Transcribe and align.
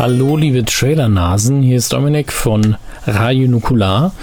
Hallo, 0.00 0.38
liebe 0.38 0.64
Trailernasen. 0.64 1.60
Hier 1.60 1.76
ist 1.76 1.92
Dominik 1.92 2.32
von 2.32 2.76
Radio 3.06 3.46
Nukular. 3.48 4.14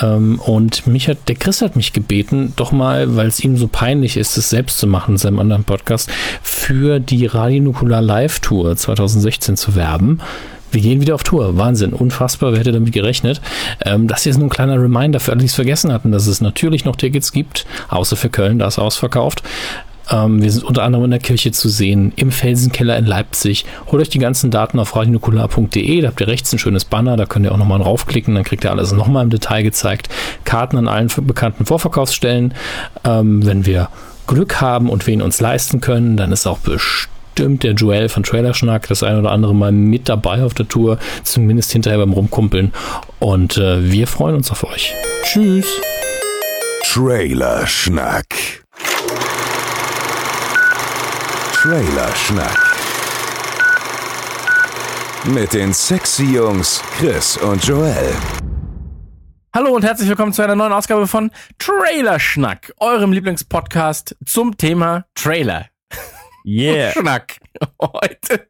Ähm, 0.00 0.40
und 0.40 0.86
mich 0.86 1.06
hat, 1.06 1.18
der 1.28 1.34
Chris 1.34 1.60
hat 1.60 1.76
mich 1.76 1.92
gebeten, 1.92 2.54
doch 2.56 2.72
mal, 2.72 3.14
weil 3.14 3.26
es 3.26 3.38
ihm 3.40 3.58
so 3.58 3.68
peinlich 3.68 4.16
ist, 4.16 4.38
es 4.38 4.48
selbst 4.48 4.78
zu 4.78 4.86
machen 4.86 5.16
in 5.16 5.18
seinem 5.18 5.38
anderen 5.38 5.64
Podcast, 5.64 6.10
für 6.40 6.98
die 6.98 7.26
Radio 7.26 7.62
Nukular 7.62 8.00
Live 8.00 8.40
Tour 8.40 8.74
2016 8.74 9.58
zu 9.58 9.74
werben. 9.74 10.22
Wir 10.72 10.80
gehen 10.80 11.02
wieder 11.02 11.14
auf 11.14 11.24
Tour. 11.24 11.58
Wahnsinn. 11.58 11.92
Unfassbar. 11.92 12.52
Wer 12.52 12.60
hätte 12.60 12.72
damit 12.72 12.92
gerechnet? 12.92 13.42
Ähm, 13.84 14.08
das 14.08 14.22
hier 14.22 14.30
ist 14.30 14.38
nur 14.38 14.46
ein 14.46 14.50
kleiner 14.50 14.80
Reminder 14.80 15.20
für 15.20 15.32
alle, 15.32 15.40
die 15.40 15.46
es 15.46 15.54
vergessen 15.54 15.92
hatten, 15.92 16.10
dass 16.10 16.26
es 16.26 16.40
natürlich 16.40 16.86
noch 16.86 16.96
Tickets 16.96 17.32
gibt, 17.32 17.66
außer 17.88 18.16
für 18.16 18.30
Köln, 18.30 18.58
da 18.58 18.66
ist 18.66 18.78
ausverkauft. 18.78 19.42
Ähm, 20.10 20.42
wir 20.42 20.50
sind 20.50 20.64
unter 20.64 20.82
anderem 20.82 21.04
in 21.04 21.10
der 21.10 21.20
Kirche 21.20 21.52
zu 21.52 21.68
sehen, 21.68 22.12
im 22.16 22.30
Felsenkeller 22.30 22.96
in 22.96 23.06
Leipzig. 23.06 23.64
Holt 23.90 24.02
euch 24.02 24.08
die 24.08 24.18
ganzen 24.18 24.50
Daten 24.50 24.78
auf 24.78 24.94
radionukular.de, 24.96 26.00
da 26.00 26.08
habt 26.08 26.20
ihr 26.20 26.28
rechts 26.28 26.52
ein 26.52 26.58
schönes 26.58 26.84
Banner, 26.84 27.16
da 27.16 27.26
könnt 27.26 27.46
ihr 27.46 27.52
auch 27.52 27.58
nochmal 27.58 27.80
draufklicken, 27.80 28.34
dann 28.34 28.44
kriegt 28.44 28.64
ihr 28.64 28.70
alles 28.70 28.92
nochmal 28.92 29.24
im 29.24 29.30
Detail 29.30 29.62
gezeigt. 29.62 30.08
Karten 30.44 30.76
an 30.76 30.88
allen 30.88 31.08
bekannten 31.22 31.66
Vorverkaufsstellen. 31.66 32.54
Ähm, 33.04 33.44
wenn 33.44 33.66
wir 33.66 33.88
Glück 34.26 34.60
haben 34.60 34.90
und 34.90 35.06
wen 35.06 35.22
uns 35.22 35.40
leisten 35.40 35.80
können, 35.80 36.16
dann 36.16 36.32
ist 36.32 36.46
auch 36.46 36.58
bestimmt 36.58 37.62
der 37.62 37.72
Joel 37.72 38.08
von 38.08 38.22
Trailerschnack 38.22 38.88
das 38.88 39.02
ein 39.02 39.18
oder 39.18 39.30
andere 39.30 39.54
Mal 39.54 39.72
mit 39.72 40.08
dabei 40.08 40.42
auf 40.42 40.54
der 40.54 40.68
Tour, 40.68 40.98
zumindest 41.22 41.72
hinterher 41.72 41.98
beim 41.98 42.12
Rumkumpeln. 42.12 42.72
Und 43.18 43.56
äh, 43.56 43.90
wir 43.90 44.06
freuen 44.06 44.36
uns 44.36 44.50
auf 44.50 44.64
euch. 44.64 44.94
Tschüss. 45.22 45.66
Trailerschnack. 46.84 48.26
Trailerschnack. 51.60 52.56
Mit 55.34 55.52
den 55.52 55.72
sexy 55.72 56.36
Jungs 56.36 56.80
Chris 56.96 57.36
und 57.36 57.64
Joel. 57.64 58.14
Hallo 59.52 59.74
und 59.74 59.82
herzlich 59.82 60.08
willkommen 60.08 60.32
zu 60.32 60.42
einer 60.42 60.54
neuen 60.54 60.72
Ausgabe 60.72 61.08
von 61.08 61.32
Trailerschnack, 61.58 62.72
eurem 62.76 63.10
Lieblingspodcast 63.10 64.16
zum 64.24 64.56
Thema 64.56 65.06
Trailer. 65.16 65.66
Yeah. 66.44 66.92
Schnack. 66.92 67.38
Heute, 67.82 68.48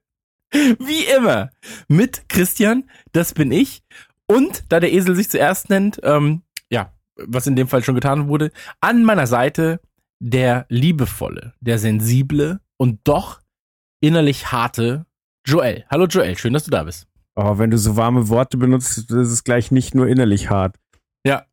wie 0.52 1.04
immer, 1.04 1.48
mit 1.88 2.28
Christian, 2.28 2.90
das 3.12 3.32
bin 3.32 3.52
ich. 3.52 3.82
Und 4.26 4.64
da 4.68 4.80
der 4.80 4.92
Esel 4.92 5.14
sich 5.14 5.30
zuerst 5.30 5.70
nennt, 5.70 5.98
ähm, 6.02 6.42
ja, 6.68 6.92
was 7.16 7.46
in 7.46 7.56
dem 7.56 7.68
Fall 7.68 7.82
schon 7.82 7.94
getan 7.94 8.28
wurde, 8.28 8.52
an 8.82 9.02
meiner 9.02 9.26
Seite 9.26 9.80
der 10.20 10.66
liebevolle, 10.68 11.54
der 11.60 11.78
sensible 11.78 12.60
und 12.78 13.00
doch 13.04 13.40
innerlich 14.00 14.50
harte 14.50 15.04
Joel. 15.44 15.84
Hallo 15.90 16.06
Joel, 16.06 16.38
schön, 16.38 16.54
dass 16.54 16.64
du 16.64 16.70
da 16.70 16.84
bist. 16.84 17.06
Oh, 17.34 17.58
wenn 17.58 17.70
du 17.70 17.78
so 17.78 17.96
warme 17.96 18.28
Worte 18.28 18.56
benutzt, 18.56 18.98
ist 18.98 19.10
es 19.10 19.44
gleich 19.44 19.70
nicht 19.70 19.94
nur 19.94 20.08
innerlich 20.08 20.50
hart. 20.50 20.76
Ja, 21.24 21.44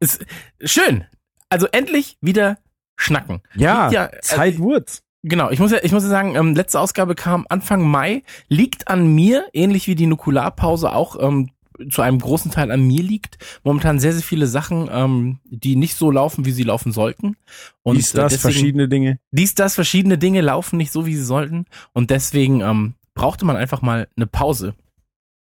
ist 0.00 0.24
schön. 0.62 1.04
Also 1.48 1.66
endlich 1.72 2.18
wieder 2.20 2.58
schnacken. 2.96 3.42
Ja, 3.54 3.90
ja 3.90 4.10
Zeit 4.20 4.54
also, 4.54 4.64
wird's. 4.64 5.02
Genau, 5.22 5.50
ich 5.50 5.58
muss 5.58 5.72
ja, 5.72 5.78
ich 5.82 5.92
muss 5.92 6.02
ja 6.02 6.10
sagen, 6.10 6.36
ähm, 6.36 6.54
letzte 6.54 6.78
Ausgabe 6.78 7.14
kam 7.14 7.46
Anfang 7.48 7.82
Mai, 7.82 8.22
liegt 8.48 8.88
an 8.88 9.14
mir, 9.14 9.46
ähnlich 9.54 9.86
wie 9.86 9.94
die 9.94 10.06
Nukularpause 10.06 10.92
auch 10.92 11.16
ähm, 11.18 11.50
zu 11.90 12.02
einem 12.02 12.18
großen 12.18 12.50
Teil 12.50 12.70
an 12.70 12.86
mir 12.86 13.02
liegt. 13.02 13.38
Momentan 13.62 13.98
sehr, 13.98 14.12
sehr 14.12 14.22
viele 14.22 14.46
Sachen, 14.46 14.88
ähm, 14.90 15.40
die 15.44 15.76
nicht 15.76 15.96
so 15.96 16.10
laufen, 16.10 16.44
wie 16.44 16.52
sie 16.52 16.62
laufen 16.62 16.92
sollten. 16.92 17.36
Und 17.82 17.96
dies, 17.96 18.12
das, 18.12 18.32
deswegen, 18.32 18.52
verschiedene 18.52 18.88
Dinge. 18.88 19.18
Dies, 19.30 19.54
das, 19.54 19.74
verschiedene 19.74 20.18
Dinge 20.18 20.40
laufen 20.40 20.76
nicht 20.76 20.92
so, 20.92 21.06
wie 21.06 21.16
sie 21.16 21.24
sollten. 21.24 21.66
Und 21.92 22.10
deswegen 22.10 22.60
ähm, 22.60 22.94
brauchte 23.14 23.44
man 23.44 23.56
einfach 23.56 23.82
mal 23.82 24.08
eine 24.16 24.26
Pause. 24.26 24.74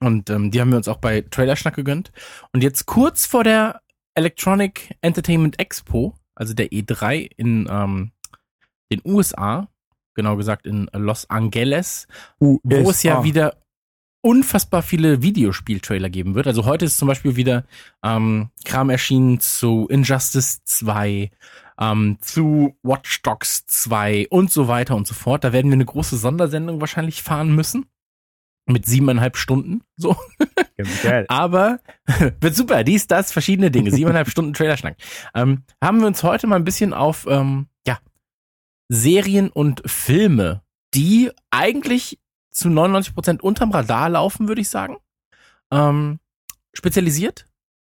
Und 0.00 0.30
ähm, 0.30 0.50
die 0.50 0.60
haben 0.60 0.70
wir 0.70 0.76
uns 0.76 0.88
auch 0.88 0.98
bei 0.98 1.22
Trailerschnack 1.22 1.74
gegönnt. 1.74 2.12
Und 2.52 2.62
jetzt 2.62 2.86
kurz 2.86 3.26
vor 3.26 3.44
der 3.44 3.80
Electronic 4.14 4.96
Entertainment 5.00 5.58
Expo, 5.58 6.14
also 6.34 6.54
der 6.54 6.68
E3 6.68 7.30
in 7.36 7.68
ähm, 7.70 8.12
den 8.92 9.00
USA, 9.04 9.68
genau 10.14 10.36
gesagt 10.36 10.66
in 10.66 10.88
Los 10.92 11.28
Angeles, 11.28 12.06
USA. 12.40 12.60
wo 12.64 12.90
es 12.90 13.02
ja 13.02 13.24
wieder 13.24 13.56
unfassbar 14.24 14.82
viele 14.82 15.22
Videospieltrailer 15.22 16.08
geben 16.08 16.34
wird. 16.34 16.46
Also 16.46 16.64
heute 16.64 16.86
ist 16.86 16.96
zum 16.96 17.08
Beispiel 17.08 17.36
wieder 17.36 17.64
ähm, 18.02 18.48
Kram 18.64 18.88
erschienen 18.88 19.38
zu 19.38 19.86
Injustice 19.90 20.64
2, 20.64 21.30
ähm, 21.78 22.16
zu 22.20 22.74
Watch 22.82 23.20
Dogs 23.20 23.66
2 23.66 24.28
und 24.30 24.50
so 24.50 24.66
weiter 24.66 24.96
und 24.96 25.06
so 25.06 25.12
fort. 25.12 25.44
Da 25.44 25.52
werden 25.52 25.70
wir 25.70 25.74
eine 25.74 25.84
große 25.84 26.16
Sondersendung 26.16 26.80
wahrscheinlich 26.80 27.22
fahren 27.22 27.54
müssen. 27.54 27.84
Mit 28.66 28.86
siebeneinhalb 28.86 29.36
Stunden, 29.36 29.82
so. 29.98 30.16
Geil. 31.02 31.26
Aber 31.28 31.80
wird 32.40 32.54
super, 32.54 32.82
dies, 32.82 33.06
das, 33.06 33.30
verschiedene 33.30 33.70
Dinge, 33.70 33.90
siebeneinhalb 33.90 34.30
Stunden 34.30 34.54
Trailerschnack. 34.54 34.96
Ähm, 35.34 35.64
haben 35.82 36.00
wir 36.00 36.06
uns 36.06 36.22
heute 36.22 36.46
mal 36.46 36.56
ein 36.56 36.64
bisschen 36.64 36.94
auf, 36.94 37.26
ähm, 37.28 37.66
ja, 37.86 37.98
Serien 38.88 39.50
und 39.50 39.82
Filme, 39.84 40.62
die 40.94 41.30
eigentlich 41.50 42.18
zu 42.54 42.70
99 42.70 43.14
Prozent 43.14 43.42
unterm 43.42 43.72
Radar 43.72 44.08
laufen, 44.08 44.48
würde 44.48 44.60
ich 44.60 44.68
sagen. 44.68 44.96
Ähm, 45.70 46.20
spezialisiert. 46.72 47.46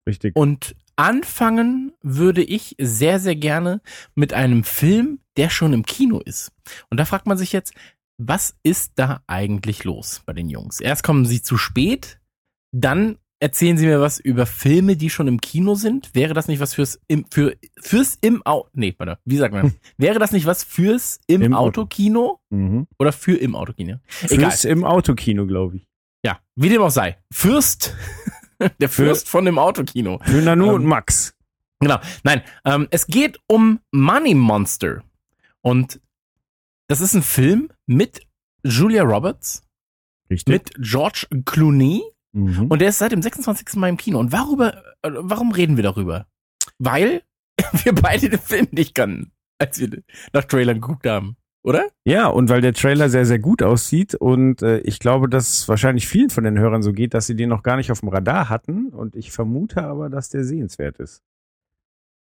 Richtig. 0.06 0.36
Und 0.36 0.76
anfangen 0.96 1.92
würde 2.02 2.42
ich 2.42 2.76
sehr, 2.78 3.18
sehr 3.18 3.36
gerne 3.36 3.80
mit 4.14 4.32
einem 4.32 4.64
Film, 4.64 5.20
der 5.36 5.50
schon 5.50 5.72
im 5.72 5.84
Kino 5.84 6.20
ist. 6.20 6.52
Und 6.90 6.98
da 7.00 7.04
fragt 7.04 7.26
man 7.26 7.38
sich 7.38 7.52
jetzt, 7.52 7.74
was 8.18 8.54
ist 8.62 8.92
da 8.96 9.22
eigentlich 9.26 9.84
los 9.84 10.22
bei 10.26 10.34
den 10.34 10.50
Jungs? 10.50 10.80
Erst 10.80 11.02
kommen 11.02 11.24
sie 11.24 11.42
zu 11.42 11.56
spät, 11.56 12.20
dann 12.70 13.18
erzählen 13.40 13.76
Sie 13.76 13.86
mir 13.86 14.00
was 14.00 14.20
über 14.20 14.46
Filme, 14.46 14.96
die 14.96 15.10
schon 15.10 15.26
im 15.26 15.40
Kino 15.40 15.74
sind. 15.74 16.14
Wäre 16.14 16.34
das 16.34 16.46
nicht 16.46 16.60
was 16.60 16.74
fürs 16.74 17.00
im, 17.08 17.24
für, 17.30 17.56
fürs 17.80 18.18
im 18.20 18.44
Auto, 18.46 18.68
nee, 18.74 18.94
warte, 18.98 19.18
wie 19.24 19.36
sagt 19.36 19.54
man? 19.54 19.74
Wäre 19.96 20.18
das 20.18 20.30
nicht 20.30 20.46
was 20.46 20.62
fürs 20.62 21.20
im, 21.26 21.42
Im 21.42 21.54
Autokino? 21.54 22.40
Mhm. 22.50 22.86
Oder 22.98 23.12
für 23.12 23.36
im 23.36 23.56
Autokino? 23.56 23.98
Egal. 24.22 24.50
Fürs 24.50 24.64
im 24.64 24.84
Autokino, 24.84 25.46
glaube 25.46 25.76
ich. 25.76 25.88
Ja, 26.24 26.38
wie 26.54 26.68
dem 26.68 26.82
auch 26.82 26.90
sei. 26.90 27.18
Fürst, 27.32 27.96
der 28.80 28.88
Fürst 28.90 29.26
für, 29.26 29.30
von 29.32 29.44
dem 29.46 29.58
Autokino. 29.58 30.20
Für 30.22 30.42
Nanu 30.42 30.66
ähm, 30.66 30.74
und 30.74 30.84
Max. 30.84 31.34
Genau. 31.80 31.98
Nein, 32.22 32.42
ähm, 32.66 32.88
es 32.90 33.06
geht 33.06 33.38
um 33.46 33.80
Money 33.90 34.34
Monster. 34.34 35.02
Und 35.62 36.00
das 36.88 37.00
ist 37.00 37.14
ein 37.14 37.22
Film 37.22 37.70
mit 37.86 38.20
Julia 38.62 39.02
Roberts. 39.02 39.62
Richtig. 40.28 40.52
Mit 40.52 40.74
George 40.78 41.26
Clooney 41.46 42.02
Mhm. 42.32 42.66
Und 42.68 42.80
der 42.80 42.88
ist 42.88 42.98
seit 42.98 43.12
dem 43.12 43.22
26. 43.22 43.76
Mai 43.76 43.88
im 43.88 43.96
Kino. 43.96 44.18
Und 44.18 44.32
worüber, 44.32 44.76
äh, 45.02 45.10
warum 45.12 45.52
reden 45.52 45.76
wir 45.76 45.82
darüber? 45.82 46.26
Weil 46.78 47.22
wir 47.84 47.94
beide 47.94 48.28
den 48.28 48.38
Film 48.38 48.68
nicht 48.70 48.94
kannten, 48.94 49.32
als 49.58 49.80
wir 49.80 50.02
nach 50.32 50.44
Trailern 50.44 50.80
geguckt 50.80 51.06
haben. 51.06 51.36
Oder? 51.62 51.88
Ja, 52.04 52.28
und 52.28 52.48
weil 52.48 52.62
der 52.62 52.72
Trailer 52.72 53.10
sehr, 53.10 53.26
sehr 53.26 53.38
gut 53.38 53.62
aussieht 53.62 54.14
und 54.14 54.62
äh, 54.62 54.78
ich 54.78 54.98
glaube, 54.98 55.28
dass 55.28 55.52
es 55.52 55.68
wahrscheinlich 55.68 56.08
vielen 56.08 56.30
von 56.30 56.44
den 56.44 56.58
Hörern 56.58 56.82
so 56.82 56.94
geht, 56.94 57.12
dass 57.12 57.26
sie 57.26 57.36
den 57.36 57.50
noch 57.50 57.62
gar 57.62 57.76
nicht 57.76 57.92
auf 57.92 58.00
dem 58.00 58.08
Radar 58.08 58.48
hatten 58.48 58.88
und 58.88 59.14
ich 59.14 59.30
vermute 59.30 59.82
aber, 59.82 60.08
dass 60.08 60.30
der 60.30 60.44
sehenswert 60.44 60.98
ist. 60.98 61.22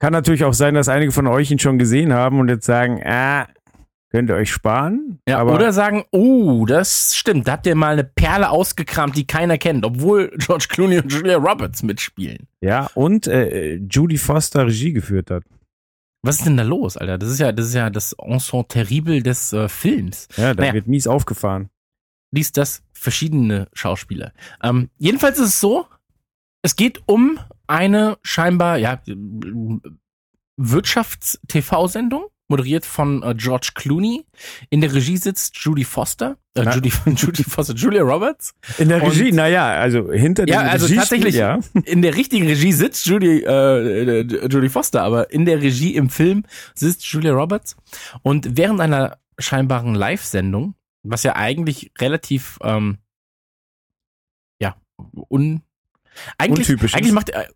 Kann 0.01 0.15
natürlich 0.15 0.45
auch 0.45 0.55
sein, 0.55 0.75
dass 0.75 0.89
einige 0.89 1.13
von 1.13 1.27
euch 1.27 1.51
ihn 1.51 1.59
schon 1.59 1.79
gesehen 1.79 2.15
haben 2.15 2.41
und 2.41 2.49
jetzt 2.49 2.65
sagen, 2.65 3.03
ah, 3.05 3.49
Könnt 4.11 4.31
ihr 4.31 4.37
euch 4.37 4.51
sparen. 4.51 5.21
Ja, 5.29 5.45
oder 5.45 5.73
sagen, 5.73 6.05
oh, 6.13 6.65
das 6.65 7.15
stimmt, 7.15 7.47
da 7.47 7.53
habt 7.53 7.67
ihr 7.67 7.75
mal 7.75 7.93
eine 7.93 8.05
Perle 8.05 8.49
ausgekramt, 8.49 9.17
die 9.17 9.27
keiner 9.27 9.59
kennt, 9.59 9.85
obwohl 9.85 10.31
George 10.39 10.67
Clooney 10.71 10.99
und 10.99 11.13
Julia 11.13 11.37
Roberts 11.37 11.83
mitspielen. 11.83 12.49
Ja, 12.63 12.89
und 12.95 13.27
äh, 13.27 13.75
Judy 13.75 14.17
Foster 14.17 14.67
Regie 14.67 14.93
geführt 14.95 15.31
hat. 15.31 15.45
Was 16.23 16.39
ist 16.39 16.47
denn 16.47 16.57
da 16.57 16.63
los, 16.63 16.97
Alter? 16.97 17.19
Das 17.19 17.29
ist 17.29 17.39
ja, 17.39 17.53
das 17.53 17.67
ist 17.67 17.75
ja 17.75 17.91
das 17.91 18.15
Ensemble 18.15 18.67
terrible 18.67 19.23
des 19.23 19.53
äh, 19.53 19.69
Films. 19.69 20.27
Ja, 20.37 20.55
da 20.55 20.63
naja. 20.63 20.75
wird 20.75 20.87
mies 20.87 21.07
aufgefahren. 21.07 21.69
Liest 22.33 22.57
das 22.57 22.83
verschiedene 22.93 23.69
Schauspieler. 23.75 24.33
Ähm, 24.63 24.89
jedenfalls 24.99 25.39
ist 25.39 25.49
es 25.49 25.61
so, 25.61 25.87
es 26.63 26.77
geht 26.77 27.03
um 27.07 27.39
eine 27.67 28.19
scheinbar, 28.23 28.79
ja, 28.79 29.01
Wirtschafts-TV-Sendung 30.57 32.25
moderiert 32.49 32.85
von 32.87 33.23
äh, 33.23 33.35
George 33.37 33.71
Clooney. 33.75 34.25
In 34.71 34.81
der 34.81 34.93
Regie 34.93 35.17
sitzt 35.17 35.57
Judy 35.57 35.85
Foster, 35.85 36.39
äh, 36.55 36.63
Judy, 36.63 36.93
Judy 37.15 37.45
Foster, 37.45 37.75
Julia 37.75 38.03
Roberts. 38.03 38.55
In 38.79 38.89
der 38.89 39.03
Regie, 39.03 39.33
naja, 39.33 39.69
also 39.69 40.11
hinter 40.13 40.47
dem 40.47 40.53
Ja, 40.53 40.61
also 40.63 40.87
Regie 40.87 40.97
tatsächlich, 40.97 41.35
ja. 41.35 41.61
in 41.85 42.03
der 42.03 42.17
richtigen 42.17 42.47
Regie 42.47 42.73
sitzt 42.73 43.07
Judy, 43.07 43.43
äh, 43.45 44.23
Judy 44.23 44.69
Foster, 44.69 45.03
aber 45.03 45.31
in 45.31 45.45
der 45.45 45.61
Regie 45.61 45.95
im 45.95 46.11
Film 46.11 46.45
sitzt 46.75 47.05
Julia 47.05 47.33
Roberts. 47.33 47.77
Und 48.23 48.57
während 48.57 48.81
einer 48.81 49.19
scheinbaren 49.39 49.95
Live-Sendung, 49.95 50.75
was 51.03 51.23
ja 51.23 51.37
eigentlich 51.37 51.93
relativ, 51.99 52.59
ähm, 52.63 52.99
ja, 54.61 54.77
un, 55.29 55.63
eigentlich, 56.39 56.71
Untypisch 56.71 56.95
eigentlich 56.95 57.13
macht, 57.13 57.31
äh, 57.31 57.47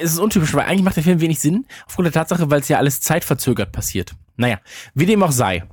es 0.00 0.12
ist 0.12 0.18
untypisch, 0.18 0.54
weil 0.54 0.64
eigentlich 0.64 0.82
macht 0.82 0.96
der 0.96 1.02
Film 1.02 1.20
wenig 1.20 1.40
Sinn, 1.40 1.66
aufgrund 1.86 2.06
der 2.06 2.12
Tatsache, 2.12 2.50
weil 2.50 2.60
es 2.60 2.68
ja 2.68 2.78
alles 2.78 3.00
zeitverzögert 3.00 3.72
passiert. 3.72 4.14
Naja, 4.36 4.58
wie 4.94 5.06
dem 5.06 5.22
auch 5.22 5.32
sei. 5.32 5.64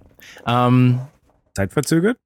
Ähm, 0.46 1.00
zeitverzögert? 1.54 2.18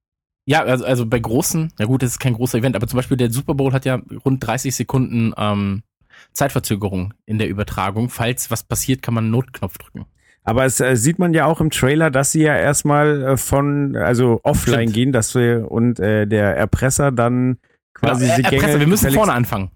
Ja, 0.46 0.62
also, 0.62 0.84
also 0.84 1.06
bei 1.06 1.18
großen, 1.18 1.72
na 1.78 1.86
gut, 1.86 2.02
das 2.02 2.12
ist 2.12 2.18
kein 2.18 2.34
großer 2.34 2.58
Event, 2.58 2.76
aber 2.76 2.86
zum 2.86 2.98
Beispiel 2.98 3.16
der 3.16 3.30
Super 3.30 3.54
Bowl 3.54 3.72
hat 3.72 3.84
ja 3.86 4.00
rund 4.24 4.46
30 4.46 4.74
Sekunden 4.74 5.32
ähm, 5.38 5.82
Zeitverzögerung 6.32 7.14
in 7.24 7.38
der 7.38 7.48
Übertragung. 7.48 8.10
Falls 8.10 8.50
was 8.50 8.62
passiert, 8.62 9.02
kann 9.02 9.14
man 9.14 9.24
einen 9.24 9.30
Notknopf 9.30 9.78
drücken. 9.78 10.06
Aber 10.42 10.66
es 10.66 10.78
äh, 10.80 10.96
sieht 10.96 11.18
man 11.18 11.32
ja 11.32 11.46
auch 11.46 11.60
im 11.62 11.70
Trailer, 11.70 12.10
dass 12.10 12.32
sie 12.32 12.42
ja 12.42 12.54
erstmal 12.54 13.22
äh, 13.22 13.36
von, 13.38 13.96
also 13.96 14.40
offline 14.42 14.80
Stimmt. 14.80 14.94
gehen, 14.94 15.12
dass 15.12 15.34
wir 15.34 15.70
und 15.70 15.98
äh, 15.98 16.26
der 16.26 16.54
Erpresser 16.56 17.10
dann 17.10 17.58
quasi 17.94 18.26
Genau, 18.26 18.36
die 18.36 18.40
äh, 18.40 18.44
Gänge 18.44 18.56
Erpresser, 18.56 18.80
wir 18.80 18.86
müssen 18.86 19.10
vorne 19.12 19.32
anfangen. 19.32 19.70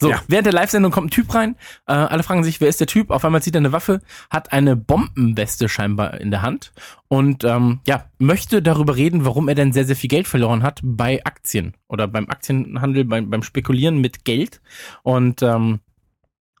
So, 0.00 0.10
Ja. 0.10 0.22
während 0.28 0.46
der 0.46 0.52
Live-Sendung 0.52 0.92
kommt 0.92 1.08
ein 1.08 1.10
Typ 1.10 1.34
rein. 1.34 1.56
Äh, 1.86 1.92
alle 1.92 2.22
fragen 2.22 2.44
sich, 2.44 2.60
wer 2.60 2.68
ist 2.68 2.80
der 2.80 2.86
Typ? 2.86 3.10
Auf 3.10 3.24
einmal 3.24 3.42
zieht 3.42 3.54
er 3.54 3.60
eine 3.60 3.72
Waffe, 3.72 4.00
hat 4.30 4.52
eine 4.52 4.76
Bombenweste 4.76 5.68
scheinbar 5.68 6.20
in 6.20 6.30
der 6.30 6.42
Hand 6.42 6.72
und 7.08 7.44
ähm, 7.44 7.80
ja, 7.86 8.06
möchte 8.18 8.62
darüber 8.62 8.96
reden, 8.96 9.24
warum 9.24 9.48
er 9.48 9.54
denn 9.54 9.72
sehr, 9.72 9.84
sehr 9.84 9.96
viel 9.96 10.08
Geld 10.08 10.26
verloren 10.28 10.62
hat 10.62 10.80
bei 10.82 11.24
Aktien 11.24 11.74
oder 11.88 12.08
beim 12.08 12.28
Aktienhandel, 12.28 13.04
beim, 13.04 13.30
beim 13.30 13.42
Spekulieren 13.42 13.98
mit 14.00 14.24
Geld 14.24 14.60
und 15.02 15.42
ähm, 15.42 15.80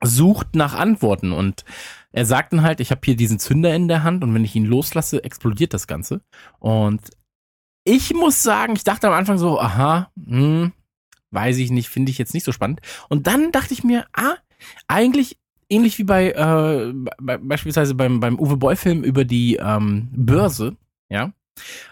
sucht 0.02 0.54
nach 0.54 0.74
Antworten 0.74 1.32
und 1.32 1.64
er 2.12 2.26
sagt 2.26 2.52
dann 2.52 2.62
halt, 2.62 2.80
ich 2.80 2.90
habe 2.90 3.00
hier 3.04 3.16
diesen 3.16 3.38
Zünder 3.38 3.74
in 3.74 3.88
der 3.88 4.04
Hand 4.04 4.22
und 4.22 4.34
wenn 4.34 4.44
ich 4.44 4.54
ihn 4.54 4.66
loslasse, 4.66 5.24
explodiert 5.24 5.74
das 5.74 5.86
Ganze. 5.88 6.20
Und 6.60 7.00
ich 7.84 8.14
muss 8.14 8.42
sagen, 8.42 8.74
ich 8.76 8.84
dachte 8.84 9.08
am 9.08 9.14
Anfang 9.14 9.36
so, 9.38 9.58
aha, 9.60 10.10
hm, 10.24 10.72
weiß 11.34 11.58
ich 11.58 11.70
nicht, 11.70 11.88
finde 11.88 12.10
ich 12.10 12.18
jetzt 12.18 12.34
nicht 12.34 12.44
so 12.44 12.52
spannend. 12.52 12.80
Und 13.08 13.26
dann 13.26 13.52
dachte 13.52 13.74
ich 13.74 13.84
mir, 13.84 14.06
ah, 14.12 14.36
eigentlich 14.88 15.38
ähnlich 15.68 15.98
wie 15.98 16.04
bei 16.04 16.30
äh, 16.30 16.92
be 16.92 17.38
beispielsweise 17.38 17.94
beim 17.94 18.20
beim 18.20 18.38
Uwe 18.38 18.56
Boll 18.56 18.76
Film 18.76 19.02
über 19.02 19.24
die 19.24 19.56
ähm, 19.56 20.08
Börse, 20.12 20.76
ja. 21.08 21.32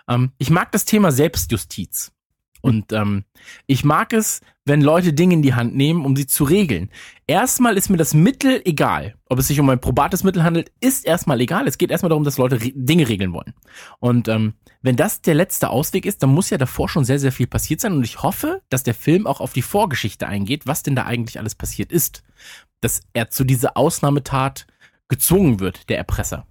Ähm, 0.08 0.32
ich 0.38 0.50
mag 0.50 0.72
das 0.72 0.84
Thema 0.84 1.12
Selbstjustiz. 1.12 2.12
Und 2.60 2.92
ähm, 2.92 3.24
ich 3.66 3.84
mag 3.84 4.12
es, 4.12 4.40
wenn 4.64 4.80
Leute 4.80 5.12
Dinge 5.12 5.34
in 5.34 5.42
die 5.42 5.54
Hand 5.54 5.74
nehmen, 5.74 6.04
um 6.04 6.14
sie 6.14 6.26
zu 6.26 6.44
regeln. 6.44 6.90
Erstmal 7.26 7.76
ist 7.76 7.88
mir 7.88 7.96
das 7.96 8.14
Mittel 8.14 8.62
egal. 8.64 9.14
Ob 9.28 9.38
es 9.38 9.48
sich 9.48 9.58
um 9.58 9.68
ein 9.70 9.80
probates 9.80 10.22
Mittel 10.22 10.44
handelt, 10.44 10.70
ist 10.80 11.04
erstmal 11.04 11.40
egal. 11.40 11.66
Es 11.66 11.78
geht 11.78 11.90
erstmal 11.90 12.10
darum, 12.10 12.24
dass 12.24 12.38
Leute 12.38 12.60
re 12.60 12.72
Dinge 12.74 13.08
regeln 13.08 13.32
wollen. 13.32 13.54
Und 13.98 14.28
ähm, 14.28 14.54
wenn 14.82 14.96
das 14.96 15.20
der 15.20 15.34
letzte 15.34 15.70
Ausweg 15.70 16.06
ist, 16.06 16.22
dann 16.22 16.30
muss 16.30 16.50
ja 16.50 16.58
davor 16.58 16.88
schon 16.88 17.04
sehr, 17.04 17.18
sehr 17.18 17.32
viel 17.32 17.46
passiert 17.48 17.80
sein. 17.80 17.92
Und 17.92 18.04
ich 18.04 18.22
hoffe, 18.22 18.62
dass 18.68 18.84
der 18.84 18.94
Film 18.94 19.26
auch 19.26 19.40
auf 19.40 19.52
die 19.52 19.62
Vorgeschichte 19.62 20.26
eingeht, 20.28 20.66
was 20.66 20.82
denn 20.82 20.94
da 20.94 21.04
eigentlich 21.04 21.38
alles 21.38 21.54
passiert 21.54 21.90
ist. 21.90 22.22
Dass 22.80 23.00
er 23.12 23.30
zu 23.30 23.44
dieser 23.44 23.76
Ausnahmetat 23.76 24.66
gezwungen 25.08 25.60
wird, 25.60 25.88
der 25.88 25.98
Erpresser. 25.98 26.46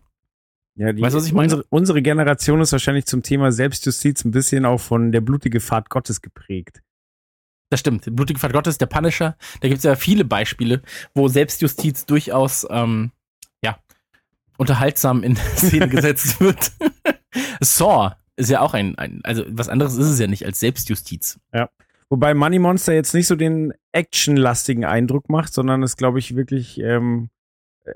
Ja, 0.75 0.91
die, 0.93 1.01
Weißt 1.01 1.13
du, 1.13 1.17
was 1.17 1.25
ich 1.25 1.33
meine? 1.33 1.45
Unsere, 1.45 1.65
unsere 1.69 2.01
Generation 2.01 2.61
ist 2.61 2.71
wahrscheinlich 2.71 3.05
zum 3.05 3.23
Thema 3.23 3.51
Selbstjustiz 3.51 4.25
ein 4.25 4.31
bisschen 4.31 4.65
auch 4.65 4.79
von 4.79 5.11
der 5.11 5.21
blutige 5.21 5.59
Fahrt 5.59 5.89
Gottes 5.89 6.21
geprägt. 6.21 6.81
Das 7.71 7.79
stimmt. 7.79 8.05
Blutige 8.13 8.37
Fahrt 8.37 8.51
Gottes, 8.51 8.77
der 8.77 8.85
Punisher. 8.85 9.37
Da 9.61 9.69
gibt's 9.69 9.85
ja 9.85 9.95
viele 9.95 10.25
Beispiele, 10.25 10.81
wo 11.15 11.29
Selbstjustiz 11.29 12.05
durchaus 12.05 12.67
ähm, 12.69 13.11
ja 13.63 13.79
unterhaltsam 14.57 15.23
in 15.23 15.35
Szene 15.55 15.87
gesetzt 15.87 16.41
wird. 16.41 16.73
Saw 17.61 18.11
ist 18.35 18.49
ja 18.49 18.59
auch 18.59 18.73
ein, 18.73 18.97
ein, 18.97 19.21
also 19.23 19.45
was 19.47 19.69
anderes 19.69 19.95
ist 19.95 20.07
es 20.07 20.19
ja 20.19 20.27
nicht 20.27 20.45
als 20.45 20.59
Selbstjustiz. 20.59 21.39
Wobei 22.09 22.33
Money 22.33 22.59
Monster 22.59 22.93
jetzt 22.93 23.13
nicht 23.13 23.27
so 23.27 23.37
den 23.37 23.73
actionlastigen 23.93 24.83
Eindruck 24.83 25.29
macht, 25.29 25.53
sondern 25.53 25.81
es 25.81 25.95
glaube 25.95 26.19
ich 26.19 26.35
wirklich, 26.35 26.77
ähm, 26.79 27.29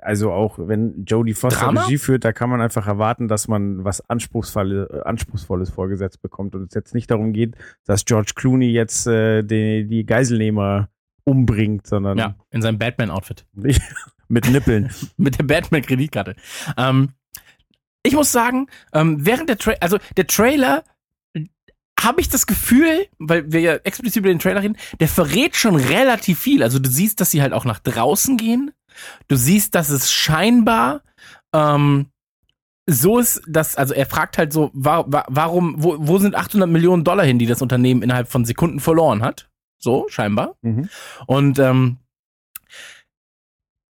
also 0.02 0.32
auch 0.32 0.58
wenn 0.58 1.06
Jodie 1.06 1.34
Foster 1.34 1.66
Drama? 1.66 1.84
Regie 1.84 1.98
führt, 1.98 2.26
da 2.26 2.34
kann 2.34 2.50
man 2.50 2.62
einfach 2.62 2.88
erwarten, 2.88 3.28
dass 3.28 3.48
man 3.48 3.84
was 3.84 4.08
Anspruchsvolles, 4.10 4.90
äh, 4.90 5.02
Anspruchsvolles 5.02 5.70
vorgesetzt 5.70 6.22
bekommt 6.22 6.56
und 6.56 6.64
es 6.70 6.74
jetzt 6.74 6.94
nicht 6.94 7.12
darum 7.12 7.34
geht, 7.34 7.56
dass 7.86 8.06
George 8.06 8.32
Clooney 8.36 8.72
jetzt 8.72 9.08
äh, 9.08 9.44
die, 9.44 9.88
die 9.88 10.06
Geiselnehmer 10.06 10.90
umbringt, 11.24 11.88
sondern 11.88 12.18
Ja, 12.18 12.36
in 12.52 12.62
seinem 12.62 12.80
Batman-Outfit. 12.80 13.46
mit 14.28 14.50
Nippeln. 14.50 14.90
mit 15.18 15.38
der 15.38 15.44
Batman-Kreditkarte. 15.44 16.36
Ähm, 16.78 17.10
ich 18.04 18.14
muss 18.14 18.32
sagen, 18.32 18.68
ähm, 18.94 19.26
während 19.26 19.50
der 19.50 19.58
Tra 19.58 19.74
also 19.80 19.98
der 20.16 20.28
Trailer 20.28 20.84
habe 22.00 22.22
ich 22.22 22.30
das 22.30 22.46
Gefühl, 22.46 23.08
weil 23.18 23.52
wir 23.52 23.62
ja 23.62 23.74
explizit 23.76 24.18
über 24.18 24.30
den 24.30 24.40
Trailer 24.40 24.62
reden, 24.62 24.78
der 25.00 25.08
verrät 25.08 25.56
schon 25.56 25.76
relativ 25.76 26.40
viel. 26.40 26.62
Also 26.62 26.78
du 26.78 26.90
siehst, 26.90 27.20
dass 27.20 27.32
sie 27.32 27.42
halt 27.42 27.54
auch 27.54 27.66
nach 27.66 27.80
draußen 27.80 28.38
gehen. 28.38 28.72
Du 29.28 29.36
siehst, 29.36 29.76
dass 29.76 29.90
es 29.90 30.12
scheinbar 30.12 31.02
ähm, 31.54 32.08
so 32.88 33.18
ist, 33.20 33.42
dass, 33.48 33.76
also 33.76 33.94
er 33.94 34.06
fragt 34.06 34.38
halt 34.38 34.54
so, 34.54 34.70
wa 34.74 35.06
wa 35.08 35.26
warum, 35.28 35.76
wo, 35.78 35.96
wo 36.00 36.18
sind 36.20 36.36
800 36.36 36.70
Millionen 36.70 37.04
Dollar 37.04 37.26
hin, 37.26 37.40
die 37.40 37.48
das 37.48 37.62
Unternehmen 37.62 38.04
innerhalb 38.04 38.30
von 38.30 38.46
Sekunden 38.46 38.80
verloren 38.80 39.22
hat? 39.24 39.50
So, 39.80 40.06
scheinbar. 40.10 40.56
Mhm. 40.62 40.90
Und 41.26 41.60
ähm, 41.60 41.98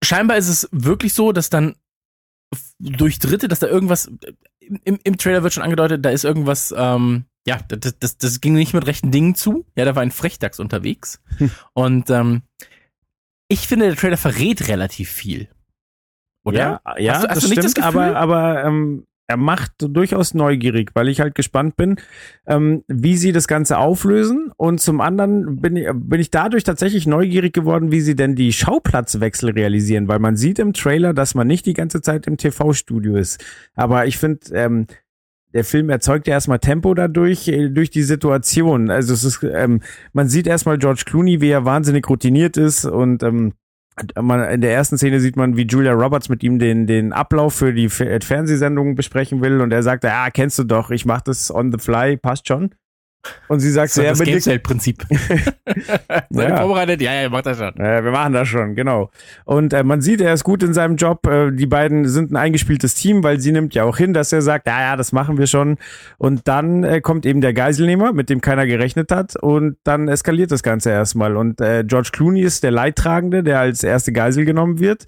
scheinbar 0.04 0.38
ist 0.38 0.48
es 0.48 0.70
wirklich 0.72 1.14
so, 1.14 1.32
dass 1.32 1.50
dann 1.50 1.76
durch 2.80 3.20
Dritte, 3.20 3.48
dass 3.48 3.60
da 3.60 3.68
irgendwas 3.68 4.12
im, 4.60 5.00
im 5.04 5.18
Trailer 5.18 5.44
wird 5.44 5.54
schon 5.54 5.64
angedeutet, 5.64 6.06
da 6.06 6.10
ist 6.12 6.24
irgendwas, 6.24 6.74
ähm, 6.78 7.26
ja, 7.46 7.60
das, 7.68 7.98
das, 8.00 8.18
das 8.18 8.42
ging 8.42 8.54
nicht 8.54 8.74
mit 8.74 8.86
rechten 8.86 9.12
Dingen 9.12 9.36
zu. 9.36 9.66
Ja, 9.76 9.86
da 9.86 9.96
war 9.96 10.04
ein 10.04 10.12
Frechdachs 10.12 10.60
unterwegs. 10.60 11.20
Und 11.74 12.10
ähm, 12.10 12.44
ich 13.54 13.68
finde, 13.68 13.86
der 13.88 13.96
Trailer 13.96 14.18
verrät 14.18 14.68
relativ 14.68 15.10
viel. 15.10 15.48
Oder? 16.44 16.82
Ja, 16.86 16.98
ja 16.98 17.14
Hast 17.14 17.24
du- 17.24 17.28
hast 17.30 17.36
das 17.44 17.50
das 17.50 17.52
stimmt, 17.72 17.76
Gefühl? 17.76 18.02
aber, 18.02 18.16
aber 18.18 18.64
ähm, 18.66 19.06
er 19.28 19.38
macht 19.38 19.72
durchaus 19.78 20.34
neugierig, 20.34 20.92
weil 20.96 21.08
ich 21.08 21.22
halt 21.22 21.34
gespannt 21.36 21.78
bin, 21.78 21.96
ähm, 22.46 22.84
wie 22.88 23.16
sie 23.16 23.32
das 23.32 23.48
Ganze 23.48 23.78
auflösen. 23.78 24.52
Und 24.58 24.82
zum 24.82 25.00
anderen 25.00 25.62
bin 25.62 25.78
ich, 25.78 25.88
bin 25.94 26.20
ich 26.20 26.30
dadurch 26.30 26.64
tatsächlich 26.66 27.08
neugierig 27.08 27.54
geworden, 27.54 27.92
wie 27.92 28.02
sie 28.02 28.16
denn 28.16 28.36
die 28.36 28.52
Schauplatzwechsel 28.52 29.52
realisieren, 29.52 30.10
weil 30.10 30.20
man 30.20 30.36
sieht 30.36 30.60
im 30.60 30.74
Trailer, 30.74 31.14
dass 31.14 31.36
man 31.36 31.48
nicht 31.48 31.66
die 31.66 31.74
ganze 31.74 32.02
Zeit 32.02 32.28
im 32.28 32.36
TV-Studio 32.38 33.16
ist. 33.16 33.44
Aber 33.76 34.06
ich 34.08 34.18
finde, 34.18 34.40
ähm, 34.54 34.88
der 35.54 35.64
Film 35.64 35.90
erzeugt 35.90 36.28
ja 36.28 36.34
erstmal 36.34 36.60
Tempo 36.60 36.94
dadurch, 36.94 37.48
äh, 37.48 37.70
durch 37.70 37.90
die 37.90 38.04
Situation. 38.04 38.90
Also 38.90 39.14
es 39.14 39.24
ist, 39.24 39.44
ähm, 39.44 39.82
man 40.12 40.28
sieht 40.28 40.48
erstmal 40.48 40.78
George 40.78 41.04
Clooney, 41.06 41.42
wie 41.42 41.50
er 41.50 41.66
wahnsinnig 41.66 42.10
routiniert 42.10 42.58
ist 42.58 42.86
und 42.86 43.24
ähm, 43.24 43.54
man, 44.20 44.44
in 44.50 44.62
der 44.62 44.74
ersten 44.74 44.98
Szene 44.98 45.20
sieht 45.20 45.36
man, 45.36 45.56
wie 45.56 45.68
Julia 45.68 45.92
Roberts 45.94 46.28
mit 46.28 46.42
ihm 46.42 46.58
den, 46.58 46.88
den 46.88 47.14
Ablauf 47.14 47.54
für 47.54 47.74
die 47.74 47.90
Fer- 47.90 48.24
Fernsehsendung 48.24 48.96
besprechen 48.96 49.42
will 49.42 49.62
und 49.62 49.72
er 49.72 49.84
sagt, 49.84 50.04
ja, 50.04 50.30
kennst 50.32 50.58
du 50.58 50.64
doch, 50.64 50.90
ich 50.90 51.06
mach 51.06 51.22
das 51.22 51.54
on 51.54 51.72
the 51.72 51.78
fly, 51.78 52.18
passt 52.18 52.48
schon. 52.48 52.74
Und 53.48 53.60
sie 53.60 53.72
sagt, 53.72 53.90
ist 53.92 53.98
ja, 53.98 54.10
das 54.10 54.20
ihr 56.30 56.50
Ja. 56.50 56.58
vorbereitet? 56.58 57.02
Ja, 57.02 57.14
ja, 57.14 57.30
macht 57.30 57.46
das 57.46 57.58
schon. 57.58 57.74
ja, 57.78 58.04
wir 58.04 58.12
machen 58.12 58.34
das 58.34 58.48
schon, 58.48 58.76
genau. 58.76 59.10
Und 59.46 59.74
äh, 59.74 59.84
man 59.84 60.02
sieht, 60.02 60.22
er 60.22 60.34
ist 60.34 60.44
gut 60.44 60.64
in 60.64 60.74
seinem 60.74 60.96
Job. 60.98 61.26
Äh, 61.28 61.52
die 61.52 61.66
beiden 61.66 62.08
sind 62.08 62.32
ein 62.32 62.38
eingespieltes 62.38 62.96
Team, 62.96 63.24
weil 63.24 63.40
sie 63.40 63.52
nimmt 63.52 63.74
ja 63.76 63.84
auch 63.84 63.98
hin, 63.98 64.14
dass 64.14 64.32
er 64.34 64.42
sagt, 64.42 64.68
ja, 64.68 64.82
ja, 64.82 64.96
das 64.96 65.12
machen 65.12 65.38
wir 65.38 65.48
schon. 65.48 65.78
Und 66.18 66.48
dann 66.48 66.84
äh, 66.84 67.02
kommt 67.02 67.26
eben 67.26 67.42
der 67.42 67.54
Geiselnehmer, 67.54 68.14
mit 68.14 68.30
dem 68.30 68.42
keiner 68.42 68.66
gerechnet 68.68 69.12
hat. 69.12 69.36
Und 69.42 69.78
dann 69.84 70.08
eskaliert 70.08 70.52
das 70.52 70.64
Ganze 70.64 70.90
erstmal. 70.90 71.36
Und 71.38 71.62
äh, 71.62 71.84
George 71.86 72.10
Clooney 72.12 72.42
ist 72.42 72.64
der 72.64 72.72
Leidtragende, 72.72 73.44
der 73.44 73.60
als 73.60 73.84
erste 73.84 74.12
Geisel 74.12 74.46
genommen 74.46 74.80
wird. 74.80 75.06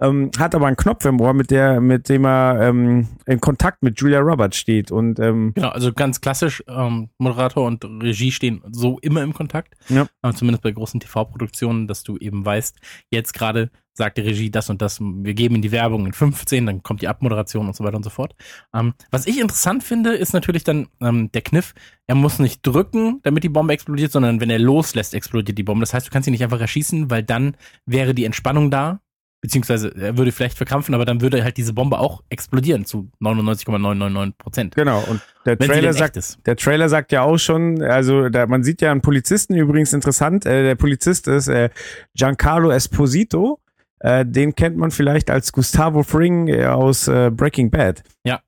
Ähm, 0.00 0.30
hat 0.38 0.54
aber 0.54 0.66
einen 0.66 0.76
Knopf 0.76 1.04
im 1.04 1.20
Ohr, 1.20 1.34
mit 1.34 1.50
der, 1.50 1.80
mit 1.80 2.08
dem 2.08 2.24
er 2.24 2.58
ähm, 2.60 3.08
in 3.26 3.40
Kontakt 3.40 3.82
mit 3.82 4.00
Julia 4.00 4.20
Roberts 4.20 4.56
steht. 4.56 4.90
Und 4.90 5.18
ähm, 5.18 5.52
Genau, 5.54 5.68
also 5.68 5.92
ganz 5.92 6.20
klassisch, 6.20 6.62
ähm, 6.68 7.10
Moderator 7.18 7.66
und 7.66 7.84
Regie 7.84 8.32
stehen 8.32 8.62
so 8.70 8.98
immer 9.00 9.22
im 9.22 9.34
Kontakt. 9.34 9.74
Ja. 9.88 10.06
Aber 10.22 10.34
zumindest 10.34 10.62
bei 10.62 10.72
großen 10.72 11.00
TV-Produktionen, 11.00 11.86
dass 11.86 12.02
du 12.02 12.16
eben 12.16 12.44
weißt, 12.44 12.78
jetzt 13.10 13.34
gerade 13.34 13.70
sagt 13.94 14.18
die 14.18 14.22
Regie 14.22 14.50
das 14.50 14.68
und 14.70 14.82
das, 14.82 15.00
wir 15.00 15.34
geben 15.34 15.54
in 15.54 15.62
die 15.62 15.72
Werbung 15.72 16.04
in 16.04 16.12
15, 16.12 16.66
dann 16.66 16.82
kommt 16.82 17.00
die 17.00 17.08
Abmoderation 17.08 17.68
und 17.68 17.76
so 17.76 17.84
weiter 17.84 17.96
und 17.96 18.02
so 18.02 18.10
fort. 18.10 18.34
Ähm, 18.74 18.92
was 19.10 19.26
ich 19.26 19.40
interessant 19.40 19.84
finde, 19.84 20.14
ist 20.14 20.32
natürlich 20.32 20.64
dann 20.64 20.88
ähm, 21.00 21.30
der 21.32 21.42
Kniff, 21.42 21.74
er 22.06 22.16
muss 22.16 22.38
nicht 22.38 22.66
drücken, 22.66 23.20
damit 23.22 23.44
die 23.44 23.48
Bombe 23.48 23.72
explodiert, 23.72 24.12
sondern 24.12 24.40
wenn 24.40 24.50
er 24.50 24.58
loslässt, 24.58 25.14
explodiert 25.14 25.56
die 25.56 25.62
Bombe. 25.62 25.82
Das 25.82 25.94
heißt, 25.94 26.06
du 26.06 26.10
kannst 26.10 26.26
ihn 26.26 26.32
nicht 26.32 26.42
einfach 26.42 26.60
erschießen, 26.60 27.08
weil 27.10 27.22
dann 27.22 27.56
wäre 27.86 28.14
die 28.14 28.24
Entspannung 28.24 28.70
da, 28.70 29.00
beziehungsweise 29.44 29.94
er 29.94 30.16
würde 30.16 30.32
vielleicht 30.32 30.56
verkrampfen, 30.56 30.94
aber 30.94 31.04
dann 31.04 31.20
würde 31.20 31.44
halt 31.44 31.58
diese 31.58 31.74
Bombe 31.74 31.98
auch 31.98 32.22
explodieren 32.30 32.86
zu 32.86 33.10
99,999 33.18 34.38
Prozent. 34.38 34.74
genau, 34.74 35.04
und 35.06 35.20
der 35.44 35.58
Trailer 35.58 35.92
sagt. 35.92 36.46
Der 36.46 36.56
Trailer 36.56 36.88
sagt 36.88 37.12
ja 37.12 37.20
auch 37.20 37.36
schon, 37.36 37.82
also 37.82 38.30
da, 38.30 38.46
man 38.46 38.64
sieht 38.64 38.80
ja 38.80 38.90
einen 38.90 39.02
Polizisten 39.02 39.54
übrigens 39.54 39.92
interessant. 39.92 40.46
Äh, 40.46 40.62
der 40.62 40.76
Polizist 40.76 41.28
ist 41.28 41.48
äh, 41.48 41.68
Giancarlo 42.14 42.70
Esposito. 42.70 43.60
Äh, 43.98 44.24
den 44.24 44.54
kennt 44.54 44.78
man 44.78 44.90
vielleicht 44.90 45.30
als 45.30 45.52
Gustavo 45.52 46.04
Fring 46.04 46.48
äh, 46.48 46.64
aus 46.64 47.06
äh, 47.08 47.30
Breaking 47.30 47.70
Bad. 47.70 48.02
Ja. 48.24 48.40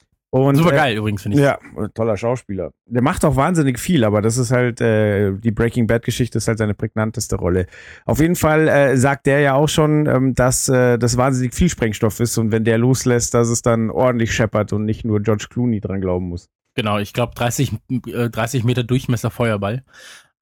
Und, 0.45 0.57
Super 0.57 0.73
äh, 0.73 0.77
geil 0.77 0.97
übrigens, 0.97 1.23
finde 1.23 1.39
ich. 1.39 1.45
Ja, 1.45 1.59
toller 1.95 2.17
Schauspieler. 2.17 2.73
Der 2.87 3.03
macht 3.03 3.25
auch 3.25 3.37
wahnsinnig 3.37 3.79
viel, 3.79 4.05
aber 4.05 4.23
das 4.23 4.37
ist 4.37 4.51
halt, 4.51 4.81
äh, 4.81 5.33
die 5.33 5.51
Breaking 5.51 5.87
Bad-Geschichte 5.87 6.39
ist 6.39 6.49
halt 6.49 6.59
seine 6.59 6.75
prägnanteste 6.75 7.37
Rolle. 7.37 7.67
Auf 8.05 8.21
jeden 8.21 8.37
Fall 8.37 8.69
äh, 8.69 8.97
sagt 8.97 9.27
der 9.27 9.41
ja 9.41 9.55
auch 9.55 9.69
schon, 9.69 10.07
ähm, 10.07 10.35
dass 10.35 10.69
äh, 10.69 10.99
das 10.99 11.17
wahnsinnig 11.17 11.55
viel 11.55 11.69
Sprengstoff 11.69 12.21
ist 12.21 12.37
und 12.39 12.53
wenn 12.53 12.65
der 12.65 12.79
loslässt, 12.79 13.35
dass 13.35 13.49
es 13.49 13.63
dann 13.63 13.91
ordentlich 13.91 14.33
scheppert 14.33 14.73
und 14.73 14.85
nicht 14.85 15.05
nur 15.05 15.21
George 15.21 15.47
Clooney 15.51 15.81
dran 15.81 16.01
glauben 16.01 16.29
muss. 16.29 16.49
Genau, 16.75 16.99
ich 16.99 17.13
glaube 17.13 17.35
30, 17.35 17.73
äh, 18.07 18.29
30 18.29 18.65
Meter 18.65 18.85
Durchmesser 18.85 19.31
Feuerball. 19.31 19.83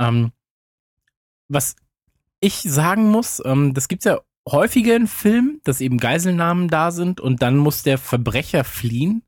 Ähm, 0.00 0.32
was 1.48 1.76
ich 2.40 2.62
sagen 2.62 3.10
muss, 3.10 3.40
ähm, 3.44 3.72
das 3.74 3.88
gibt's 3.88 4.04
ja 4.04 4.18
häufiger 4.48 4.96
in 4.96 5.06
Filmen, 5.06 5.60
dass 5.64 5.80
eben 5.80 5.98
Geiselnahmen 5.98 6.68
da 6.68 6.90
sind 6.90 7.20
und 7.20 7.42
dann 7.42 7.56
muss 7.56 7.82
der 7.82 7.98
Verbrecher 7.98 8.64
fliehen. 8.64 9.22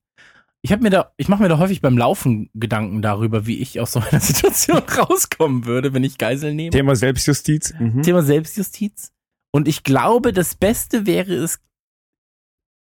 Ich 0.66 0.72
habe 0.72 0.82
mir 0.82 0.90
da, 0.90 1.12
ich 1.16 1.28
mache 1.28 1.44
mir 1.44 1.48
da 1.48 1.58
häufig 1.58 1.80
beim 1.80 1.96
Laufen 1.96 2.50
Gedanken 2.52 3.00
darüber, 3.00 3.46
wie 3.46 3.58
ich 3.58 3.78
aus 3.78 3.92
so 3.92 4.00
einer 4.00 4.18
Situation 4.20 4.78
rauskommen 4.78 5.64
würde, 5.64 5.94
wenn 5.94 6.02
ich 6.02 6.18
Geisel 6.18 6.54
nehme. 6.54 6.70
Thema 6.70 6.96
Selbstjustiz. 6.96 7.72
Mhm. 7.78 8.02
Thema 8.02 8.24
Selbstjustiz. 8.24 9.12
Und 9.52 9.68
ich 9.68 9.84
glaube, 9.84 10.32
das 10.32 10.56
Beste 10.56 11.06
wäre 11.06 11.34
es, 11.34 11.60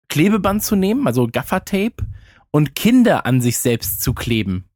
Klebeband 0.07 0.63
zu 0.63 0.77
nehmen, 0.77 1.07
also 1.07 1.27
Gaffertape, 1.27 2.07
und 2.51 2.73
Kinder 2.73 3.25
an 3.25 3.41
sich 3.41 3.57
selbst 3.57 4.01
zu 4.01 4.13
kleben. 4.13 4.69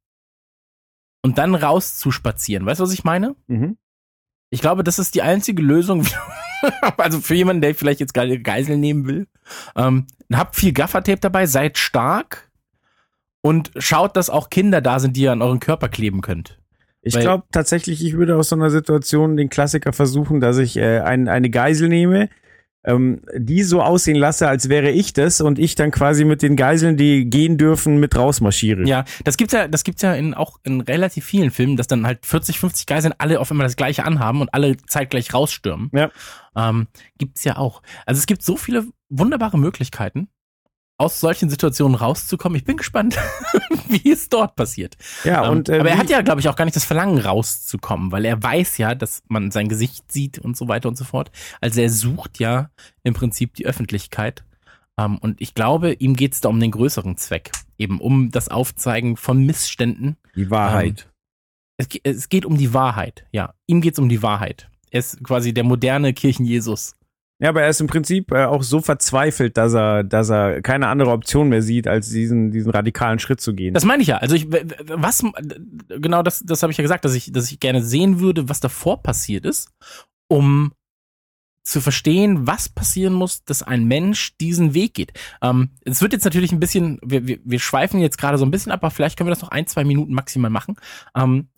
Und 1.24 1.38
dann 1.38 1.56
rauszuspazieren. 1.56 2.66
Weißt 2.66 2.82
du, 2.82 2.84
was 2.84 2.92
ich 2.92 3.06
meine? 3.06 3.38
Mhm. 3.48 3.78
Ich 4.50 4.60
glaube, 4.60 4.84
das 4.84 5.00
ist 5.00 5.16
die 5.16 5.22
einzige 5.22 5.62
Lösung, 5.62 6.06
also 6.98 7.22
für 7.22 7.36
jemanden, 7.36 7.62
der 7.62 7.74
vielleicht 7.74 8.02
jetzt 8.02 8.14
gerade 8.14 8.38
Geisel 8.42 8.76
nehmen 8.76 9.08
will. 9.08 9.28
Ähm, 9.78 10.08
habt 10.34 10.58
viel 10.58 10.74
Gaffertape 10.74 11.22
dabei, 11.22 11.46
seid 11.46 11.78
stark 11.78 12.47
und 13.48 13.72
schaut, 13.78 14.18
dass 14.18 14.30
auch 14.30 14.50
Kinder 14.50 14.82
da 14.82 15.00
sind, 15.00 15.16
die 15.16 15.22
ihr 15.22 15.32
an 15.32 15.42
euren 15.42 15.62
Körper 15.62 15.88
kleben 15.88 16.22
könnt. 16.22 16.60
Ich 17.02 17.18
glaube 17.18 17.46
tatsächlich, 17.52 18.04
ich 18.04 18.18
würde 18.18 18.36
aus 18.36 18.50
so 18.50 18.58
einer 18.58 18.70
Situation 18.70 19.38
den 19.38 19.50
Klassiker 19.50 19.94
versuchen, 19.94 20.42
dass 20.42 20.58
ich 20.58 20.76
äh, 20.76 21.00
ein, 21.00 21.30
eine 21.30 21.50
Geisel 21.50 21.88
nehme, 21.88 22.28
ähm, 22.84 23.22
die 23.34 23.64
so 23.64 23.82
aussehen 23.82 24.18
lasse, 24.18 24.50
als 24.50 24.68
wäre 24.68 24.92
ich 24.92 25.14
das 25.14 25.40
und 25.40 25.60
ich 25.60 25.76
dann 25.76 25.92
quasi 25.92 26.26
mit 26.26 26.42
den 26.42 26.58
Geiseln, 26.58 26.98
die 26.98 27.30
gehen 27.30 27.58
dürfen, 27.58 28.02
mit 28.02 28.18
rausmarschiere. 28.18 28.86
Ja, 28.86 29.06
das 29.24 29.38
gibt's 29.38 29.54
ja, 29.54 29.70
das 29.70 29.86
gibt's 29.86 30.02
ja 30.02 30.14
in 30.16 30.34
auch 30.34 30.58
in 30.64 30.82
relativ 30.82 31.24
vielen 31.24 31.52
Filmen, 31.52 31.78
dass 31.78 31.88
dann 31.88 32.06
halt 32.06 32.26
40, 32.26 32.60
50 32.60 32.86
Geiseln 32.86 33.14
alle 33.18 33.40
auf 33.40 33.50
einmal 33.50 33.66
das 33.66 33.78
gleiche 33.78 34.04
anhaben 34.04 34.42
und 34.42 34.54
alle 34.54 34.76
zeitgleich 34.76 35.34
rausstürmen. 35.34 35.90
Ja. 35.94 36.12
Ähm, 36.58 36.88
gibt's 37.18 37.46
ja 37.46 37.58
auch. 37.58 37.82
Also 38.06 38.20
es 38.20 38.26
gibt 38.26 38.44
so 38.44 38.58
viele 38.58 38.86
wunderbare 39.10 39.58
Möglichkeiten, 39.58 40.28
aus 41.00 41.20
solchen 41.20 41.50
Situationen 41.50 41.96
rauszukommen. 41.96 42.56
Ich 42.58 42.64
bin 42.66 42.78
gespannt, 42.78 43.18
wie 43.88 44.12
es 44.12 44.30
dort 44.30 44.56
passiert. 44.56 44.98
Ja, 45.24 45.46
Ähm, 45.46 45.52
und 45.52 45.70
äh, 45.70 45.80
aber 45.80 45.90
er 45.90 45.98
hat 45.98 46.10
ja, 46.10 46.22
glaube 46.22 46.42
ich, 46.42 46.50
auch 46.50 46.56
gar 46.56 46.66
nicht 46.66 46.76
das 46.76 46.86
Verlangen 46.86 47.20
rauszukommen, 47.20 48.12
weil 48.12 48.26
er 48.26 48.42
weiß 48.42 48.78
ja, 48.80 48.96
dass 48.96 49.22
man 49.28 49.52
sein 49.52 49.70
Gesicht 49.70 50.12
sieht 50.12 50.40
und 50.40 50.58
so 50.58 50.68
weiter 50.68 50.90
und 50.90 50.98
so 50.98 51.06
fort. 51.06 51.32
Also 51.62 51.82
er 51.82 51.90
sucht 51.92 52.40
ja 52.40 52.70
im 53.04 53.14
Prinzip 53.14 53.54
die 53.54 53.66
Öffentlichkeit. 53.68 54.44
Ähm, 55.00 55.20
und 55.20 55.40
ich 55.40 55.54
glaube, 55.54 55.94
ihm 55.94 56.16
geht's 56.16 56.42
da 56.42 56.50
um 56.50 56.60
den 56.60 56.72
größeren 56.72 57.16
Zweck, 57.18 57.52
eben 57.78 58.02
um 58.02 58.32
das 58.32 58.50
Aufzeigen 58.50 59.18
von 59.18 59.46
Missständen. 59.46 60.18
die 60.36 60.50
Wahrheit. 60.50 61.08
Es, 61.78 61.90
ge- 61.90 62.02
es 62.04 62.28
geht 62.30 62.44
um 62.46 62.58
die 62.58 62.74
Wahrheit, 62.74 63.28
ja. 63.32 63.54
Ihm 63.68 63.82
geht's 63.82 64.00
um 64.00 64.10
die 64.10 64.24
Wahrheit. 64.24 64.68
Er 64.90 65.00
ist 65.02 65.24
quasi 65.24 65.54
der 65.54 65.64
moderne 65.64 66.12
Kirchen-Jesus. 66.14 66.96
Ja, 67.40 67.50
aber 67.50 67.62
er 67.62 67.70
ist 67.70 67.82
im 67.82 67.88
Prinzip 67.88 68.32
äh, 68.32 68.46
auch 68.46 68.64
so 68.64 68.82
verzweifelt, 68.82 69.58
dass 69.58 69.74
er, 69.76 70.04
dass 70.04 70.30
er 70.30 70.62
keine 70.64 70.88
andere 70.88 71.12
Option 71.12 71.50
mehr 71.50 71.62
sieht, 71.62 71.88
als 71.88 72.10
diesen, 72.10 72.52
diesen 72.52 72.72
radikalen 72.72 73.20
Schritt 73.20 73.42
zu 73.42 73.54
gehen. 73.54 73.76
Das 73.76 73.86
meine 73.86 74.02
ich 74.02 74.08
ja. 74.08 74.18
Also 74.18 74.36
ich, 74.36 74.48
was, 74.50 75.24
genau 75.88 76.24
das, 76.24 76.40
das 76.40 76.64
habe 76.64 76.72
ich 76.72 76.78
ja 76.80 76.82
gesagt, 76.82 77.06
dass 77.06 77.14
ich, 77.14 77.32
dass 77.32 77.52
ich 77.52 77.60
gerne 77.60 77.84
sehen 77.84 78.20
würde, 78.20 78.50
was 78.50 78.60
davor 78.60 79.04
passiert 79.04 79.46
ist, 79.46 79.70
um 80.28 80.72
zu 81.62 81.80
verstehen, 81.80 82.48
was 82.48 82.70
passieren 82.70 83.14
muss, 83.14 83.44
dass 83.44 83.62
ein 83.62 83.86
Mensch 83.86 84.36
diesen 84.38 84.74
Weg 84.74 84.96
geht. 84.96 85.12
Ähm, 85.42 85.70
es 85.84 86.02
wird 86.02 86.14
jetzt 86.14 86.24
natürlich 86.24 86.52
ein 86.54 86.60
bisschen, 86.60 86.98
wir, 87.04 87.28
wir, 87.28 87.40
wir 87.44 87.60
schweifen 87.60 88.00
jetzt 88.00 88.18
gerade 88.18 88.38
so 88.38 88.46
ein 88.46 88.52
bisschen 88.52 88.72
ab, 88.72 88.80
aber 88.84 88.90
vielleicht 88.90 89.18
können 89.18 89.28
wir 89.28 89.36
das 89.36 89.42
noch 89.42 89.50
ein, 89.50 89.68
zwei 89.68 89.84
Minuten 89.84 90.14
maximal 90.14 90.50
machen. 90.50 90.78
Ähm, 91.16 91.50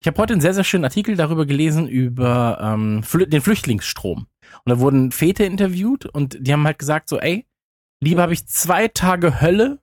ich 0.00 0.06
habe 0.06 0.18
heute 0.22 0.34
einen 0.34 0.40
sehr, 0.40 0.54
sehr 0.54 0.64
schönen 0.64 0.84
Artikel 0.84 1.16
darüber 1.16 1.46
gelesen, 1.46 1.88
über 1.88 2.58
ähm, 2.62 3.02
den 3.28 3.40
Flüchtlingsstrom. 3.40 4.26
Und 4.64 4.70
da 4.70 4.78
wurden 4.78 5.12
Väter 5.12 5.46
interviewt 5.46 6.06
und 6.06 6.36
die 6.40 6.52
haben 6.52 6.64
halt 6.64 6.78
gesagt 6.78 7.08
so, 7.08 7.18
ey, 7.18 7.46
lieber 8.00 8.22
habe 8.22 8.32
ich 8.32 8.46
zwei 8.46 8.88
Tage 8.88 9.40
Hölle 9.40 9.80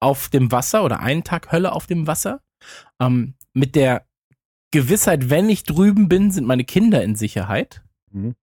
auf 0.00 0.28
dem 0.28 0.52
Wasser 0.52 0.84
oder 0.84 1.00
einen 1.00 1.24
Tag 1.24 1.52
Hölle 1.52 1.72
auf 1.72 1.86
dem 1.86 2.06
Wasser, 2.06 2.42
ähm, 3.00 3.34
mit 3.54 3.74
der 3.74 4.06
Gewissheit, 4.70 5.30
wenn 5.30 5.48
ich 5.48 5.64
drüben 5.64 6.08
bin, 6.08 6.30
sind 6.30 6.46
meine 6.46 6.64
Kinder 6.64 7.02
in 7.02 7.16
Sicherheit. 7.16 7.82
Mhm. 8.10 8.34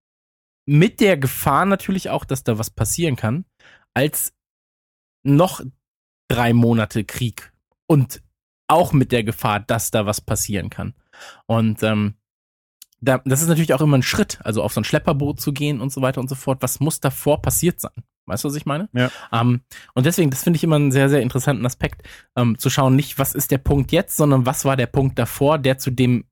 Mit 0.66 1.02
der 1.02 1.18
Gefahr 1.18 1.66
natürlich 1.66 2.10
auch, 2.10 2.26
dass 2.26 2.44
da 2.44 2.58
was 2.58 2.70
passieren 2.70 3.16
kann, 3.16 3.46
als 3.94 4.34
noch 5.24 5.62
drei 6.30 6.54
Monate 6.54 7.04
Krieg 7.04 7.54
und 7.86 8.24
auch 8.68 8.94
mit 8.94 9.12
der 9.12 9.24
Gefahr, 9.24 9.60
dass 9.60 9.92
da 9.92 10.06
was 10.06 10.22
passieren 10.22 10.70
kann. 10.70 10.96
Und 11.46 11.84
ähm, 11.84 12.16
da, 13.04 13.22
das 13.26 13.42
ist 13.42 13.48
natürlich 13.50 13.74
auch 13.74 13.82
immer 13.82 13.98
ein 13.98 14.04
Schritt, 14.04 14.40
also 14.44 14.64
auf 14.64 14.74
so 14.74 14.82
ein 14.82 14.86
Schlepperboot 14.86 15.40
zu 15.42 15.54
gehen 15.54 15.82
und 15.82 15.92
so 15.92 16.02
weiter 16.02 16.22
und 16.22 16.30
so 16.30 16.36
fort. 16.36 16.62
Was 16.62 16.80
muss 16.80 17.00
davor 17.00 17.42
passiert 17.42 17.80
sein? 17.80 17.92
Weißt 18.26 18.44
du, 18.44 18.48
was 18.48 18.56
ich 18.56 18.66
meine? 18.66 18.88
Ja. 18.94 19.12
Ähm, 19.34 19.62
und 19.94 20.06
deswegen, 20.06 20.30
das 20.32 20.44
finde 20.44 20.56
ich 20.58 20.64
immer 20.64 20.78
einen 20.78 20.92
sehr, 20.94 21.10
sehr 21.10 21.22
interessanten 21.22 21.66
Aspekt, 21.66 22.04
ähm, 22.38 22.58
zu 22.58 22.70
schauen, 22.70 22.96
nicht, 22.96 23.20
was 23.20 23.36
ist 23.36 23.52
der 23.52 23.58
Punkt 23.58 23.92
jetzt, 23.92 24.16
sondern 24.16 24.46
was 24.46 24.64
war 24.64 24.78
der 24.78 24.88
Punkt 24.88 25.20
davor, 25.20 25.60
der 25.60 25.78
zu 25.78 25.92
dem, 25.92 26.24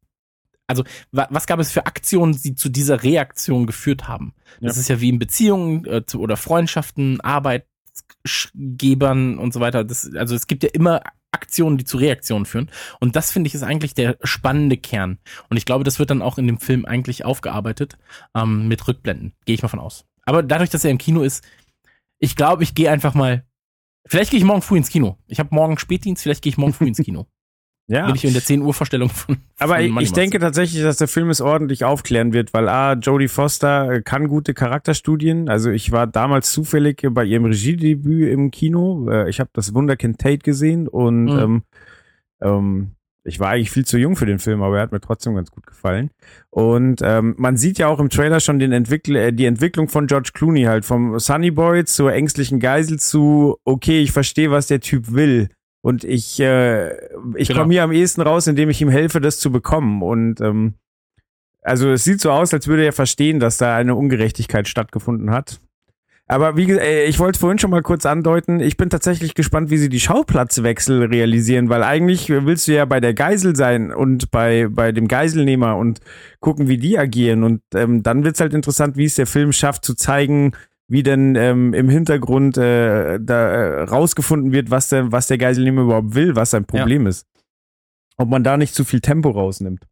also 0.68 0.86
wa 1.12 1.28
was 1.30 1.48
gab 1.48 1.60
es 1.60 1.72
für 1.74 1.86
Aktionen, 1.86 2.40
die 2.42 2.56
zu 2.56 2.70
dieser 2.70 3.04
Reaktion 3.04 3.66
geführt 3.66 4.08
haben? 4.08 4.34
Das 4.62 4.78
Ja. 4.78 4.82
ist 4.82 4.88
ja 4.88 5.02
wie 5.02 5.10
in 5.10 5.20
Beziehungen 5.20 5.84
äh, 5.86 6.06
zu, 6.06 6.22
oder 6.22 6.38
Freundschaften, 6.38 7.20
Arbeitgebern 7.20 9.38
und 9.38 9.54
so 9.54 9.60
weiter. 9.60 9.84
Das, 9.84 10.10
also 10.16 10.34
es 10.36 10.48
gibt 10.48 10.64
ja 10.64 10.70
immer 10.72 11.02
Aktionen, 11.32 11.78
die 11.78 11.86
zu 11.86 11.98
Reaktionen 11.98 12.46
führen. 12.46 12.70
Und 13.00 13.16
das 13.16 13.32
finde 13.32 13.48
ich 13.48 13.56
ist 13.56 13.64
eigentlich 13.64 13.94
der 13.94 14.18
spannende 14.24 14.78
Kern. 14.78 15.20
Und 15.50 15.58
ich 15.58 15.66
glaube, 15.66 15.84
das 15.84 16.00
wird 16.00 16.10
dann 16.10 16.22
auch 16.22 16.38
in 16.38 16.48
dem 16.48 16.60
Film 16.60 16.86
eigentlich 16.86 17.26
aufgearbeitet 17.26 17.98
ähm, 18.36 18.68
mit 18.68 18.88
Rückblenden. 18.88 19.34
Gehe 19.46 19.56
ich 19.56 19.62
mal 19.62 19.70
von 19.70 19.80
aus. 19.80 20.06
Aber 20.26 20.44
dadurch, 20.44 20.70
dass 20.70 20.84
er 20.84 20.92
im 20.92 20.98
Kino 20.98 21.22
ist, 21.22 21.44
ich 22.20 22.36
glaube, 22.36 22.64
ich 22.64 22.76
gehe 22.76 22.92
einfach 22.92 23.14
mal. 23.14 23.46
Vielleicht 24.08 24.32
gehe 24.32 24.40
ich 24.40 24.46
morgen 24.46 24.62
früh 24.62 24.78
ins 24.78 24.90
Kino. 24.90 25.18
Ich 25.28 25.40
habe 25.40 25.54
morgen 25.54 25.78
Spätdienst, 25.78 26.24
vielleicht 26.24 26.42
gehe 26.42 26.52
ich 26.52 26.58
morgen 26.58 26.74
früh 26.74 26.88
ins 26.88 26.98
Kino. 26.98 27.28
Ja. 27.92 28.06
Bin 28.08 28.16
ich 28.16 28.26
in 28.26 28.34
der 28.34 28.42
10 28.44 28.62
Uhr 28.62 28.74
Vorstellung 28.74 29.10
von. 29.10 29.38
Aber 29.60 29.76
von 29.76 29.84
ich, 29.84 29.92
Money 29.92 30.06
ich 30.06 30.14
denke 30.14 30.40
tatsächlich, 30.40 30.82
dass 30.82 30.98
der 30.98 31.08
Film 31.08 31.30
es 31.30 31.42
ordentlich 31.42 31.84
aufklären 31.84 32.32
wird, 32.34 32.54
weil 32.54 32.70
A, 32.70 32.94
Jodie 32.94 33.28
Foster 33.28 33.92
äh, 33.92 34.02
kann 34.02 34.28
gute 34.28 34.54
Charakterstudien. 34.54 35.50
Also 35.50 35.70
ich 35.70 35.92
war 35.92 36.08
damals 36.08 36.52
zufällig 36.52 37.06
bei 37.12 37.26
ihrem 37.26 37.46
Regiedebüt 37.46 38.32
im 38.32 38.50
Kino. 38.52 39.10
Äh, 39.10 39.30
Ich 39.30 39.40
habe 39.40 39.50
das 39.54 39.74
Wunderkind 39.74 40.20
Tate 40.20 40.40
gesehen 40.40 40.88
und 40.88 41.26
Mhm. 41.26 41.40
ähm, 41.40 41.64
ähm, 42.42 42.92
ich 43.24 43.40
war 43.40 43.50
eigentlich 43.50 43.70
viel 43.70 43.86
zu 43.86 44.00
jung 44.00 44.16
für 44.16 44.26
den 44.26 44.40
Film, 44.40 44.64
aber 44.64 44.78
er 44.78 44.82
hat 44.82 44.92
mir 44.92 45.00
trotzdem 45.00 45.36
ganz 45.36 45.52
gut 45.52 45.68
gefallen. 45.68 46.10
Und 46.50 47.02
ähm, 47.04 47.36
man 47.38 47.56
sieht 47.56 47.78
ja 47.78 47.88
auch 47.88 48.00
im 48.00 48.10
Trailer 48.10 48.40
schon 48.40 48.58
den 48.58 48.72
Entwickl 48.72 49.16
äh, 49.16 49.32
die 49.32 49.46
Entwicklung 49.46 49.90
von 49.90 50.08
George 50.08 50.32
Clooney 50.34 50.64
halt 50.64 50.86
vom 50.86 51.20
Sunny 51.20 51.52
Boy 51.52 51.86
zur 51.86 52.12
ängstlichen 52.14 52.60
Geisel 52.60 52.98
zu 53.00 53.58
okay, 53.64 54.02
ich 54.02 54.12
verstehe, 54.12 54.50
was 54.50 54.68
der 54.68 54.80
Typ 54.80 55.12
will. 55.14 55.50
Und 55.82 56.04
ich, 56.04 56.40
äh, 56.40 56.92
ich 57.36 57.48
Genau. 57.48 57.62
komme 57.62 57.74
hier 57.74 57.84
am 57.84 57.92
ehesten 57.92 58.22
raus, 58.22 58.48
indem 58.48 58.70
ich 58.70 58.82
ihm 58.82 58.90
helfe, 58.90 59.20
das 59.20 59.40
zu 59.40 59.52
bekommen. 59.52 60.02
Und 60.04 60.40
ähm, 60.42 60.76
also 61.62 61.92
es 61.92 62.04
sieht 62.04 62.22
so 62.22 62.32
aus, 62.32 62.54
als 62.54 62.68
würde 62.68 62.86
er 62.86 62.94
verstehen, 62.94 63.40
dass 63.40 63.58
da 63.58 63.76
eine 63.76 63.96
Ungerechtigkeit 63.96 64.68
stattgefunden 64.68 65.32
hat. 65.32 65.60
Aber 66.28 66.56
wie 66.56 66.66
gesagt, 66.66 66.86
äh, 66.86 67.06
ich 67.06 67.20
wollte 67.20 67.36
es 67.36 67.40
vorhin 67.42 67.60
schon 67.60 67.72
mal 67.72 67.82
kurz 67.82 68.06
andeuten, 68.06 68.62
ich 68.62 68.78
bin 68.78 68.90
tatsächlich 68.90 69.34
gespannt, 69.34 69.70
wie 69.70 69.78
sie 69.78 69.90
die 69.90 70.00
Schauplatzwechsel 70.00 71.04
realisieren, 71.04 71.68
weil 71.68 71.84
eigentlich 71.84 72.30
willst 72.30 72.70
du 72.70 72.74
ja 72.74 72.86
bei 72.86 73.02
der 73.02 73.14
Geisel 73.14 73.54
sein 73.56 73.92
und 73.92 74.32
bei, 74.32 74.68
bei 74.70 74.94
dem 74.94 75.10
Geiselnehmer 75.10 75.76
und 75.76 76.00
gucken, 76.40 76.70
wie 76.70 76.78
die 76.78 76.98
agieren. 76.98 77.44
Und 77.44 77.62
ähm, 77.76 78.02
dann 78.02 78.24
wird's 78.24 78.40
halt 78.40 78.54
interessant, 78.54 78.96
wie 78.96 79.06
es 79.06 79.16
der 79.16 79.28
Film 79.28 79.52
schafft 79.52 79.84
zu 79.84 79.94
zeigen, 79.94 80.54
wie 80.92 81.04
denn 81.04 81.36
ähm, 81.36 81.74
im 81.74 81.88
Hintergrund 81.88 82.58
äh, 82.58 83.18
da 83.18 83.50
äh, 83.50 83.84
rausgefunden 83.84 84.52
wird, 84.52 84.72
was 84.72 84.90
der, 84.90 85.10
was 85.14 85.28
der 85.28 85.38
Geiselnehmer 85.38 85.84
überhaupt 85.84 86.16
will, 86.16 86.36
was 86.36 86.50
sein 86.50 86.66
Problem 86.66 87.08
ist. 87.08 87.26
Ob 88.18 88.28
man 88.28 88.44
da 88.44 88.58
nicht 88.58 88.76
zu 88.76 88.84
viel 88.84 89.00
Tempo 89.00 89.30
rausnimmt. 89.30 89.88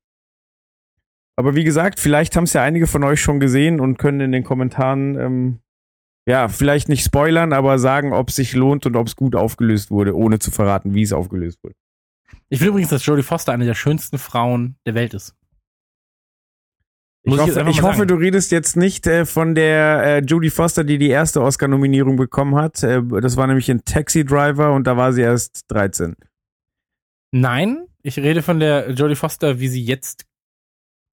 Aber 1.37 1.55
wie 1.55 1.63
gesagt, 1.63 2.01
vielleicht 2.01 2.35
haben 2.35 2.43
es 2.43 2.51
ja 2.51 2.63
einige 2.63 2.85
von 2.85 3.05
euch 3.05 3.21
schon 3.21 3.39
gesehen 3.39 3.79
und 3.79 3.97
können 3.97 4.19
in 4.19 4.33
den 4.33 4.43
Kommentaren 4.43 5.17
ähm, 5.17 5.59
ja, 6.27 6.49
vielleicht 6.49 6.89
nicht 6.89 7.05
spoilern, 7.05 7.53
aber 7.53 7.79
sagen, 7.79 8.11
ob 8.11 8.27
es 8.27 8.35
sich 8.35 8.53
lohnt 8.53 8.85
und 8.85 8.97
ob 8.97 9.07
es 9.07 9.15
gut 9.15 9.35
aufgelöst 9.35 9.91
wurde, 9.91 10.13
ohne 10.17 10.39
zu 10.39 10.51
verraten, 10.51 10.93
wie 10.93 11.03
es 11.03 11.13
aufgelöst 11.13 11.63
wurde. 11.63 11.75
Ich 12.49 12.59
finde 12.59 12.71
übrigens, 12.71 12.89
dass 12.89 13.05
Jodie 13.05 13.23
Foster 13.23 13.53
eine 13.53 13.65
der 13.65 13.73
schönsten 13.73 14.17
Frauen 14.17 14.75
der 14.85 14.95
Welt 14.95 15.13
ist. 15.13 15.33
Ich, 17.23 17.31
Muss 17.31 17.39
hoffe, 17.41 17.65
ich 17.69 17.81
hoffe 17.81 18.07
du 18.07 18.15
redest 18.15 18.51
jetzt 18.51 18.77
nicht 18.77 19.05
äh, 19.05 19.25
von 19.25 19.53
der 19.53 20.03
äh, 20.03 20.19
Jodie 20.19 20.49
Foster, 20.49 20.85
die 20.85 20.97
die 20.97 21.09
erste 21.09 21.41
Oscar-Nominierung 21.41 22.15
bekommen 22.15 22.55
hat. 22.55 22.81
Äh, 22.81 23.01
das 23.21 23.35
war 23.35 23.45
nämlich 23.47 23.67
in 23.67 23.83
Taxi 23.83 24.23
Driver 24.23 24.73
und 24.73 24.85
da 24.85 24.95
war 24.95 25.11
sie 25.11 25.21
erst 25.21 25.65
13. 25.67 26.15
Nein, 27.31 27.85
ich 28.01 28.17
rede 28.17 28.41
von 28.41 28.59
der 28.59 28.91
Jodie 28.91 29.15
Foster, 29.15 29.59
wie 29.59 29.67
sie 29.67 29.83
jetzt 29.83 30.25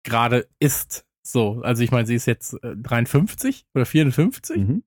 gerade 0.03 0.47
ist. 0.59 1.05
So, 1.23 1.61
also 1.61 1.83
ich 1.83 1.91
meine, 1.91 2.07
sie 2.07 2.15
ist 2.15 2.25
jetzt 2.25 2.53
äh, 2.63 2.75
53 2.75 3.65
oder 3.75 3.85
54 3.85 4.57
Mhm. 4.57 4.83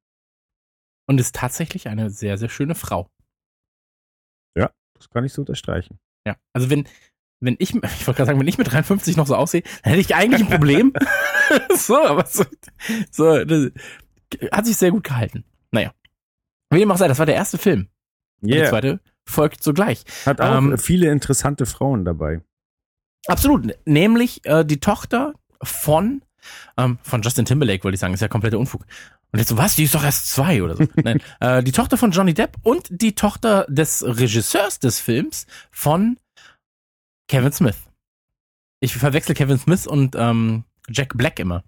und 1.09 1.21
ist 1.21 1.37
tatsächlich 1.37 1.87
eine 1.87 2.11
sehr, 2.11 2.39
sehr 2.39 2.49
schöne 2.49 2.75
Frau. 2.75 3.09
Das 4.97 5.11
kann 5.11 5.25
ich 5.25 5.33
so 5.33 5.43
unterstreichen. 5.43 5.99
Ja, 6.27 6.37
also 6.55 6.71
wenn, 6.71 6.87
wenn 7.45 7.57
ich, 7.59 7.75
ich 7.75 8.07
wollte 8.07 8.15
gerade 8.19 8.27
sagen, 8.27 8.41
wenn 8.41 8.49
ich 8.49 8.59
mit 8.59 8.71
53 8.71 9.17
noch 9.17 9.27
so 9.27 9.37
aussehe, 9.37 9.63
dann 9.83 9.93
hätte 9.93 10.01
ich 10.01 10.15
eigentlich 10.15 10.43
ein 10.43 10.51
Problem. 10.51 10.93
so, 11.77 12.03
aber 12.03 12.27
so, 12.27 12.45
so 13.11 13.45
das, 13.45 13.71
hat 14.53 14.67
sich 14.67 14.77
sehr 14.77 14.91
gut 14.91 15.05
gehalten. 15.05 15.45
Naja. 15.71 15.93
Wie 16.71 16.79
dem 16.79 16.91
auch 16.91 16.97
sei, 16.97 17.09
das 17.09 17.19
war 17.19 17.27
der 17.27 17.35
erste 17.35 17.59
Film. 17.59 17.89
Und 18.41 18.51
Der 18.51 18.63
Yeah. 18.63 18.71
zweite 18.71 19.01
folgt 19.27 19.63
sogleich. 19.63 20.05
Hat 20.27 20.41
auch 20.41 20.59
Ähm, 20.59 20.79
viele 20.79 21.11
interessante 21.11 21.67
Frauen 21.67 22.05
dabei. 22.05 22.41
Absolut. 23.27 23.75
Nämlich 23.87 24.45
äh, 24.45 24.65
die 24.65 24.81
Tochter 24.81 25.35
von, 25.63 26.23
ähm, 26.77 26.99
von 27.03 27.23
Justin 27.23 27.45
Timberlake, 27.47 27.85
wollte 27.85 27.95
ich 27.95 28.01
sagen, 28.01 28.13
ist 28.15 28.21
ja 28.21 28.29
kompletter 28.29 28.59
Unfug. 28.59 28.85
Und 29.33 29.39
jetzt 29.39 29.49
so, 29.49 29.57
was? 29.57 29.77
Die 29.77 29.85
ist 29.85 29.95
doch 29.95 30.05
erst 30.05 30.31
zwei 30.31 30.63
oder 30.63 30.77
so. 30.77 30.87
Nein, 31.03 31.21
äh, 31.41 31.63
die 31.63 31.73
Tochter 31.73 31.97
von 31.97 32.11
Johnny 32.11 32.35
Depp 32.35 32.57
und 32.63 32.87
die 32.91 33.15
Tochter 33.15 33.67
des 33.69 34.05
Regisseurs 34.07 34.79
des 34.79 35.01
Films 35.01 35.47
von 35.71 36.19
Kevin 37.29 37.53
Smith. 37.53 37.89
Ich 38.81 38.95
verwechsel 38.95 39.35
Kevin 39.35 39.59
Smith 39.59 39.87
und 39.87 40.15
ähm, 40.19 40.65
Jack 40.89 41.17
Black 41.17 41.39
immer. 41.39 41.65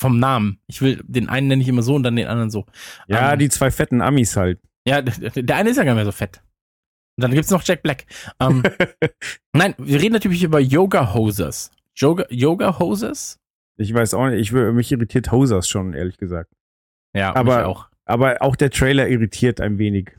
Vom 0.00 0.18
Namen. 0.18 0.60
Ich 0.66 0.80
will, 0.80 1.02
den 1.06 1.28
einen 1.28 1.48
nenne 1.48 1.62
ich 1.62 1.68
immer 1.68 1.82
so 1.82 1.94
und 1.94 2.02
dann 2.04 2.16
den 2.16 2.28
anderen 2.28 2.50
so. 2.50 2.66
Ja, 3.08 3.32
Ähm, 3.32 3.38
die 3.38 3.48
zwei 3.48 3.70
fetten 3.70 4.00
Amis 4.00 4.36
halt. 4.36 4.60
Ja, 4.86 5.02
der 5.02 5.56
eine 5.56 5.70
ist 5.70 5.76
ja 5.76 5.84
gar 5.84 5.92
nicht 5.92 5.96
mehr 5.96 6.04
so 6.04 6.12
fett. 6.12 6.40
Und 7.16 7.22
dann 7.22 7.32
gibt's 7.32 7.50
noch 7.50 7.62
Jack 7.64 7.82
Black. 7.82 8.06
Ähm, 8.40 8.62
nein, 9.52 9.74
wir 9.78 10.00
reden 10.00 10.12
natürlich 10.14 10.42
über 10.44 10.60
Yoga 10.60 11.14
Hosers. 11.14 11.70
Yoga, 11.96 12.24
Yoga 12.30 12.78
Hosers? 12.78 13.38
Ich 13.76 13.92
weiß 13.92 14.14
auch 14.14 14.28
nicht, 14.28 14.40
ich, 14.40 14.52
will- 14.52 14.72
mich 14.72 14.90
irritiert 14.92 15.32
Hosers 15.32 15.68
schon, 15.68 15.94
ehrlich 15.94 16.16
gesagt. 16.16 16.52
Ja, 17.14 17.34
Aber- 17.34 17.66
auch. 17.66 17.88
Aber 18.04 18.40
auch 18.40 18.56
der 18.56 18.70
Trailer 18.70 19.08
irritiert 19.08 19.60
ein 19.60 19.78
wenig. 19.78 20.12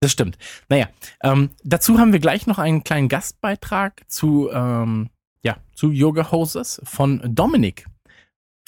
Das 0.00 0.12
stimmt. 0.12 0.36
Naja, 0.68 0.88
ähm, 1.22 1.50
dazu 1.64 1.98
haben 1.98 2.12
wir 2.12 2.20
gleich 2.20 2.46
noch 2.46 2.58
einen 2.58 2.84
kleinen 2.84 3.08
Gastbeitrag 3.08 4.02
zu, 4.08 4.50
ähm, 4.52 5.08
ja, 5.42 5.56
zu 5.74 5.90
Yoga 5.90 6.30
Hosers 6.30 6.80
von 6.84 7.22
Dominik. 7.34 7.86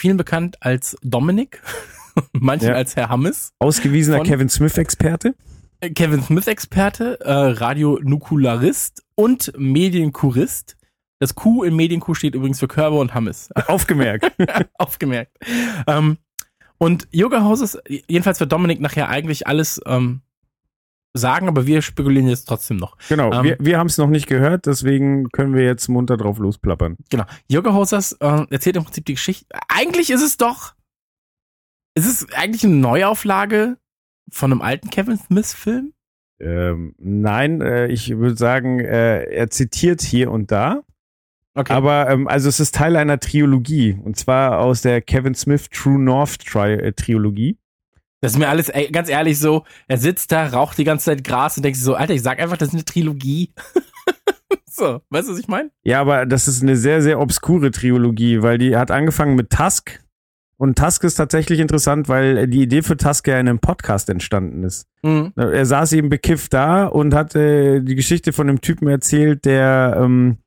Vielen 0.01 0.17
bekannt 0.17 0.57
als 0.61 0.97
Dominik, 1.03 1.61
manchen 2.33 2.69
Ja. 2.69 2.75
als 2.75 2.97
Herr 2.97 3.09
Hammes. 3.11 3.53
Ausgewiesener 3.59 4.23
Kevin 4.23 4.49
Smith-Experte. 4.49 5.35
Äh, 5.81 5.91
Kevin 5.91 6.23
Smith-Experte, 6.23 7.21
äh, 7.21 7.33
Radionukularist 7.33 9.05
und 9.15 9.53
Medienkurist. 9.57 10.77
Das 11.21 11.35
Q 11.35 11.65
in 11.65 11.75
Medienkuh 11.75 12.15
steht 12.15 12.35
übrigens 12.37 12.61
für 12.61 12.69
Körber 12.69 13.01
und 13.01 13.13
Hammes. 13.13 13.51
Aufgemerkt. 13.67 14.33
Aufgemerkt. 14.79 15.37
Ähm, 15.87 16.19
und 16.79 17.09
Yoga 17.11 17.43
Houses, 17.43 17.77
jedenfalls 17.87 18.39
wird 18.41 18.53
Dominik 18.53 18.81
nachher 18.81 19.09
eigentlich 19.09 19.47
alles 19.49 19.81
ähm, 19.85 20.23
sagen, 21.19 21.49
aber 21.49 21.67
wir 21.67 21.83
spekulieren 21.83 22.29
jetzt 22.29 22.45
trotzdem 22.45 22.79
noch. 22.79 22.97
genau, 23.09 23.33
Ähm, 23.33 23.45
wir, 23.45 23.57
wir 23.61 23.79
haben 23.79 23.89
es 23.89 23.99
noch 23.99 24.09
nicht 24.09 24.27
gehört, 24.27 24.67
deswegen 24.67 25.29
können 25.31 25.55
wir 25.55 25.65
jetzt 25.65 25.89
munter 25.89 26.17
drauf 26.17 26.39
losplappern. 26.39 26.97
Genau. 27.11 27.25
Yoga 27.49 27.75
Hosers 27.75 28.13
äh, 28.13 28.47
erzählt 28.51 28.77
im 28.77 28.85
Prinzip 28.85 29.05
die 29.05 29.15
Geschichte. 29.15 29.47
Eigentlich 29.69 30.11
ist 30.11 30.23
es 30.23 30.37
doch. 30.37 30.75
Ist 31.95 32.07
es 32.07 32.33
eigentlich 32.33 32.65
eine 32.65 32.77
Neuauflage 32.77 33.77
von 34.31 34.53
einem 34.53 34.63
alten 34.63 34.91
Kevin 34.91 35.19
Smith-Film? 35.19 35.93
Ähm, 36.41 36.95
nein, 36.99 37.61
äh, 37.61 37.89
ich 37.89 38.17
würde 38.17 38.37
sagen, 38.37 38.79
äh, 38.79 39.25
er 39.25 39.51
zitiert 39.51 40.03
hier 40.03 40.31
und 40.31 40.53
da. 40.53 40.83
Okay. 41.55 41.73
Aber 41.73 42.09
ähm, 42.09 42.29
also 42.29 42.49
es 42.49 42.61
ist 42.61 42.77
Teil 42.77 42.95
einer 42.95 43.19
Trilogie 43.19 43.99
und 44.05 44.17
zwar 44.17 44.61
aus 44.61 44.83
der 44.83 45.03
Kevin 45.03 45.35
Smith 45.35 45.69
True 45.71 45.99
North 45.99 46.39
Tri 46.47 46.75
äh, 46.75 46.93
Trilogie. 46.93 47.59
Das 48.21 48.33
ist 48.33 48.39
mir 48.39 48.49
alles, 48.49 48.69
ey, 48.69 48.91
ganz 48.91 49.09
ehrlich, 49.09 49.39
so, 49.39 49.65
er 49.87 49.99
sitzt 49.99 50.33
da, 50.33 50.47
raucht 50.47 50.79
die 50.79 50.85
ganze 50.85 51.07
Zeit 51.07 51.25
Gras 51.25 51.57
und 51.57 51.63
denkt 51.63 51.77
sich 51.77 51.85
so, 51.85 51.95
Alter, 51.95 52.15
ich 52.15 52.23
sag 52.23 52.41
einfach, 52.41 52.57
das 52.57 52.69
ist 52.69 52.75
eine 52.75 52.85
Trilogie. 52.85 53.53
so, 54.67 55.01
weißt 55.11 55.29
du, 55.29 55.33
was 55.33 55.39
ich 55.39 55.49
meine? 55.49 55.71
Ja, 55.85 56.01
aber 56.01 56.27
das 56.27 56.49
ist 56.49 56.63
eine 56.63 56.77
sehr 56.77 57.03
sehr 57.03 57.21
obskure 57.21 57.71
Trilogie, 57.71 58.43
weil 58.43 58.59
die 58.59 58.77
hat 58.77 58.91
angefangen 58.91 59.37
mit 59.37 59.51
Tusk 59.51 60.01
und 60.59 60.77
Tusk 60.77 61.05
ist 61.05 61.15
tatsächlich 61.15 61.61
interessant, 61.61 62.09
weil 62.09 62.49
die 62.49 62.63
Idee 62.63 62.83
für 62.83 62.97
Tusk 62.97 63.29
ja 63.29 63.39
in 63.39 63.49
einem 63.49 63.61
Podcast 63.61 64.11
entstanden 64.11 64.65
ist. 64.65 64.89
Mhm. 65.05 65.33
Er 65.37 65.65
saß 65.65 65.93
eben 65.93 66.09
bekifft 66.09 66.53
da 66.53 66.87
und 66.87 67.15
hat 67.15 67.37
äh, 67.37 67.81
die 67.81 67.95
Geschichte 67.95 68.33
von 68.33 68.49
einem 68.49 68.61
Typen 68.61 68.89
erzählt, 68.89 69.45
der 69.45 69.97
ähm, 70.03 70.39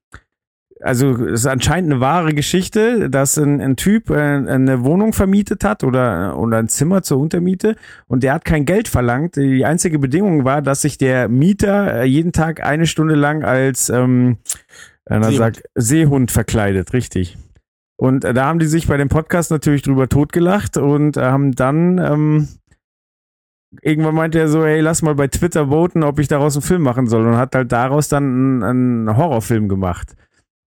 also 0.82 1.12
es 1.26 1.42
ist 1.42 1.46
anscheinend 1.46 1.92
eine 1.92 2.02
wahre 2.02 2.34
Geschichte, 2.34 3.10
dass 3.10 3.38
ein, 3.38 3.62
ein 3.62 3.76
Typ 3.76 4.10
äh, 4.10 4.16
eine 4.16 4.84
Wohnung 4.84 5.14
vermietet 5.14 5.64
hat 5.64 5.84
oder, 5.84 6.38
oder 6.38 6.58
ein 6.58 6.68
Zimmer 6.68 7.04
zur 7.04 7.20
Untermiete 7.20 7.76
und 8.08 8.24
der 8.24 8.34
hat 8.34 8.46
kein 8.46 8.66
Geld 8.66 8.88
verlangt. 8.88 9.36
Die 9.36 9.66
einzige 9.66 10.00
Bedingung 10.00 10.44
war, 10.44 10.62
dass 10.62 10.82
sich 10.82 10.98
der 10.98 11.30
Mieter 11.30 12.02
äh, 12.02 12.06
jeden 12.06 12.32
Tag 12.32 12.64
eine 12.64 12.88
Stunde 12.88 13.16
lang 13.16 13.44
als 13.44 13.90
ähm, 13.90 14.38
einer 15.06 15.26
Seehund. 15.26 15.38
sagt, 15.38 15.64
Seehund 15.76 16.32
verkleidet, 16.32 16.94
richtig. 16.94 17.38
Und 17.98 18.26
äh, 18.26 18.34
da 18.34 18.46
haben 18.46 18.60
die 18.60 18.66
sich 18.66 18.88
bei 18.88 18.98
dem 18.98 19.10
Podcast 19.10 19.52
natürlich 19.52 19.84
drüber 19.84 20.10
totgelacht 20.10 20.78
und 20.78 21.18
äh, 21.18 21.22
haben 21.22 21.52
dann 21.54 21.98
ähm, 22.00 22.48
irgendwann 23.82 24.16
meinte 24.16 24.40
er 24.40 24.48
so, 24.48 24.66
hey, 24.66 24.82
lass 24.82 25.02
mal 25.02 25.16
bei 25.16 25.28
Twitter 25.28 25.70
voten, 25.70 26.04
ob 26.04 26.20
ich 26.20 26.28
daraus 26.28 26.56
einen 26.56 26.64
Film 26.64 26.82
machen 26.82 27.08
soll 27.08 27.26
und 27.26 27.38
hat 27.38 27.56
halt 27.56 27.72
daraus 27.72 28.10
dann 28.10 28.24
einen, 28.24 28.64
einen 28.64 29.18
Horrorfilm 29.18 29.70
gemacht. 29.70 30.16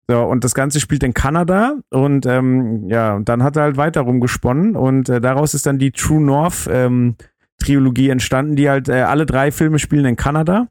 So, 0.07 0.21
und 0.21 0.43
das 0.43 0.53
Ganze 0.53 0.79
spielt 0.79 1.01
in 1.03 1.13
Kanada 1.15 1.77
und 1.89 2.27
ähm, 2.27 2.87
ja, 2.89 3.15
und 3.15 3.27
dann 3.27 3.41
hat 3.41 3.55
er 3.55 3.63
halt 3.63 3.77
weiter 3.77 4.01
rumgesponnen 4.01 4.75
und 4.75 5.09
äh, 5.09 5.19
daraus 5.19 5.55
ist 5.55 5.65
dann 5.65 5.79
die 5.79 5.91
True 5.91 6.21
North 6.21 6.67
ähm, 6.71 7.15
Trilogie 7.57 8.09
entstanden, 8.09 8.55
die 8.55 8.69
halt 8.69 8.87
äh, 8.87 9.01
alle 9.01 9.25
drei 9.25 9.51
Filme 9.51 9.79
spielen 9.79 10.05
in 10.05 10.15
Kanada 10.15 10.67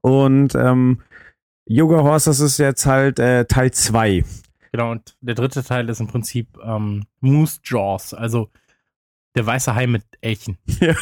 und 0.00 0.54
ähm, 0.54 1.02
Yoga 1.66 2.02
Horses 2.02 2.40
ist 2.40 2.58
jetzt 2.58 2.86
halt 2.86 3.18
äh, 3.18 3.44
Teil 3.44 3.70
zwei. 3.72 4.24
Genau, 4.72 4.92
und 4.92 5.16
der 5.20 5.34
dritte 5.34 5.62
Teil 5.62 5.88
ist 5.88 6.00
im 6.00 6.08
Prinzip 6.08 6.58
ähm, 6.62 7.04
Moose 7.20 7.60
Jaws, 7.64 8.14
also 8.14 8.50
der 9.34 9.46
weiße 9.46 9.74
Hai 9.74 9.86
mit 9.86 10.04
Elchen. 10.20 10.58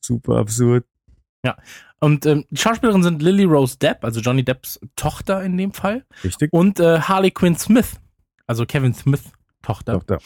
Super 0.00 0.36
absurd. 0.38 0.84
Und 2.00 2.26
ähm, 2.26 2.44
die 2.50 2.60
Schauspielerinnen 2.60 3.02
sind 3.02 3.22
Lily 3.22 3.44
Rose 3.44 3.78
Depp, 3.78 4.04
also 4.04 4.20
Johnny 4.20 4.44
Depps 4.44 4.78
Tochter 4.96 5.42
in 5.42 5.56
dem 5.56 5.72
Fall, 5.72 6.04
Richtig? 6.22 6.52
und 6.52 6.80
äh, 6.80 7.00
Harley 7.00 7.30
Quinn 7.30 7.56
Smith, 7.56 7.98
also 8.46 8.66
Kevin 8.66 8.92
Smith 8.94 9.22
Tochter. 9.62 10.00
Da. 10.06 10.18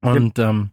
Und 0.00 0.38
ähm, 0.38 0.70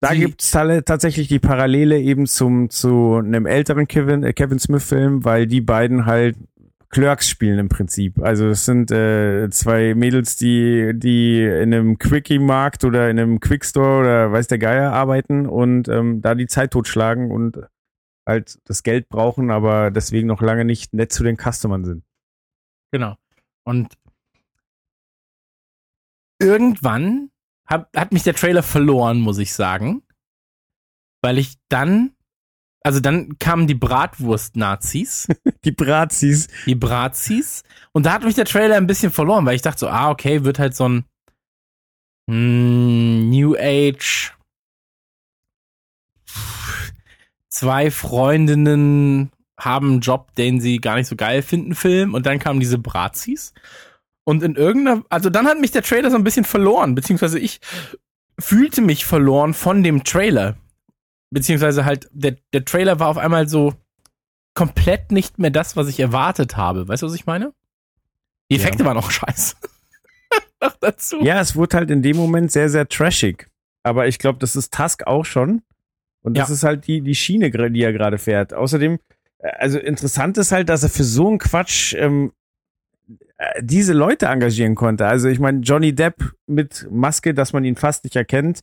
Da 0.00 0.14
gibt's 0.14 0.50
tale- 0.50 0.84
tatsächlich 0.84 1.28
die 1.28 1.40
Parallele 1.40 2.00
eben 2.00 2.26
zum 2.26 2.70
zu 2.70 3.16
einem 3.16 3.46
älteren 3.46 3.88
Kevin, 3.88 4.22
äh, 4.22 4.32
Kevin 4.32 4.58
Smith-Film, 4.58 5.24
weil 5.24 5.46
die 5.46 5.60
beiden 5.60 6.06
halt 6.06 6.36
Clerks 6.90 7.28
spielen 7.28 7.58
im 7.58 7.68
Prinzip. 7.68 8.22
Also 8.22 8.46
es 8.46 8.64
sind 8.64 8.92
äh, 8.92 9.48
zwei 9.50 9.96
Mädels, 9.96 10.36
die 10.36 10.92
die 10.94 11.42
in 11.42 11.74
einem 11.74 11.98
Quickie-Markt 11.98 12.84
oder 12.84 13.10
in 13.10 13.18
einem 13.18 13.40
Quickstore 13.40 13.98
oder 14.00 14.32
weiß 14.32 14.46
der 14.46 14.58
Geier 14.58 14.92
arbeiten 14.92 15.46
und 15.46 15.88
ähm, 15.88 16.22
da 16.22 16.36
die 16.36 16.46
Zeit 16.46 16.70
totschlagen 16.70 17.32
und 17.32 17.58
halt 18.26 18.58
das 18.64 18.82
Geld 18.82 19.08
brauchen, 19.08 19.50
aber 19.50 19.90
deswegen 19.90 20.28
noch 20.28 20.40
lange 20.40 20.64
nicht 20.64 20.94
nett 20.94 21.12
zu 21.12 21.22
den 21.22 21.36
Customern 21.36 21.84
sind. 21.84 22.04
Genau. 22.92 23.16
Und 23.64 23.94
irgendwann 26.40 27.30
hab, 27.66 27.94
hat 27.96 28.12
mich 28.12 28.22
der 28.22 28.34
Trailer 28.34 28.62
verloren, 28.62 29.20
muss 29.20 29.38
ich 29.38 29.52
sagen. 29.54 30.02
Weil 31.22 31.38
ich 31.38 31.54
dann, 31.68 32.14
also 32.82 33.00
dann 33.00 33.38
kamen 33.38 33.66
die 33.66 33.74
Bratwurst-Nazis, 33.74 35.28
Die 35.64 35.72
Brazis. 35.72 36.48
die 36.66 36.74
Brazis, 36.74 37.62
und 37.92 38.06
da 38.06 38.12
hat 38.12 38.24
mich 38.24 38.34
der 38.34 38.44
Trailer 38.44 38.76
ein 38.76 38.86
bisschen 38.86 39.10
verloren, 39.10 39.46
weil 39.46 39.56
ich 39.56 39.62
dachte 39.62 39.80
so, 39.80 39.88
ah, 39.88 40.10
okay, 40.10 40.44
wird 40.44 40.58
halt 40.58 40.76
so 40.76 40.88
ein 40.88 41.04
hm, 42.30 43.30
New 43.30 43.56
Age 43.58 44.34
zwei 47.54 47.90
Freundinnen 47.90 49.30
haben 49.58 49.92
einen 49.92 50.00
Job, 50.00 50.34
den 50.34 50.60
sie 50.60 50.78
gar 50.78 50.96
nicht 50.96 51.06
so 51.06 51.14
geil 51.14 51.40
finden, 51.40 51.74
Film. 51.74 52.12
Und 52.12 52.26
dann 52.26 52.40
kamen 52.40 52.58
diese 52.58 52.78
Brazis. 52.78 53.54
Und 54.24 54.42
in 54.42 54.56
irgendeiner, 54.56 55.04
also 55.08 55.30
dann 55.30 55.46
hat 55.46 55.60
mich 55.60 55.70
der 55.70 55.82
Trailer 55.82 56.10
so 56.10 56.16
ein 56.16 56.24
bisschen 56.24 56.44
verloren, 56.44 56.94
beziehungsweise 56.94 57.38
ich 57.38 57.60
fühlte 58.38 58.80
mich 58.80 59.04
verloren 59.04 59.54
von 59.54 59.82
dem 59.82 60.02
Trailer. 60.02 60.56
Beziehungsweise 61.30 61.84
halt, 61.84 62.08
der, 62.12 62.36
der 62.52 62.64
Trailer 62.64 62.98
war 62.98 63.08
auf 63.08 63.18
einmal 63.18 63.48
so 63.48 63.74
komplett 64.54 65.12
nicht 65.12 65.38
mehr 65.38 65.50
das, 65.50 65.76
was 65.76 65.88
ich 65.88 66.00
erwartet 66.00 66.56
habe. 66.56 66.88
Weißt 66.88 67.02
du, 67.02 67.06
was 67.06 67.14
ich 67.14 67.26
meine? 67.26 67.52
Die 68.50 68.56
Effekte 68.56 68.84
waren 68.84 68.96
auch 68.96 69.10
scheiße. 69.10 69.54
Noch 70.60 70.76
dazu. 70.80 71.22
Ja, 71.22 71.40
es 71.40 71.54
wurde 71.54 71.76
halt 71.76 71.90
in 71.90 72.02
dem 72.02 72.16
Moment 72.16 72.50
sehr, 72.50 72.68
sehr 72.68 72.88
trashig. 72.88 73.48
Aber 73.84 74.08
ich 74.08 74.18
glaube, 74.18 74.38
das 74.38 74.56
ist 74.56 74.72
Tusk 74.72 75.06
auch 75.06 75.24
schon. 75.24 75.62
Und 76.24 76.36
das 76.36 76.48
Ja. 76.48 76.54
ist 76.54 76.64
halt 76.64 76.86
die, 76.88 77.00
die 77.02 77.14
Schiene, 77.14 77.50
die 77.50 77.82
er 77.82 77.92
gerade 77.92 78.18
fährt. 78.18 78.52
Außerdem, 78.54 78.98
äh, 79.38 79.48
also 79.58 79.78
interessant 79.78 80.36
ist 80.38 80.50
halt, 80.52 80.68
dass 80.68 80.82
er 80.82 80.88
für 80.88 81.04
so 81.04 81.28
einen 81.28 81.38
Quatsch 81.38 81.94
ähm, 81.94 82.32
äh, 83.36 83.62
diese 83.62 83.92
Leute 83.92 84.26
engagieren 84.26 84.74
konnte. 84.74 85.06
Also 85.06 85.28
ich 85.28 85.38
meine, 85.38 85.60
Johnny 85.60 85.94
Depp 85.94 86.32
mit 86.46 86.86
Maske, 86.90 87.34
dass 87.34 87.52
man 87.52 87.64
ihn 87.64 87.76
fast 87.76 88.04
nicht 88.04 88.16
erkennt. 88.16 88.60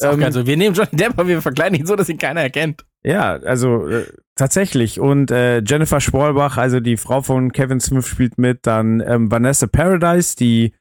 Ähm, 0.00 0.20
geil. 0.20 0.32
So, 0.32 0.46
wir 0.46 0.56
nehmen 0.56 0.74
Johnny 0.74 0.90
Depp, 0.96 1.12
aber 1.18 1.26
wir 1.28 1.42
verkleiden 1.42 1.78
ihn 1.78 1.86
so, 1.86 1.96
dass 1.96 2.08
ihn 2.08 2.18
keiner 2.18 2.40
erkennt. 2.42 2.84
Ja, 3.04 3.32
also 3.32 3.88
äh, 3.88 4.06
tatsächlich. 4.36 5.00
Und 5.00 5.32
äh, 5.32 5.58
Jennifer 5.66 6.00
Schwalbach, 6.00 6.56
also 6.56 6.78
die 6.78 6.96
Frau 6.96 7.20
von 7.20 7.50
Kevin 7.52 7.80
Smith, 7.80 8.06
spielt 8.06 8.38
mit. 8.38 8.60
Dann 8.66 9.00
ähm, 9.04 9.28
Vanessa 9.30 9.66
Paradise, 9.66 10.36
die, 10.36 10.72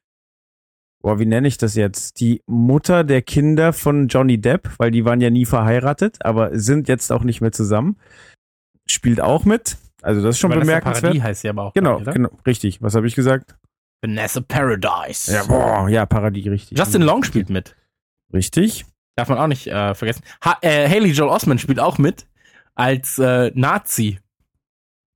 boah, 1.02 1.20
wie 1.20 1.26
nenne 1.26 1.48
ich 1.48 1.58
das 1.58 1.76
jetzt? 1.76 2.20
Die 2.20 2.42
Mutter 2.46 3.04
der 3.04 3.22
Kinder 3.22 3.74
von 3.74 4.08
Johnny 4.08 4.40
Depp, 4.40 4.70
weil 4.78 4.92
die 4.92 5.06
waren 5.06 5.22
ja 5.22 5.30
nie 5.30 5.46
verheiratet, 5.46 6.18
aber 6.22 6.58
sind 6.58 6.88
jetzt 6.88 7.12
auch 7.12 7.24
nicht 7.24 7.42
mehr 7.42 7.52
zusammen. 7.52 7.98
Spielt 8.88 9.22
auch 9.22 9.46
mit. 9.46 9.78
Also 10.02 10.22
das 10.22 10.36
ist 10.36 10.40
schon 10.40 10.52
Vanessa 10.52 10.66
bemerkenswert. 10.66 11.02
Paradis 11.02 11.24
heißt 11.24 11.42
sie 11.42 11.50
aber 11.50 11.64
auch. 11.64 11.74
Genau, 11.74 12.00
oder? 12.00 12.14
genau, 12.14 12.30
richtig. 12.46 12.82
Was 12.82 12.96
habe 12.96 13.08
ich 13.08 13.16
gesagt? 13.16 13.56
Vanessa 14.02 14.42
Paradise. 14.42 15.32
Ja, 15.32 15.44
boah, 15.44 15.88
ja, 15.90 16.06
Paradies, 16.06 16.48
richtig. 16.48 16.78
Justin 16.78 17.04
Long 17.04 17.24
spielt 17.24 17.50
mit. 17.50 17.76
Richtig. 18.34 18.86
Darf 19.16 19.30
man 19.30 19.38
auch 19.38 19.48
nicht 19.48 19.68
äh, 19.68 19.94
vergessen. 19.94 20.24
Ha 20.44 20.58
äh, 20.62 20.90
Haley 20.90 21.12
Joel 21.12 21.30
Osment 21.30 21.62
spielt 21.62 21.80
auch 21.80 21.98
mit 21.98 22.26
als 22.76 23.20
äh, 23.20 23.52
Nazi. 23.54 24.20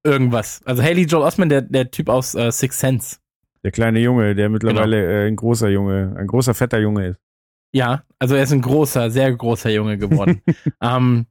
Irgendwas. 0.04 0.62
Also 0.66 0.84
Haley 0.84 1.06
Joel 1.06 1.24
Osment, 1.24 1.52
der, 1.52 1.62
der 1.62 1.90
Typ 1.90 2.10
aus 2.10 2.36
äh, 2.36 2.52
Six 2.52 2.80
Sense. 2.80 3.18
Der 3.66 3.72
kleine 3.72 4.00
Junge, 4.00 4.36
der 4.36 4.50
mittlerweile 4.50 5.02
Genau. 5.02 5.12
äh, 5.24 5.28
ein 5.28 5.36
großer 5.36 5.70
Junge, 5.70 6.16
ein 6.20 6.28
großer 6.28 6.54
fetter 6.54 6.78
Junge 6.80 7.08
ist. 7.08 7.20
Ja, 7.74 8.04
also 8.20 8.36
er 8.36 8.44
ist 8.44 8.52
ein 8.54 8.62
großer, 8.62 9.10
sehr 9.10 9.34
großer 9.36 9.72
Junge 9.72 9.98
geworden. 9.98 10.42
ähm, 10.82 11.26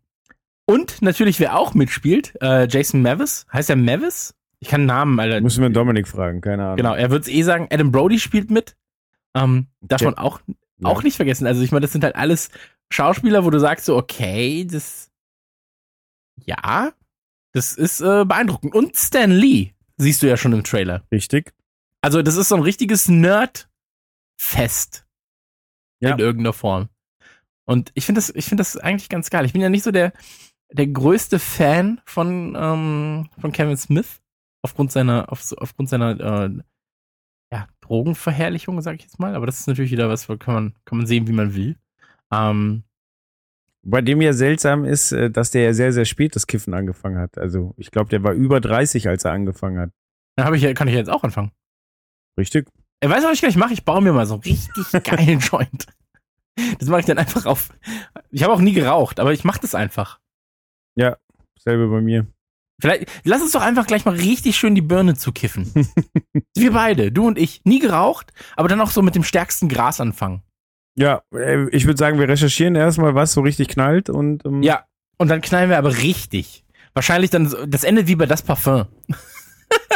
und 0.67 1.01
natürlich, 1.01 1.39
wer 1.39 1.57
auch 1.57 1.75
mitspielt, 1.75 2.35
äh, 2.43 2.67
Jason 2.69 3.03
Mavis. 3.03 3.47
Heißt 3.53 3.71
er 3.71 3.77
Mavis? 3.77 4.35
Ich 4.59 4.69
kann 4.69 4.85
Namen, 4.85 5.21
Alter. 5.21 5.41
Müssen 5.41 5.63
wir 5.63 5.71
Dominik 5.71 6.09
fragen, 6.09 6.41
keine 6.41 6.65
Ahnung. 6.65 6.77
Genau, 6.79 6.95
er 6.95 7.11
wird 7.11 7.23
es 7.23 7.29
eh 7.29 7.43
sagen. 7.43 7.69
Adam 7.71 7.93
Brody 7.93 8.19
spielt 8.19 8.51
mit. 8.51 8.77
Ähm, 9.37 9.69
darf 9.81 10.01
Ja. 10.01 10.09
man 10.11 10.19
auch, 10.19 10.41
Ja. 10.49 10.89
auch 10.89 11.03
nicht 11.05 11.15
vergessen. 11.17 11.47
Also 11.47 11.63
ich 11.63 11.71
meine, 11.71 11.83
das 11.83 11.93
sind 11.93 12.03
halt 12.03 12.17
alles 12.17 12.51
Schauspieler, 12.91 13.45
wo 13.45 13.51
du 13.51 13.61
sagst 13.61 13.85
so, 13.87 13.97
okay, 13.97 14.67
das, 14.69 15.13
ja, 16.45 16.93
das 17.53 17.75
ist 17.77 18.01
äh, 18.01 18.25
beeindruckend. 18.25 18.75
Und 18.75 18.97
Stan 18.97 19.31
Lee 19.31 19.71
siehst 19.99 20.23
du 20.23 20.27
ja 20.27 20.37
schon 20.37 20.53
im 20.53 20.65
Trailer. 20.65 21.05
Richtig. 21.13 21.53
Also 22.05 22.21
das 22.23 22.37
ist 22.37 22.49
so 22.51 22.57
ein 22.57 22.63
richtiges 22.63 23.09
Nerd-Fest 23.09 25.07
Ja. 26.01 26.13
in 26.13 26.19
irgendeiner 26.19 26.53
Form. 26.53 26.89
Und 27.67 27.91
ich 27.95 28.05
finde 28.05 28.19
das, 28.21 28.29
ich 28.35 28.45
finde 28.45 28.61
das 28.61 28.77
eigentlich 28.77 29.09
ganz 29.09 29.31
geil. 29.31 29.47
Ich 29.47 29.53
bin 29.55 29.63
ja 29.63 29.71
nicht 29.71 29.85
so 29.85 29.91
der, 29.91 30.13
der 30.71 30.87
größte 30.87 31.39
Fan 31.39 32.01
von, 32.05 32.55
ähm, 32.59 33.31
von 33.39 33.53
Kevin 33.53 33.77
Smith 33.79 34.21
aufgrund 34.63 34.93
seiner, 34.93 35.33
auf, 35.33 35.51
aufgrund 35.57 35.89
seiner, 35.89 36.21
äh, 36.21 36.51
ja, 37.53 37.69
Drogenverherrlichung, 37.81 38.81
sag 38.83 38.97
ich 38.97 39.03
jetzt 39.03 39.19
mal. 39.19 39.35
Aber 39.35 39.47
das 39.47 39.61
ist 39.61 39.67
natürlich 39.67 39.91
wieder 39.93 40.09
was, 40.11 40.29
wo 40.29 40.37
kann 40.37 40.55
man, 40.55 40.75
kann 40.85 40.99
man 40.99 41.07
sehen, 41.07 41.27
wie 41.27 41.33
man 41.33 41.55
will. 41.55 41.77
Ähm, 42.31 42.85
Bei 43.83 44.03
dem 44.03 44.21
ja 44.21 44.35
seltsam 44.35 44.85
ist, 44.85 45.13
äh, 45.13 45.31
dass 45.31 45.51
der 45.53 45.63
ja 45.63 45.73
sehr, 45.73 45.93
sehr 45.95 46.05
spät 46.05 46.37
das 46.37 46.47
Kiffen 46.47 46.75
angefangen 46.75 47.17
hat. 47.19 47.39
Also 47.39 47.73
ich 47.79 47.91
glaube, 47.91 48.11
der 48.11 48.23
war 48.23 48.33
über 48.35 48.61
30, 48.61 49.09
als 49.09 49.25
er 49.25 49.33
angefangen 49.33 49.79
hat. 49.79 49.91
dann 50.37 50.45
habe 50.47 50.57
ich, 50.59 50.63
ja- 50.63 50.75
kann 50.75 50.89
ich 50.89 50.93
ja 50.95 51.01
jetzt 51.01 51.11
auch 51.11 51.23
anfangen. 51.25 51.51
Richtig? 52.39 52.69
Er 53.01 53.11
weiß, 53.11 53.25
was 53.25 53.35
ich 53.35 53.41
gleich 53.41 53.57
mache. 53.57 53.73
Ich 53.73 53.85
baue 53.85 54.01
mir 54.01 54.13
mal 54.13 54.27
so 54.27 54.35
einen 54.35 54.43
richtig 54.43 54.91
geilen 55.05 55.41
Joint. 55.41 55.87
Das 56.79 56.89
mache 56.89 57.01
ich 57.01 57.07
dann 57.07 57.19
einfach 57.19 57.47
auf. 57.47 57.71
Ich 58.31 58.43
habe 58.43 58.53
auch 58.53 58.61
nie 58.61 58.73
geraucht, 58.73 59.21
aber 59.21 59.33
ich 59.33 59.45
mache 59.45 59.61
das 59.61 59.75
einfach. 59.75 60.21
Selbe 61.65 61.89
bei 61.89 62.01
mir. 62.01 62.27
Vielleicht, 62.81 63.09
lass 63.25 63.41
uns 63.41 63.53
doch 63.53 63.63
einfach 63.63 63.87
gleich 63.87 64.05
mal 64.05 64.15
richtig 64.15 64.57
schön 64.57 64.75
die 64.75 64.83
Birne 64.83 65.15
zukiffen. 65.15 65.73
Wir 66.57 66.73
beide, 66.73 67.11
du 67.11 67.27
und 67.27 67.39
ich, 67.39 67.63
nie 67.65 67.79
geraucht, 67.79 68.33
aber 68.57 68.69
dann 68.69 68.81
auch 68.81 68.91
so 68.91 69.01
mit 69.01 69.15
dem 69.15 69.25
stärksten 69.25 69.69
Gras 69.69 70.01
anfangen. 70.01 70.43
Ja, 70.97 71.23
äh, 71.35 71.69
ich 71.71 71.87
würde 71.87 71.99
sagen, 71.99 72.19
wir 72.19 72.29
recherchieren 72.29 72.77
erstmal, 72.77 73.17
was 73.17 73.33
so 73.33 73.41
richtig 73.41 73.69
knallt 73.69 74.11
und 74.11 74.45
ähm, 74.45 74.63
Ja, 74.63 74.85
und 75.19 75.29
dann 75.29 75.41
knallen 75.41 75.71
wir 75.71 75.79
aber 75.79 75.99
richtig. 75.99 76.65
Wahrscheinlich 76.93 77.31
dann, 77.31 77.53
das 77.67 77.83
endet 77.83 78.07
wie 78.07 78.15
bei 78.15 78.27
das 78.27 78.43
Parfum. 78.43 78.87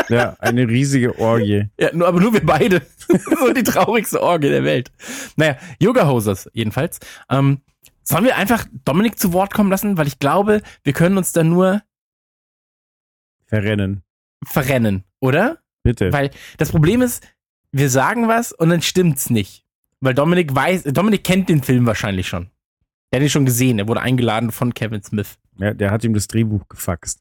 Ja, 0.08 0.36
eine 0.38 0.68
riesige 0.68 1.18
Orgie. 1.18 1.68
Ja, 1.78 1.94
nur, 1.94 2.08
aber 2.08 2.20
nur 2.20 2.32
wir 2.32 2.44
beide. 2.44 2.82
so 3.08 3.52
die 3.52 3.62
traurigste 3.62 4.22
Orgie 4.22 4.48
der 4.48 4.64
Welt. 4.64 4.90
Naja, 5.36 5.56
Yoga 5.80 6.06
Hosers 6.06 6.48
jedenfalls. 6.52 6.98
Ähm, 7.30 7.62
sollen 8.02 8.24
wir 8.24 8.36
einfach 8.36 8.66
Dominik 8.84 9.18
zu 9.18 9.32
Wort 9.32 9.52
kommen 9.52 9.70
lassen? 9.70 9.98
Weil 9.98 10.06
ich 10.06 10.18
glaube, 10.18 10.62
wir 10.82 10.92
können 10.92 11.18
uns 11.18 11.32
da 11.32 11.44
nur 11.44 11.82
Verrennen. 13.46 14.02
verrennen, 14.46 15.04
oder? 15.20 15.58
Bitte. 15.82 16.12
Weil 16.12 16.30
das 16.56 16.70
Problem 16.70 17.02
ist, 17.02 17.26
wir 17.72 17.90
sagen 17.90 18.28
was 18.28 18.52
und 18.52 18.70
dann 18.70 18.82
stimmt's 18.82 19.30
nicht. 19.30 19.64
Weil 20.00 20.14
Dominik 20.14 20.54
weiß, 20.54 20.84
Dominik 20.84 21.24
kennt 21.24 21.48
den 21.48 21.62
Film 21.62 21.86
wahrscheinlich 21.86 22.28
schon. 22.28 22.50
Er 23.10 23.18
hat 23.18 23.24
ihn 23.24 23.30
schon 23.30 23.46
gesehen, 23.46 23.78
er 23.78 23.88
wurde 23.88 24.00
eingeladen 24.00 24.52
von 24.52 24.74
Kevin 24.74 25.02
Smith. 25.02 25.38
Ja, 25.58 25.72
der 25.74 25.90
hat 25.90 26.04
ihm 26.04 26.14
das 26.14 26.28
Drehbuch 26.28 26.68
gefaxt. 26.68 27.20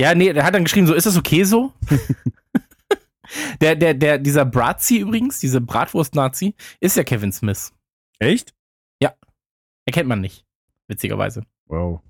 Ja, 0.00 0.14
nee, 0.14 0.32
der 0.32 0.44
hat 0.44 0.54
dann 0.54 0.64
geschrieben, 0.64 0.86
so, 0.86 0.94
ist 0.94 1.06
das 1.06 1.16
okay 1.16 1.44
so? 1.44 1.72
der, 3.60 3.76
der, 3.76 3.94
der, 3.94 4.18
dieser 4.18 4.44
Bratzi 4.44 4.98
übrigens, 4.98 5.40
diese 5.40 5.60
Bratwurst-Nazi, 5.60 6.54
ist 6.80 6.96
ja 6.96 7.04
Kevin 7.04 7.32
Smith. 7.32 7.72
Echt? 8.18 8.54
Erkennt 9.90 10.08
man 10.08 10.20
nicht. 10.20 10.44
Witzigerweise. 10.86 11.42
Wow. 11.66 12.00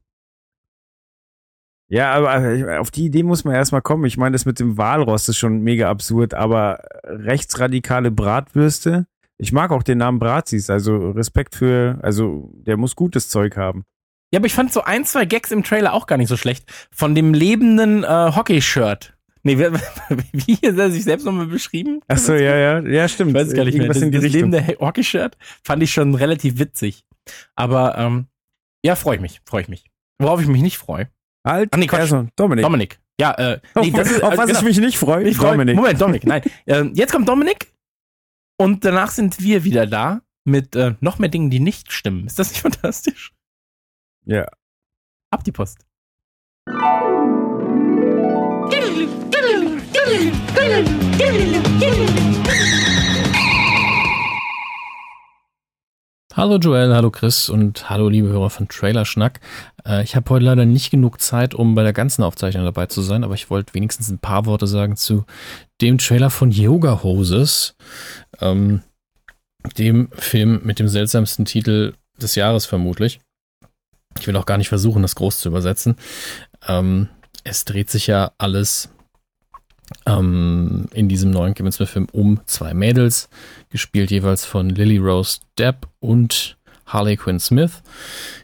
Ja, 1.88 2.12
aber 2.12 2.44
äh, 2.44 2.76
auf 2.76 2.90
die 2.90 3.06
Idee 3.06 3.22
muss 3.22 3.44
man 3.44 3.54
erstmal 3.54 3.80
kommen. 3.80 4.04
Ich 4.04 4.18
meine, 4.18 4.34
das 4.34 4.44
mit 4.44 4.60
dem 4.60 4.76
Walrost 4.76 5.30
ist 5.30 5.38
schon 5.38 5.62
mega 5.62 5.90
absurd, 5.90 6.34
aber 6.34 6.84
rechtsradikale 7.04 8.10
Bratwürste. 8.10 9.06
Ich 9.38 9.52
mag 9.52 9.70
auch 9.70 9.82
den 9.82 9.96
Namen 9.96 10.18
Brazis, 10.18 10.68
also 10.68 11.10
Respekt 11.12 11.54
für, 11.54 11.98
also 12.02 12.50
der 12.52 12.76
muss 12.76 12.94
gutes 12.94 13.30
Zeug 13.30 13.56
haben. 13.56 13.84
Ja, 14.32 14.38
aber 14.38 14.46
ich 14.46 14.54
fand 14.54 14.72
so 14.72 14.82
ein, 14.82 15.04
zwei 15.04 15.24
Gags 15.24 15.50
im 15.50 15.64
Trailer 15.64 15.92
auch 15.92 16.06
gar 16.06 16.16
nicht 16.16 16.28
so 16.28 16.36
schlecht. 16.36 16.64
Von 16.92 17.14
dem 17.14 17.34
lebenden 17.34 18.04
äh, 18.04 18.06
Hockey-Shirt. 18.34 19.14
Nee, 19.42 19.58
wer, 19.58 19.72
wie 20.32 20.54
hat 20.56 20.76
er 20.78 20.90
sich 20.90 21.04
selbst 21.04 21.24
nochmal 21.24 21.46
beschrieben? 21.46 22.00
Ach 22.08 22.18
so, 22.18 22.34
ja, 22.34 22.56
ja, 22.56 22.78
ja, 22.80 23.08
stimmt. 23.08 23.30
Ich 23.30 23.34
weiß 23.36 23.54
gar 23.54 23.64
nicht 23.64 23.74
mehr. 23.78 23.86
Irgendwas 23.86 24.00
Das, 24.00 24.04
die 24.10 24.10
das 24.16 24.24
Richtung. 24.24 24.52
lebende 24.52 24.76
Hockey-Shirt 24.78 25.36
fand 25.64 25.82
ich 25.82 25.92
schon 25.92 26.14
relativ 26.14 26.58
witzig. 26.58 27.04
Aber 27.56 27.96
ähm, 27.98 28.26
ja, 28.84 28.94
freue 28.96 29.16
ich 29.16 29.20
mich, 29.22 29.40
freue 29.46 29.62
ich 29.62 29.68
mich. 29.68 29.84
Worauf 30.20 30.40
ich 30.40 30.46
mich 30.46 30.62
nicht 30.62 30.78
freue. 30.78 31.08
Halt, 31.46 31.70
Ach 31.72 31.78
nee, 31.78 31.88
also, 31.90 32.26
Dominik. 32.36 32.64
Dominik. 32.64 33.00
Ja, 33.18 33.32
äh, 33.38 33.60
Auf, 33.74 33.84
nee, 33.84 33.90
das 33.92 34.10
ist, 34.10 34.22
auf 34.22 34.34
äh, 34.34 34.38
was 34.38 34.46
genau. 34.46 34.58
ich 34.60 34.64
mich 34.64 34.78
nicht 34.78 34.98
freue, 34.98 35.26
Ich 35.28 35.36
freu- 35.36 35.50
Dominik. 35.52 35.74
Moment, 35.76 36.00
Dominik, 36.00 36.24
nein. 36.26 36.42
Ähm, 36.66 36.92
jetzt 36.94 37.12
kommt 37.12 37.28
Dominik 37.28 37.72
und 38.58 38.84
danach 38.84 39.10
sind 39.10 39.40
wir 39.42 39.64
wieder 39.64 39.86
da 39.86 40.20
mit 40.44 40.76
äh, 40.76 40.94
noch 41.00 41.18
mehr 41.18 41.28
Dingen, 41.30 41.50
die 41.50 41.60
nicht 41.60 41.92
stimmen. 41.92 42.26
Ist 42.26 42.38
das 42.38 42.50
nicht 42.50 42.60
fantastisch? 42.62 43.32
Ja. 44.30 44.46
Ab 45.32 45.42
die 45.42 45.50
Post. 45.50 45.78
Hallo 56.32 56.58
Joel, 56.58 56.94
hallo 56.94 57.10
Chris 57.10 57.48
und 57.48 57.90
hallo 57.90 58.08
liebe 58.08 58.28
Hörer 58.28 58.50
von 58.50 58.68
Trailerschnack. 58.68 59.40
Äh, 59.84 60.04
ich 60.04 60.14
habe 60.14 60.30
heute 60.30 60.44
leider 60.44 60.64
nicht 60.64 60.92
genug 60.92 61.20
Zeit, 61.20 61.52
um 61.52 61.74
bei 61.74 61.82
der 61.82 61.92
ganzen 61.92 62.22
Aufzeichnung 62.22 62.64
dabei 62.64 62.86
zu 62.86 63.02
sein, 63.02 63.24
aber 63.24 63.34
ich 63.34 63.50
wollte 63.50 63.74
wenigstens 63.74 64.10
ein 64.10 64.20
paar 64.20 64.46
Worte 64.46 64.68
sagen 64.68 64.94
zu 64.94 65.24
dem 65.80 65.98
Trailer 65.98 66.30
von 66.30 66.52
Yoga 66.52 67.02
Hoses, 67.02 67.74
ähm, 68.40 68.82
dem 69.76 70.08
Film 70.12 70.60
mit 70.62 70.78
dem 70.78 70.86
seltsamsten 70.86 71.46
Titel 71.46 71.94
des 72.22 72.36
Jahres 72.36 72.64
vermutlich. 72.64 73.18
Ich 74.18 74.26
will 74.26 74.36
auch 74.36 74.46
gar 74.46 74.58
nicht 74.58 74.68
versuchen, 74.68 75.02
das 75.02 75.14
groß 75.14 75.40
zu 75.40 75.48
übersetzen. 75.48 75.96
Ähm, 76.66 77.08
es 77.44 77.64
dreht 77.64 77.90
sich 77.90 78.06
ja 78.06 78.32
alles 78.38 78.90
ähm, 80.06 80.86
in 80.92 81.08
diesem 81.08 81.30
neuen 81.30 81.54
Kevin 81.54 81.72
Smith-Film 81.72 82.08
um 82.12 82.40
zwei 82.46 82.74
Mädels, 82.74 83.28
gespielt 83.70 84.10
jeweils 84.10 84.44
von 84.44 84.68
Lily 84.68 84.98
Rose 84.98 85.40
Depp 85.58 85.88
und 86.00 86.56
Harley 86.86 87.16
Quinn 87.16 87.38
Smith, 87.38 87.82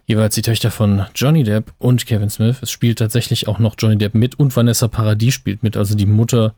jeweils 0.06 0.34
die 0.36 0.42
Töchter 0.42 0.70
von 0.70 1.06
Johnny 1.14 1.42
Depp 1.42 1.72
und 1.78 2.06
Kevin 2.06 2.30
Smith. 2.30 2.58
Es 2.62 2.70
spielt 2.70 2.98
tatsächlich 2.98 3.48
auch 3.48 3.58
noch 3.58 3.74
Johnny 3.78 3.98
Depp 3.98 4.14
mit 4.14 4.38
und 4.38 4.54
Vanessa 4.54 4.88
Paradis 4.88 5.34
spielt 5.34 5.62
mit, 5.62 5.76
also 5.76 5.96
die 5.96 6.06
Mutter 6.06 6.54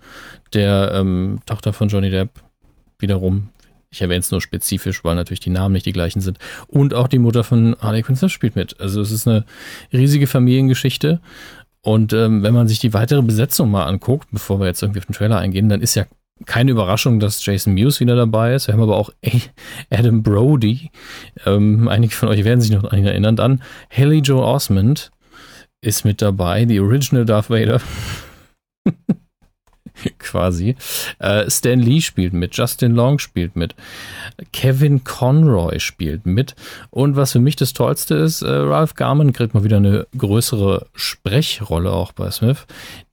der 0.53 0.93
ähm, 0.95 1.41
Tochter 1.47 1.73
von 1.73 1.89
Johnny 1.89 2.11
Depp 2.11 2.31
wiederum. 2.99 3.49
Ich 3.91 4.03
erwähne 4.03 4.21
es 4.21 4.31
nur 4.31 4.41
spezifisch, 4.41 5.03
weil 5.05 5.15
natürlich 5.15 5.41
die 5.41 5.51
Namen 5.51 5.73
nicht 5.73 5.87
die 5.87 5.93
gleichen 5.93 6.21
sind. 6.21 6.39
Und 6.67 6.93
auch 6.93 7.09
die 7.09 7.19
Mutter 7.19 7.43
von 7.43 7.75
Harley 7.81 8.03
Quinn 8.03 8.17
Smith 8.17 8.33
spielt 8.33 8.55
mit. 8.55 8.79
Also 8.81 9.01
es 9.01 9.11
ist 9.11 9.27
eine 9.27 9.45
riesige 9.93 10.27
Familiengeschichte. 10.27 11.21
Und 11.81 12.13
ähm, 12.13 12.43
wenn 12.43 12.55
man 12.55 12.69
sich 12.69 12.81
die 12.81 12.93
weitere 12.93 13.23
Besetzung 13.23 13.71
mal 13.71 13.85
anguckt, 13.85 14.29
bevor 14.31 14.61
wir 14.61 14.67
jetzt 14.67 14.83
irgendwie 14.83 15.01
auf 15.01 15.07
den 15.07 15.15
Trailer 15.15 15.39
eingehen, 15.39 15.69
dann 15.69 15.81
ist 15.81 15.95
ja 15.95 16.05
keine 16.45 16.71
Überraschung, 16.71 17.19
dass 17.19 17.45
Jason 17.45 17.75
Mewes 17.75 18.01
wieder 18.01 18.15
dabei 18.15 18.55
ist. 18.55 18.67
Wir 18.67 18.75
haben 18.75 18.83
aber 18.83 18.97
auch 18.97 19.11
Adam 19.91 20.23
Brody. 20.23 20.91
Ähm, 21.47 21.89
einige 21.89 22.15
von 22.15 22.29
euch 22.29 22.45
werden 22.45 22.61
sich 22.61 22.71
noch 22.71 22.85
an 22.85 22.99
ihn 22.99 23.07
erinnern. 23.07 23.37
Dann 23.37 23.63
Haley 23.91 24.19
Joe 24.19 24.45
Osment 24.45 25.11
ist 25.81 26.05
mit 26.05 26.21
dabei, 26.21 26.65
die 26.65 26.81
Original 26.81 27.25
Darth 27.25 27.51
Vader. 27.51 27.81
quasi. 30.19 30.77
Äh, 31.19 31.51
Stan 31.51 31.79
Lee 31.79 32.01
spielt 32.01 32.33
mit, 32.33 32.57
Justin 32.57 32.93
Long 32.93 33.19
spielt 33.19 33.57
mit, 33.57 33.75
Kevin 34.53 35.05
Conroy 35.05 35.81
spielt 35.81 36.27
mit. 36.27 36.55
Und 36.91 37.17
was 37.17 37.33
für 37.33 37.41
mich 37.41 37.57
das 37.57 37.73
Tollste 37.73 38.15
ist, 38.15 38.43
äh, 38.43 38.51
Ralph 38.51 38.95
Garman 38.95 39.33
kriegt 39.33 39.55
mal 39.55 39.65
wieder 39.65 39.79
eine 39.79 40.07
größere 40.17 40.87
Sprechrolle 40.95 41.93
auch 41.93 42.13
bei 42.13 42.31
Smith, 42.31 42.67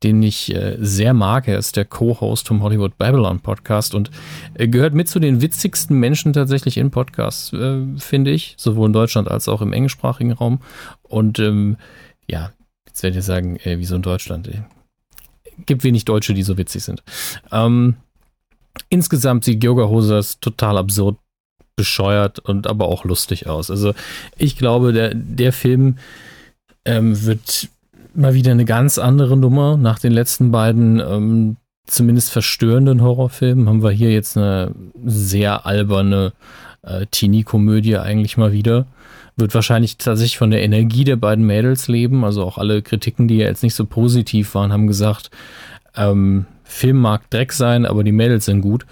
den 0.03 0.21
ich 0.23 0.53
äh, 0.53 0.77
sehr 0.79 1.13
mag. 1.13 1.47
Er 1.47 1.57
ist 1.57 1.75
der 1.75 1.85
Co-Host 1.85 2.47
vom 2.47 2.61
Hollywood 2.61 2.97
Babylon 2.97 3.39
Podcast 3.39 3.95
und 3.95 4.11
äh, 4.55 4.67
gehört 4.67 4.93
mit 4.93 5.09
zu 5.09 5.19
den 5.19 5.41
witzigsten 5.41 5.99
Menschen 5.99 6.33
tatsächlich 6.33 6.77
in 6.77 6.91
Podcasts, 6.91 7.53
äh, 7.53 7.81
finde 7.97 8.31
ich, 8.31 8.55
sowohl 8.57 8.87
in 8.87 8.93
Deutschland 8.93 9.29
als 9.29 9.47
auch 9.47 9.61
im 9.61 9.73
englischsprachigen 9.73 10.31
Raum. 10.31 10.59
Und 11.03 11.39
ähm, 11.39 11.77
ja, 12.27 12.51
jetzt 12.87 13.03
werdet 13.03 13.17
ihr 13.17 13.21
sagen, 13.21 13.57
äh, 13.57 13.77
wieso 13.79 13.95
in 13.95 14.01
Deutschland? 14.01 14.49
Gibt 15.65 15.83
wenig 15.83 16.05
Deutsche, 16.05 16.33
die 16.33 16.43
so 16.43 16.57
witzig 16.57 16.83
sind. 16.83 17.03
Ähm, 17.51 17.95
insgesamt 18.89 19.45
sieht 19.45 19.63
Yoga 19.63 19.87
Hosers 19.87 20.39
total 20.39 20.77
absurd, 20.77 21.17
bescheuert 21.75 22.39
und 22.39 22.67
aber 22.67 22.87
auch 22.87 23.05
lustig 23.05 23.47
aus. 23.47 23.69
Also 23.69 23.93
ich 24.37 24.57
glaube, 24.57 24.93
der, 24.93 25.13
der 25.13 25.53
Film 25.53 25.97
ähm, 26.85 27.25
wird 27.25 27.69
mal 28.13 28.33
wieder 28.33 28.51
eine 28.51 28.65
ganz 28.65 28.97
andere 28.97 29.37
Nummer. 29.37 29.77
Nach 29.77 29.99
den 29.99 30.11
letzten 30.11 30.51
beiden 30.51 30.99
ähm, 30.99 31.57
zumindest 31.85 32.31
verstörenden 32.31 33.01
Horrorfilmen 33.01 33.67
haben 33.67 33.83
wir 33.83 33.91
hier 33.91 34.11
jetzt 34.11 34.37
eine 34.37 34.73
sehr 35.05 35.65
alberne 35.65 36.33
äh, 36.81 37.05
Teenie-Komödie 37.07 37.97
eigentlich 37.97 38.37
mal 38.37 38.51
wieder 38.51 38.85
wird 39.37 39.53
wahrscheinlich 39.53 39.97
tatsächlich 39.97 40.37
von 40.37 40.51
der 40.51 40.63
Energie 40.63 41.03
der 41.03 41.17
beiden 41.17 41.45
Mädels 41.45 41.87
leben. 41.87 42.23
Also 42.23 42.43
auch 42.43 42.57
alle 42.57 42.81
Kritiken, 42.81 43.27
die 43.27 43.37
ja 43.37 43.47
jetzt 43.47 43.63
nicht 43.63 43.75
so 43.75 43.85
positiv 43.85 44.55
waren, 44.55 44.71
haben 44.71 44.87
gesagt, 44.87 45.31
ähm, 45.95 46.45
Film 46.63 46.97
mag 46.97 47.29
Dreck 47.29 47.53
sein, 47.53 47.85
aber 47.85 48.03
die 48.03 48.11
Mädels 48.11 48.45
sind 48.45 48.61
gut. 48.61 48.85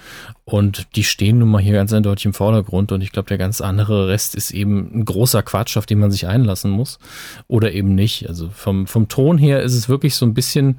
Und 0.46 0.96
die 0.96 1.04
stehen 1.04 1.40
nun 1.40 1.50
mal 1.50 1.62
hier 1.62 1.74
ganz 1.74 1.92
eindeutig 1.92 2.26
im 2.26 2.34
Vordergrund. 2.34 2.92
Und 2.92 3.02
ich 3.02 3.12
glaube, 3.12 3.30
der 3.30 3.38
ganz 3.38 3.62
andere 3.62 4.08
Rest 4.10 4.36
ist 4.36 4.52
eben 4.52 4.92
ein 4.94 5.06
großer 5.06 5.42
Quatsch, 5.42 5.76
auf 5.78 5.86
den 5.86 6.00
man 6.00 6.12
sich 6.12 6.28
einlassen 6.28 6.70
muss. 6.70 7.00
Oder 7.48 7.72
eben 7.72 7.96
nicht. 7.96 8.30
Also 8.30 8.50
vom, 8.50 8.86
vom 8.86 9.08
Ton 9.08 9.38
her 9.38 9.64
ist 9.64 9.74
es 9.74 9.90
wirklich 9.90 10.16
so 10.16 10.26
ein 10.26 10.34
bisschen 10.34 10.78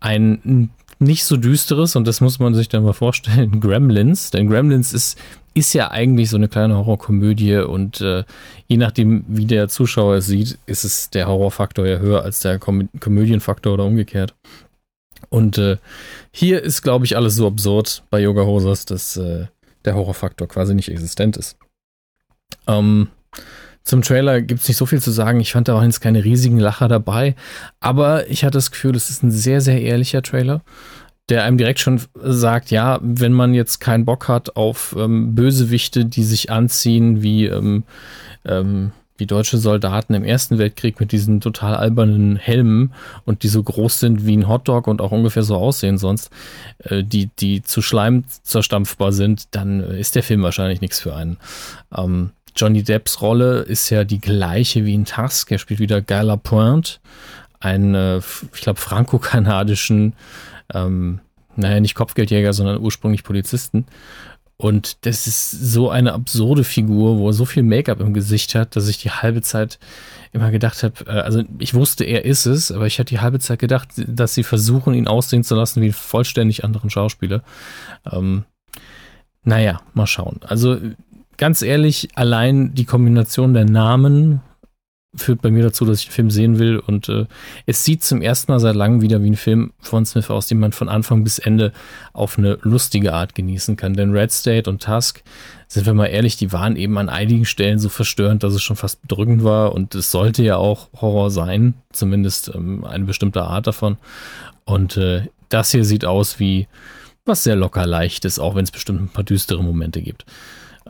ein 0.00 0.70
nicht 1.02 1.24
so 1.24 1.36
düsteres, 1.36 1.96
und 1.96 2.06
das 2.06 2.20
muss 2.20 2.38
man 2.38 2.54
sich 2.54 2.68
dann 2.68 2.84
mal 2.84 2.94
vorstellen, 2.94 3.60
Gremlins. 3.60 4.30
Denn 4.30 4.48
Gremlins 4.48 4.92
ist 4.92 5.18
ist 5.54 5.74
ja 5.74 5.90
eigentlich 5.90 6.30
so 6.30 6.36
eine 6.36 6.48
kleine 6.48 6.76
Horrorkomödie 6.76 7.56
und 7.56 8.00
äh, 8.00 8.24
je 8.68 8.76
nachdem, 8.78 9.24
wie 9.28 9.46
der 9.46 9.68
Zuschauer 9.68 10.16
es 10.16 10.26
sieht, 10.26 10.58
ist 10.66 10.84
es 10.84 11.10
der 11.10 11.26
Horrorfaktor 11.26 11.86
ja 11.86 11.98
höher 11.98 12.22
als 12.22 12.40
der 12.40 12.58
Kom 12.58 12.88
Komödienfaktor 13.00 13.74
oder 13.74 13.84
umgekehrt. 13.84 14.34
Und 15.28 15.58
äh, 15.58 15.76
hier 16.30 16.62
ist, 16.62 16.82
glaube 16.82 17.04
ich, 17.04 17.16
alles 17.16 17.36
so 17.36 17.46
absurd 17.46 18.02
bei 18.10 18.20
Yoga 18.20 18.44
Hosers, 18.44 18.86
dass 18.86 19.16
äh, 19.16 19.46
der 19.84 19.94
Horrorfaktor 19.94 20.48
quasi 20.48 20.74
nicht 20.74 20.88
existent 20.88 21.36
ist. 21.36 21.58
Ähm, 22.66 23.08
zum 23.84 24.02
Trailer 24.02 24.40
gibt 24.42 24.62
es 24.62 24.68
nicht 24.68 24.76
so 24.76 24.86
viel 24.86 25.00
zu 25.00 25.10
sagen. 25.10 25.40
Ich 25.40 25.52
fand 25.52 25.68
da 25.68 25.74
auch 25.74 25.82
jetzt 25.82 26.00
keine 26.00 26.24
riesigen 26.24 26.58
Lacher 26.58 26.88
dabei, 26.88 27.34
aber 27.80 28.28
ich 28.30 28.44
hatte 28.44 28.58
das 28.58 28.70
Gefühl, 28.70 28.94
es 28.96 29.10
ist 29.10 29.22
ein 29.22 29.30
sehr, 29.30 29.60
sehr 29.60 29.80
ehrlicher 29.80 30.22
Trailer 30.22 30.62
der 31.28 31.44
einem 31.44 31.56
direkt 31.56 31.80
schon 31.80 32.00
sagt, 32.14 32.70
ja, 32.70 32.98
wenn 33.02 33.32
man 33.32 33.54
jetzt 33.54 33.78
keinen 33.78 34.04
Bock 34.04 34.28
hat 34.28 34.56
auf 34.56 34.94
ähm, 34.98 35.34
Bösewichte, 35.34 36.04
die 36.04 36.24
sich 36.24 36.50
anziehen 36.50 37.22
wie, 37.22 37.46
ähm, 37.46 37.84
ähm, 38.44 38.92
wie 39.16 39.26
deutsche 39.26 39.58
Soldaten 39.58 40.14
im 40.14 40.24
Ersten 40.24 40.58
Weltkrieg 40.58 40.98
mit 40.98 41.12
diesen 41.12 41.40
total 41.40 41.74
albernen 41.76 42.36
Helmen 42.36 42.92
und 43.24 43.44
die 43.44 43.48
so 43.48 43.62
groß 43.62 44.00
sind 44.00 44.26
wie 44.26 44.36
ein 44.36 44.48
Hotdog 44.48 44.88
und 44.88 45.00
auch 45.00 45.12
ungefähr 45.12 45.44
so 45.44 45.56
aussehen 45.56 45.96
sonst, 45.96 46.30
äh, 46.80 47.04
die, 47.04 47.30
die 47.38 47.62
zu 47.62 47.82
Schleim 47.82 48.24
zerstampfbar 48.42 49.12
sind, 49.12 49.54
dann 49.54 49.80
ist 49.80 50.16
der 50.16 50.24
Film 50.24 50.42
wahrscheinlich 50.42 50.80
nichts 50.80 50.98
für 50.98 51.14
einen. 51.14 51.38
Ähm, 51.96 52.32
Johnny 52.56 52.82
Depps 52.82 53.20
Rolle 53.20 53.60
ist 53.60 53.90
ja 53.90 54.04
die 54.04 54.20
gleiche 54.20 54.84
wie 54.84 54.94
in 54.94 55.04
Tusk. 55.04 55.50
Er 55.50 55.58
spielt 55.58 55.80
wieder 55.80 56.00
Gala 56.00 56.36
Pointe, 56.36 56.98
einen, 57.60 57.94
äh, 57.94 58.18
ich 58.18 58.60
glaube, 58.60 58.80
franco-kanadischen 58.80 60.14
ähm, 60.74 61.20
naja, 61.56 61.80
nicht 61.80 61.94
Kopfgeldjäger, 61.94 62.52
sondern 62.52 62.80
ursprünglich 62.80 63.24
Polizisten. 63.24 63.86
Und 64.56 65.06
das 65.06 65.26
ist 65.26 65.50
so 65.50 65.90
eine 65.90 66.12
absurde 66.12 66.62
Figur, 66.62 67.18
wo 67.18 67.28
er 67.28 67.32
so 67.32 67.44
viel 67.44 67.62
Make-up 67.62 68.00
im 68.00 68.14
Gesicht 68.14 68.54
hat, 68.54 68.76
dass 68.76 68.86
ich 68.88 68.98
die 68.98 69.10
halbe 69.10 69.42
Zeit 69.42 69.78
immer 70.32 70.50
gedacht 70.50 70.82
habe, 70.82 71.04
äh, 71.06 71.20
also 71.20 71.42
ich 71.58 71.74
wusste, 71.74 72.04
er 72.04 72.24
ist 72.24 72.46
es, 72.46 72.70
aber 72.70 72.86
ich 72.86 72.98
hatte 72.98 73.14
die 73.14 73.20
halbe 73.20 73.40
Zeit 73.40 73.58
gedacht, 73.58 73.88
dass 74.06 74.34
sie 74.34 74.44
versuchen, 74.44 74.94
ihn 74.94 75.08
aussehen 75.08 75.44
zu 75.44 75.54
lassen 75.54 75.80
wie 75.80 75.86
einen 75.86 75.94
vollständig 75.94 76.64
anderen 76.64 76.90
Schauspieler. 76.90 77.42
Ähm, 78.10 78.44
naja, 79.42 79.80
mal 79.94 80.06
schauen. 80.06 80.40
Also 80.42 80.78
ganz 81.36 81.62
ehrlich, 81.62 82.08
allein 82.14 82.74
die 82.74 82.84
Kombination 82.84 83.54
der 83.54 83.64
Namen 83.64 84.40
führt 85.14 85.42
bei 85.42 85.50
mir 85.50 85.62
dazu, 85.62 85.84
dass 85.84 86.00
ich 86.00 86.06
den 86.06 86.12
Film 86.12 86.30
sehen 86.30 86.58
will. 86.58 86.78
Und 86.78 87.08
äh, 87.08 87.26
es 87.66 87.84
sieht 87.84 88.02
zum 88.02 88.22
ersten 88.22 88.50
Mal 88.50 88.60
seit 88.60 88.74
langem 88.74 89.02
wieder 89.02 89.22
wie 89.22 89.30
ein 89.30 89.36
Film 89.36 89.72
von 89.78 90.06
Smith 90.06 90.30
aus, 90.30 90.46
den 90.46 90.58
man 90.58 90.72
von 90.72 90.88
Anfang 90.88 91.22
bis 91.22 91.38
Ende 91.38 91.72
auf 92.14 92.38
eine 92.38 92.58
lustige 92.62 93.12
Art 93.12 93.34
genießen 93.34 93.76
kann. 93.76 93.94
Denn 93.94 94.12
Red 94.12 94.32
State 94.32 94.70
und 94.70 94.82
Tusk, 94.82 95.22
sind 95.68 95.86
wir 95.86 95.94
mal 95.94 96.06
ehrlich, 96.06 96.36
die 96.36 96.52
waren 96.52 96.76
eben 96.76 96.96
an 96.98 97.08
einigen 97.08 97.44
Stellen 97.44 97.78
so 97.78 97.88
verstörend, 97.88 98.42
dass 98.42 98.54
es 98.54 98.62
schon 98.62 98.76
fast 98.76 99.02
bedrückend 99.02 99.44
war. 99.44 99.72
Und 99.72 99.94
es 99.94 100.10
sollte 100.10 100.42
ja 100.42 100.56
auch 100.56 100.88
Horror 101.00 101.30
sein, 101.30 101.74
zumindest 101.92 102.50
ähm, 102.54 102.84
eine 102.84 103.04
bestimmte 103.04 103.42
Art 103.42 103.66
davon. 103.66 103.98
Und 104.64 104.96
äh, 104.96 105.28
das 105.50 105.70
hier 105.72 105.84
sieht 105.84 106.06
aus 106.06 106.38
wie 106.38 106.68
was 107.24 107.44
sehr 107.44 107.56
locker 107.56 107.86
leichtes, 107.86 108.38
auch 108.38 108.54
wenn 108.54 108.64
es 108.64 108.70
bestimmt 108.70 109.00
ein 109.00 109.08
paar 109.08 109.24
düstere 109.24 109.62
Momente 109.62 110.00
gibt. 110.00 110.24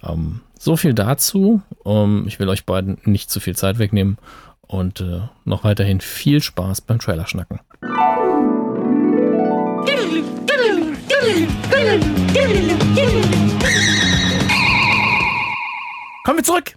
Ähm, 0.02 0.40
so 0.58 0.76
viel 0.76 0.94
dazu. 0.94 1.62
Um, 1.84 2.20
ähm, 2.20 2.24
ich 2.26 2.38
will 2.38 2.48
euch 2.48 2.66
beiden 2.66 2.98
nicht 3.04 3.30
zu 3.30 3.40
viel 3.40 3.56
Zeit 3.56 3.78
wegnehmen 3.78 4.18
und 4.60 5.00
äh, 5.00 5.22
noch 5.44 5.64
weiterhin 5.64 6.00
viel 6.00 6.40
Spaß 6.40 6.82
beim 6.82 6.98
Trailer 6.98 7.26
schnacken. 7.26 7.60
Kommen 16.24 16.38
wir 16.38 16.44
zurück. 16.44 16.76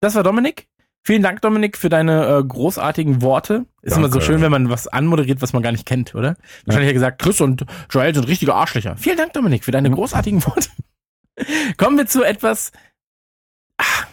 Das 0.00 0.14
war 0.14 0.22
Dominik. 0.22 0.66
Vielen 1.02 1.22
Dank, 1.22 1.40
Dominik, 1.40 1.78
für 1.78 1.88
deine 1.88 2.26
äh, 2.26 2.44
großartigen 2.44 3.22
Worte. 3.22 3.66
Ist 3.82 3.92
Danke. 3.92 4.06
immer 4.06 4.12
so 4.12 4.20
schön, 4.20 4.42
wenn 4.42 4.50
man 4.50 4.68
was 4.68 4.86
anmoderiert, 4.86 5.40
was 5.40 5.52
man 5.52 5.62
gar 5.62 5.72
nicht 5.72 5.86
kennt, 5.86 6.14
oder? 6.14 6.36
Wahrscheinlich 6.66 6.90
ja 6.90 6.92
gesagt, 6.92 7.22
Chris 7.22 7.40
und 7.40 7.64
Joel 7.90 8.14
sind 8.14 8.28
richtige 8.28 8.54
Arschlöcher. 8.54 8.96
Vielen 8.96 9.16
Dank, 9.16 9.32
Dominik, 9.32 9.64
für 9.64 9.70
deine 9.70 9.90
großartigen 9.90 10.44
Worte. 10.44 10.68
Kommen 11.76 11.96
wir 11.96 12.06
zu 12.06 12.22
etwas. 12.22 12.72
Ach, 13.76 14.06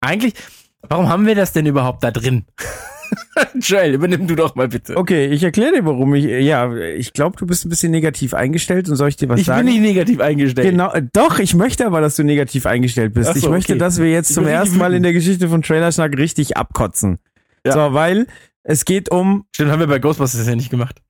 eigentlich, 0.00 0.34
warum 0.82 1.08
haben 1.08 1.26
wir 1.26 1.34
das 1.34 1.52
denn 1.52 1.66
überhaupt 1.66 2.04
da 2.04 2.10
drin? 2.10 2.44
Joel, 3.60 3.94
übernimm 3.94 4.26
du 4.26 4.34
doch 4.34 4.54
mal 4.54 4.68
bitte. 4.68 4.96
Okay, 4.96 5.26
ich 5.26 5.42
erkläre 5.42 5.72
dir, 5.72 5.84
warum 5.84 6.14
ich. 6.14 6.24
Ja, 6.24 6.74
ich 6.74 7.12
glaube, 7.12 7.36
du 7.36 7.46
bist 7.46 7.64
ein 7.64 7.68
bisschen 7.68 7.90
negativ 7.90 8.34
eingestellt 8.34 8.88
und 8.88 8.96
soll 8.96 9.08
ich 9.08 9.16
dir 9.16 9.28
was 9.28 9.40
ich 9.40 9.46
sagen? 9.46 9.66
Ich 9.66 9.74
bin 9.74 9.82
nicht 9.82 9.94
negativ 9.94 10.20
eingestellt. 10.20 10.70
Genau, 10.70 10.92
äh, 10.92 11.02
doch, 11.12 11.38
ich 11.38 11.54
möchte 11.54 11.86
aber, 11.86 12.00
dass 12.00 12.16
du 12.16 12.24
negativ 12.24 12.66
eingestellt 12.66 13.14
bist. 13.14 13.32
So, 13.32 13.38
ich 13.38 13.48
möchte, 13.48 13.74
okay. 13.74 13.80
dass 13.80 13.98
wir 13.98 14.10
jetzt 14.10 14.34
zum 14.34 14.46
ersten 14.46 14.78
Mal 14.78 14.94
in 14.94 15.02
der 15.02 15.12
Geschichte 15.12 15.48
von 15.48 15.62
Trailerschnack 15.62 16.16
richtig 16.16 16.56
abkotzen. 16.56 17.18
Ja. 17.66 17.72
So, 17.72 17.94
weil 17.94 18.26
es 18.62 18.84
geht 18.84 19.10
um. 19.10 19.46
Stimmt, 19.52 19.70
haben 19.70 19.80
wir 19.80 19.86
bei 19.86 19.98
Ghostbusters 19.98 20.46
ja 20.46 20.54
nicht 20.54 20.70
gemacht. 20.70 21.00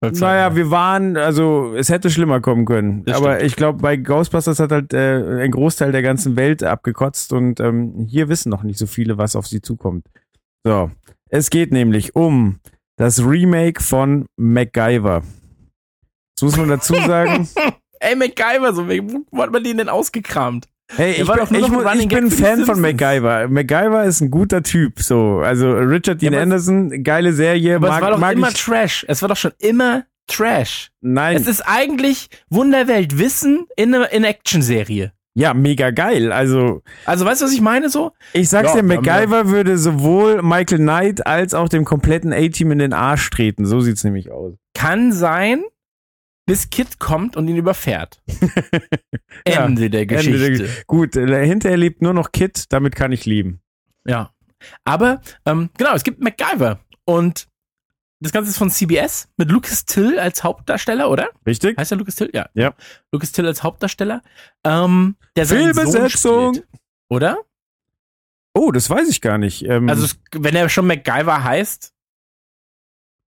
Naja, 0.00 0.54
wir 0.54 0.70
waren, 0.70 1.16
also 1.16 1.74
es 1.74 1.88
hätte 1.88 2.08
schlimmer 2.10 2.40
kommen 2.40 2.64
können. 2.64 3.04
Das 3.04 3.16
aber 3.16 3.34
stimmt. 3.34 3.46
ich 3.46 3.56
glaube, 3.56 3.78
bei 3.80 3.96
Ghostbusters 3.96 4.60
hat 4.60 4.70
halt 4.70 4.94
äh, 4.94 5.42
ein 5.42 5.50
Großteil 5.50 5.90
der 5.90 6.02
ganzen 6.02 6.36
Welt 6.36 6.62
abgekotzt 6.62 7.32
und 7.32 7.58
ähm, 7.58 8.06
hier 8.08 8.28
wissen 8.28 8.48
noch 8.50 8.62
nicht 8.62 8.78
so 8.78 8.86
viele, 8.86 9.18
was 9.18 9.34
auf 9.34 9.48
sie 9.48 9.60
zukommt. 9.60 10.06
So, 10.64 10.90
es 11.30 11.50
geht 11.50 11.72
nämlich 11.72 12.14
um 12.14 12.60
das 12.96 13.24
Remake 13.24 13.82
von 13.82 14.26
MacGyver. 14.36 15.22
Das 16.36 16.42
muss 16.42 16.56
man 16.56 16.68
dazu 16.68 16.94
sagen. 16.94 17.48
Ey, 18.00 18.14
MacGyver, 18.14 18.72
so, 18.74 18.88
wo 18.88 19.42
hat 19.42 19.50
man 19.50 19.64
den 19.64 19.78
denn 19.78 19.88
ausgekramt? 19.88 20.68
Hey, 20.96 21.12
ich, 21.12 21.26
bin, 21.26 21.38
ich, 21.50 22.00
ich 22.00 22.08
bin 22.08 22.30
Fan 22.30 22.64
von 22.64 22.80
MacGyver. 22.80 23.48
MacGyver 23.48 24.04
ist 24.04 24.20
ein 24.20 24.30
guter 24.30 24.62
Typ. 24.62 25.00
So, 25.00 25.40
also 25.40 25.72
Richard 25.72 26.22
Dean 26.22 26.32
ja, 26.32 26.40
Anderson, 26.40 27.04
geile 27.04 27.32
Serie. 27.32 27.76
Aber 27.76 27.88
mag, 27.88 27.98
es 27.98 28.02
war 28.02 28.10
doch 28.12 28.32
immer 28.32 28.52
Trash. 28.52 29.04
Es 29.06 29.20
war 29.20 29.28
doch 29.28 29.36
schon 29.36 29.52
immer 29.58 30.04
Trash. 30.26 30.90
Nein. 31.00 31.36
Es 31.36 31.46
ist 31.46 31.60
eigentlich 31.60 32.28
Wunderwelt 32.48 33.18
Wissen 33.18 33.66
in 33.76 33.94
einer 33.94 34.10
in 34.12 34.24
Action-Serie. 34.24 35.12
Ja, 35.34 35.54
mega 35.54 35.90
geil. 35.90 36.32
Also, 36.32 36.82
also 37.04 37.24
weißt 37.24 37.42
du, 37.42 37.44
was 37.44 37.52
ich 37.52 37.60
meine 37.60 37.90
so? 37.90 38.12
Ich 38.32 38.48
sag's 38.48 38.74
ja, 38.74 38.80
dir, 38.80 38.82
MacGyver 38.82 39.48
würde 39.48 39.78
sowohl 39.78 40.42
Michael 40.42 40.78
Knight 40.78 41.26
als 41.26 41.54
auch 41.54 41.68
dem 41.68 41.84
kompletten 41.84 42.32
A-Team 42.32 42.72
in 42.72 42.78
den 42.78 42.92
Arsch 42.92 43.30
treten. 43.30 43.64
So 43.64 43.80
sieht's 43.80 44.02
nämlich 44.02 44.32
aus. 44.32 44.54
Kann 44.74 45.12
sein, 45.12 45.62
bis 46.48 46.70
Kit 46.70 46.98
kommt 46.98 47.36
und 47.36 47.46
ihn 47.46 47.56
überfährt. 47.56 48.22
Ende 49.44 49.82
ja, 49.82 49.88
der 49.90 50.06
Geschichte. 50.06 50.44
Ende 50.46 50.58
der, 50.64 50.84
gut, 50.86 51.14
äh, 51.14 51.46
hinterher 51.46 51.76
lebt 51.76 52.02
nur 52.02 52.14
noch 52.14 52.32
Kit, 52.32 52.64
damit 52.70 52.96
kann 52.96 53.12
ich 53.12 53.26
lieben. 53.26 53.60
Ja. 54.06 54.32
Aber, 54.84 55.20
ähm, 55.46 55.70
genau, 55.76 55.94
es 55.94 56.02
gibt 56.02 56.20
MacGyver. 56.20 56.80
Und 57.04 57.46
das 58.20 58.32
Ganze 58.32 58.50
ist 58.50 58.58
von 58.58 58.70
CBS 58.70 59.28
mit 59.36 59.50
Lucas 59.50 59.84
Till 59.84 60.18
als 60.18 60.42
Hauptdarsteller, 60.42 61.08
oder? 61.10 61.28
Richtig? 61.46 61.76
Heißt 61.78 61.92
er 61.92 61.98
Lucas 61.98 62.16
Till? 62.16 62.30
Ja. 62.32 62.48
Ja. 62.54 62.74
Lucas 63.12 63.30
Till 63.32 63.46
als 63.46 63.62
Hauptdarsteller. 63.62 64.22
Ähm, 64.64 65.16
der 65.36 65.46
Fehlbesetzung. 65.46 66.54
spielt, 66.54 66.68
Oder? 67.08 67.38
Oh, 68.54 68.72
das 68.72 68.90
weiß 68.90 69.08
ich 69.08 69.20
gar 69.20 69.38
nicht. 69.38 69.64
Ähm, 69.64 69.88
Also, 69.88 70.16
wenn 70.32 70.56
er 70.56 70.68
schon 70.68 70.86
MacGyver 70.86 71.44
heißt, 71.44 71.92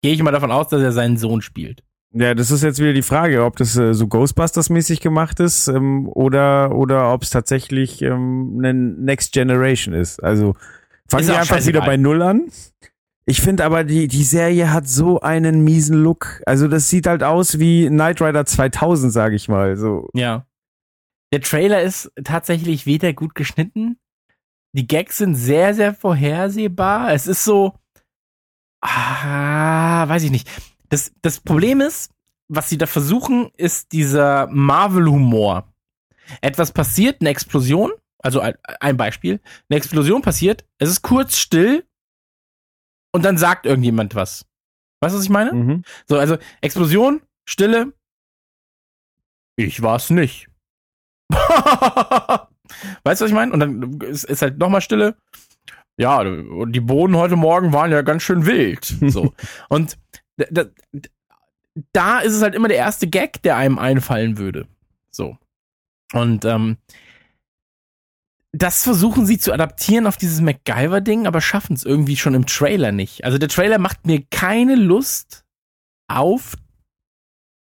gehe 0.02 0.14
ich 0.14 0.24
mal 0.24 0.32
davon 0.32 0.52
aus, 0.52 0.70
dass 0.70 0.82
er 0.82 0.94
seinen 0.94 1.18
Sohn 1.18 1.42
spielt. 1.42 1.84
Ja, 2.12 2.34
das 2.34 2.50
ist 2.50 2.64
jetzt 2.64 2.80
wieder 2.80 2.94
die 2.94 3.04
Frage, 3.04 3.44
ob 3.44 3.56
das 3.58 3.76
äh, 3.78 3.94
so 3.94 4.06
Ghostbusters-mäßig 4.06 5.02
gemacht 5.02 5.40
ist 5.40 5.68
ähm, 5.68 6.08
oder, 6.08 6.76
oder 6.76 7.14
ob 7.14 7.22
es 7.22 7.30
tatsächlich 7.30 8.02
ähm, 8.02 8.56
eine 8.58 8.74
Next 8.74 9.32
Generation 9.32 9.94
ist. 9.94 10.24
Also 10.24 10.56
fangen 11.08 11.28
wir 11.28 11.40
einfach 11.40 11.66
wieder 11.66 11.82
bei 11.82 11.98
Null 11.98 12.22
an. 12.24 12.52
Ich 13.26 13.42
finde 13.42 13.64
aber, 13.64 13.84
die, 13.84 14.08
die 14.08 14.24
Serie 14.24 14.74
hat 14.74 14.88
so 14.88 15.20
einen 15.22 15.64
miesen 15.64 16.02
Look. 16.02 16.42
Also 16.48 16.68
das 16.68 16.90
sieht 16.90 17.06
halt 17.06 17.22
aus 17.22 17.60
wie 17.60 17.88
Knight 17.88 18.24
Rider 18.24 18.44
2000, 18.44 19.14
sage 19.14 19.36
ich 19.36 19.48
mal. 19.48 19.78
So. 19.78 20.10
Ja. 20.16 20.48
Der 21.32 21.42
Trailer 21.42 21.84
ist 21.84 22.12
tatsächlich 22.24 22.88
weder 22.88 23.14
gut 23.14 23.36
geschnitten. 23.36 24.00
Die 24.74 24.88
Gags 24.88 25.20
sind 25.20 25.36
sehr, 25.36 25.76
sehr 25.76 25.94
vorhersehbar. 25.94 27.14
Es 27.14 27.28
ist 27.28 27.44
so, 27.44 27.76
ah, 28.82 30.10
weiß 30.10 30.24
ich 30.24 30.32
nicht. 30.32 30.50
Das, 30.90 31.12
das 31.22 31.40
Problem 31.40 31.82
ist, 31.82 32.12
was 32.48 32.70
sie 32.70 32.78
da 32.78 32.88
versuchen, 32.88 33.52
ist 33.58 33.92
dieser 33.92 34.48
Marvel-Humor. 34.48 35.72
Etwas 36.42 36.72
passiert, 36.72 37.22
eine 37.22 37.30
Explosion, 37.30 37.92
also 38.20 38.40
ein, 38.42 38.56
ein 38.80 38.98
Beispiel, 38.98 39.40
eine 39.70 39.78
Explosion 39.78 40.22
passiert, 40.22 40.66
es 40.78 40.90
ist 40.90 41.02
kurz 41.02 41.38
still 41.38 41.86
und 43.12 43.24
dann 43.24 43.38
sagt 43.38 43.66
irgendjemand 43.66 44.16
was. 44.16 44.46
Weißt 45.02 45.14
du, 45.14 45.18
was 45.18 45.26
ich 45.26 45.30
meine? 45.30 45.54
Mhm. 45.54 45.84
So, 46.08 46.18
also 46.18 46.38
Explosion, 46.62 47.22
Stille. 47.48 47.94
Ich 49.56 49.82
war's 49.82 50.10
nicht. 50.10 50.48
weißt 51.32 51.40
du, 53.22 53.26
was 53.26 53.30
ich 53.30 53.34
meine? 53.34 53.54
Und 53.54 53.60
dann 53.60 54.02
ist, 54.02 54.26
ist 54.26 54.42
halt 54.42 54.58
nochmal 54.58 54.82
Stille. 54.82 55.16
Ja, 55.98 56.24
die 56.24 56.80
Boden 56.80 57.18
heute 57.18 57.36
Morgen 57.36 57.74
waren 57.74 57.92
ja 57.92 58.02
ganz 58.02 58.24
schön 58.24 58.46
wild. 58.46 58.86
So. 58.86 59.34
und 59.70 59.98
da, 60.50 60.66
da, 61.94 62.20
ist 62.20 62.34
es 62.34 62.42
halt 62.42 62.56
immer 62.56 62.68
der 62.68 62.78
erste 62.78 63.08
Gag, 63.08 63.42
der 63.44 63.58
einem 63.58 63.80
einfallen 63.80 64.38
würde. 64.38 64.68
So. 65.12 65.38
Und 66.14 66.46
ähm, 66.46 66.78
das 68.52 68.84
versuchen 68.84 69.26
sie 69.26 69.38
zu 69.38 69.54
adaptieren 69.54 70.08
auf 70.08 70.18
dieses 70.18 70.42
MacGyver-Ding, 70.42 71.28
aber 71.28 71.40
schaffen 71.42 71.74
es 71.76 71.84
irgendwie 71.86 72.18
schon 72.18 72.34
im 72.34 72.46
Trailer 72.48 72.92
nicht. 72.92 73.24
Also 73.24 73.38
der 73.38 73.50
Trailer 73.50 73.78
macht 73.78 74.06
mir 74.08 74.24
keine 74.32 74.76
Lust 74.76 75.46
auf 76.08 76.56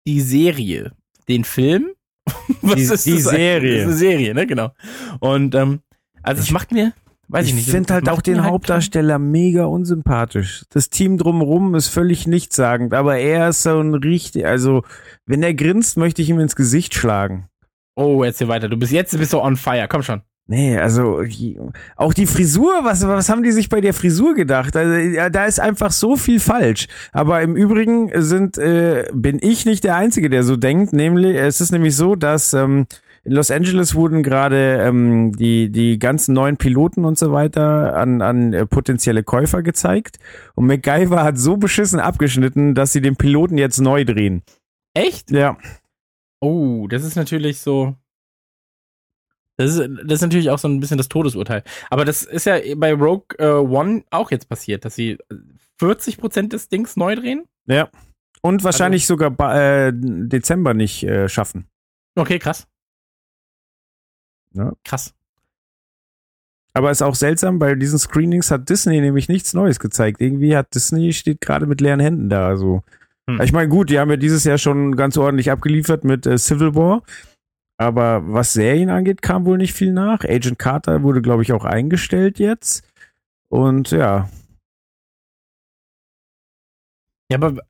die 0.07 0.23
Serie, 0.23 0.93
den 1.29 1.45
Film. 1.45 1.91
Was 2.63 2.77
Die- 2.77 2.83
ist 2.83 3.07
die 3.07 3.13
das? 3.15 3.25
Serie. 3.25 3.73
Das 3.73 3.81
ist 3.83 3.87
eine 3.89 3.97
Serie, 3.97 4.35
ne? 4.35 4.47
Genau. 4.47 4.73
Und 5.21 5.55
ähm, 5.55 5.83
also 6.23 6.43
es 6.43 6.51
macht 6.51 6.73
mir, 6.73 6.95
weiß 7.31 7.45
ich, 7.47 7.51
Ich 7.51 7.57
nicht. 7.57 7.71
finde 7.71 7.87
das 7.89 7.95
halt 7.97 8.09
auch 8.09 8.21
den 8.23 8.43
halt 8.43 8.51
Hauptdarsteller 8.53 9.19
mega 9.19 9.65
unsympathisch. 9.65 10.65
Das 10.71 10.91
Team 10.91 11.19
drumherum 11.19 11.75
ist 11.75 11.89
völlig 11.89 12.27
nichtssagend, 12.27 12.95
aber 12.95 13.19
er 13.19 13.49
ist 13.51 13.63
so 13.63 13.79
ein 13.81 13.95
richtig, 13.95 14.47
also 14.47 14.83
wenn 15.27 15.43
er 15.43 15.55
grinst, 15.55 15.97
möchte 15.97 16.23
ich 16.23 16.31
ihm 16.31 16.41
ins 16.41 16.57
Gesicht 16.57 16.95
schlagen. 16.95 17.47
Oh, 17.97 18.23
erzähl 18.25 18.49
weiter. 18.49 18.69
Du 18.69 18.77
bist 18.77 18.93
jetzt 18.93 19.17
bist 19.19 19.33
du 19.33 19.41
on 19.41 19.57
fire. 19.57 19.87
Komm 19.89 20.03
schon. 20.03 20.23
Nee, 20.47 20.77
also 20.79 21.23
auch 21.95 22.13
die 22.13 22.27
Frisur, 22.27 22.81
was, 22.83 23.07
was 23.07 23.29
haben 23.29 23.45
die 23.45 23.53
sich 23.53 23.69
bei 23.69 23.81
der 23.81 23.95
Frisur 23.95 24.35
gedacht? 24.35 24.75
Also, 24.77 24.95
ja, 24.95 25.31
da 25.31 25.45
ist 25.47 25.61
einfach 25.61 25.93
so 25.93 26.17
viel 26.17 26.41
falsch. 26.41 26.89
Aber 27.13 27.41
im 27.43 27.55
Übrigen 27.55 28.11
sind, 28.21 28.59
äh, 28.59 29.05
bin 29.13 29.39
ich 29.41 29.65
nicht 29.65 29.85
der 29.85 29.95
Einzige, 29.95 30.29
der 30.29 30.43
so 30.43 30.57
denkt. 30.57 30.93
Nämlich, 30.93 31.37
es 31.37 31.61
ist 31.61 31.71
nämlich 31.71 31.95
so, 31.95 32.17
dass 32.17 32.53
ähm, 32.53 32.87
in 33.31 33.37
Los 33.37 33.53
Angeles 33.53 33.95
wurden 33.95 34.25
gerade 34.25 34.81
ähm, 34.83 35.31
die, 35.37 35.71
die 35.71 36.01
ganzen 36.01 36.35
neuen 36.35 36.57
Piloten 36.57 37.05
und 37.05 37.17
so 37.17 37.31
weiter 37.31 37.95
an, 37.97 38.23
an 38.23 38.53
äh, 38.53 38.67
potenzielle 38.67 39.23
Käufer 39.23 39.63
gezeigt. 39.63 40.19
Und 40.57 40.67
MacGyver 40.67 41.23
hat 41.23 41.39
so 41.39 41.57
beschissen 41.57 42.01
abgeschnitten, 42.01 42.75
dass 42.75 42.93
sie 42.93 43.01
den 43.01 43.15
Piloten 43.15 43.57
jetzt 43.57 43.79
neu 43.79 44.05
drehen. 44.05 44.43
Echt? 44.95 45.31
Ja. 45.31 45.57
Oh, 46.41 46.89
das 46.89 47.05
ist 47.05 47.15
natürlich 47.15 47.61
so. 47.61 47.95
Das 49.59 49.77
ist, 49.77 49.89
das 50.05 50.15
ist 50.15 50.23
natürlich 50.23 50.51
auch 50.51 50.59
so 50.59 50.67
ein 50.67 50.81
bisschen 50.81 50.99
das 50.99 51.09
Todesurteil. 51.09 51.63
Aber 51.89 52.05
das 52.05 52.23
ist 52.25 52.47
ja 52.47 52.57
bei 52.77 52.93
Rogue 52.95 53.27
äh, 53.39 53.47
One 53.47 54.03
auch 54.11 54.33
jetzt 54.33 54.49
passiert, 54.49 54.85
dass 54.85 54.97
sie 54.97 55.19
40% 55.81 56.49
des 56.49 56.69
Dings 56.69 56.97
neu 56.97 57.15
drehen. 57.15 57.45
Ja. 57.67 57.91
Und 58.43 58.65
wahrscheinlich 58.65 59.07
sogar 59.07 59.31
ba- 59.31 59.87
äh, 59.87 59.93
Dezember 59.95 60.75
nicht 60.75 61.05
äh, 61.05 61.29
schaffen. 61.29 61.67
Okay, 62.17 62.41
krass. 62.41 62.67
Ja. 64.55 64.73
Krass. 64.85 65.15
Aber 66.73 66.91
ist 66.91 67.03
auch 67.03 67.17
seltsam, 67.17 67.59
bei 67.59 67.75
diesen 67.75 67.99
Screenings 67.99 68.51
hat 68.51 68.69
Disney 68.69 69.01
nämlich 69.01 69.29
nichts 69.29 69.55
Neues 69.55 69.81
gezeigt. 69.81 70.21
Irgendwie 70.21 70.57
hat 70.57 70.75
Disney 70.75 71.13
steht 71.13 71.41
gerade 71.41 71.67
mit 71.67 71.81
leeren 71.81 72.01
Händen 72.01 72.29
da. 72.29 72.47
Also 72.47 72.83
Hm. 73.29 73.41
ich 73.43 73.53
meine, 73.53 73.69
gut, 73.69 73.91
die 73.91 73.99
haben 73.99 74.11
ja 74.11 74.17
dieses 74.17 74.45
Jahr 74.45 74.59
schon 74.59 74.97
ganz 74.97 75.17
ordentlich 75.17 75.51
abgeliefert 75.51 76.05
mit 76.05 76.27
äh, 76.27 76.39
Civil 76.39 76.75
War. 76.75 77.03
Aber 77.77 78.23
was 78.27 78.53
Serien 78.53 78.91
angeht, 78.91 79.23
kam 79.23 79.47
wohl 79.47 79.57
nicht 79.57 79.73
viel 79.73 79.93
nach. 79.93 80.25
Agent 80.25 80.59
Carter 80.59 81.03
wurde, 81.03 81.23
glaube 81.23 81.43
ich, 81.43 81.53
auch 81.53 81.65
eingestellt 81.65 82.39
jetzt. 82.39 82.85
Und 83.49 83.91
ja, 83.91 84.29
Ja, 87.31 87.37
aber 87.37 87.63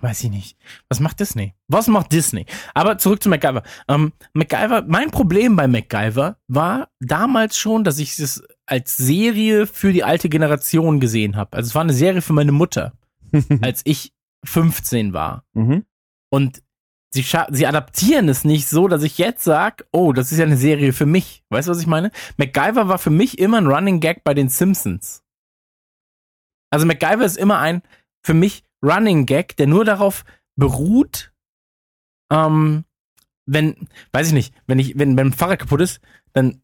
weiß 0.00 0.24
ich 0.24 0.30
nicht. 0.30 0.56
Was 0.88 0.98
macht 0.98 1.20
Disney? 1.20 1.54
Was 1.68 1.88
macht 1.88 2.12
Disney? 2.12 2.46
Aber 2.72 2.96
zurück 2.96 3.22
zu 3.22 3.28
MacGyver. 3.28 3.62
Ähm, 3.86 4.12
MacGyver, 4.32 4.84
mein 4.88 5.10
Problem 5.10 5.56
bei 5.56 5.68
MacGyver 5.68 6.38
war 6.48 6.88
damals 7.00 7.58
schon, 7.58 7.84
dass 7.84 7.98
ich 7.98 8.18
es 8.18 8.42
als 8.66 8.96
Serie 8.96 9.66
für 9.66 9.92
die 9.92 10.04
alte 10.04 10.30
Generation 10.30 11.00
gesehen 11.00 11.36
habe. 11.36 11.54
Also 11.54 11.68
es 11.68 11.74
war 11.74 11.82
eine 11.82 11.92
Serie 11.92 12.22
für 12.22 12.32
meine 12.32 12.52
Mutter, 12.52 12.94
als 13.60 13.82
ich 13.84 14.14
15 14.44 15.12
war. 15.12 15.44
mhm. 15.52 15.84
Und 16.30 16.62
sie, 17.10 17.24
sie 17.50 17.66
adaptieren 17.66 18.28
es 18.28 18.44
nicht 18.44 18.68
so, 18.68 18.88
dass 18.88 19.02
ich 19.02 19.18
jetzt 19.18 19.44
sag, 19.44 19.86
oh, 19.92 20.12
das 20.12 20.32
ist 20.32 20.38
ja 20.38 20.46
eine 20.46 20.56
Serie 20.56 20.92
für 20.92 21.06
mich. 21.06 21.44
Weißt 21.50 21.68
du, 21.68 21.72
was 21.72 21.80
ich 21.80 21.86
meine? 21.86 22.10
MacGyver 22.38 22.88
war 22.88 22.98
für 22.98 23.10
mich 23.10 23.38
immer 23.38 23.58
ein 23.58 23.66
Running 23.66 24.00
Gag 24.00 24.24
bei 24.24 24.34
den 24.34 24.48
Simpsons. 24.48 25.22
Also 26.70 26.86
MacGyver 26.86 27.24
ist 27.24 27.36
immer 27.36 27.58
ein 27.58 27.82
für 28.24 28.34
mich 28.34 28.64
Running 28.84 29.26
Gag, 29.26 29.56
der 29.56 29.66
nur 29.66 29.84
darauf 29.84 30.24
beruht, 30.56 31.32
ähm, 32.30 32.84
wenn, 33.46 33.88
weiß 34.12 34.28
ich 34.28 34.32
nicht, 34.32 34.54
wenn 34.66 34.78
ich, 34.78 34.98
wenn 34.98 35.16
beim 35.16 35.32
Fahrrad 35.32 35.58
kaputt 35.58 35.80
ist, 35.80 36.00
dann 36.32 36.62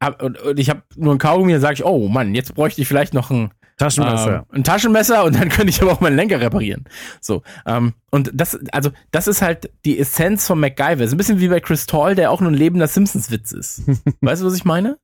hab, 0.00 0.22
und, 0.22 0.40
und 0.40 0.58
ich 0.58 0.70
habe 0.70 0.82
nur 0.96 1.14
ein 1.14 1.18
Kaugummi, 1.18 1.52
dann 1.52 1.60
sage 1.60 1.74
ich, 1.74 1.84
oh 1.84 2.08
Mann, 2.08 2.34
jetzt 2.34 2.54
bräuchte 2.54 2.80
ich 2.80 2.88
vielleicht 2.88 3.14
noch 3.14 3.30
ein 3.30 3.50
Taschenmesser. 3.76 4.36
ähm, 4.36 4.56
ein 4.56 4.64
Taschenmesser 4.64 5.24
und 5.24 5.34
dann 5.36 5.48
könnte 5.48 5.70
ich 5.70 5.80
aber 5.80 5.92
auch 5.92 6.00
meinen 6.00 6.16
Lenker 6.16 6.40
reparieren. 6.40 6.84
So, 7.20 7.42
ähm, 7.66 7.94
und 8.10 8.30
das, 8.34 8.58
also, 8.72 8.90
das 9.10 9.26
ist 9.26 9.42
halt 9.42 9.70
die 9.84 9.98
Essenz 9.98 10.46
von 10.46 10.60
MacGyver. 10.60 11.04
Ist 11.04 11.12
ein 11.12 11.16
bisschen 11.16 11.40
wie 11.40 11.48
bei 11.48 11.60
Chris 11.60 11.86
Tall, 11.86 12.14
der 12.14 12.30
auch 12.30 12.40
nur 12.40 12.50
ein 12.50 12.56
lebender 12.56 12.86
Simpsons-Witz 12.88 13.52
ist. 13.52 13.82
weißt 14.20 14.42
du, 14.42 14.46
was 14.46 14.54
ich 14.54 14.64
meine? 14.64 14.98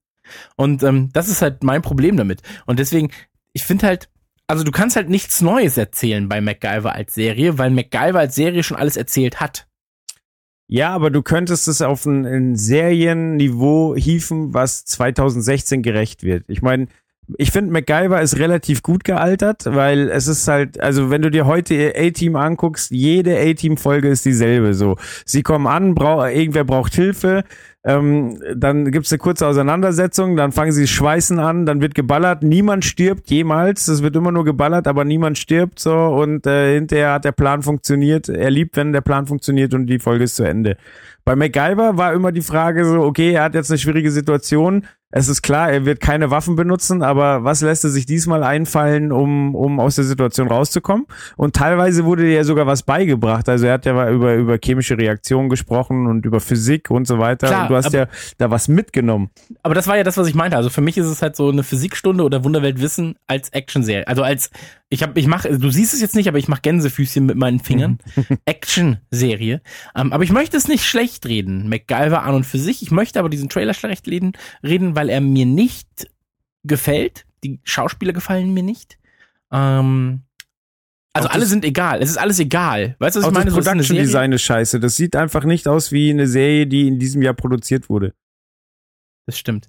Und 0.57 0.83
ähm, 0.83 1.11
das 1.13 1.29
ist 1.29 1.41
halt 1.41 1.63
mein 1.63 1.83
Problem 1.83 2.17
damit. 2.17 2.43
Und 2.67 2.79
deswegen, 2.79 3.11
ich 3.53 3.65
finde 3.65 3.87
halt, 3.87 4.11
also 4.47 4.65
du 4.65 4.71
kannst 4.71 4.97
halt 4.97 5.09
nichts 5.09 5.41
Neues 5.41 5.77
erzählen 5.77 6.29
bei 6.29 6.41
MacGyver 6.41 6.95
als 6.95 7.15
Serie, 7.15 7.59
weil 7.59 7.71
MacGyver 7.71 8.21
als 8.21 8.35
Serie 8.35 8.63
schon 8.63 8.77
alles 8.77 8.97
erzählt 8.97 9.41
hat. 9.41 9.67
Ja, 10.69 10.91
aber 10.91 11.11
du 11.11 11.23
könntest 11.23 11.69
es 11.69 11.81
auf 11.81 12.07
ein, 12.07 12.27
ein 12.27 12.57
Serienniveau 12.57 13.95
hieven, 13.97 14.53
was 14.53 14.85
2016 14.85 15.83
gerecht 15.83 16.25
wird. 16.25 16.45
Ich 16.49 16.61
meine, 16.61 16.89
ich 17.39 17.51
finde, 17.51 17.73
MacGyver 17.73 18.21
ist 18.21 18.39
relativ 18.39 18.83
gut 18.83 19.05
gealtert, 19.05 19.65
weil 19.67 20.09
es 20.11 20.29
ist 20.29 20.47
halt, 20.47 20.81
also 20.81 21.11
wenn 21.11 21.23
du 21.23 21.31
dir 21.31 21.47
heute 21.47 21.95
A-Team 21.97 22.37
anguckst, 22.37 22.91
jede 22.93 23.37
A-Team-Folge 23.39 24.09
ist 24.09 24.25
dieselbe. 24.25 24.75
So, 24.75 24.97
sie 25.25 25.43
kommen 25.43 25.67
an, 25.67 25.95
brau 25.95 26.25
irgendwer 26.25 26.65
braucht 26.65 26.95
Hilfe, 26.95 27.45
ähm, 27.87 28.43
dann 28.53 28.91
gibt's 28.91 29.13
eine 29.13 29.19
kurze 29.19 29.47
Auseinandersetzung, 29.47 30.37
dann 30.37 30.51
fangen 30.51 30.73
sie 30.73 30.89
schweißen 30.89 31.39
an, 31.39 31.67
dann 31.67 31.81
wird 31.81 31.95
geballert, 31.95 32.43
niemand 32.43 32.85
stirbt 32.85 33.31
jemals, 33.31 33.87
es 33.87 34.03
wird 34.03 34.17
immer 34.17 34.33
nur 34.33 34.45
geballert, 34.45 34.89
aber 34.89 35.05
niemand 35.05 35.39
stirbt 35.39 35.79
so 35.79 35.95
und 35.95 36.49
äh, 36.49 36.75
hinterher 36.75 37.13
hat 37.13 37.25
der 37.25 37.31
Plan 37.31 37.63
funktioniert. 37.63 38.29
Er 38.29 38.51
liebt, 38.51 38.77
wenn 38.77 38.93
der 38.93 39.03
Plan 39.03 39.29
funktioniert 39.29 39.73
und 39.73 39.87
die 39.87 40.01
Folge 40.01 40.25
ist 40.25 40.35
zu 40.35 40.43
Ende. 40.43 40.77
Bei 41.25 41.37
MacGyver 41.37 41.97
war 41.97 42.13
immer 42.13 42.33
die 42.33 42.43
Frage 42.43 42.85
so, 42.85 43.03
okay, 43.03 43.33
er 43.33 43.45
hat 43.45 43.55
jetzt 43.55 43.71
eine 43.71 43.79
schwierige 43.79 44.11
Situation. 44.11 44.85
Es 45.13 45.29
ist 45.29 45.41
klar, 45.43 45.71
er 45.71 45.85
wird 45.87 46.01
keine 46.01 46.33
Waffen 46.33 46.57
benutzen, 46.57 47.03
aber 47.03 47.45
was 47.45 47.61
lässt 47.63 47.85
er 47.85 47.91
sich 47.91 48.07
diesmal 48.07 48.43
einfallen, 48.43 49.13
um, 49.13 49.55
um 49.55 49.79
aus 49.79 49.95
der 49.95 50.05
Situation 50.05 50.49
rauszukommen? 50.49 51.07
Und 51.37 51.55
teilweise 51.55 52.05
wurde 52.05 52.25
dir 52.25 52.33
ja 52.33 52.45
sogar 52.45 52.67
was 52.67 52.83
beigebracht. 52.83 53.49
Also 53.49 53.67
er 53.67 53.75
hat 53.75 53.87
ja 53.87 54.11
über, 54.11 54.35
über 54.35 54.59
chemische 54.63 54.99
Reaktionen 54.99 55.49
gesprochen 55.49 56.07
und 56.09 56.27
über 56.27 56.41
Physik 56.41 56.91
und 56.91 57.07
so 57.07 57.21
weiter. 57.21 57.47
Klar, 57.47 57.63
und 57.63 57.71
du 57.71 57.77
hast 57.77 57.87
aber- 57.87 57.97
ja 57.99 58.07
da 58.39 58.51
was 58.51 58.67
mitgenommen. 58.67 59.31
Aber 59.63 59.77
das 59.77 59.87
war 59.87 59.97
ja 59.97 60.03
das, 60.03 60.17
was 60.17 60.27
ich 60.27 60.35
meinte. 60.35 60.57
Also 60.57 60.71
für 60.71 60.81
mich 60.81 60.99
ist 60.99 61.07
es 61.07 61.23
halt 61.23 61.37
so 61.37 61.51
eine 61.51 61.63
Physikstunde 61.63 62.25
oder 62.25 62.43
Wunderweltwissen 62.43 63.15
als 63.29 63.51
Actionserie. 63.51 64.09
Also 64.09 64.25
als 64.25 64.51
Ich 64.89 65.03
habe, 65.03 65.19
ich 65.19 65.27
mache, 65.27 65.59
du 65.59 65.71
siehst 65.71 65.95
es 65.95 66.01
jetzt 66.01 66.15
nicht, 66.15 66.29
aber 66.29 66.39
ich 66.39 66.47
mache 66.47 66.61
Gänsefüßchen 66.61 67.27
mit 67.27 67.37
meinen 67.37 67.59
Fingern. 67.59 67.99
Action-Serie. 68.45 69.61
Ähm, 69.97 70.13
aber 70.13 70.23
ich 70.23 70.31
möchte 70.31 70.57
es 70.57 70.69
nicht 70.69 70.85
schlecht 70.85 71.27
reden. 71.27 71.69
MacGyver 71.69 72.23
an 72.23 72.37
und 72.37 72.45
für 72.45 72.59
sich. 72.59 72.83
Ich 72.83 72.93
möchte 72.93 73.19
aber 73.19 73.29
diesen 73.29 73.49
Trailer 73.49 73.75
schlecht 73.75 74.07
reden, 74.07 74.33
reden, 74.63 74.95
weil 74.95 75.09
er 75.09 75.21
mir 75.21 75.47
nicht 75.47 76.09
gefällt. 76.63 77.27
Die 77.43 77.61
Schauspieler 77.65 78.13
gefallen 78.13 78.55
mir 78.55 78.63
nicht. 78.63 78.99
Ähm, 79.51 80.23
also 81.17 81.29
alle 81.31 81.47
sind 81.47 81.65
egal. 81.65 82.01
Es 82.03 82.11
ist 82.11 82.19
alles 82.19 82.39
egal. 82.39 82.95
Weißt 82.99 83.17
du, 83.17 83.21
was 83.21 83.29
ich 83.29 83.33
meine? 83.33 83.51
das 83.51 83.55
Production. 83.55 83.97
Design 83.97 84.33
ist 84.33 84.43
scheiße. 84.43 84.79
Das 84.79 84.97
sieht 84.97 85.17
einfach 85.17 85.45
nicht 85.45 85.67
aus 85.67 85.91
wie 85.91 86.11
eine 86.11 86.29
Serie, 86.29 86.67
die 86.67 86.87
in 86.87 86.99
diesem 86.99 87.23
Jahr 87.23 87.35
produziert 87.35 87.89
wurde. 87.89 88.15
Das 89.27 89.39
stimmt. 89.39 89.69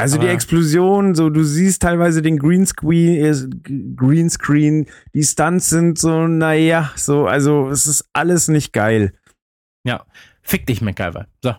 Also 0.00 0.18
die 0.18 0.24
Aber- 0.24 0.32
Explosion, 0.34 1.14
so 1.14 1.30
du 1.30 1.42
siehst 1.44 1.82
teilweise 1.82 2.22
den 2.22 2.38
Greenscreen, 2.38 3.24
äh, 3.24 3.94
Greenscreen, 3.96 4.86
die 5.14 5.22
Stunts 5.22 5.70
sind 5.70 5.98
so, 5.98 6.26
naja, 6.26 6.90
so, 6.96 7.26
also 7.26 7.68
es 7.68 7.86
ist 7.86 8.08
alles 8.12 8.48
nicht 8.48 8.72
geil. 8.72 9.12
Ja. 9.84 10.04
Fick 10.42 10.66
dich, 10.66 10.80
MacGyver. 10.82 11.26
So. 11.42 11.54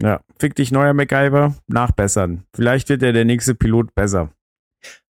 Ja, 0.00 0.20
fick 0.38 0.54
dich, 0.56 0.72
neuer 0.72 0.92
MacGyver, 0.92 1.54
nachbessern. 1.68 2.44
Vielleicht 2.54 2.88
wird 2.88 3.02
ja 3.02 3.12
der 3.12 3.24
nächste 3.24 3.54
Pilot 3.54 3.94
besser. 3.94 4.30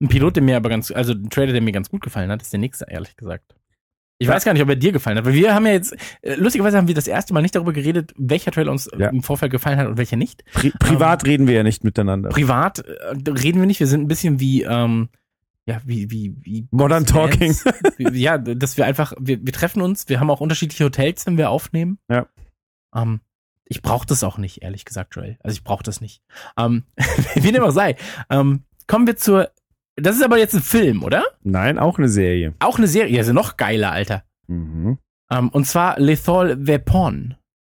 Ein 0.01 0.07
Pilot, 0.07 0.38
der 0.38 0.43
mir 0.43 0.55
aber 0.57 0.69
ganz, 0.69 0.89
also 0.91 1.13
ein 1.13 1.30
Trailer, 1.30 1.51
der 1.51 1.61
mir 1.61 1.73
ganz 1.73 1.89
gut 1.89 2.01
gefallen 2.01 2.32
hat, 2.32 2.41
ist 2.41 2.53
der 2.53 2.59
nächste, 2.59 2.86
ehrlich 2.89 3.15
gesagt. 3.17 3.55
Ich 4.22 4.28
weiß 4.28 4.43
gar 4.43 4.51
nicht, 4.53 4.61
ob 4.61 4.67
er 4.70 4.76
dir 4.76 4.91
gefallen 4.91 5.17
hat, 5.17 5.26
weil 5.26 5.34
wir 5.34 5.55
haben 5.55 5.65
ja 5.65 5.72
jetzt, 5.72 5.95
äh, 6.22 6.36
lustigerweise 6.36 6.78
haben 6.78 6.88
wir 6.89 6.93
das 6.95 7.07
erste 7.07 7.34
Mal 7.34 7.41
nicht 7.41 7.55
darüber 7.55 7.72
geredet, 7.72 8.13
welcher 8.17 8.51
Trailer 8.51 8.72
uns 8.72 8.89
Ja. 8.97 9.07
im 9.09 9.24
Vorfeld 9.24 9.51
gefallen 9.51 9.80
hat 9.80 9.88
und 9.88 9.97
welcher 9.97 10.17
nicht. 10.17 10.43
Pri 10.51 10.72
privat 10.78 11.26
reden 11.26 11.47
wir 11.47 11.55
ja 11.55 11.63
nicht 11.63 11.86
miteinander. 11.86 12.30
Privat 12.30 12.80
äh, 12.80 12.91
reden 13.30 13.59
wir 13.61 13.65
nicht, 13.65 13.80
wir 13.80 13.88
sind 13.88 14.01
ein 14.01 14.07
bisschen 14.09 14.41
wie, 14.41 14.63
ähm, 14.63 15.07
ja, 15.65 15.80
wie, 15.86 16.11
wie, 16.11 16.36
wie. 16.41 16.67
Modern 16.72 17.05
Talking. 17.05 17.55
Wie- 17.97 18.20
ja, 18.22 18.38
dass 18.38 18.76
wir 18.76 18.86
einfach, 18.86 19.13
wir, 19.20 19.39
wir 19.45 19.53
treffen 19.53 19.82
uns, 19.82 20.09
wir 20.09 20.20
haben 20.20 20.30
auch 20.32 20.41
unterschiedliche 20.41 20.84
Hotels, 20.86 21.26
wenn 21.26 21.38
wir 21.38 21.49
aufnehmen. 21.49 21.99
Ja. 22.09 22.28
Ähm, 22.93 23.22
ich 23.65 23.82
brauche 23.84 24.07
das 24.07 24.24
auch 24.24 24.38
nicht, 24.39 24.63
ehrlich 24.63 24.84
gesagt, 24.84 25.15
Joel. 25.15 25.38
Also 25.43 25.53
ich 25.55 25.63
brauche 25.63 25.84
das 25.84 26.01
nicht. 26.01 26.24
Ähm, 26.57 26.84
wie 27.36 27.51
dem 27.51 27.63
auch 27.63 27.70
sei. 27.72 27.95
Ähm, 28.32 28.63
kommen 28.88 29.05
wir 29.07 29.15
zur, 29.15 29.49
das 30.02 30.16
ist 30.18 30.24
aber 30.24 30.38
jetzt 30.38 30.54
ein 30.56 30.62
Film, 30.62 31.04
oder? 31.04 31.24
Nein, 31.43 31.78
auch 31.80 31.97
eine 31.97 32.10
Serie. 32.10 32.54
Auch 32.60 32.78
eine 32.78 32.88
Serie, 32.88 33.18
also 33.20 33.34
noch 33.34 33.58
geiler, 33.58 33.91
Alter. 33.91 34.24
Mhm. 34.47 34.97
Ähm, 35.32 35.50
und 35.50 35.66
zwar 35.66 36.00
Lethal 36.00 36.68
Weapon. 36.68 37.36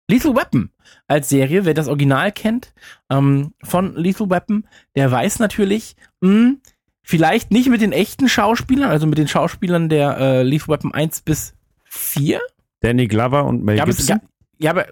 Lethal 0.09 0.35
Weapon 0.35 0.69
als 1.07 1.29
Serie, 1.29 1.65
wer 1.65 1.73
das 1.73 1.87
Original 1.87 2.31
kennt, 2.31 2.73
ähm, 3.09 3.53
von 3.63 3.95
Lethal 3.95 4.29
Weapon, 4.29 4.67
der 4.95 5.11
weiß 5.11 5.39
natürlich, 5.39 5.95
mh, 6.21 6.55
vielleicht 7.03 7.51
nicht 7.51 7.69
mit 7.69 7.81
den 7.81 7.91
echten 7.91 8.27
Schauspielern, 8.27 8.89
also 8.89 9.07
mit 9.07 9.17
den 9.17 9.27
Schauspielern 9.27 9.89
der 9.89 10.17
äh, 10.17 10.43
Lethal 10.43 10.69
Weapon 10.69 10.93
1 10.93 11.21
bis 11.21 11.53
4. 11.85 12.39
Danny 12.81 13.07
Glover 13.07 13.45
und 13.45 13.63
Mel 13.63 13.79
Gibson. 13.83 14.19
ja, 14.59 14.71
aber 14.71 14.87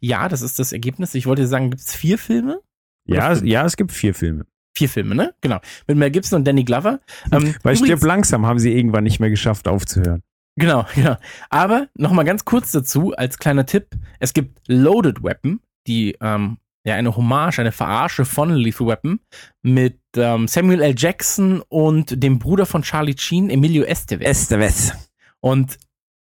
ja, 0.00 0.28
das 0.28 0.40
ist 0.40 0.58
das 0.58 0.72
Ergebnis. 0.72 1.14
Ich 1.14 1.26
wollte 1.26 1.46
sagen, 1.46 1.70
gibt 1.70 1.82
es 1.82 1.94
vier 1.94 2.16
Filme? 2.16 2.60
Ja, 3.06 3.34
ja, 3.34 3.66
es 3.66 3.76
gibt 3.76 3.92
vier 3.92 4.14
Filme. 4.14 4.46
Vier 4.76 4.88
Filme, 4.88 5.14
ne? 5.14 5.34
Genau. 5.40 5.60
Mit 5.86 5.96
Mel 5.96 6.10
Gibson 6.10 6.40
und 6.40 6.44
Danny 6.44 6.64
Glover. 6.64 7.00
Ähm, 7.30 7.54
Bei 7.62 7.76
Stirb 7.76 8.02
langsam 8.02 8.44
haben 8.44 8.58
sie 8.58 8.72
irgendwann 8.72 9.04
nicht 9.04 9.20
mehr 9.20 9.30
geschafft 9.30 9.68
aufzuhören. 9.68 10.22
Genau, 10.56 10.86
genau. 10.94 11.16
Aber 11.50 11.88
nochmal 11.94 12.24
ganz 12.24 12.44
kurz 12.44 12.72
dazu, 12.72 13.12
als 13.14 13.38
kleiner 13.38 13.66
Tipp, 13.66 13.88
es 14.18 14.32
gibt 14.32 14.60
Loaded 14.66 15.22
Weapon, 15.22 15.60
die 15.86 16.16
ähm, 16.20 16.58
ja 16.84 16.94
eine 16.94 17.16
Hommage, 17.16 17.60
eine 17.60 17.72
Verarsche 17.72 18.24
von 18.24 18.50
Lethal 18.50 18.86
Weapon 18.86 19.20
mit 19.62 20.00
ähm, 20.16 20.48
Samuel 20.48 20.82
L. 20.82 20.94
Jackson 20.96 21.62
und 21.68 22.22
dem 22.22 22.38
Bruder 22.38 22.66
von 22.66 22.82
Charlie 22.82 23.16
Sheen, 23.16 23.50
Emilio 23.50 23.84
Estevez. 23.84 24.26
Estevez. 24.26 24.92
Und 25.40 25.78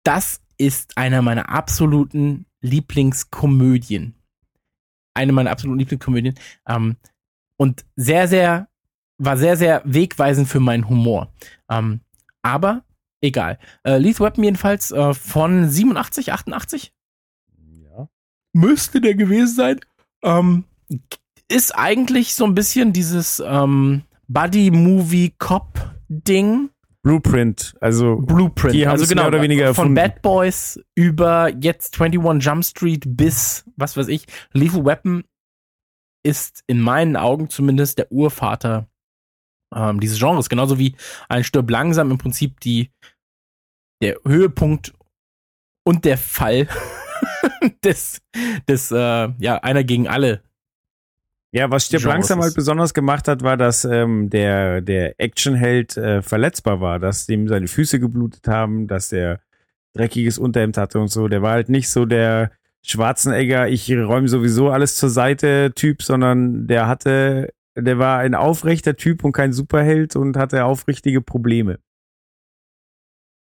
das 0.03 0.41
ist 0.57 0.97
einer 0.97 1.21
meiner 1.21 1.49
absoluten 1.49 2.45
Lieblingskomödien. 2.61 4.15
Eine 5.13 5.31
meiner 5.31 5.51
absoluten 5.51 5.79
Lieblingskomödien. 5.79 6.35
Ähm, 6.67 6.97
und 7.57 7.85
sehr, 7.95 8.27
sehr, 8.27 8.67
war 9.17 9.37
sehr, 9.37 9.57
sehr 9.57 9.81
wegweisend 9.85 10.47
für 10.47 10.59
meinen 10.59 10.89
Humor. 10.89 11.31
Ähm, 11.69 12.01
aber 12.41 12.83
egal. 13.21 13.59
Äh, 13.83 13.97
Lethal 13.97 14.27
Weapon 14.27 14.43
jedenfalls 14.43 14.91
äh, 14.91 15.13
von 15.13 15.69
87, 15.69 16.31
88 16.31 16.93
Ja. 17.83 18.07
müsste 18.53 19.01
der 19.01 19.15
gewesen 19.15 19.55
sein. 19.55 19.79
Ähm, 20.23 20.65
ist 21.49 21.77
eigentlich 21.77 22.35
so 22.35 22.45
ein 22.45 22.55
bisschen 22.55 22.93
dieses 22.93 23.41
ähm, 23.45 24.03
Buddy-Movie-Cop-Ding. 24.27 26.69
Blueprint, 27.03 27.75
also 27.79 28.17
Blueprint. 28.17 28.73
Die 28.73 28.85
also 28.85 29.07
genau, 29.07 29.21
mehr 29.23 29.29
oder 29.29 29.41
weniger 29.41 29.73
von 29.73 29.95
erfunden. 29.95 29.95
Bad 29.95 30.21
Boys 30.21 30.77
über 30.93 31.49
jetzt 31.61 31.99
21 31.99 32.45
Jump 32.45 32.65
Street 32.65 33.03
bis, 33.05 33.63
was 33.77 33.95
weiß 33.95 34.09
ich, 34.09 34.25
Lethal 34.51 34.83
Weapon 34.83 35.23
ist 36.27 36.65
in 36.67 36.81
meinen 36.81 37.15
Augen 37.15 37.49
zumindest 37.49 37.99
der 37.99 38.11
Urvater 38.11 38.89
ähm, 39.73 40.01
dieses 40.01 40.19
Genres. 40.19 40.49
Genauso 40.49 40.77
wie 40.77 40.95
ein 41.29 41.45
Stirb 41.45 41.69
langsam 41.69 42.11
im 42.11 42.17
Prinzip 42.17 42.59
die, 42.59 42.91
der 44.01 44.17
Höhepunkt 44.25 44.93
und 45.85 46.03
der 46.03 46.17
Fall 46.17 46.67
des, 47.83 48.21
des 48.67 48.91
äh, 48.91 49.29
ja, 49.39 49.55
einer 49.63 49.85
gegen 49.85 50.09
alle. 50.09 50.43
Ja, 51.53 51.71
was 51.71 51.85
Stirb 51.85 52.03
langsam 52.03 52.41
halt 52.41 52.55
besonders 52.55 52.93
gemacht 52.93 53.29
hat, 53.29 53.41
war, 53.41 53.55
dass 53.55 53.85
ähm, 53.85 54.29
der, 54.29 54.81
der 54.81 55.17
Actionheld 55.17 55.95
äh, 55.95 56.21
verletzbar 56.21 56.81
war, 56.81 56.99
dass 56.99 57.25
dem 57.25 57.47
seine 57.47 57.69
Füße 57.69 58.01
geblutet 58.01 58.49
haben, 58.49 58.87
dass 58.87 59.09
der 59.09 59.39
dreckiges 59.93 60.37
Unterhemd 60.37 60.77
hatte 60.77 60.99
und 60.99 61.07
so. 61.07 61.29
Der 61.29 61.41
war 61.41 61.51
halt 61.53 61.69
nicht 61.69 61.89
so 61.89 62.05
der 62.05 62.51
Schwarzenegger, 62.83 63.67
ich 63.67 63.91
räume 63.91 64.27
sowieso 64.27 64.69
alles 64.69 64.97
zur 64.97 65.09
Seite 65.09 65.73
Typ, 65.75 66.01
sondern 66.01 66.67
der 66.67 66.87
hatte, 66.87 67.53
der 67.75 67.99
war 67.99 68.19
ein 68.19 68.35
aufrechter 68.35 68.95
Typ 68.95 69.23
und 69.23 69.33
kein 69.33 69.53
Superheld 69.53 70.15
und 70.15 70.37
hatte 70.37 70.63
aufrichtige 70.63 71.21
Probleme. 71.21 71.79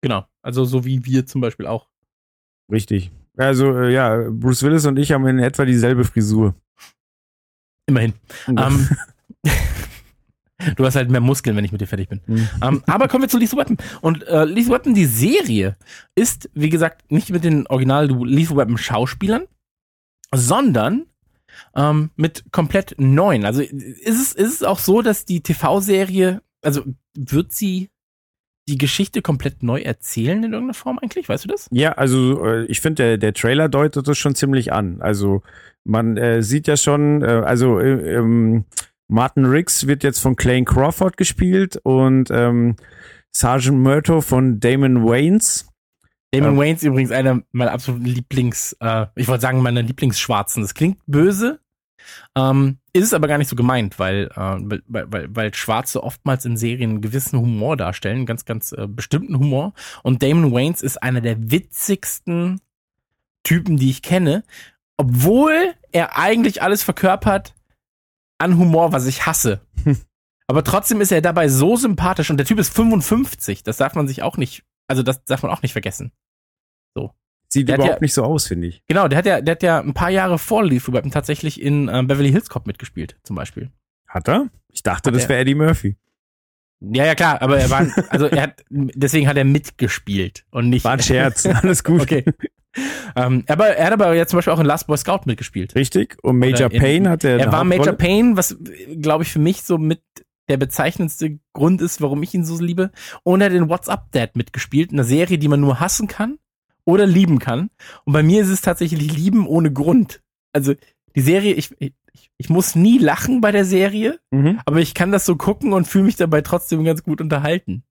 Genau. 0.03 0.27
Also 0.43 0.65
so 0.65 0.85
wie 0.85 1.05
wir 1.05 1.27
zum 1.27 1.41
Beispiel 1.41 1.67
auch. 1.67 1.89
Richtig. 2.71 3.11
Also 3.37 3.77
äh, 3.77 3.93
ja, 3.93 4.29
Bruce 4.31 4.63
Willis 4.63 4.87
und 4.87 4.99
ich 4.99 5.13
haben 5.13 5.27
in 5.27 5.39
etwa 5.39 5.65
dieselbe 5.65 6.05
Frisur. 6.05 6.55
Immerhin. 7.87 8.15
Ähm, 8.49 8.89
du 10.77 10.85
hast 10.85 10.97
halt 10.97 11.11
mehr 11.11 11.21
Muskeln, 11.21 11.57
wenn 11.57 11.65
ich 11.65 11.73
mit 11.73 11.81
dir 11.81 11.87
fertig 11.87 12.09
bin. 12.09 12.21
Hm. 12.27 12.49
Ähm, 12.63 12.83
aber 12.87 13.09
kommen 13.09 13.23
wir 13.23 13.29
zu 13.29 13.39
Lethal 13.39 13.59
Weapon. 13.59 13.77
Und 14.01 14.27
äh, 14.27 14.45
Lethal 14.45 14.75
Weapon, 14.75 14.95
die 14.95 15.07
Serie, 15.07 15.77
ist, 16.15 16.51
wie 16.55 16.71
gesagt, 16.71 17.11
nicht 17.11 17.31
mit 17.31 17.45
den 17.45 17.67
Original 17.67 18.07
Lethal 18.09 18.57
Weapon 18.57 18.79
Schauspielern, 18.79 19.45
sondern 20.35 21.07
ähm, 21.75 22.11
mit 22.17 22.45
komplett 22.53 22.95
neuen. 22.99 23.45
Also 23.45 23.63
ist 23.63 24.21
es, 24.21 24.33
ist 24.33 24.55
es 24.55 24.63
auch 24.63 24.79
so, 24.79 25.03
dass 25.03 25.25
die 25.25 25.43
TV-Serie, 25.43 26.43
also 26.63 26.85
wird 27.15 27.53
sie 27.53 27.91
die 28.69 28.79
Geschichte 28.79 29.23
komplett 29.23 29.63
neu 29.63 29.81
erzählen 29.81 30.39
in 30.39 30.53
irgendeiner 30.53 30.75
Form 30.75 30.99
eigentlich? 30.99 31.29
Weißt 31.29 31.45
du 31.45 31.49
das? 31.49 31.69
Ja, 31.71 31.93
also 31.93 32.45
äh, 32.45 32.65
ich 32.65 32.81
finde, 32.81 33.03
der, 33.03 33.19
der 33.19 33.35
Trailer 33.35 33.69
deutet 33.69 34.09
das 34.09 34.19
schon 34.19 34.35
ziemlich 34.35 34.73
an. 34.73 35.01
Also 35.01 35.43
man 35.85 36.17
äh, 36.17 36.43
sieht 36.43 36.67
ja 36.67 36.77
schon, 36.77 37.23
äh, 37.23 37.43
also 37.45 37.79
äh, 37.79 38.17
ähm, 38.17 38.65
Martin 39.09 39.45
Riggs 39.45 39.87
wird 39.87 40.03
jetzt 40.03 40.19
von 40.19 40.37
Clayne 40.37 40.65
Crawford 40.65 41.17
gespielt 41.17 41.77
und 41.83 42.31
ähm, 42.31 42.77
Sergeant 43.33 43.81
Murto 43.81 44.21
von 44.21 44.61
Damon 44.61 45.05
Waynes. 45.05 45.69
Damon 46.33 46.57
Ja. 46.57 46.61
Wayans 46.61 46.83
übrigens 46.83 47.13
einer 47.13 47.43
meiner 47.53 47.73
absoluten 47.73 48.05
Lieblings, 48.05 48.77
äh, 48.81 49.07
ich 49.15 49.29
wollte 49.29 49.43
sagen, 49.43 49.63
meiner 49.63 49.83
Lieblingsschwarzen. 49.83 50.63
Das 50.63 50.75
klingt 50.75 50.99
böse, 51.07 51.61
ähm, 52.37 52.79
ist 52.93 53.05
es 53.05 53.15
aber 53.15 53.29
gar 53.29 53.39
nicht 53.39 53.49
so 53.49 53.57
gemeint, 53.57 53.99
weil, 53.99 54.31
äh, 54.35 54.37
weil, 54.37 54.83
weil, 54.87 55.35
weil, 55.35 55.55
Schwarze 55.55 56.03
oftmals 56.03 56.45
in 56.45 56.57
Serien 56.57 56.91
einen 56.91 57.01
gewissen 57.01 57.39
Humor 57.39 57.77
darstellen, 57.77 58.19
einen 58.19 58.27
ganz, 58.27 58.45
ganz 58.45 58.73
äh, 58.73 58.87
bestimmten 58.87 59.39
Humor. 59.39 59.73
Und 60.03 60.23
Damon 60.23 60.53
Wayans 60.53 60.83
ist 60.83 61.03
einer 61.03 61.21
der 61.21 61.51
witzigsten 61.51 62.61
Typen, 63.43 63.77
die 63.77 63.91
ich 63.91 64.03
kenne, 64.03 64.45
obwohl 64.97 65.75
er 65.93 66.19
eigentlich 66.19 66.63
alles 66.63 66.83
verkörpert 66.83 67.55
an 68.39 68.59
Humor, 68.59 68.93
was 68.93 69.07
ich 69.07 69.27
hasse. 69.27 69.61
Aber 70.49 70.63
trotzdem 70.63 71.01
ist 71.01 71.11
er 71.13 71.21
dabei 71.23 71.49
so 71.49 71.77
sympathisch 71.77 72.31
und 72.31 72.37
der 72.37 72.47
Typ 72.47 72.59
ist 72.59 72.73
55. 72.75 73.63
Das 73.65 73.79
darf 73.79 73.95
man 73.95 74.07
sich 74.07 74.23
auch 74.23 74.37
nicht, 74.37 74.63
also 74.87 75.03
das 75.03 75.25
darf 75.25 75.43
man 75.43 75.51
auch 75.53 75.63
nicht 75.63 75.73
vergessen. 75.73 76.13
Sieht 77.49 77.69
Der 77.69 77.77
überhaupt 77.77 77.95
ja- 77.95 78.01
nicht 78.01 78.13
so 78.15 78.25
aus, 78.25 78.49
finde 78.49 78.67
ich. 78.67 78.83
Genau, 78.89 79.07
der 79.09 79.19
hat 79.19 79.27
ja, 79.27 79.41
der 79.41 79.53
hat 79.53 79.63
ja 79.63 79.81
ein 79.81 79.95
paar 79.95 80.11
Jahre 80.11 80.39
vor 80.39 80.65
Weapon 80.69 81.11
tatsächlich 81.11 81.61
in 81.61 81.89
ähm, 81.89 82.07
Beverly 82.09 82.31
Hills 82.31 82.49
Cop 82.49 82.67
mitgespielt, 82.67 83.17
zum 83.23 83.37
Beispiel. 83.37 83.71
Hat 84.09 84.29
er? 84.29 84.49
Ich 84.73 84.83
dachte, 84.83 85.11
Hat 85.11 85.15
das 85.17 85.29
wäre 85.29 85.41
Eddie 85.41 85.55
Murphy. 85.55 85.97
Ja, 86.81 87.07
ja, 87.07 87.15
klar, 87.15 87.41
aber 87.41 87.59
er 87.59 87.71
war, 87.71 87.87
also 88.11 88.27
er 88.27 88.43
hat, 88.43 88.65
deswegen 88.69 89.29
hat 89.29 89.37
er 89.37 89.45
mitgespielt 89.45 90.45
und 90.51 90.69
nicht. 90.69 90.85
War 90.85 90.93
ein 90.95 91.03
Scherz. 91.03 91.47
Alles 91.63 91.85
gut. 91.85 92.03
Okay. 92.03 92.25
ähm, 93.17 93.45
aber 93.49 93.69
er 93.69 93.87
hat 93.87 93.93
aber 93.93 94.15
jetzt 94.15 94.31
zum 94.31 94.39
Beispiel 94.39 94.53
auch 94.53 94.61
in 94.61 94.67
Last 94.67 94.87
Boy 94.87 94.97
Scout 94.99 95.21
mitgespielt. 95.27 95.75
Richtig. 95.75 96.17
Und 96.23 96.39
Major 96.39 96.71
in- 96.71 96.81
Payne 96.81 97.11
hat 97.11 97.25
er. 97.25 97.39
Er 97.39 97.53
war 97.53 97.65
Major. 97.65 97.93
Payne, 97.95 98.37
was, 98.37 98.57
glaube 99.01 99.25
ich, 99.25 99.33
für 99.33 99.39
mich 99.39 99.63
so 99.63 99.79
mit 99.79 100.03
der 100.49 100.57
bezeichnendste 100.59 101.39
Grund 101.55 101.81
ist, 101.83 102.01
warum 102.01 102.23
ich 102.23 102.33
ihn 102.35 102.45
so 102.45 102.59
liebe. 102.61 102.91
Und 103.25 103.41
er 103.41 103.47
hat 103.47 103.53
in 103.57 103.69
What's 103.69 103.89
Up 103.89 104.13
Dad 104.13 104.37
mitgespielt, 104.37 104.93
eine 104.93 105.05
Serie, 105.05 105.39
die 105.39 105.49
man 105.49 105.61
nur 105.61 105.81
hassen 105.81 106.07
kann 106.07 106.39
oder 106.85 107.05
lieben 107.07 107.39
kann. 107.41 107.71
Und 108.05 108.13
bei 108.13 108.23
mir 108.23 108.43
ist 108.43 108.49
es 108.51 108.61
tatsächlich 108.61 109.17
lieben 109.17 109.47
ohne 109.47 109.73
Grund. 109.73 110.21
Also 110.53 110.75
die 111.17 111.21
Serie, 111.21 111.55
ich, 111.55 111.75
ich, 111.81 111.95
ich 112.39 112.49
muss 112.49 112.77
nie 112.77 112.99
lachen 112.99 113.41
bei 113.41 113.51
der 113.51 113.65
Serie, 113.65 114.21
Mhm. 114.31 114.61
aber 114.67 114.79
ich 114.81 114.95
kann 114.95 115.11
das 115.11 115.25
so 115.27 115.35
gucken 115.37 115.73
und 115.73 115.87
fühle 115.89 116.05
mich 116.05 116.17
dabei 116.17 116.43
trotzdem 116.43 116.85
ganz 116.85 117.03
gut 117.03 117.21
unterhalten. 117.21 117.83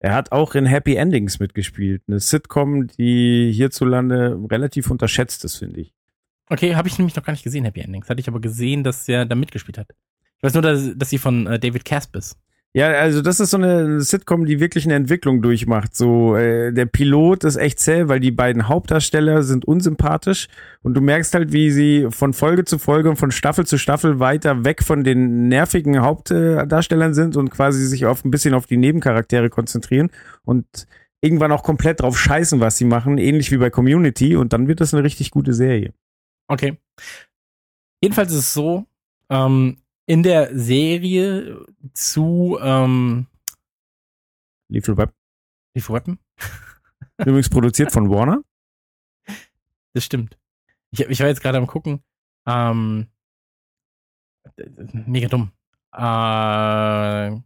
Er 0.00 0.14
hat 0.14 0.32
auch 0.32 0.54
in 0.54 0.64
Happy 0.64 0.96
Endings 0.96 1.38
mitgespielt. 1.40 2.02
Eine 2.08 2.20
Sitcom, 2.20 2.86
die 2.86 3.52
hierzulande 3.52 4.38
relativ 4.50 4.90
unterschätzt 4.90 5.44
ist, 5.44 5.56
finde 5.56 5.82
ich. 5.82 5.94
Okay, 6.48 6.74
habe 6.74 6.88
ich 6.88 6.98
nämlich 6.98 7.14
noch 7.14 7.22
gar 7.22 7.32
nicht 7.34 7.44
gesehen, 7.44 7.64
Happy 7.64 7.80
Endings. 7.80 8.08
Hatte 8.08 8.20
ich 8.20 8.26
aber 8.26 8.40
gesehen, 8.40 8.82
dass 8.82 9.06
er 9.08 9.26
da 9.26 9.34
mitgespielt 9.34 9.76
hat. 9.76 9.90
Ich 10.38 10.42
weiß 10.42 10.54
nur, 10.54 10.62
dass, 10.62 10.96
dass 10.96 11.10
sie 11.10 11.18
von 11.18 11.46
äh, 11.46 11.58
David 11.58 11.84
Casp 11.84 12.16
ist. 12.16 12.38
Ja, 12.72 12.92
also 12.92 13.20
das 13.20 13.40
ist 13.40 13.50
so 13.50 13.56
eine 13.56 14.00
Sitcom, 14.00 14.46
die 14.46 14.60
wirklich 14.60 14.84
eine 14.84 14.94
Entwicklung 14.94 15.42
durchmacht. 15.42 15.96
So 15.96 16.36
äh, 16.36 16.72
der 16.72 16.86
Pilot 16.86 17.42
ist 17.42 17.56
echt 17.56 17.80
zäh, 17.80 18.06
weil 18.06 18.20
die 18.20 18.30
beiden 18.30 18.68
Hauptdarsteller 18.68 19.42
sind 19.42 19.64
unsympathisch 19.64 20.46
und 20.82 20.94
du 20.94 21.00
merkst 21.00 21.34
halt, 21.34 21.52
wie 21.52 21.72
sie 21.72 22.06
von 22.10 22.32
Folge 22.32 22.64
zu 22.64 22.78
Folge 22.78 23.10
und 23.10 23.16
von 23.16 23.32
Staffel 23.32 23.66
zu 23.66 23.76
Staffel 23.76 24.20
weiter 24.20 24.64
weg 24.64 24.84
von 24.84 25.02
den 25.02 25.48
nervigen 25.48 26.00
Hauptdarstellern 26.00 27.12
sind 27.12 27.36
und 27.36 27.50
quasi 27.50 27.84
sich 27.86 28.06
auf 28.06 28.24
ein 28.24 28.30
bisschen 28.30 28.54
auf 28.54 28.66
die 28.66 28.76
Nebencharaktere 28.76 29.50
konzentrieren 29.50 30.10
und 30.44 30.86
irgendwann 31.20 31.50
auch 31.50 31.64
komplett 31.64 32.00
drauf 32.00 32.16
scheißen, 32.16 32.60
was 32.60 32.78
sie 32.78 32.84
machen, 32.84 33.18
ähnlich 33.18 33.50
wie 33.50 33.58
bei 33.58 33.70
Community 33.70 34.36
und 34.36 34.52
dann 34.52 34.68
wird 34.68 34.80
das 34.80 34.94
eine 34.94 35.02
richtig 35.02 35.32
gute 35.32 35.54
Serie. 35.54 35.92
Okay. 36.46 36.78
Jedenfalls 38.00 38.30
ist 38.30 38.38
es 38.38 38.54
so, 38.54 38.86
ähm, 39.28 39.78
in 40.10 40.24
der 40.24 40.58
Serie 40.58 41.64
zu 41.92 42.58
ähm, 42.60 43.28
Lethal 44.68 44.96
Web. 44.96 45.14
Lethal 45.72 45.94
Weapon? 45.94 46.18
Übrigens 47.18 47.48
produziert 47.48 47.92
von 47.92 48.10
Warner. 48.10 48.42
Das 49.92 50.04
stimmt. 50.04 50.36
Ich, 50.90 50.98
ich 50.98 51.20
war 51.20 51.28
jetzt 51.28 51.40
gerade 51.40 51.58
am 51.58 51.68
gucken. 51.68 52.02
Ähm, 52.44 53.06
mega 55.06 55.28
dumm. 55.28 55.52
Äh, 55.92 57.40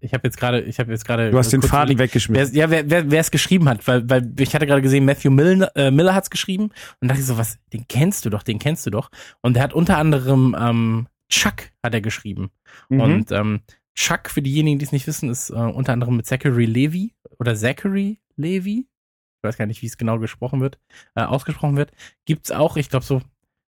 ich 0.00 0.14
habe 0.14 0.26
jetzt 0.26 0.36
gerade, 0.36 0.60
ich 0.62 0.78
habe 0.78 0.90
jetzt 0.90 1.04
gerade. 1.04 1.30
Du 1.30 1.38
hast 1.38 1.52
den 1.52 1.62
Faden 1.62 1.98
weggeschmissen. 1.98 2.54
Ja, 2.54 2.70
wer, 2.70 2.88
wer, 2.90 3.10
wer 3.10 3.20
es 3.20 3.30
geschrieben 3.30 3.68
hat, 3.68 3.86
weil, 3.86 4.08
weil 4.08 4.32
ich 4.38 4.54
hatte 4.54 4.66
gerade 4.66 4.82
gesehen, 4.82 5.04
Matthew 5.04 5.30
Miller, 5.30 5.70
äh, 5.76 5.90
Miller 5.90 6.14
hat 6.14 6.24
es 6.24 6.30
geschrieben 6.30 6.70
und 7.00 7.08
dachte 7.08 7.20
ich 7.20 7.26
so, 7.26 7.38
was, 7.38 7.58
den 7.72 7.86
kennst 7.88 8.24
du 8.24 8.30
doch, 8.30 8.42
den 8.42 8.58
kennst 8.58 8.86
du 8.86 8.90
doch. 8.90 9.10
Und 9.42 9.56
er 9.56 9.62
hat 9.62 9.72
unter 9.72 9.98
anderem 9.98 10.56
ähm, 10.58 11.06
Chuck 11.28 11.70
hat 11.82 11.94
er 11.94 12.00
geschrieben. 12.00 12.50
Mhm. 12.88 13.00
Und 13.00 13.32
ähm, 13.32 13.60
Chuck, 13.94 14.30
für 14.30 14.42
diejenigen, 14.42 14.78
die 14.78 14.84
es 14.84 14.92
nicht 14.92 15.06
wissen, 15.06 15.28
ist 15.28 15.50
äh, 15.50 15.54
unter 15.54 15.92
anderem 15.92 16.16
mit 16.16 16.26
Zachary 16.26 16.64
Levy 16.64 17.14
oder 17.38 17.54
Zachary 17.54 18.20
Levy, 18.36 18.86
ich 18.88 19.42
weiß 19.42 19.56
gar 19.56 19.66
nicht, 19.66 19.82
wie 19.82 19.86
es 19.86 19.98
genau 19.98 20.18
gesprochen 20.18 20.60
wird, 20.60 20.78
äh, 21.14 21.22
ausgesprochen 21.22 21.76
wird, 21.76 21.92
gibt's 22.24 22.50
auch, 22.50 22.76
ich 22.76 22.88
glaube 22.88 23.04
so, 23.04 23.22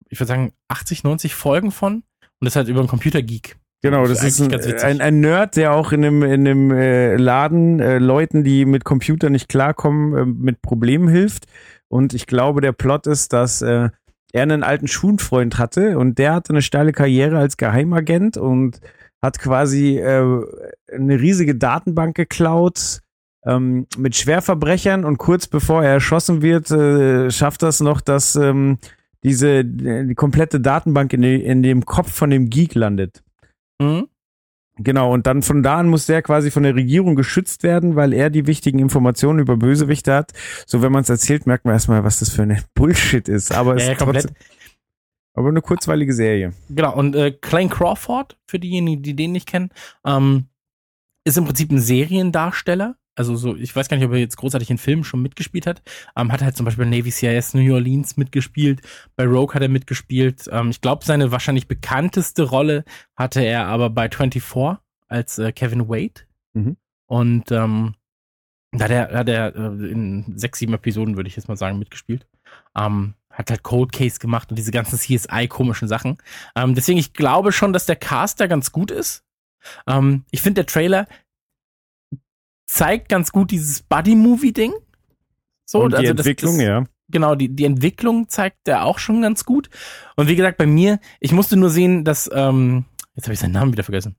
ich 0.09 0.19
würde 0.19 0.29
sagen, 0.29 0.53
80, 0.69 1.05
90 1.05 1.35
Folgen 1.35 1.71
von 1.71 2.05
und 2.41 2.45
das 2.45 2.57
halt 2.57 2.69
über 2.69 2.81
einen 2.81 2.89
Computergeek. 2.89 3.57
Genau, 3.83 4.07
Das 4.07 4.21
das 4.21 4.39
ist 4.39 4.41
ein, 4.41 4.81
ein, 4.81 5.01
ein 5.01 5.21
Nerd, 5.21 5.57
der 5.57 5.75
auch 5.75 5.91
in 5.91 6.05
einem, 6.05 6.23
in 6.23 6.47
einem 6.47 6.71
äh, 6.71 7.17
Laden 7.17 7.81
äh, 7.81 7.99
Leuten, 7.99 8.45
die 8.45 8.65
mit 8.65 8.85
Computer 8.85 9.29
nicht 9.29 9.49
klarkommen, 9.49 10.17
äh, 10.17 10.25
mit 10.25 10.63
Problemen 10.63 11.09
hilft. 11.09 11.47
Und 11.89 12.15
ich 12.15 12.27
glaube, 12.27 12.61
der 12.61 12.73
Plot 12.73 13.09
ist, 13.09 13.33
dass 13.33 13.61
äh, 13.61 13.91
er 14.33 14.43
einen 14.43 14.63
alten 14.63 14.87
Schulfreund 14.87 15.59
hatte 15.59 15.99
und 15.99 16.19
der 16.19 16.35
hatte 16.35 16.51
eine 16.51 16.63
steile 16.63 16.93
Karriere 16.93 17.39
als 17.39 17.57
Geheimagent 17.57 18.37
und 18.37 18.81
hat 19.21 19.39
quasi 19.41 19.99
äh, 19.99 20.41
eine 20.93 21.21
riesige 21.21 21.57
Datenbank 21.57 22.15
geklaut 22.15 23.01
ähm, 23.45 23.87
mit 23.97 24.17
Schwerverbrechern 24.17 25.05
und 25.05 25.19
kurz 25.19 25.49
bevor 25.49 25.83
er 25.85 25.95
erschossen 25.95 26.41
wird, 26.41 26.71
äh, 26.71 27.31
schafft 27.31 27.63
das 27.63 27.81
noch, 27.81 28.01
dass 28.01 28.37
ähm, 28.37 28.79
diese 29.25 29.65
die 29.65 30.15
komplette 30.15 30.61
Datenbank 30.61 31.13
in, 31.13 31.23
die, 31.23 31.45
in 31.45 31.63
dem 31.63 31.85
Kopf 31.85 32.13
von 32.13 32.31
dem 32.31 32.49
Geek 32.49 32.75
landet. 32.75 33.23
Mhm. 33.83 34.09
Genau, 34.79 35.13
und 35.13 35.27
dann 35.27 35.43
von 35.43 35.63
da 35.63 35.77
an 35.79 35.89
muss 35.89 36.07
der 36.07 36.23
quasi 36.23 36.51
von 36.51 36.63
der 36.63 36.75
Regierung 36.75 37.15
geschützt 37.15 37.63
werden, 37.63 37.95
weil 37.95 38.15
er 38.15 38.31
die 38.31 38.47
wichtigen 38.47 38.79
Informationen 38.79 39.39
über 39.39 39.57
Bösewichte 39.59 40.15
hat. 40.15 40.33
So, 40.67 40.81
wenn 40.81 40.91
man 40.93 41.03
es 41.03 41.11
erzählt, 41.11 41.47
merkt 41.47 41.67
man 41.67 41.75
erstmal, 41.75 42.05
was 42.05 42.21
das 42.21 42.31
für 42.31 42.43
eine 42.43 42.63
Bullshit 42.75 43.29
ist. 43.29 43.53
Aber 43.53 43.77
es 43.77 43.85
Ja, 43.87 43.93
ist 43.93 43.99
komplett. 43.99 44.25
trotzdem, 44.29 44.45
aber 45.35 45.49
eine 45.49 45.61
kurzweilige 45.61 46.15
Serie. 46.15 46.55
Genau, 46.71 46.95
und 46.97 47.15
äh, 47.15 47.33
Clayne 47.33 47.69
Crawford, 47.71 48.39
für 48.47 48.59
diejenigen, 48.59 49.03
die 49.03 49.15
den 49.15 49.33
nicht 49.33 49.47
kennen, 49.47 49.71
ähm, 50.07 50.47
ist 51.25 51.37
im 51.37 51.45
Prinzip 51.45 51.71
ein 51.71 51.79
Seriendarsteller. 51.79 52.97
Also 53.15 53.37
so, 53.37 53.55
ich 53.57 53.75
weiß 53.77 53.89
gar 53.89 53.97
nicht, 53.97 54.07
ob 54.07 54.13
er 54.13 54.19
jetzt 54.19 54.37
großartig 54.37 54.71
in 54.71 54.79
Filmen 54.79 55.05
schon 55.05 55.21
mitgespielt 55.21 55.67
hat. 55.67 55.83
Ähm, 56.17 56.33
hat 56.33 56.43
halt 56.43 56.57
zum 56.57 56.65
Beispiel 56.65 56.87
Navy 56.87 57.11
CIS 57.11 57.53
New 57.55 57.75
Orleans 57.75 58.17
mitgespielt. 58.17 58.81
Bei 59.17 59.27
Rogue 59.27 59.55
hat 59.55 59.63
er 59.63 59.69
mitgespielt. 59.69 60.49
Ähm, 60.51 60.71
ich 60.71 60.81
glaube, 60.81 61.05
seine 61.05 61.31
wahrscheinlich 61.31 61.69
bekannteste 61.69 62.45
Rolle 62.45 62.85
hatte 63.15 63.43
er 63.43 63.67
aber 63.67 63.91
bei 63.91 64.09
24 64.09 64.79
als 65.09 65.39
äh, 65.39 65.53
Kevin 65.53 65.89
Wade. 65.89 66.23
Mhm. 66.55 66.77
Und 67.07 67.53
ähm, 67.53 67.95
da 68.73 68.85
hat 68.85 68.91
er, 68.91 69.13
hat 69.13 69.29
er 69.29 69.55
äh, 69.55 69.91
in 69.91 70.33
sechs, 70.37 70.59
sieben 70.59 70.73
Episoden, 70.73 71.17
würde 71.17 71.29
ich 71.29 71.37
jetzt 71.37 71.49
mal 71.49 71.57
sagen, 71.57 71.79
mitgespielt. 71.79 72.27
Ähm, 72.75 73.15
hat 73.31 73.51
halt 73.51 73.63
Cold 73.63 73.93
Case 73.93 74.19
gemacht 74.19 74.51
und 74.51 74.57
diese 74.57 74.73
ganzen 74.73 74.99
CSI-komischen 74.99 75.89
Sachen. 75.89 76.19
Ähm, 76.57 76.75
deswegen, 76.75 76.99
ich 76.99 77.13
glaube 77.13 77.53
schon, 77.53 77.73
dass 77.75 77.87
der 77.87 77.97
Cast 77.97 78.41
da 78.41 78.47
ganz 78.47 78.73
gut 78.73 78.91
ist. 78.91 79.25
Ähm, 79.87 80.25
ich 80.31 80.43
finde, 80.43 80.65
der 80.65 80.67
Trailer 80.67 81.07
zeigt 82.73 83.09
ganz 83.09 83.33
gut 83.33 83.51
dieses 83.51 83.83
Buddy-Movie-Ding. 83.83 84.73
So, 85.67 85.81
und 85.83 85.93
die 85.93 85.97
also 85.99 86.15
das- 86.15 86.27
Entwicklung, 86.27 86.57
das, 86.57 86.65
ja. 86.65 86.85
genau, 87.11 87.35
die, 87.35 87.49
die 87.55 87.65
Entwicklung 87.65 88.29
zeigt 88.29 88.67
er 88.69 88.85
auch 88.85 88.99
schon 88.99 89.21
ganz 89.23 89.45
gut. 89.45 89.69
Und 90.17 90.29
wie 90.29 90.37
gesagt, 90.37 90.57
bei 90.59 90.67
mir, 90.67 90.99
ich 91.21 91.33
musste 91.33 91.57
nur 91.57 91.71
sehen, 91.71 92.05
dass, 92.05 92.31
ähm, 92.33 92.85
jetzt 93.15 93.25
habe 93.27 93.35
ich 93.35 93.41
seinen 93.41 93.53
Namen 93.53 93.73
wieder 93.73 93.85
vergessen. 93.85 94.17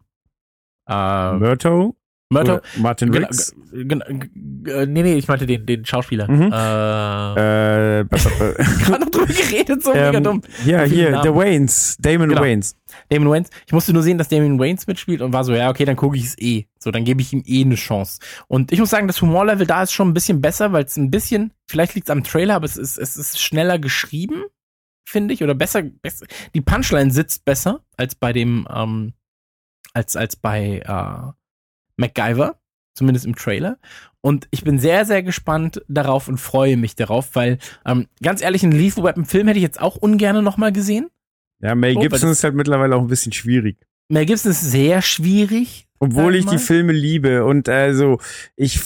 Äh, 0.88 1.34
Murto? 1.34 1.96
Murto. 2.30 2.60
Martin 2.78 3.12
Genau, 3.12 3.28
Riggs? 3.28 3.56
g- 3.72 3.86
g- 3.86 4.00
g- 4.30 4.86
nee, 4.88 5.04
nee, 5.04 5.14
ich 5.16 5.28
meinte 5.28 5.46
den, 5.46 5.66
den 5.66 5.86
Schauspieler. 5.86 6.30
Mhm. 6.30 6.52
Äh, 6.52 8.00
Äh, 8.00 8.06
gerade 8.06 9.00
noch 9.04 9.10
drüber 9.12 9.26
geredet, 9.28 9.84
so 9.84 9.92
mega 9.94 10.14
ähm, 10.14 10.24
dumm. 10.24 10.42
ja, 10.66 10.82
hier. 10.84 11.22
The 11.24 11.30
Waynes, 11.30 11.98
Damon 12.00 12.30
Genau. 12.30 12.42
Waynes. 12.42 12.76
Damon 13.14 13.30
Wayans. 13.30 13.50
Ich 13.66 13.74
musste 13.74 13.94
nur 13.94 14.04
sehen, 14.04 14.18
dass 14.18 14.30
Damon 14.30 14.60
Wayans 14.60 14.88
mitspielt 14.88 15.22
und 15.22 15.34
war 15.34 15.44
so, 15.44 15.54
ja, 15.54 15.70
okay, 15.70 15.86
dann 15.86 15.96
gucke 15.96 16.18
ich 16.18 16.26
es 16.26 16.38
eh. 16.40 16.68
So, 16.80 16.92
dann 16.92 17.06
gebe 17.06 17.22
ich 17.22 17.32
ihm 17.34 17.44
eh 17.46 17.62
eine 17.62 17.76
Chance. 17.76 18.20
Und 18.48 18.72
ich 18.72 18.80
muss 18.80 18.90
sagen, 18.90 19.08
das 19.08 19.22
Humorlevel 19.22 19.68
da 19.68 19.84
ist 19.84 19.94
schon 19.94 20.10
ein 20.10 20.14
bisschen 20.14 20.42
besser, 20.42 20.74
weil 20.74 20.86
es 20.86 20.98
ein 20.98 21.12
bisschen, 21.12 21.54
vielleicht 21.70 21.96
liegt 21.96 22.08
es 22.08 22.12
am 22.12 22.24
Trailer, 22.24 22.56
aber 22.56 22.66
es 22.66 22.78
ist, 22.78 22.98
es 22.98 23.16
ist 23.16 23.40
schneller 23.40 23.78
geschrieben, 23.80 24.44
finde 25.08 25.34
ich, 25.34 25.44
oder 25.44 25.54
besser, 25.54 25.84
besser. 25.84 26.26
Die 26.56 26.62
Punchline 26.62 27.12
sitzt 27.12 27.46
besser 27.46 27.82
als 27.98 28.16
bei 28.16 28.34
dem, 28.34 28.68
ähm, 28.74 29.14
als, 29.94 30.16
als 30.16 30.36
bei 30.36 30.80
äh, 30.80 31.32
MacGyver, 31.98 32.60
zumindest 32.96 33.26
im 33.26 33.36
Trailer. 33.36 33.78
Und 34.22 34.48
ich 34.52 34.64
bin 34.64 34.80
sehr, 34.80 35.06
sehr 35.06 35.22
gespannt 35.22 35.84
darauf 35.88 36.28
und 36.28 36.38
freue 36.38 36.78
mich 36.78 36.96
darauf, 36.96 37.36
weil, 37.36 37.60
ähm, 37.86 38.08
ganz 38.22 38.42
ehrlich, 38.42 38.64
einen 38.64 38.72
Lethal 38.72 39.04
Weapon 39.04 39.26
Film 39.26 39.48
hätte 39.48 39.60
ich 39.60 39.64
jetzt 39.64 39.82
auch 39.82 39.98
ungern 39.98 40.44
nochmal 40.44 40.72
gesehen. 40.72 41.10
Ja, 41.64 41.76
Mel 41.76 41.96
Oh, 41.98 42.02
Gibson 42.02 42.30
das- 42.30 42.38
ist 42.40 42.44
halt 42.44 42.56
mittlerweile 42.56 42.96
auch 42.96 43.02
ein 43.02 43.08
bisschen 43.08 43.32
schwierig. 43.32 43.78
Mel 44.10 44.26
Gibson 44.26 44.52
ist 44.52 44.62
sehr 44.62 45.02
schwierig. 45.02 45.88
Obwohl 46.00 46.36
ich 46.36 46.46
mal. 46.46 46.52
die 46.52 46.58
Filme 46.58 46.92
liebe 46.92 47.46
und 47.46 47.70
also 47.70 48.20
ich 48.58 48.82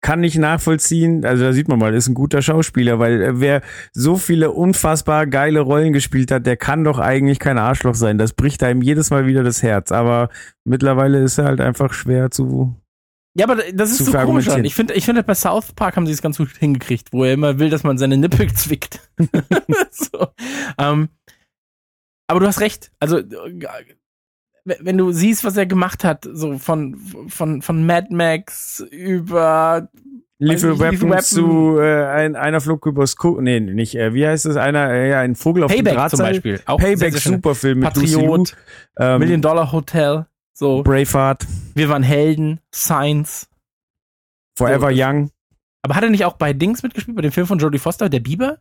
kann 0.00 0.20
nicht 0.20 0.38
nachvollziehen, 0.38 1.24
also 1.26 1.44
da 1.44 1.52
sieht 1.52 1.68
man 1.68 1.78
mal, 1.78 1.92
ist 1.92 2.08
ein 2.08 2.14
guter 2.14 2.40
Schauspieler, 2.40 2.98
weil 2.98 3.20
äh, 3.20 3.40
wer 3.40 3.62
so 3.92 4.16
viele 4.16 4.52
unfassbar 4.52 5.26
geile 5.26 5.60
Rollen 5.60 5.92
gespielt 5.92 6.30
hat, 6.30 6.46
der 6.46 6.56
kann 6.56 6.84
doch 6.84 6.98
eigentlich 6.98 7.38
kein 7.40 7.58
Arschloch 7.58 7.96
sein. 7.96 8.16
Das 8.16 8.32
bricht 8.32 8.62
einem 8.62 8.80
jedes 8.80 9.10
Mal 9.10 9.26
wieder 9.26 9.42
das 9.42 9.62
Herz, 9.62 9.92
aber 9.92 10.30
mittlerweile 10.64 11.18
ist 11.22 11.36
er 11.38 11.44
halt 11.46 11.60
einfach 11.60 11.92
schwer 11.92 12.30
zu 12.30 12.76
Ja, 13.34 13.44
aber 13.46 13.56
das 13.74 13.90
ist 13.90 13.98
Zu 13.98 14.04
so 14.04 14.12
komisch. 14.18 14.46
Ich 14.62 14.74
finde, 14.74 14.94
ich 14.94 15.04
finde, 15.04 15.22
bei 15.24 15.34
South 15.34 15.72
Park 15.72 15.96
haben 15.96 16.06
sie 16.06 16.12
es 16.12 16.22
ganz 16.22 16.38
gut 16.38 16.50
hingekriegt, 16.58 17.08
wo 17.12 17.24
er 17.24 17.34
immer 17.34 17.58
will, 17.58 17.68
dass 17.68 17.82
man 17.82 17.98
seine 17.98 18.16
Nippel 18.16 18.50
zwickt. 18.54 19.00
so. 19.90 20.28
ähm, 20.78 21.08
aber 22.28 22.40
du 22.40 22.46
hast 22.46 22.60
recht. 22.60 22.92
Also, 23.00 23.18
äh, 23.18 23.26
wenn 24.64 24.98
du 24.98 25.12
siehst, 25.12 25.44
was 25.44 25.56
er 25.56 25.66
gemacht 25.66 26.04
hat, 26.04 26.28
so 26.30 26.58
von, 26.58 26.96
von, 27.28 27.62
von 27.62 27.86
Mad 27.86 28.14
Max 28.14 28.80
über 28.90 29.88
Lethal 30.38 30.70
nicht, 30.70 30.80
Weapon, 30.80 31.20
zu 31.20 31.78
äh, 31.80 32.04
ein, 32.06 32.36
einer 32.36 32.60
flog 32.60 32.86
übers 32.86 33.16
Kuh, 33.16 33.40
nee, 33.40 33.58
nicht, 33.58 33.96
äh, 33.96 34.14
wie 34.14 34.26
heißt 34.26 34.46
es, 34.46 34.56
einer, 34.56 34.90
äh, 34.90 35.10
ja, 35.10 35.20
ein 35.20 35.34
Vogel 35.34 35.64
auf 35.64 35.72
dem 35.72 35.78
Payback 35.78 35.92
zum 35.92 35.98
Drahtseil. 35.98 36.32
Beispiel. 36.32 36.60
Auch 36.66 36.78
Payback, 36.78 37.12
sehr. 37.14 37.32
Superfilm 37.32 37.80
mit 37.80 37.92
Patriot, 37.92 38.56
ähm, 39.00 39.18
Million 39.18 39.42
Dollar 39.42 39.72
Hotel, 39.72 40.26
so, 40.52 40.82
Braveheart, 40.82 41.44
wir 41.74 41.88
waren 41.88 42.04
Helden, 42.04 42.60
Science. 42.72 43.48
Forever 44.56 44.90
So, 44.90 44.96
Young. 44.96 45.30
Aber 45.82 45.94
hat 45.94 46.04
er 46.04 46.10
nicht 46.10 46.24
auch 46.24 46.34
bei 46.34 46.52
Dings 46.52 46.82
mitgespielt, 46.82 47.16
bei 47.16 47.22
dem 47.22 47.32
Film 47.32 47.46
von 47.46 47.58
Jodie 47.58 47.78
Foster, 47.78 48.08
der 48.08 48.20
Bieber? 48.20 48.58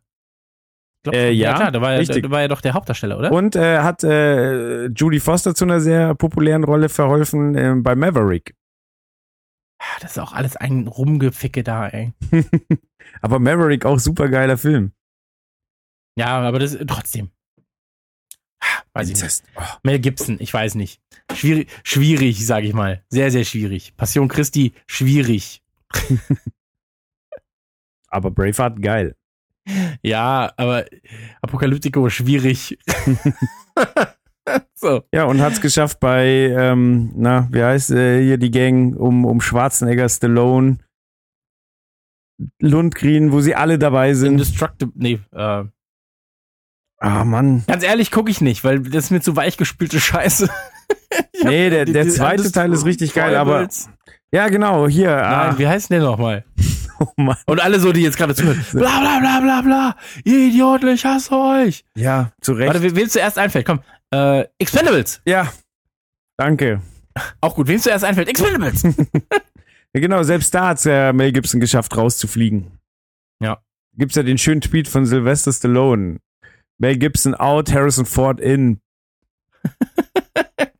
Glaub, 1.04 1.16
Äh, 1.16 1.32
ja, 1.32 1.54
klar, 1.54 1.72
da 1.72 1.82
war, 1.82 1.91
ja, 1.93 1.98
richtig. 2.00 2.24
da 2.24 2.30
war 2.32 2.41
ja 2.41 2.48
doch 2.48 2.62
der 2.62 2.74
Hauptdarsteller, 2.74 3.18
oder? 3.18 3.32
Und 3.32 3.56
äh, 3.56 3.80
hat 3.80 4.04
äh, 4.04 4.88
Judy 4.88 5.20
Foster 5.20 5.56
zu 5.56 5.66
einer 5.66 5.80
sehr 5.80 6.16
populären 6.16 6.64
Rolle 6.64 6.89
verholfen 6.89 7.56
äh, 7.56 7.76
bei 7.78 7.95
Maverick. 7.95 8.56
Ah, 9.80 10.00
Das 10.02 10.12
ist 10.12 10.18
auch 10.20 10.34
alles 10.34 10.56
ein 10.56 10.88
Rumgeficke 10.88 11.64
da, 11.64 11.88
ey. 11.88 12.14
Aber 13.22 13.39
Maverick 13.39 13.86
auch 13.86 14.00
super 14.00 14.28
geiler 14.30 14.58
Film. 14.58 14.91
Ja, 16.18 16.39
aber 16.39 16.58
das 16.58 16.76
trotzdem. 16.88 17.30
Ah, 18.60 18.82
Weiß 18.93 19.10
ich 19.10 19.22
nicht. 19.22 19.43
Mel 19.84 20.00
Gibson, 20.00 20.38
ich 20.39 20.52
weiß 20.52 20.74
nicht. 20.76 21.00
Schwierig, 21.32 21.70
schwierig, 21.84 22.43
sage 22.45 22.66
ich 22.68 22.74
mal. 22.74 23.04
Sehr, 23.10 23.30
sehr 23.30 23.43
schwierig. 23.45 23.95
Passion 23.95 24.28
Christi, 24.28 24.74
schwierig. 24.88 25.62
Aber 28.10 28.32
Braveheart 28.32 28.82
geil. 28.82 29.16
Ja, 30.01 30.51
aber 30.57 30.86
Apokalyptico, 31.41 32.09
schwierig. 32.09 32.78
so. 34.76 35.03
Ja, 35.13 35.26
und 35.26 35.41
hat's 35.41 35.59
geschafft 35.61 35.99
bei, 35.99 36.26
ähm, 36.57 37.11
na, 37.15 37.47
wie 37.51 37.63
heißt 37.63 37.91
äh, 37.91 38.24
hier 38.24 38.38
die 38.38 38.51
Gang 38.51 38.95
um, 38.95 39.26
um 39.26 39.41
Schwarzenegger, 39.41 40.07
Stallone, 40.07 40.78
Lundgren, 42.59 43.32
wo 43.32 43.41
sie 43.41 43.55
alle 43.55 43.80
dabei 43.80 44.13
sind. 44.13 44.34
Indestructible, 44.34 44.93
nee, 44.95 45.20
äh, 45.34 45.63
Ah, 46.99 47.24
Mann. 47.26 47.63
ganz 47.68 47.84
ehrlich 47.84 48.09
gucke 48.09 48.32
ich 48.32 48.41
nicht, 48.41 48.63
weil 48.63 48.80
das 48.80 49.05
ist 49.05 49.11
mir 49.11 49.22
zu 49.22 49.36
weichgespülte 49.36 49.99
Scheiße. 49.99 50.49
Ich 51.32 51.41
hab 51.43 51.49
Nee, 51.51 51.70
der, 51.70 51.86
die- 51.86 51.93
der 51.93 52.03
die 52.05 52.09
zweite 52.09 52.51
Teil 52.51 52.74
ist 52.74 52.86
richtig 52.86 53.13
geil, 53.13 53.36
aber. 53.36 53.68
Ja, 54.34 54.47
genau, 54.49 54.88
hier. 54.88 55.15
Nein, 55.15 55.23
Ah, 55.53 55.57
wie 55.57 55.67
heißt 55.67 55.89
denn 55.89 55.99
der 56.01 56.09
nochmal? 56.09 56.43
oh 56.99 57.07
Mann. 57.17 57.38
Und 57.45 57.61
alle 57.61 57.80
so, 57.80 57.91
die 57.93 58.01
jetzt 58.01 58.17
gerade 58.17 58.36
zuhören. 58.36 58.63
Bla 58.73 58.99
bla 58.99 59.19
bla 59.19 59.39
bla 59.39 59.61
bla. 59.61 59.95
Ihr 60.25 60.49
Idioten, 60.49 60.89
ich 60.89 61.05
hasse 61.05 61.32
euch. 61.36 61.86
Ja, 61.95 62.32
zu 62.41 62.53
Recht. 62.53 62.73
Warte, 62.73 62.95
wem 62.95 63.09
zuerst 63.09 63.38
einfällt? 63.39 63.65
Komm. 63.65 63.82
Äh, 64.13 64.45
Expendables. 64.59 65.21
Ja. 65.25 65.51
Danke. 66.38 66.82
Auch 67.41 67.55
gut. 67.55 67.67
Wem 67.67 67.80
zuerst 67.80 68.03
einfällt? 68.05 68.28
Expendables. 68.30 68.84
Ja, 69.95 70.01
genau, 70.01 70.21
selbst 70.21 70.53
da 70.53 70.67
hat's 70.67 70.84
ja 70.84 71.13
Mel 71.13 71.32
Gibson 71.32 71.61
geschafft, 71.61 71.95
rauszufliegen. 71.95 72.78
Ja. 73.41 73.59
Gibt's 73.95 74.15
ja 74.15 74.21
den 74.21 74.38
schönen 74.38 74.59
Tweet 74.61 74.88
von 74.88 75.05
Sylvester 75.05 75.51
Stallone. 75.53 76.17
Mel 76.78 76.97
Gibson 76.97 77.34
out, 77.34 77.71
Harrison 77.73 78.05
Ford 78.05 78.39
in. 78.41 78.80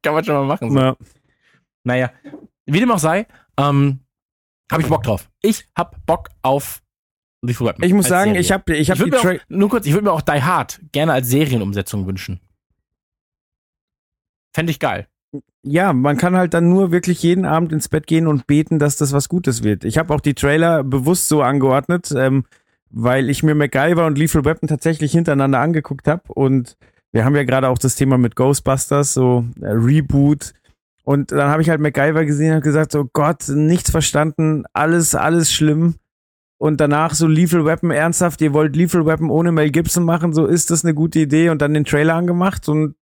Kann 0.04 0.14
man 0.14 0.24
schon 0.24 0.36
mal 0.36 0.46
machen. 0.46 0.70
So. 0.70 0.76
Na, 0.76 0.96
Naja, 1.84 2.12
wie 2.68 2.80
dem 2.80 2.92
auch 2.92 3.00
sei, 3.00 3.26
ähm, 3.58 4.02
habe 4.72 4.82
ich 4.82 4.90
Bock 4.90 5.04
drauf. 5.04 5.30
Ich 5.42 5.66
hab 5.76 6.06
Bock 6.06 6.30
auf 6.42 6.82
Lethal 7.42 7.68
Weapon. 7.68 7.84
ich 7.84 7.94
muss 7.94 8.08
sagen, 8.08 8.32
Serie. 8.32 8.42
ich 8.42 8.52
habe 8.52 8.76
ich 8.76 8.82
Ich 8.82 8.90
hab 8.92 8.98
die 8.98 9.04
würde 9.04 9.16
mir 9.16 9.22
Tra 9.22 9.32
auch, 9.32 9.50
nur 9.50 9.70
kurz, 9.70 9.86
ich 9.86 9.94
würde 9.94 10.06
mir 10.06 10.12
auch 10.12 10.22
Die 10.22 10.44
Hard 10.44 10.82
gerne 10.92 11.14
als 11.14 11.30
Serienumsetzung 11.30 12.06
wünschen. 12.06 12.40
Fände 14.54 14.72
ich 14.72 14.80
geil. 14.80 15.08
ja, 15.62 15.94
man 15.94 16.18
kann 16.18 16.36
halt 16.36 16.54
dann 16.54 16.70
nur 16.70 16.92
wirklich 16.92 17.22
jeden 17.22 17.46
Abend 17.46 17.72
ins 17.72 17.90
Bett 17.90 18.08
gehen 18.08 18.28
und 18.28 18.48
beten, 18.48 18.80
dass 18.80 18.98
das 18.98 19.14
was 19.14 19.30
Gutes 19.30 19.64
wird. 19.64 19.86
Ich 19.86 19.98
habe 19.98 20.14
auch 20.14 20.22
die 20.22 20.34
Trailer 20.34 20.84
bewusst 20.84 21.28
so 21.28 21.42
angeordnet, 21.42 22.12
ähm, 22.16 22.46
weil 22.90 23.30
ich 23.30 23.44
mir 23.44 23.54
MacGyver 23.54 24.06
und 24.06 24.18
Lethal 24.18 24.46
Weapon 24.46 24.68
tatsächlich 24.68 25.12
hintereinander 25.12 25.60
angeguckt 25.60 26.08
habe 26.08 26.24
und 26.34 26.78
wir 27.12 27.24
haben 27.24 27.36
ja 27.36 27.44
gerade 27.44 27.70
auch 27.70 27.78
das 27.78 27.96
Thema 27.96 28.18
mit 28.18 28.36
Ghostbusters, 28.36 29.14
so 29.14 29.46
äh, 29.62 29.68
Reboot. 29.68 30.54
Und 31.08 31.32
dann 31.32 31.48
habe 31.50 31.62
ich 31.62 31.70
halt 31.70 31.80
MacGyver 31.80 32.26
gesehen 32.26 32.56
und 32.56 32.66
gesagt, 32.66 32.92
so 32.92 33.06
Gott, 33.06 33.48
nichts 33.48 33.90
verstanden, 33.90 34.66
alles, 34.74 35.16
alles 35.16 35.54
schlimm. 35.54 35.96
Und 36.60 36.82
danach 36.82 37.14
so 37.14 37.28
Lethal 37.28 37.64
Weapon 37.64 37.92
ernsthaft, 37.92 38.42
ihr 38.42 38.52
wollt 38.52 38.76
Lethal 38.76 39.06
Weapon 39.06 39.30
ohne 39.30 39.54
Mel 39.54 39.72
Gibson 39.72 40.04
machen, 40.04 40.34
so 40.34 40.46
ist 40.46 40.70
das 40.70 40.84
eine 40.84 40.94
gute 40.94 41.20
Idee 41.20 41.48
und 41.50 41.62
dann 41.62 41.74
den 41.74 41.86
Trailer 41.86 42.16
angemacht 42.16 42.68
und 42.68 42.96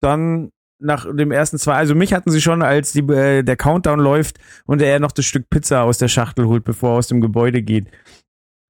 dann 0.00 0.50
nach 0.80 1.06
dem 1.08 1.30
ersten 1.30 1.56
zwei, 1.58 1.74
also 1.74 1.94
mich 1.94 2.12
hatten 2.12 2.32
sie 2.32 2.40
schon, 2.40 2.62
als 2.62 2.90
die, 2.90 3.06
äh, 3.12 3.44
der 3.44 3.56
Countdown 3.56 4.00
läuft 4.00 4.38
und 4.64 4.82
er 4.82 4.98
noch 4.98 5.12
das 5.12 5.26
Stück 5.26 5.48
Pizza 5.48 5.82
aus 5.82 5.98
der 5.98 6.08
Schachtel 6.08 6.46
holt, 6.46 6.64
bevor 6.64 6.94
er 6.94 6.98
aus 6.98 7.06
dem 7.06 7.20
Gebäude 7.20 7.62
geht. 7.62 7.86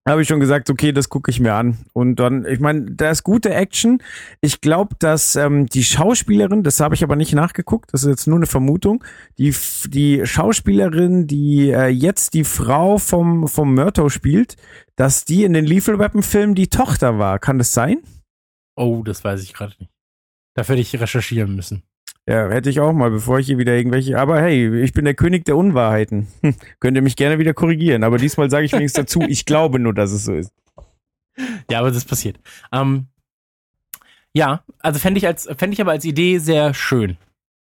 Habe 0.09 0.22
ich 0.22 0.28
schon 0.28 0.38
gesagt, 0.38 0.70
okay, 0.70 0.92
das 0.92 1.09
gucke 1.09 1.32
ich 1.32 1.40
mir 1.40 1.54
an. 1.54 1.78
Und 1.92 2.16
dann, 2.16 2.46
ich 2.46 2.61
meine, 2.61 2.92
da 2.92 3.11
ist 3.11 3.24
gute 3.24 3.52
Action. 3.52 4.00
Ich 4.40 4.61
glaube, 4.61 4.94
dass 5.00 5.34
ähm, 5.34 5.66
die 5.66 5.82
Schauspielerin, 5.82 6.62
das 6.62 6.78
habe 6.78 6.94
ich 6.94 7.02
aber 7.02 7.16
nicht 7.16 7.34
nachgeguckt, 7.34 7.92
das 7.92 8.04
ist 8.04 8.11
jetzt 8.11 8.26
nur 8.28 8.36
eine 8.36 8.46
Vermutung, 8.46 9.02
die, 9.36 9.52
die 9.86 10.24
Schauspielerin, 10.24 11.26
die 11.26 11.70
äh, 11.70 11.88
jetzt 11.88 12.34
die 12.34 12.44
Frau 12.44 12.98
vom, 12.98 13.48
vom 13.48 13.74
Murtaugh 13.74 14.09
spielt, 14.09 14.57
dass 14.94 15.24
die 15.24 15.42
in 15.42 15.52
den 15.52 15.66
Lethal 15.66 15.98
Weapon 15.98 16.22
Film 16.22 16.54
die 16.54 16.68
Tochter 16.68 17.18
war. 17.18 17.40
Kann 17.40 17.59
das 17.59 17.72
sein? 17.72 17.98
Oh, 18.76 19.02
das 19.04 19.24
weiß 19.24 19.42
ich 19.42 19.54
gerade 19.54 19.74
nicht. 19.80 19.90
Dafür 20.54 20.76
hätte 20.76 20.82
ich 20.82 21.00
recherchieren 21.00 21.57
müssen. 21.57 21.82
Ja, 22.28 22.48
hätte 22.48 22.70
ich 22.70 22.80
auch 22.80 22.92
mal, 22.92 23.10
bevor 23.10 23.38
ich 23.38 23.46
hier 23.46 23.58
wieder 23.58 23.74
irgendwelche. 23.74 24.18
Aber 24.18 24.40
hey, 24.40 24.82
ich 24.82 24.92
bin 24.92 25.04
der 25.04 25.14
König 25.14 25.44
der 25.44 25.56
Unwahrheiten. 25.56 26.26
Hm, 26.42 26.54
Könnt 26.80 26.96
ihr 26.96 27.02
mich 27.02 27.16
gerne 27.16 27.38
wieder 27.38 27.54
korrigieren. 27.54 28.02
Aber 28.02 28.18
diesmal 28.18 28.50
sage 28.50 28.66
ich 28.66 28.72
wenigstens 28.72 29.04
dazu, 29.04 29.20
ich 29.22 29.44
glaube 29.44 29.78
nur, 29.78 29.94
dass 29.94 30.10
es 30.10 30.24
so 30.24 30.34
ist. 30.34 30.52
Ja, 31.70 31.80
aber 31.80 31.90
das 31.90 32.04
passiert. 32.04 32.40
Ähm, 32.72 33.06
ja, 34.32 34.64
also 34.80 34.98
fände 34.98 35.18
ich 35.18 35.26
als 35.26 35.48
fände 35.56 35.74
ich 35.74 35.80
aber 35.80 35.92
als 35.92 36.04
Idee 36.04 36.38
sehr 36.38 36.74
schön, 36.74 37.16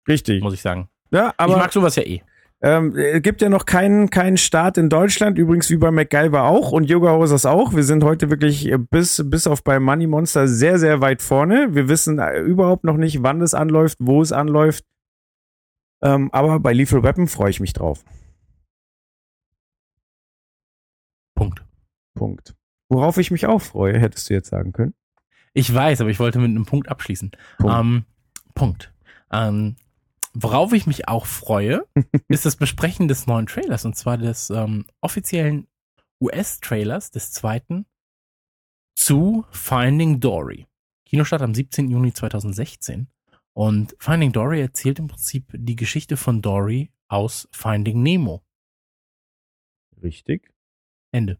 Richtig. 0.08 0.42
muss 0.42 0.54
ich 0.54 0.62
sagen. 0.62 0.88
Ja, 1.10 1.28
ich 1.28 1.34
aber 1.38 1.56
mag 1.56 1.72
sowas 1.72 1.96
ja 1.96 2.02
eh. 2.02 2.22
Ähm, 2.64 2.96
es 2.96 3.20
gibt 3.20 3.42
ja 3.42 3.50
noch 3.50 3.66
keinen 3.66 4.08
keinen 4.08 4.38
Start 4.38 4.78
in 4.78 4.88
Deutschland, 4.88 5.36
übrigens 5.36 5.68
wie 5.68 5.76
bei 5.76 5.90
MacGyver 5.90 6.44
auch 6.44 6.72
und 6.72 6.84
Yoga 6.84 7.10
Hosers 7.10 7.44
auch. 7.44 7.74
Wir 7.74 7.82
sind 7.82 8.02
heute 8.02 8.30
wirklich 8.30 8.72
äh, 8.72 8.78
bis, 8.78 9.22
bis 9.26 9.46
auf 9.46 9.62
bei 9.62 9.78
Money 9.78 10.06
Monster 10.06 10.48
sehr, 10.48 10.78
sehr 10.78 11.02
weit 11.02 11.20
vorne. 11.20 11.74
Wir 11.74 11.90
wissen 11.90 12.18
äh, 12.18 12.40
überhaupt 12.40 12.84
noch 12.84 12.96
nicht, 12.96 13.22
wann 13.22 13.42
es 13.42 13.52
anläuft, 13.52 13.98
wo 14.00 14.22
es 14.22 14.32
anläuft. 14.32 14.86
Ähm, 16.02 16.30
aber 16.32 16.58
bei 16.58 16.72
Lethal 16.72 17.02
Weapon 17.02 17.28
freue 17.28 17.50
ich 17.50 17.60
mich 17.60 17.74
drauf. 17.74 18.02
Punkt. 21.34 21.62
Punkt. 22.14 22.54
Worauf 22.88 23.18
ich 23.18 23.30
mich 23.30 23.44
auch 23.46 23.60
freue, 23.60 23.98
hättest 23.98 24.30
du 24.30 24.34
jetzt 24.34 24.48
sagen 24.48 24.72
können. 24.72 24.94
Ich 25.52 25.72
weiß, 25.74 26.00
aber 26.00 26.08
ich 26.08 26.18
wollte 26.18 26.38
mit 26.38 26.48
einem 26.48 26.64
Punkt 26.64 26.88
abschließen. 26.88 27.30
Punkt. 27.58 27.76
Ähm, 27.78 28.04
Punkt. 28.54 28.94
Ähm, 29.30 29.76
worauf 30.34 30.72
ich 30.72 30.86
mich 30.86 31.08
auch 31.08 31.26
freue, 31.26 31.86
ist 32.28 32.44
das 32.44 32.56
Besprechen 32.56 33.08
des 33.08 33.26
neuen 33.26 33.46
Trailers 33.46 33.84
und 33.84 33.96
zwar 33.96 34.18
des 34.18 34.50
ähm, 34.50 34.86
offiziellen 35.00 35.66
US-Trailers 36.20 37.10
des 37.10 37.32
zweiten 37.32 37.86
zu 38.96 39.44
Finding 39.50 40.20
Dory. 40.20 40.66
Kinostart 41.06 41.42
am 41.42 41.54
17. 41.54 41.90
Juni 41.90 42.12
2016. 42.12 43.08
Und 43.56 43.94
Finding 43.98 44.32
Dory 44.32 44.60
erzählt 44.60 44.98
im 44.98 45.08
Prinzip 45.08 45.50
die 45.52 45.76
Geschichte 45.76 46.16
von 46.16 46.42
Dory 46.42 46.90
aus 47.08 47.48
Finding 47.52 48.02
Nemo. 48.02 48.42
Richtig. 50.02 50.52
Ende. 51.12 51.38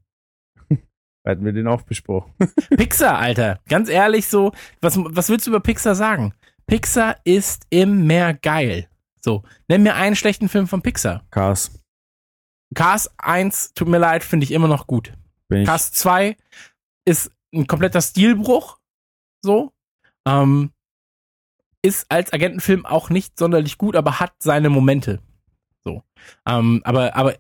Hatten 1.27 1.45
wir 1.45 1.53
den 1.53 1.67
auch 1.67 1.83
besprochen. 1.83 2.33
Pixar, 2.77 3.19
Alter. 3.19 3.61
Ganz 3.69 3.89
ehrlich 3.89 4.29
so, 4.29 4.53
was, 4.81 4.97
was 4.97 5.29
willst 5.29 5.47
du 5.47 5.51
über 5.51 5.61
Pixar 5.61 5.95
sagen? 5.95 6.35
Pixar 6.67 7.17
ist 7.25 7.67
immer 7.71 8.35
geil. 8.35 8.89
So, 9.21 9.43
nenn 9.69 9.83
mir 9.83 9.95
einen 9.95 10.17
schlechten 10.17 10.49
Film 10.49 10.67
von 10.67 10.83
Pixar. 10.83 11.25
Cars. 11.31 11.81
Cars 12.75 13.11
1, 13.19 13.73
tut 13.75 13.89
mir 13.89 13.99
leid, 13.99 14.25
finde 14.25 14.45
ich 14.45 14.51
immer 14.53 14.69
noch 14.69 14.87
gut. 14.87 15.13
Cars 15.65 15.93
2 15.93 16.37
ist 17.07 17.31
ein 17.55 17.67
kompletter 17.67 18.01
Stilbruch. 18.03 18.79
So. 19.43 19.73
Ähm, 20.27 20.73
ist 21.83 22.07
als 22.11 22.33
Agentenfilm 22.33 22.87
auch 22.87 23.11
nicht 23.11 23.39
sonderlich 23.39 23.79
gut, 23.79 23.95
aber 23.95 24.19
hat 24.19 24.33
seine 24.41 24.71
Momente. 24.71 25.21
So. 25.85 26.03
Ähm, 26.49 26.81
aber, 26.85 27.15
aber 27.15 27.37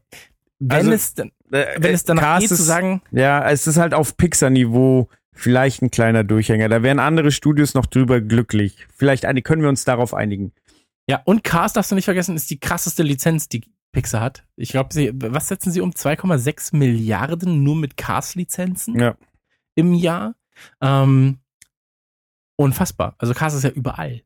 wenn 0.60 0.76
Also, 0.78 0.92
es 0.92 1.14
dann, 1.14 1.32
Äh, 1.50 1.76
wenn 1.78 1.94
es 1.94 2.04
danach 2.04 2.22
Cars 2.22 2.40
geht 2.42 2.48
zu 2.48 2.54
ist- 2.54 2.66
sagen, 2.66 3.02
Ja, 3.10 3.48
es 3.50 3.66
ist 3.66 3.78
halt 3.78 3.94
auf 3.94 4.16
Pixar-Niveau 4.16 5.08
vielleicht 5.34 5.82
ein 5.82 5.90
kleiner 5.90 6.24
Durchhänger. 6.24 6.68
Da 6.68 6.82
wären 6.82 6.98
andere 6.98 7.30
Studios 7.30 7.74
noch 7.74 7.86
drüber 7.86 8.20
glücklich. 8.20 8.86
Vielleicht 8.94 9.24
eine, 9.24 9.42
können 9.42 9.62
wir 9.62 9.68
uns 9.68 9.84
darauf 9.84 10.14
einigen. 10.14 10.52
Ja, 11.08 11.20
und 11.24 11.44
Cars 11.44 11.74
darfst 11.74 11.90
du 11.90 11.94
nicht 11.94 12.06
vergessen, 12.06 12.36
ist 12.36 12.50
die 12.50 12.58
krasseste 12.60 13.02
Lizenz, 13.02 13.48
die 13.48 13.62
Pixar 13.92 14.20
hat. 14.20 14.44
Ich 14.56 14.70
glaube, 14.70 14.92
sie, 14.92 15.12
was 15.14 15.48
setzen 15.48 15.70
sie 15.70 15.80
um? 15.80 15.90
2,6 15.90 16.76
Milliarden 16.76 17.62
nur 17.62 17.76
mit 17.76 17.96
Cars-Lizenzen 17.96 18.98
Ja. 18.98 19.16
im 19.74 19.92
Jahr. 19.94 20.34
Ähm, 20.80 21.38
unfassbar. 22.56 23.14
Also 23.18 23.34
Cars 23.34 23.54
ist 23.54 23.64
ja 23.64 23.70
überall. 23.70 24.22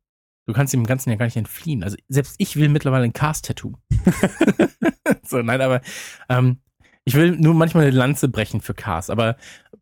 Du 0.46 0.54
kannst 0.54 0.72
dem 0.72 0.86
Ganzen 0.86 1.11
ja 1.11 1.16
gar 1.16 1.26
nicht 1.26 1.36
entfliehen. 1.36 1.82
Also 1.82 1.96
selbst 2.09 2.36
ich 2.38 2.56
will 2.56 2.68
mittlerweile 2.68 3.04
ein 3.04 3.12
Cars-Tattoo. 3.12 3.74
so, 5.22 5.42
nein, 5.42 5.61
aber 5.61 5.80
ähm, 6.28 6.59
ich 7.04 7.14
will 7.14 7.32
nur 7.32 7.54
manchmal 7.54 7.84
eine 7.86 7.96
Lanze 7.96 8.28
brechen 8.28 8.61
für 8.61 8.74
Cars. 8.74 9.11
Aber 9.11 9.36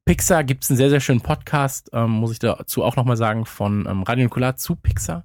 Pixar 0.07 0.45
gibt's 0.45 0.71
einen 0.71 0.77
sehr, 0.77 0.89
sehr 0.91 1.01
schönen 1.01 1.21
Podcast, 1.21 1.91
ähm, 1.93 2.11
muss 2.11 2.31
ich 2.33 2.39
dazu 2.39 2.85
auch 2.85 2.95
nochmal 2.95 3.17
sagen, 3.17 3.45
von 3.45 3.87
ähm, 3.89 4.05
Radio 4.05 4.25
Nukular 4.25 4.55
zu 4.57 4.77
Pixar, 4.77 5.25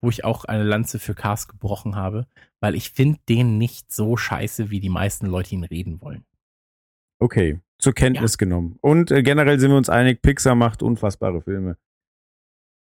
wo 0.00 0.08
ich 0.08 0.24
auch 0.24 0.46
eine 0.46 0.62
Lanze 0.64 0.98
für 0.98 1.14
Cars 1.14 1.48
gebrochen 1.48 1.96
habe, 1.96 2.26
weil 2.60 2.74
ich 2.74 2.90
finde 2.90 3.18
den 3.28 3.58
nicht 3.58 3.92
so 3.92 4.16
scheiße, 4.16 4.70
wie 4.70 4.80
die 4.80 4.88
meisten 4.88 5.26
Leute 5.26 5.54
ihn 5.54 5.64
reden 5.64 6.00
wollen. 6.00 6.24
Okay. 7.18 7.60
zur 7.78 7.92
Kenntnis 7.92 8.38
genommen. 8.38 8.78
Und 8.80 9.10
äh, 9.10 9.22
generell 9.22 9.60
sind 9.60 9.70
wir 9.70 9.76
uns 9.76 9.90
einig, 9.90 10.22
Pixar 10.22 10.54
macht 10.54 10.82
unfassbare 10.82 11.42
Filme. 11.42 11.76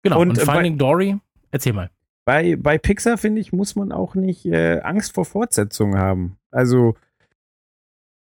Genau, 0.02 0.20
und, 0.20 0.30
Und, 0.30 0.38
und 0.38 0.42
äh, 0.42 0.46
bei- 0.46 0.54
Finding 0.54 0.78
Dory, 0.78 1.16
erzähl 1.52 1.72
mal. 1.72 1.90
Bei, 2.24 2.56
bei 2.56 2.76
Pixar, 2.76 3.18
finde 3.18 3.40
ich, 3.40 3.52
muss 3.52 3.76
man 3.76 3.92
auch 3.92 4.16
nicht 4.16 4.46
äh, 4.46 4.80
Angst 4.80 5.14
vor 5.14 5.24
Fortsetzungen 5.24 5.96
haben. 5.96 6.38
Also, 6.50 6.96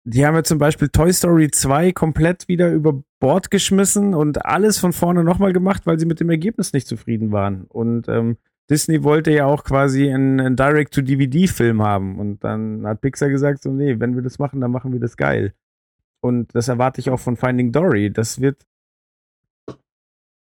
die 0.09 0.25
haben 0.25 0.37
ja 0.37 0.45
zum 0.45 0.59
Beispiel 0.59 0.89
Toy 0.89 1.13
Story 1.13 1.51
2 1.51 1.91
komplett 1.91 2.47
wieder 2.47 2.71
über 2.71 3.03
Bord 3.19 3.51
geschmissen 3.51 4.15
und 4.15 4.45
alles 4.45 4.79
von 4.79 4.93
vorne 4.93 5.25
nochmal 5.25 5.53
gemacht, 5.53 5.85
weil 5.85 5.99
sie 5.99 6.07
mit 6.07 6.21
dem 6.21 6.31
Ergebnis 6.31 6.73
nicht 6.73 6.87
zufrieden 6.87 7.33
waren. 7.33 7.65
Und 7.65 8.09
ähm, 8.09 8.37
Disney 8.71 9.03
wollte 9.03 9.33
ja 9.33 9.47
auch 9.47 9.65
quasi 9.65 10.09
einen, 10.09 10.39
einen 10.39 10.55
Direct-to-DVD-Film 10.55 11.83
haben. 11.83 12.21
Und 12.21 12.45
dann 12.45 12.87
hat 12.87 13.01
Pixar 13.01 13.31
gesagt, 13.31 13.63
so, 13.63 13.73
nee, 13.73 13.99
wenn 13.99 14.15
wir 14.15 14.23
das 14.23 14.39
machen, 14.39 14.61
dann 14.61 14.71
machen 14.71 14.93
wir 14.93 15.01
das 15.01 15.17
geil. 15.17 15.55
Und 16.21 16.55
das 16.55 16.69
erwarte 16.69 17.01
ich 17.01 17.11
auch 17.11 17.21
von 17.21 17.37
Finding 17.37 17.73
Dory. 17.73 18.13
Das 18.13 18.41
wird 18.41 18.65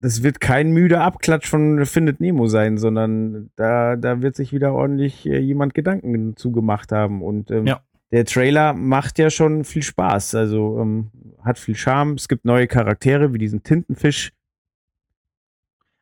das 0.01 0.24
wird 0.24 0.41
kein 0.41 0.72
müder 0.72 1.01
Abklatsch 1.05 1.47
von 1.47 1.86
Findet 1.86 2.20
Nemo 2.20 2.47
sein, 2.47 2.78
sondern 2.78 3.49
da, 3.55 3.95
da 3.95 4.22
wird 4.22 4.36
sich 4.36 4.51
wieder 4.51 4.74
ordentlich 4.74 5.26
äh, 5.26 5.39
jemand 5.39 5.74
Gedanken 5.74 6.36
zugemacht 6.36 6.91
haben. 6.91 7.24
Und 7.24 7.49
ähm, 7.49 7.66
Ja. 7.66 7.82
Der 8.14 8.26
Trailer 8.26 8.74
macht 8.74 9.18
ja 9.18 9.32
schon 9.32 9.64
viel 9.66 9.82
Spaß. 9.82 10.36
Also 10.36 10.80
ähm, 10.80 11.09
hat 11.43 11.57
viel 11.57 11.76
Charme. 11.76 12.14
Es 12.14 12.28
gibt 12.28 12.45
neue 12.45 12.68
Charaktere 12.68 13.34
wie 13.34 13.39
diesen 13.39 13.64
Tintenfisch. 13.64 14.32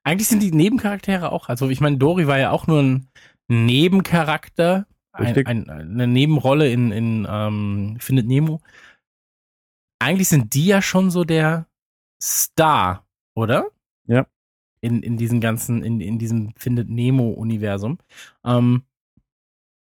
Eigentlich 0.04 0.28
sind 0.28 0.44
die 0.44 0.52
Nebencharaktere 0.52 1.32
auch, 1.32 1.48
also 1.48 1.70
ich 1.70 1.80
meine, 1.80 1.98
Dory 1.98 2.28
war 2.28 2.38
ja 2.40 2.50
auch 2.52 2.68
nur 2.68 2.82
ein 2.82 3.08
Nebencharakter, 3.48 4.88
ein, 5.12 5.46
ein, 5.46 5.70
eine 5.70 6.08
Nebenrolle 6.08 6.72
in, 6.72 6.92
in 6.92 7.28
ähm, 7.30 7.98
Findet 8.00 8.28
Nemo. 8.28 8.62
Eigentlich 10.00 10.28
sind 10.28 10.54
die 10.54 10.66
ja 10.66 10.82
schon 10.82 11.12
so 11.12 11.24
der 11.24 11.68
Star, 12.22 13.06
oder? 13.36 13.68
Ja. 14.06 14.26
In, 14.82 15.04
in 15.04 15.18
diesem 15.18 15.40
ganzen, 15.40 15.84
in, 15.84 16.02
in 16.02 16.18
diesem 16.18 16.54
Findet 16.58 16.90
Nemo-Universum. 16.90 18.00
Ähm, 18.44 18.84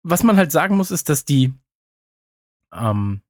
was 0.04 0.24
man 0.24 0.36
halt 0.36 0.52
sagen 0.52 0.76
muss, 0.76 0.92
ist, 0.92 1.10
dass 1.10 1.24
die, 1.24 1.54
ähm, 2.74 3.22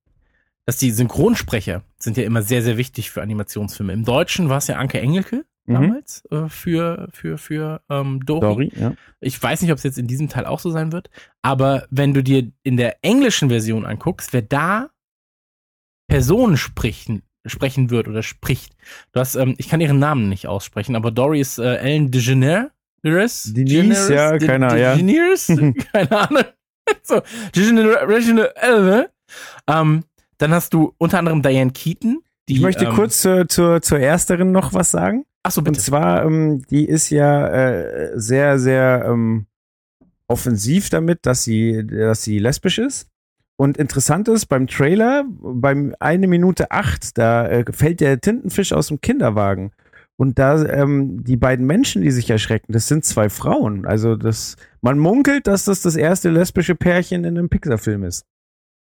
dass 0.65 0.77
die 0.77 0.91
Synchronsprecher 0.91 1.83
sind 1.97 2.17
ja 2.17 2.23
immer 2.23 2.41
sehr, 2.43 2.61
sehr 2.61 2.77
wichtig 2.77 3.09
für 3.11 3.21
Animationsfilme. 3.21 3.93
Im 3.93 4.05
Deutschen 4.05 4.49
war 4.49 4.57
es 4.57 4.67
ja 4.67 4.77
Anke 4.77 4.99
Engelke 4.99 5.45
Mhm. 5.67 5.73
damals 5.73 6.23
äh, 6.31 6.49
für, 6.49 7.07
für, 7.13 7.37
für 7.37 7.81
ähm, 7.87 8.25
Dory. 8.25 8.41
Dory, 8.41 8.71
ja. 8.75 8.93
Ich 9.19 9.41
weiß 9.41 9.61
nicht, 9.61 9.71
ob 9.71 9.77
es 9.77 9.83
jetzt 9.83 9.99
in 9.99 10.07
diesem 10.07 10.27
Teil 10.27 10.47
auch 10.47 10.59
so 10.59 10.71
sein 10.71 10.91
wird, 10.91 11.11
aber 11.43 11.85
wenn 11.91 12.15
du 12.15 12.23
dir 12.23 12.51
in 12.63 12.77
der 12.77 12.97
englischen 13.03 13.49
Version 13.49 13.85
anguckst, 13.85 14.33
wer 14.33 14.41
da 14.41 14.89
Personen 16.07 16.57
sprechen, 16.57 17.21
sprechen 17.45 17.89
wird 17.91 18.07
oder 18.07 18.23
spricht. 18.23 18.75
Du 19.13 19.19
hast, 19.19 19.35
ähm, 19.35 19.53
ich 19.59 19.69
kann 19.69 19.81
ihren 19.81 19.99
Namen 19.99 20.29
nicht 20.29 20.47
aussprechen, 20.47 20.95
aber 20.95 21.11
Dory 21.11 21.39
ist 21.39 21.59
äh, 21.59 21.75
Ellen 21.77 22.09
DeGeneres. 22.09 22.71
Denise, 23.53 24.13
ja, 24.13 24.37
De- 24.37 24.47
keine 24.47 24.67
Ahnung, 24.67 24.79
ja. 24.81 24.95
DeGeneres? 24.95 25.45
keine 25.93 26.11
Ahnung. 26.11 26.43
so, 27.03 27.21
DeGeneres. 27.55 29.09
Ähm, 29.67 30.03
dann 30.37 30.51
hast 30.51 30.73
du 30.73 30.93
unter 30.97 31.19
anderem 31.19 31.41
Diane 31.41 31.71
Keaton. 31.71 32.21
Die, 32.49 32.55
Ich 32.55 32.61
möchte 32.61 32.85
ähm, 32.85 32.95
kurz 32.95 33.21
zur, 33.21 33.47
zur, 33.47 33.81
zur 33.81 33.99
ersteren 33.99 34.51
noch 34.51 34.73
was 34.73 34.91
sagen. 34.91 35.25
Ach 35.43 35.51
so, 35.51 35.61
Und 35.61 35.65
bitte. 35.65 35.79
zwar, 35.79 36.25
ähm, 36.25 36.63
die 36.69 36.85
ist 36.85 37.09
ja 37.09 37.47
äh, 37.47 38.11
sehr, 38.15 38.59
sehr 38.59 39.05
ähm, 39.07 39.45
offensiv 40.27 40.89
damit, 40.89 41.25
dass 41.25 41.43
sie, 41.43 41.85
dass 41.85 42.23
sie 42.23 42.39
lesbisch 42.39 42.77
ist. 42.79 43.07
Und 43.57 43.77
interessant 43.77 44.27
ist, 44.27 44.47
beim 44.47 44.65
Trailer, 44.65 45.23
beim 45.27 45.95
eine 45.99 46.27
Minute 46.27 46.71
acht, 46.71 47.17
da 47.17 47.47
äh, 47.47 47.65
fällt 47.71 47.99
der 47.99 48.19
Tintenfisch 48.19 48.73
aus 48.73 48.87
dem 48.87 49.01
Kinderwagen. 49.01 49.71
Und 50.17 50.39
da 50.39 50.63
ähm, 50.65 51.23
die 51.23 51.37
beiden 51.37 51.65
Menschen, 51.65 52.01
die 52.01 52.11
sich 52.11 52.29
erschrecken, 52.29 52.73
das 52.73 52.87
sind 52.87 53.05
zwei 53.05 53.29
Frauen. 53.29 53.85
Also 53.85 54.15
das, 54.15 54.55
man 54.81 54.99
munkelt, 54.99 55.47
dass 55.47 55.65
das 55.65 55.81
das 55.81 55.95
erste 55.95 56.29
lesbische 56.29 56.75
Pärchen 56.75 57.23
in 57.23 57.37
einem 57.37 57.49
Pixar-Film 57.49 58.03
ist. 58.03 58.25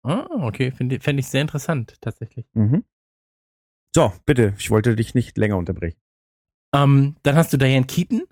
Ah, 0.03 0.25
okay, 0.41 0.71
finde 0.71 0.99
fänd 0.99 1.19
ich 1.19 1.27
sehr 1.27 1.41
interessant, 1.41 1.95
tatsächlich. 2.01 2.45
Mhm. 2.53 2.83
So, 3.95 4.13
bitte, 4.25 4.53
ich 4.57 4.69
wollte 4.69 4.95
dich 4.95 5.15
nicht 5.15 5.37
länger 5.37 5.57
unterbrechen. 5.57 5.99
Ähm, 6.73 7.15
dann 7.23 7.35
hast 7.35 7.51
du 7.53 7.57
Diane 7.57 7.85
Keaton, 7.85 8.23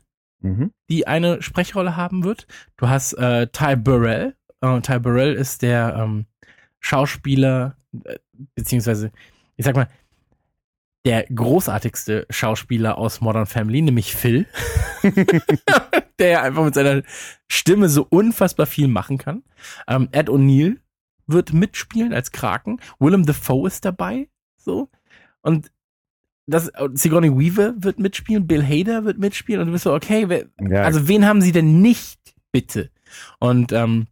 Mhm. 0.41 0.72
die 0.89 1.07
eine 1.07 1.41
Sprechrolle 1.41 1.95
haben 1.97 2.24
wird. 2.24 2.45
Du 2.78 2.88
hast 2.88 3.13
äh, 3.13 3.47
Ty 3.47 3.76
Burrell. 3.78 4.36
Äh, 4.61 4.82
Ty 4.82 4.99
Burrell 4.99 5.34
ist 5.34 5.61
der 5.63 5.95
ähm, 5.97 6.26
Schauspieler, 6.80 7.78
äh, 8.03 8.20
beziehungsweise, 8.53 9.11
ich 9.55 9.66
sag 9.66 9.76
mal, 9.76 9.88
der 11.05 11.24
großartigste 11.28 12.26
Schauspieler 12.30 12.97
aus 12.97 13.22
Modern 13.22 13.45
Family, 13.45 13.82
nämlich 13.82 14.13
Phil, 14.16 14.45
der 16.20 16.30
ja 16.30 16.41
einfach 16.41 16.63
mit 16.66 16.74
seiner 16.76 17.01
Stimme 17.49 17.89
so 17.89 18.05
unfassbar 18.09 18.66
viel 18.66 18.88
machen 18.88 19.18
kann. 19.18 19.43
Ähm, 19.88 20.09
Ed 20.11 20.30
O'Neill 20.30 20.78
wird 21.28 21.53
mitspielen 21.53 22.13
als 22.13 22.32
Kraken. 22.32 22.80
Willem 22.99 23.26
Dafoe 23.26 23.67
ist 23.67 23.86
dabei, 23.86 24.30
so. 24.57 24.89
Und 25.41 25.71
das, 26.47 26.71
Sigourney 26.93 27.32
Weaver 27.32 27.73
wird 27.78 27.99
mitspielen, 27.99 28.47
Bill 28.47 28.63
Hader 28.63 29.03
wird 29.03 29.17
mitspielen 29.17 29.61
und 29.61 29.67
du 29.67 29.71
bist 29.73 29.84
so, 29.84 29.93
okay, 29.93 30.30
wer, 30.30 30.45
Ja, 30.59 30.84
also 30.84 31.07
wen 31.07 31.26
haben 31.26 31.41
sie 31.41 31.51
denn 31.51 31.82
nicht, 31.82 32.19
bitte? 32.51 32.91
Und 33.39 33.71
ähm, 33.71 34.07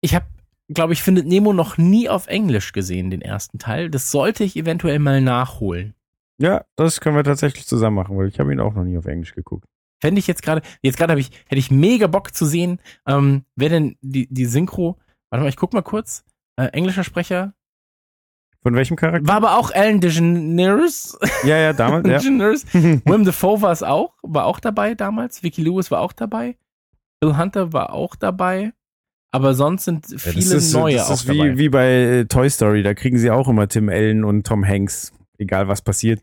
ich 0.00 0.14
habe, 0.14 0.26
glaube 0.68 0.92
ich, 0.92 1.02
findet 1.02 1.26
Nemo 1.26 1.52
noch 1.52 1.78
nie 1.78 2.08
auf 2.08 2.26
Englisch 2.26 2.72
gesehen, 2.72 3.10
den 3.10 3.22
ersten 3.22 3.58
Teil. 3.58 3.88
Das 3.90 4.10
sollte 4.10 4.44
ich 4.44 4.56
eventuell 4.56 4.98
mal 4.98 5.20
nachholen. 5.20 5.94
Ja, 6.38 6.64
das 6.76 7.00
können 7.00 7.16
wir 7.16 7.24
tatsächlich 7.24 7.66
zusammen 7.66 7.96
machen, 7.96 8.16
weil 8.16 8.28
ich 8.28 8.40
habe 8.40 8.52
ihn 8.52 8.60
auch 8.60 8.74
noch 8.74 8.84
nie 8.84 8.98
auf 8.98 9.06
Englisch 9.06 9.34
geguckt. 9.34 9.68
Fände 10.04 10.18
ich 10.18 10.26
jetzt 10.26 10.42
gerade, 10.42 10.60
jetzt 10.82 10.98
gerade 10.98 11.12
habe 11.12 11.20
ich, 11.22 11.30
hätte 11.46 11.58
ich 11.58 11.70
mega 11.70 12.06
Bock 12.06 12.34
zu 12.34 12.44
sehen, 12.44 12.78
ähm, 13.06 13.44
wer 13.56 13.70
denn 13.70 13.96
die, 14.02 14.26
die 14.32 14.44
Synchro, 14.44 14.98
warte 15.30 15.42
mal, 15.42 15.48
ich 15.48 15.56
guck 15.56 15.72
mal 15.72 15.80
kurz, 15.82 16.24
äh, 16.56 16.66
englischer 16.66 17.04
Sprecher, 17.04 17.54
Von 18.62 18.74
welchem 18.74 18.96
Charakter? 18.96 19.26
war 19.26 19.36
aber 19.36 19.58
auch 19.58 19.70
Ellen 19.70 20.02
DeGeneres, 20.02 21.18
Ja, 21.44 21.56
ja, 21.56 21.72
damals, 21.72 22.06
ja. 22.08 22.18
DeGeneres. 22.18 22.66
Willem 22.74 23.24
Dafoe 23.24 23.62
war 23.62 23.72
es 23.72 23.82
auch, 23.82 24.12
war 24.22 24.44
auch 24.44 24.60
dabei 24.60 24.94
damals. 24.94 25.42
Vicky 25.42 25.62
Lewis 25.62 25.90
war 25.90 26.00
auch 26.00 26.12
dabei. 26.12 26.56
Bill 27.20 27.38
Hunter 27.38 27.72
war 27.72 27.94
auch 27.94 28.14
dabei. 28.14 28.72
Aber 29.32 29.54
sonst 29.54 29.84
sind 29.86 30.06
Ja, 30.10 30.18
viele 30.18 30.36
das 30.40 30.52
ist, 30.52 30.72
neue 30.74 30.96
das 30.96 31.08
auch 31.10 31.14
ist 31.14 31.28
wie, 31.30 31.38
dabei. 31.38 31.58
wie 31.58 31.68
bei 31.70 31.86
äh, 31.92 32.24
Toy 32.26 32.50
Story, 32.50 32.82
da 32.82 32.92
kriegen 32.92 33.16
sie 33.18 33.30
auch 33.30 33.48
immer 33.48 33.68
Tim 33.68 33.88
Allen 33.88 34.22
und 34.22 34.46
Tom 34.46 34.66
Hanks, 34.66 35.12
egal 35.38 35.66
was 35.66 35.80
passiert. 35.82 36.20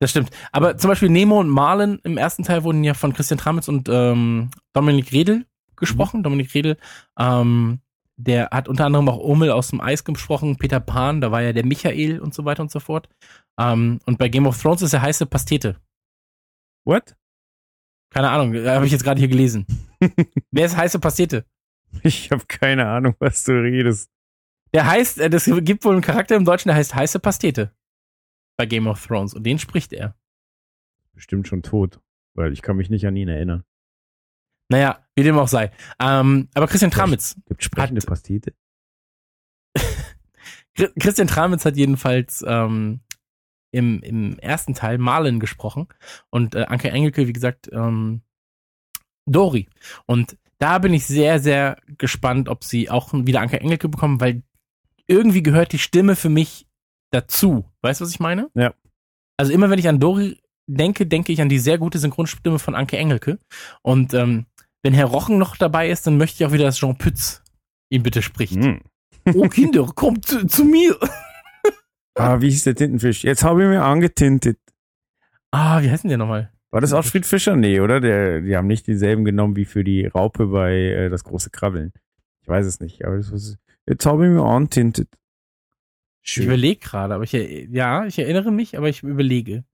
Das 0.00 0.10
stimmt. 0.10 0.30
Aber 0.50 0.78
zum 0.78 0.88
Beispiel 0.88 1.10
Nemo 1.10 1.38
und 1.38 1.48
Marlin 1.48 2.00
im 2.04 2.16
ersten 2.16 2.42
Teil 2.42 2.64
wurden 2.64 2.82
ja 2.82 2.94
von 2.94 3.12
Christian 3.12 3.38
Tramitz 3.38 3.68
und 3.68 3.88
ähm, 3.90 4.50
Dominik 4.72 5.12
Redel 5.12 5.46
gesprochen. 5.76 6.22
Dominik 6.22 6.54
Redel, 6.54 6.78
ähm, 7.18 7.80
der 8.16 8.48
hat 8.50 8.68
unter 8.68 8.86
anderem 8.86 9.08
auch 9.08 9.18
Urmel 9.18 9.50
aus 9.50 9.68
dem 9.68 9.80
Eis 9.80 10.04
gesprochen, 10.04 10.56
Peter 10.56 10.80
Pan, 10.80 11.20
da 11.20 11.30
war 11.30 11.42
ja 11.42 11.52
der 11.52 11.66
Michael 11.66 12.20
und 12.20 12.34
so 12.34 12.44
weiter 12.44 12.62
und 12.62 12.70
so 12.70 12.80
fort. 12.80 13.08
Ähm, 13.58 14.00
und 14.06 14.18
bei 14.18 14.28
Game 14.28 14.46
of 14.46 14.60
Thrones 14.60 14.82
ist 14.82 14.94
er 14.94 15.02
heiße 15.02 15.26
Pastete. 15.26 15.76
What? 16.86 17.16
Keine 18.10 18.30
Ahnung, 18.30 18.54
habe 18.66 18.86
ich 18.86 18.92
jetzt 18.92 19.04
gerade 19.04 19.20
hier 19.20 19.28
gelesen. 19.28 19.66
Wer 20.50 20.66
ist 20.66 20.76
heiße 20.76 20.98
Pastete? 20.98 21.44
Ich 22.02 22.30
habe 22.30 22.44
keine 22.46 22.86
Ahnung, 22.86 23.14
was 23.18 23.44
du 23.44 23.52
redest. 23.52 24.10
Der 24.72 24.86
heißt, 24.86 25.18
äh, 25.18 25.28
das 25.28 25.50
gibt 25.62 25.84
wohl 25.84 25.92
einen 25.92 26.02
Charakter 26.02 26.36
im 26.36 26.44
Deutschen, 26.44 26.68
der 26.68 26.76
heißt 26.76 26.94
heiße 26.94 27.18
Pastete. 27.18 27.72
Bei 28.60 28.66
Game 28.66 28.86
of 28.88 29.06
Thrones. 29.06 29.32
Und 29.32 29.44
den 29.44 29.58
spricht 29.58 29.90
er. 29.94 30.14
Bestimmt 31.14 31.48
schon 31.48 31.62
tot, 31.62 31.98
weil 32.34 32.52
ich 32.52 32.60
kann 32.60 32.76
mich 32.76 32.90
nicht 32.90 33.06
an 33.06 33.16
ihn 33.16 33.28
erinnern. 33.28 33.64
Naja, 34.68 35.02
wie 35.16 35.22
dem 35.22 35.38
auch 35.38 35.48
sei. 35.48 35.70
Ähm, 35.98 36.50
aber 36.52 36.66
Christian 36.66 36.90
Tramitz. 36.90 37.40
Gibt 37.48 37.64
sprechende 37.64 38.02
Hat- 38.02 38.06
Pastete? 38.06 38.52
Chri- 40.76 40.92
Christian 41.00 41.26
Tramitz 41.26 41.64
hat 41.64 41.78
jedenfalls 41.78 42.44
ähm, 42.46 43.00
im, 43.72 44.02
im 44.02 44.38
ersten 44.40 44.74
Teil 44.74 44.98
Marlin 44.98 45.40
gesprochen. 45.40 45.88
Und 46.28 46.54
äh, 46.54 46.64
Anke 46.64 46.90
Engelke, 46.90 47.26
wie 47.26 47.32
gesagt, 47.32 47.70
ähm, 47.72 48.20
Dori. 49.24 49.70
Und 50.04 50.36
da 50.58 50.78
bin 50.80 50.92
ich 50.92 51.06
sehr, 51.06 51.40
sehr 51.40 51.78
gespannt, 51.96 52.50
ob 52.50 52.62
sie 52.62 52.90
auch 52.90 53.14
wieder 53.14 53.40
Anke 53.40 53.58
Engelke 53.58 53.88
bekommen, 53.88 54.20
weil 54.20 54.42
irgendwie 55.06 55.42
gehört 55.42 55.72
die 55.72 55.78
Stimme 55.78 56.14
für 56.14 56.28
mich 56.28 56.66
dazu. 57.10 57.64
Weißt 57.82 58.00
du, 58.00 58.04
was 58.04 58.12
ich 58.12 58.20
meine? 58.20 58.50
Ja. 58.54 58.74
Also 59.36 59.52
immer 59.52 59.70
wenn 59.70 59.78
ich 59.78 59.88
an 59.88 60.00
Dori 60.00 60.40
denke, 60.66 61.06
denke 61.06 61.32
ich 61.32 61.40
an 61.40 61.48
die 61.48 61.58
sehr 61.58 61.78
gute 61.78 61.98
Synchronstimme 61.98 62.58
von 62.58 62.74
Anke 62.74 62.96
Engelke. 62.96 63.38
Und 63.82 64.14
ähm, 64.14 64.46
wenn 64.82 64.94
Herr 64.94 65.06
Rochen 65.06 65.38
noch 65.38 65.56
dabei 65.56 65.90
ist, 65.90 66.06
dann 66.06 66.16
möchte 66.16 66.42
ich 66.42 66.48
auch 66.48 66.52
wieder, 66.52 66.64
dass 66.64 66.78
Jean 66.78 66.96
Pütz 66.96 67.42
ihn 67.90 68.02
bitte 68.02 68.22
spricht. 68.22 68.54
Hm. 68.54 68.80
Oh 69.34 69.48
Kinder, 69.48 69.84
kommt 69.94 70.26
zu, 70.26 70.46
zu 70.46 70.64
mir. 70.64 70.96
Ah, 72.14 72.40
wie 72.40 72.50
hieß 72.50 72.64
der 72.64 72.74
Tintenfisch? 72.74 73.24
Jetzt 73.24 73.44
habe 73.44 73.62
ich 73.62 73.68
mir 73.68 73.82
angetintet. 73.82 74.58
Ah, 75.50 75.82
wie 75.82 75.90
heißt 75.90 76.04
denn 76.04 76.10
der 76.10 76.18
nochmal? 76.18 76.52
War 76.70 76.80
das 76.80 76.92
Ottfried 76.92 77.26
Fischer? 77.26 77.56
Nee, 77.56 77.80
oder? 77.80 78.00
Der, 78.00 78.40
die 78.40 78.56
haben 78.56 78.68
nicht 78.68 78.86
dieselben 78.86 79.24
genommen 79.24 79.56
wie 79.56 79.64
für 79.64 79.82
die 79.82 80.06
Raupe 80.06 80.46
bei 80.46 80.74
äh, 80.74 81.08
das 81.08 81.24
große 81.24 81.50
Krabbeln. 81.50 81.92
Ich 82.42 82.48
weiß 82.48 82.66
es 82.66 82.80
nicht. 82.80 83.04
Aber 83.04 83.16
das 83.16 83.32
was, 83.32 83.56
jetzt 83.88 84.06
habe 84.06 84.26
ich 84.26 84.30
mir 84.30 84.44
antintet. 84.44 85.08
Ich 86.22 86.36
überlege 86.38 86.80
gerade, 86.80 87.14
aber 87.14 87.24
ich, 87.24 87.32
ja, 87.32 88.06
ich 88.06 88.18
erinnere 88.18 88.52
mich, 88.52 88.76
aber 88.76 88.88
ich 88.88 89.02
überlege. 89.02 89.64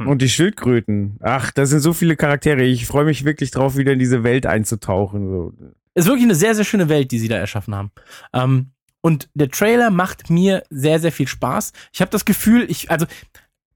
Hm. 0.00 0.08
Und 0.08 0.22
die 0.22 0.28
Schildkröten. 0.28 1.18
Ach, 1.20 1.50
da 1.50 1.66
sind 1.66 1.80
so 1.80 1.92
viele 1.92 2.16
Charaktere. 2.16 2.62
Ich 2.62 2.86
freue 2.86 3.04
mich 3.04 3.24
wirklich 3.24 3.50
drauf, 3.50 3.76
wieder 3.76 3.92
in 3.92 3.98
diese 3.98 4.22
Welt 4.22 4.46
einzutauchen. 4.46 5.28
So. 5.28 5.52
Ist 5.94 6.06
wirklich 6.06 6.24
eine 6.24 6.34
sehr, 6.34 6.54
sehr 6.54 6.64
schöne 6.64 6.88
Welt, 6.88 7.10
die 7.10 7.18
sie 7.18 7.28
da 7.28 7.36
erschaffen 7.36 7.74
haben. 7.74 7.90
Ähm, 8.32 8.72
und 9.00 9.28
der 9.34 9.48
Trailer 9.48 9.90
macht 9.90 10.30
mir 10.30 10.62
sehr, 10.70 11.00
sehr 11.00 11.12
viel 11.12 11.28
Spaß. 11.28 11.72
Ich 11.92 12.00
habe 12.00 12.10
das 12.10 12.24
Gefühl, 12.24 12.70
ich, 12.70 12.90
also, 12.90 13.06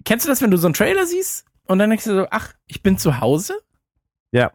kennst 0.04 0.26
du 0.26 0.30
das, 0.30 0.42
wenn 0.42 0.50
du 0.50 0.56
so 0.56 0.66
einen 0.66 0.74
Trailer 0.74 1.06
siehst 1.06 1.46
und 1.66 1.78
dann 1.78 1.90
denkst 1.90 2.04
du 2.04 2.14
so, 2.14 2.26
ach, 2.30 2.54
ich 2.66 2.82
bin 2.82 2.98
zu 2.98 3.20
Hause? 3.20 3.54
Ja. 4.32 4.52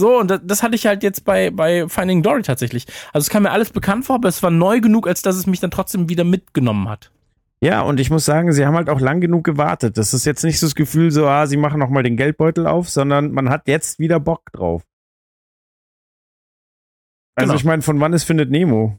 So, 0.00 0.18
und 0.18 0.30
das, 0.30 0.40
das 0.42 0.62
hatte 0.62 0.74
ich 0.76 0.86
halt 0.86 1.02
jetzt 1.02 1.26
bei, 1.26 1.50
bei 1.50 1.86
Finding 1.86 2.22
Dory 2.22 2.40
tatsächlich. 2.40 2.86
Also 3.12 3.26
es 3.26 3.28
kam 3.28 3.42
mir 3.42 3.50
alles 3.50 3.68
bekannt 3.70 4.06
vor, 4.06 4.16
aber 4.16 4.28
es 4.28 4.42
war 4.42 4.50
neu 4.50 4.80
genug, 4.80 5.06
als 5.06 5.20
dass 5.20 5.36
es 5.36 5.46
mich 5.46 5.60
dann 5.60 5.70
trotzdem 5.70 6.08
wieder 6.08 6.24
mitgenommen 6.24 6.88
hat. 6.88 7.12
Ja, 7.62 7.82
und 7.82 8.00
ich 8.00 8.08
muss 8.08 8.24
sagen, 8.24 8.50
sie 8.54 8.64
haben 8.64 8.76
halt 8.76 8.88
auch 8.88 8.98
lang 9.00 9.20
genug 9.20 9.44
gewartet. 9.44 9.98
Das 9.98 10.14
ist 10.14 10.24
jetzt 10.24 10.42
nicht 10.42 10.58
so 10.58 10.64
das 10.66 10.74
Gefühl, 10.74 11.10
so, 11.10 11.26
ah, 11.28 11.46
sie 11.46 11.58
machen 11.58 11.78
noch 11.78 11.90
mal 11.90 12.02
den 12.02 12.16
Geldbeutel 12.16 12.66
auf, 12.66 12.88
sondern 12.88 13.32
man 13.32 13.50
hat 13.50 13.68
jetzt 13.68 13.98
wieder 13.98 14.18
Bock 14.20 14.50
drauf. 14.52 14.84
Also 17.36 17.50
Genau. 17.50 17.58
ich 17.58 17.64
meine, 17.66 17.82
von 17.82 18.00
wann 18.00 18.14
ist 18.14 18.24
Findet 18.24 18.50
Nemo? 18.50 18.98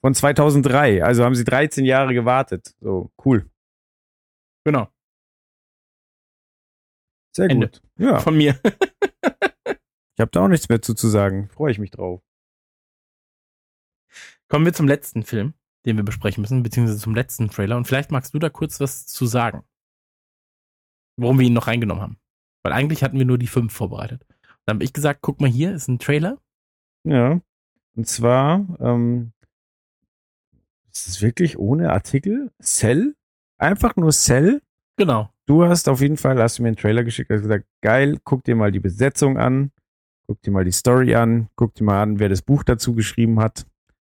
Von 0.00 0.14
2003. 0.14 1.04
Also 1.04 1.24
haben 1.24 1.34
sie 1.34 1.44
13 1.44 1.84
Jahre 1.84 2.14
gewartet. 2.14 2.74
So, 2.80 3.10
cool. 3.22 3.44
Genau. 4.64 4.88
Sehr 7.36 7.50
Ende. 7.50 7.66
gut. 7.68 7.82
Ja, 7.98 8.18
Von 8.20 8.34
mir. 8.38 8.58
ich 10.18 10.20
habe 10.20 10.32
da 10.32 10.40
auch 10.40 10.48
nichts 10.48 10.68
mehr 10.68 10.82
zu, 10.82 10.94
zu 10.94 11.06
sagen. 11.06 11.48
Freue 11.48 11.70
ich 11.70 11.78
mich 11.78 11.92
drauf. 11.92 12.20
Kommen 14.48 14.64
wir 14.64 14.72
zum 14.72 14.88
letzten 14.88 15.22
Film, 15.22 15.54
den 15.86 15.96
wir 15.96 16.02
besprechen 16.02 16.40
müssen, 16.40 16.64
beziehungsweise 16.64 16.98
zum 16.98 17.14
letzten 17.14 17.50
Trailer. 17.50 17.76
Und 17.76 17.86
vielleicht 17.86 18.10
magst 18.10 18.34
du 18.34 18.40
da 18.40 18.50
kurz 18.50 18.80
was 18.80 19.06
zu 19.06 19.26
sagen. 19.26 19.62
Warum 21.16 21.38
wir 21.38 21.46
ihn 21.46 21.52
noch 21.52 21.68
reingenommen 21.68 22.02
haben. 22.02 22.18
Weil 22.64 22.72
eigentlich 22.72 23.04
hatten 23.04 23.16
wir 23.16 23.26
nur 23.26 23.38
die 23.38 23.46
fünf 23.46 23.72
vorbereitet. 23.72 24.26
Dann 24.66 24.78
habe 24.78 24.84
ich 24.84 24.92
gesagt, 24.92 25.20
guck 25.22 25.40
mal 25.40 25.48
hier, 25.48 25.72
ist 25.72 25.86
ein 25.86 26.00
Trailer. 26.00 26.42
Ja. 27.04 27.40
Und 27.94 28.08
zwar, 28.08 28.66
ähm, 28.80 29.32
ist 30.92 31.06
es 31.06 31.22
wirklich 31.22 31.60
ohne 31.60 31.92
Artikel? 31.92 32.50
Cell? 32.60 33.14
Einfach 33.56 33.94
nur 33.94 34.10
Cell? 34.10 34.62
Genau. 34.96 35.32
Du 35.46 35.64
hast 35.64 35.88
auf 35.88 36.00
jeden 36.00 36.16
Fall, 36.16 36.42
hast 36.42 36.58
du 36.58 36.62
mir 36.62 36.70
einen 36.70 36.76
Trailer 36.76 37.04
geschickt, 37.04 37.30
hast 37.30 37.42
gesagt, 37.42 37.68
geil, 37.82 38.18
guck 38.24 38.42
dir 38.42 38.56
mal 38.56 38.72
die 38.72 38.80
Besetzung 38.80 39.38
an, 39.38 39.70
guck 40.28 40.42
dir 40.42 40.50
mal 40.50 40.64
die 40.64 40.72
Story 40.72 41.14
an, 41.14 41.48
guck 41.56 41.74
dir 41.74 41.84
mal 41.84 42.02
an, 42.02 42.20
wer 42.20 42.28
das 42.28 42.42
Buch 42.42 42.62
dazu 42.62 42.94
geschrieben 42.94 43.40
hat. 43.40 43.66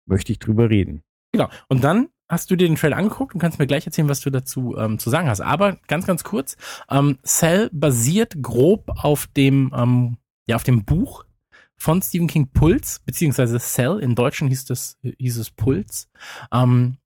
Möchte 0.06 0.32
ich 0.32 0.40
drüber 0.40 0.70
reden. 0.70 1.04
Genau. 1.32 1.50
Und 1.68 1.84
dann 1.84 2.10
hast 2.28 2.50
du 2.50 2.56
dir 2.56 2.68
den 2.68 2.76
Trailer 2.76 2.98
angeguckt 2.98 3.34
und 3.34 3.40
kannst 3.40 3.60
mir 3.60 3.68
gleich 3.68 3.86
erzählen, 3.86 4.10
was 4.10 4.22
du 4.22 4.32
dazu 4.32 4.76
ähm, 4.78 4.98
zu 4.98 5.10
sagen 5.10 5.30
hast. 5.30 5.42
Aber 5.42 5.78
ganz, 5.88 6.08
ganz 6.08 6.24
kurz, 6.24 6.58
ähm, 6.90 7.20
Cell 7.24 7.70
basiert 7.72 8.42
grob 8.42 8.90
auf 8.96 9.28
dem, 9.28 9.72
ähm, 9.76 10.18
ja, 10.48 10.56
auf 10.56 10.64
dem 10.64 10.84
Buch 10.84 11.26
von 11.76 12.02
Stephen 12.02 12.28
King 12.28 12.50
Puls, 12.52 13.02
beziehungsweise 13.06 13.60
Cell, 13.60 14.00
in 14.00 14.16
Deutschen 14.16 14.48
hieß 14.48 14.66
das, 14.66 14.98
hieß 15.02 15.38
es 15.38 15.52
Puls. 15.52 16.10
Ähm, 16.52 16.98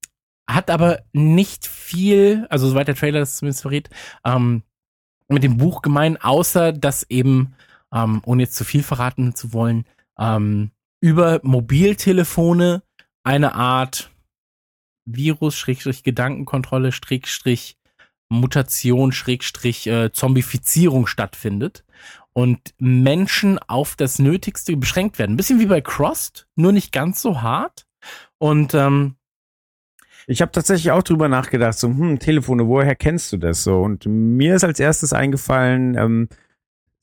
hat 0.48 0.70
aber 0.70 1.04
nicht 1.12 1.68
viel, 1.68 2.48
also 2.50 2.68
soweit 2.68 2.88
der 2.88 2.96
Trailer 2.96 3.20
das 3.20 3.38
zumindest 3.38 3.62
verrät, 3.62 3.90
ähm, 4.26 4.64
mit 5.28 5.44
dem 5.44 5.58
Buch 5.58 5.82
gemein, 5.82 6.18
außer 6.18 6.72
dass 6.74 7.04
eben, 7.10 7.56
ähm, 7.94 8.22
ohne 8.26 8.44
jetzt 8.44 8.56
zu 8.56 8.64
viel 8.64 8.84
verraten 8.84 9.36
zu 9.36 9.54
wollen, 9.54 9.86
ähm, 10.18 10.72
über 11.02 11.40
Mobiltelefone 11.44 12.84
eine 13.24 13.56
Art 13.56 14.12
Virus, 15.06 15.56
Schrägstrich 15.56 16.04
Gedankenkontrolle, 16.04 16.92
Schrägstrich 16.92 17.78
Mutation, 18.30 19.12
Schrägstrich 19.12 19.86
äh, 19.88 20.12
Zombifizierung 20.12 21.08
stattfindet 21.08 21.84
und 22.34 22.74
Menschen 22.80 23.60
auf 23.60 23.96
das 23.96 24.18
Nötigste 24.18 24.76
beschränkt 24.76 25.20
werden. 25.20 25.34
Ein 25.34 25.38
bisschen 25.38 25.60
wie 25.60 25.68
bei 25.68 25.82
Crossed, 25.82 26.48
nur 26.56 26.72
nicht 26.72 26.92
ganz 26.92 27.22
so 27.22 27.42
hart. 27.42 27.86
Und 28.40 28.74
ähm, 28.74 29.16
Ich 30.26 30.42
habe 30.42 30.52
tatsächlich 30.52 30.92
auch 30.92 31.04
drüber 31.04 31.28
nachgedacht, 31.28 31.78
so, 31.78 31.90
hm, 31.90 32.20
Telefone, 32.20 32.68
woher 32.68 32.96
kennst 32.96 33.32
du 33.34 33.38
das 33.38 33.64
so? 33.64 33.82
Und 33.82 34.06
mir 34.06 34.56
ist 34.56 34.64
als 34.64 34.80
erstes 34.80 35.14
eingefallen, 35.14 35.96
ähm, 35.96 36.30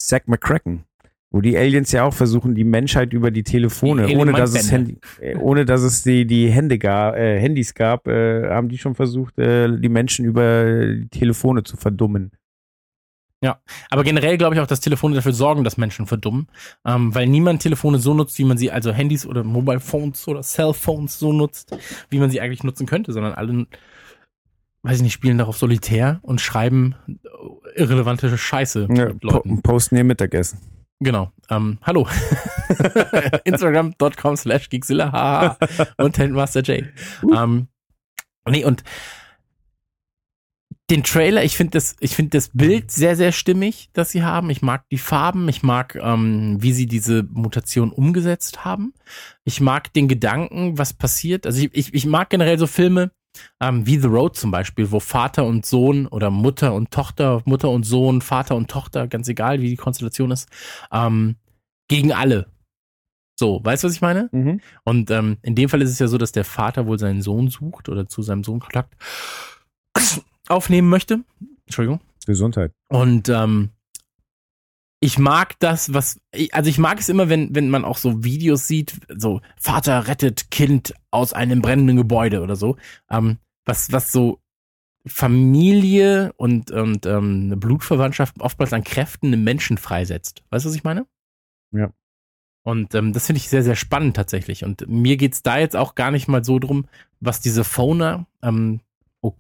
Zack 0.00 0.26
McCracken, 0.28 0.84
wo 1.30 1.40
die 1.40 1.56
Aliens 1.56 1.92
ja 1.92 2.04
auch 2.04 2.14
versuchen, 2.14 2.54
die 2.54 2.64
Menschheit 2.64 3.12
über 3.12 3.30
die 3.30 3.44
Telefone, 3.44 4.06
Die 4.06 4.16
ohne 4.16 4.32
dass 4.32 4.54
es. 4.54 4.72
Handy, 4.72 4.98
äh, 5.20 5.36
ohne 5.36 5.64
dass 5.64 5.82
es 5.82 6.02
die, 6.02 6.26
die 6.26 6.50
Hände 6.50 6.78
gab, 6.78 7.16
äh, 7.16 7.38
Handys 7.38 7.74
gab, 7.74 8.08
äh, 8.08 8.48
haben 8.48 8.68
die 8.68 8.78
schon 8.78 8.94
versucht, 8.94 9.38
äh, 9.38 9.68
die 9.78 9.88
Menschen 9.88 10.24
über 10.24 10.64
die 10.94 11.08
Telefone 11.08 11.62
zu 11.62 11.76
verdummen. 11.76 12.32
aber 13.88 14.04
generell 14.04 14.36
glaube 14.36 14.54
ich 14.54 14.60
auch, 14.60 14.66
dass 14.66 14.80
Telefone 14.80 15.14
dafür 15.14 15.32
sorgen, 15.32 15.64
dass 15.64 15.78
Menschen 15.78 16.06
verdummen, 16.06 16.48
ähm, 16.84 17.14
weil 17.14 17.26
niemand 17.26 17.62
Telefone 17.62 17.98
so 17.98 18.12
nutzt, 18.12 18.38
wie 18.38 18.44
man 18.44 18.58
sie, 18.58 18.70
also 18.70 18.92
Handys 18.92 19.24
oder 19.24 19.44
Mobile 19.44 19.80
Phones 19.80 20.28
oder 20.28 20.42
Cellphones 20.42 21.18
so 21.18 21.32
nutzt, 21.32 21.74
wie 22.10 22.18
man 22.18 22.30
sie 22.30 22.40
eigentlich 22.42 22.64
nutzen 22.64 22.86
könnte, 22.86 23.12
sondern 23.12 23.32
alle, 23.32 23.66
weiß 24.82 24.96
ich 24.96 25.02
nicht, 25.02 25.12
spielen 25.12 25.38
darauf 25.38 25.58
solitär 25.58 26.20
und 26.22 26.40
schreiben 26.40 26.94
irrelevante 27.74 28.36
Scheiße 28.36 28.88
Ja, 28.90 29.12
po 29.14 29.42
posten 29.62 29.96
ihr 29.96 30.04
Mittagessen. 30.04 30.58
Genau. 31.00 31.32
Ähm, 31.48 31.78
hallo. 31.82 32.06
Instagram.com 33.44 34.36
slash 34.36 34.68
Geekzilla 34.68 35.56
und 35.96 36.18
Handmaster 36.18 36.60
J. 36.60 36.84
Ähm, 37.34 37.68
nee, 38.46 38.64
und 38.64 38.84
den 40.90 41.04
Trailer, 41.04 41.44
ich 41.44 41.56
finde 41.56 41.72
das, 41.72 41.96
ich 42.00 42.16
finde 42.16 42.30
das 42.30 42.50
Bild 42.52 42.90
sehr, 42.90 43.14
sehr 43.16 43.32
stimmig, 43.32 43.90
das 43.92 44.10
sie 44.10 44.24
haben. 44.24 44.50
Ich 44.50 44.60
mag 44.60 44.84
die 44.90 44.98
Farben, 44.98 45.48
ich 45.48 45.62
mag, 45.62 45.94
ähm, 45.94 46.56
wie 46.60 46.72
sie 46.72 46.86
diese 46.86 47.22
Mutation 47.22 47.92
umgesetzt 47.92 48.64
haben. 48.64 48.92
Ich 49.44 49.60
mag 49.60 49.92
den 49.92 50.08
Gedanken, 50.08 50.78
was 50.78 50.92
passiert. 50.92 51.46
Also 51.46 51.62
ich, 51.62 51.70
ich, 51.72 51.94
ich 51.94 52.06
mag 52.06 52.28
generell 52.28 52.58
so 52.58 52.66
Filme, 52.66 53.12
ähm, 53.60 53.86
wie 53.86 53.98
The 53.98 54.08
Road 54.08 54.36
zum 54.36 54.50
Beispiel, 54.50 54.90
wo 54.90 55.00
Vater 55.00 55.44
und 55.44 55.66
Sohn 55.66 56.06
oder 56.06 56.30
Mutter 56.30 56.74
und 56.74 56.90
Tochter, 56.90 57.42
Mutter 57.44 57.70
und 57.70 57.84
Sohn, 57.84 58.20
Vater 58.20 58.56
und 58.56 58.70
Tochter, 58.70 59.08
ganz 59.08 59.28
egal, 59.28 59.60
wie 59.60 59.68
die 59.68 59.76
Konstellation 59.76 60.30
ist, 60.30 60.48
ähm, 60.92 61.36
gegen 61.88 62.12
alle. 62.12 62.46
So, 63.38 63.60
weißt 63.64 63.82
du, 63.82 63.88
was 63.88 63.94
ich 63.94 64.02
meine? 64.02 64.28
Mhm. 64.32 64.60
Und 64.84 65.10
ähm, 65.10 65.38
in 65.42 65.54
dem 65.54 65.68
Fall 65.68 65.80
ist 65.80 65.90
es 65.90 65.98
ja 65.98 66.08
so, 66.08 66.18
dass 66.18 66.32
der 66.32 66.44
Vater 66.44 66.86
wohl 66.86 66.98
seinen 66.98 67.22
Sohn 67.22 67.48
sucht 67.48 67.88
oder 67.88 68.06
zu 68.06 68.22
seinem 68.22 68.44
Sohn 68.44 68.60
Kontakt 68.60 68.94
aufnehmen 70.48 70.88
möchte. 70.88 71.20
Entschuldigung. 71.64 72.00
Gesundheit. 72.26 72.72
Und 72.88 73.28
ähm, 73.28 73.70
ich 75.00 75.18
mag 75.18 75.58
das, 75.60 75.94
was, 75.94 76.20
also 76.52 76.68
ich 76.68 76.78
mag 76.78 77.00
es 77.00 77.08
immer, 77.08 77.30
wenn, 77.30 77.54
wenn 77.54 77.70
man 77.70 77.86
auch 77.86 77.96
so 77.96 78.22
Videos 78.22 78.68
sieht, 78.68 79.00
so 79.08 79.40
Vater 79.56 80.06
rettet 80.06 80.50
Kind 80.50 80.94
aus 81.10 81.32
einem 81.32 81.62
brennenden 81.62 81.96
Gebäude 81.96 82.42
oder 82.42 82.54
so, 82.54 82.76
ähm, 83.10 83.38
was, 83.64 83.92
was 83.92 84.12
so 84.12 84.40
Familie 85.06 86.34
und, 86.36 86.70
und 86.70 87.06
ähm, 87.06 87.44
eine 87.46 87.56
Blutverwandtschaft 87.56 88.38
oftmals 88.40 88.74
an 88.74 88.84
Kräften 88.84 89.32
im 89.32 89.42
Menschen 89.42 89.78
freisetzt. 89.78 90.42
Weißt 90.50 90.66
du, 90.66 90.68
was 90.68 90.76
ich 90.76 90.84
meine? 90.84 91.06
Ja. 91.72 91.90
Und 92.62 92.94
ähm, 92.94 93.14
das 93.14 93.24
finde 93.24 93.38
ich 93.38 93.48
sehr, 93.48 93.62
sehr 93.62 93.76
spannend 93.76 94.16
tatsächlich. 94.16 94.64
Und 94.64 94.86
mir 94.86 95.16
geht's 95.16 95.42
da 95.42 95.58
jetzt 95.58 95.76
auch 95.76 95.94
gar 95.94 96.10
nicht 96.10 96.28
mal 96.28 96.44
so 96.44 96.58
drum, 96.58 96.86
was 97.20 97.40
diese 97.40 97.64
Phoner, 97.64 98.26
ähm, 98.42 98.80
oh, 99.22 99.32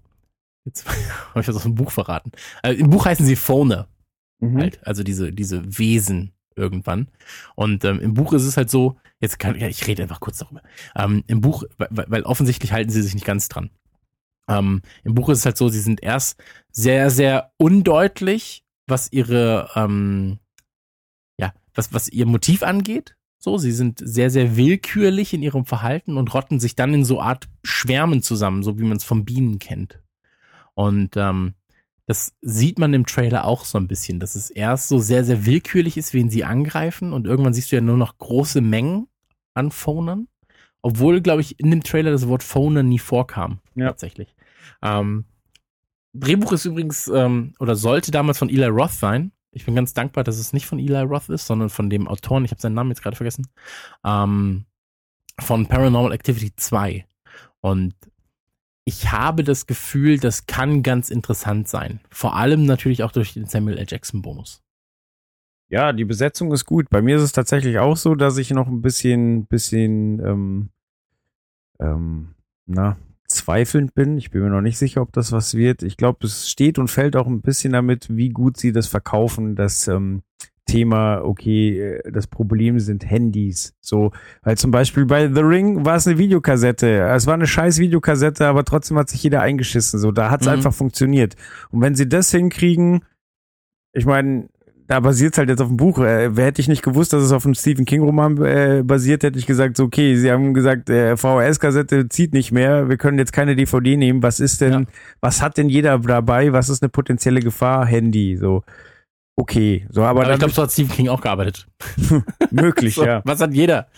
jetzt 0.64 0.88
habe 1.28 1.40
ich 1.40 1.46
das 1.46 1.56
aus 1.56 1.64
dem 1.64 1.74
Buch 1.74 1.90
verraten. 1.90 2.32
Äh, 2.62 2.72
Im 2.72 2.88
Buch 2.88 3.04
heißen 3.04 3.26
sie 3.26 3.36
Phoner 3.36 3.88
Mhm. 4.40 4.58
halt, 4.58 4.86
also 4.86 5.02
diese, 5.02 5.32
diese 5.32 5.78
Wesen 5.78 6.32
irgendwann. 6.56 7.08
Und 7.54 7.84
ähm, 7.84 8.00
im 8.00 8.14
Buch 8.14 8.32
ist 8.32 8.44
es 8.44 8.56
halt 8.56 8.70
so, 8.70 8.96
jetzt 9.20 9.38
kann 9.38 9.58
ja, 9.58 9.68
ich 9.68 9.86
rede 9.86 10.02
einfach 10.02 10.20
kurz 10.20 10.38
darüber. 10.38 10.62
Ähm, 10.96 11.24
Im 11.26 11.40
Buch, 11.40 11.64
weil, 11.78 12.06
weil 12.08 12.22
offensichtlich 12.22 12.72
halten 12.72 12.90
sie 12.90 13.02
sich 13.02 13.14
nicht 13.14 13.26
ganz 13.26 13.48
dran. 13.48 13.70
Ähm, 14.48 14.82
Im 15.04 15.14
Buch 15.14 15.28
ist 15.28 15.38
es 15.38 15.46
halt 15.46 15.56
so, 15.56 15.68
sie 15.68 15.80
sind 15.80 16.02
erst 16.02 16.42
sehr, 16.72 17.10
sehr 17.10 17.52
undeutlich, 17.56 18.64
was 18.86 19.12
ihre, 19.12 19.70
ähm, 19.76 20.38
ja, 21.38 21.52
was, 21.74 21.92
was 21.92 22.08
ihr 22.08 22.26
Motiv 22.26 22.62
angeht. 22.62 23.16
So, 23.38 23.56
sie 23.56 23.72
sind 23.72 24.00
sehr, 24.04 24.28
sehr 24.28 24.56
willkürlich 24.56 25.32
in 25.32 25.42
ihrem 25.42 25.64
Verhalten 25.64 26.18
und 26.18 26.34
rotten 26.34 26.60
sich 26.60 26.76
dann 26.76 26.92
in 26.92 27.04
so 27.04 27.22
Art 27.22 27.48
Schwärmen 27.62 28.22
zusammen, 28.22 28.62
so 28.62 28.78
wie 28.78 28.84
man 28.84 28.98
es 28.98 29.04
von 29.04 29.24
Bienen 29.24 29.58
kennt. 29.58 30.02
Und 30.74 31.16
ähm, 31.16 31.54
das 32.10 32.34
sieht 32.40 32.80
man 32.80 32.92
im 32.92 33.06
Trailer 33.06 33.44
auch 33.44 33.64
so 33.64 33.78
ein 33.78 33.86
bisschen, 33.86 34.18
dass 34.18 34.34
es 34.34 34.50
erst 34.50 34.88
so 34.88 34.98
sehr, 34.98 35.24
sehr 35.24 35.46
willkürlich 35.46 35.96
ist, 35.96 36.12
wen 36.12 36.28
sie 36.28 36.42
angreifen 36.42 37.12
und 37.12 37.24
irgendwann 37.24 37.54
siehst 37.54 37.70
du 37.70 37.76
ja 37.76 37.82
nur 37.82 37.96
noch 37.96 38.18
große 38.18 38.60
Mengen 38.60 39.06
an 39.54 39.70
Phonern. 39.70 40.26
Obwohl, 40.82 41.20
glaube 41.20 41.40
ich, 41.40 41.60
in 41.60 41.70
dem 41.70 41.84
Trailer 41.84 42.10
das 42.10 42.26
Wort 42.26 42.42
Phoner 42.42 42.82
nie 42.82 42.98
vorkam. 42.98 43.60
Ja. 43.76 43.86
Tatsächlich. 43.86 44.34
Ähm, 44.82 45.24
Drehbuch 46.12 46.50
ist 46.50 46.64
übrigens, 46.64 47.06
ähm, 47.06 47.54
oder 47.60 47.76
sollte 47.76 48.10
damals 48.10 48.38
von 48.38 48.50
Eli 48.50 48.66
Roth 48.66 48.90
sein. 48.90 49.30
Ich 49.52 49.64
bin 49.64 49.76
ganz 49.76 49.94
dankbar, 49.94 50.24
dass 50.24 50.38
es 50.38 50.52
nicht 50.52 50.66
von 50.66 50.80
Eli 50.80 51.02
Roth 51.02 51.28
ist, 51.28 51.46
sondern 51.46 51.70
von 51.70 51.90
dem 51.90 52.08
Autoren, 52.08 52.44
ich 52.44 52.50
habe 52.50 52.60
seinen 52.60 52.74
Namen 52.74 52.90
jetzt 52.90 53.04
gerade 53.04 53.14
vergessen, 53.14 53.46
ähm, 54.04 54.64
von 55.38 55.68
Paranormal 55.68 56.10
Activity 56.10 56.56
2. 56.56 57.06
Und 57.60 57.94
ich 58.90 59.12
habe 59.12 59.44
das 59.44 59.68
Gefühl, 59.68 60.18
das 60.18 60.46
kann 60.46 60.82
ganz 60.82 61.10
interessant 61.10 61.68
sein. 61.68 62.00
Vor 62.10 62.34
allem 62.34 62.66
natürlich 62.66 63.04
auch 63.04 63.12
durch 63.12 63.34
den 63.34 63.46
Samuel 63.46 63.78
L. 63.78 63.86
Jackson 63.88 64.20
Bonus. 64.20 64.64
Ja, 65.68 65.92
die 65.92 66.04
Besetzung 66.04 66.52
ist 66.52 66.64
gut. 66.64 66.90
Bei 66.90 67.00
mir 67.00 67.14
ist 67.14 67.22
es 67.22 67.30
tatsächlich 67.30 67.78
auch 67.78 67.96
so, 67.96 68.16
dass 68.16 68.36
ich 68.36 68.50
noch 68.50 68.66
ein 68.66 68.82
bisschen, 68.82 69.46
bisschen, 69.46 70.18
ähm, 70.26 70.70
ähm, 71.78 72.34
na, 72.66 72.96
zweifelnd 73.28 73.94
bin. 73.94 74.18
Ich 74.18 74.32
bin 74.32 74.42
mir 74.42 74.50
noch 74.50 74.60
nicht 74.60 74.76
sicher, 74.76 75.02
ob 75.02 75.12
das 75.12 75.30
was 75.30 75.54
wird. 75.54 75.84
Ich 75.84 75.96
glaube, 75.96 76.26
es 76.26 76.50
steht 76.50 76.76
und 76.80 76.88
fällt 76.88 77.14
auch 77.14 77.28
ein 77.28 77.42
bisschen 77.42 77.72
damit, 77.72 78.08
wie 78.10 78.30
gut 78.30 78.56
sie 78.56 78.72
das 78.72 78.88
verkaufen, 78.88 79.54
das 79.54 79.86
ähm, 79.86 80.22
Thema, 80.70 81.22
okay, 81.24 81.78
äh, 81.80 82.12
das 82.12 82.26
Problem 82.26 82.78
sind 82.80 83.08
Handys. 83.08 83.74
So, 83.80 84.12
weil 84.42 84.56
zum 84.56 84.70
Beispiel 84.70 85.04
bei 85.06 85.28
The 85.32 85.40
Ring 85.40 85.84
war 85.84 85.96
es 85.96 86.06
eine 86.06 86.18
Videokassette. 86.18 87.00
Es 87.14 87.26
war 87.26 87.34
eine 87.34 87.46
scheiß 87.46 87.78
Videokassette, 87.78 88.46
aber 88.46 88.64
trotzdem 88.64 88.96
hat 88.98 89.08
sich 89.08 89.22
jeder 89.22 89.40
eingeschissen. 89.42 89.98
So, 89.98 90.12
da 90.12 90.30
hat 90.30 90.42
es 90.42 90.46
Mhm. 90.46 90.52
einfach 90.54 90.74
funktioniert. 90.74 91.34
Und 91.70 91.80
wenn 91.80 91.94
sie 91.94 92.08
das 92.08 92.30
hinkriegen, 92.30 93.02
ich 93.92 94.06
meine, 94.06 94.48
da 94.86 94.98
basiert 94.98 95.38
halt 95.38 95.48
jetzt 95.48 95.60
auf 95.60 95.68
dem 95.68 95.76
Buch. 95.76 96.00
Äh, 96.00 96.36
wer 96.36 96.46
hätte 96.46 96.60
ich 96.60 96.66
nicht 96.66 96.82
gewusst, 96.82 97.12
dass 97.12 97.22
es 97.22 97.30
auf 97.30 97.44
einem 97.44 97.54
Stephen 97.54 97.84
King 97.84 98.02
Roman 98.02 98.36
äh, 98.44 98.82
basiert, 98.84 99.22
hätte 99.22 99.38
ich 99.38 99.46
gesagt, 99.46 99.76
so, 99.76 99.84
okay, 99.84 100.16
sie 100.16 100.32
haben 100.32 100.52
gesagt, 100.52 100.90
äh, 100.90 101.16
VHS-Kassette 101.16 102.08
zieht 102.08 102.32
nicht 102.32 102.50
mehr, 102.50 102.88
wir 102.88 102.96
können 102.96 103.16
jetzt 103.18 103.32
keine 103.32 103.54
DVD 103.54 103.96
nehmen. 103.96 104.20
Was 104.24 104.40
ist 104.40 104.60
denn, 104.60 104.72
Ja. 104.72 104.82
was 105.20 105.42
hat 105.42 105.58
denn 105.58 105.68
jeder 105.68 105.96
dabei? 106.00 106.52
Was 106.52 106.68
ist 106.68 106.82
eine 106.82 106.88
potenzielle 106.88 107.38
Gefahr? 107.40 107.86
Handy, 107.86 108.36
so. 108.36 108.64
Okay, 109.40 109.86
so, 109.88 110.02
aber, 110.02 110.20
Aber, 110.20 110.32
ich 110.34 110.38
glaube, 110.38 110.52
so 110.52 110.62
hat 110.62 110.70
Stephen 110.70 110.92
King 110.92 111.08
auch 111.08 111.22
gearbeitet. 111.22 111.66
möglich, 112.50 112.94
So, 112.94 113.06
ja. 113.06 113.22
Was 113.24 113.40
hat 113.40 113.54
jeder? 113.54 113.88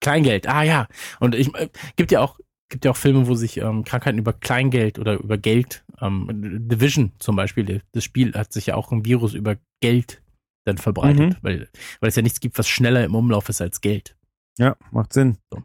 Kleingeld. 0.00 0.46
Ah 0.46 0.62
ja. 0.62 0.86
Und 1.18 1.34
ich 1.34 1.52
äh, 1.56 1.68
gibt 1.96 2.12
ja 2.12 2.20
auch 2.20 2.38
gibt 2.68 2.84
ja 2.84 2.92
auch 2.92 2.96
Filme, 2.96 3.26
wo 3.26 3.34
sich 3.34 3.56
ähm, 3.58 3.82
Krankheiten 3.84 4.18
über 4.18 4.32
Kleingeld 4.32 4.98
oder 5.00 5.14
über 5.14 5.36
Geld, 5.36 5.84
ähm, 6.00 6.28
Division 6.68 7.12
zum 7.18 7.34
Beispiel, 7.36 7.82
das 7.92 8.04
Spiel 8.04 8.34
hat 8.34 8.52
sich 8.52 8.66
ja 8.66 8.74
auch 8.76 8.92
ein 8.92 9.04
Virus 9.04 9.34
über 9.34 9.56
Geld 9.80 10.22
dann 10.64 10.78
verbreitet, 10.78 11.20
Mhm. 11.20 11.36
weil, 11.42 11.68
weil 12.00 12.08
es 12.08 12.16
ja 12.16 12.22
nichts 12.22 12.40
gibt, 12.40 12.56
was 12.58 12.68
schneller 12.68 13.04
im 13.04 13.14
Umlauf 13.14 13.48
ist 13.48 13.60
als 13.60 13.80
Geld. 13.80 14.16
Ja, 14.58 14.76
macht 14.92 15.12
Sinn. 15.12 15.38
So. 15.52 15.62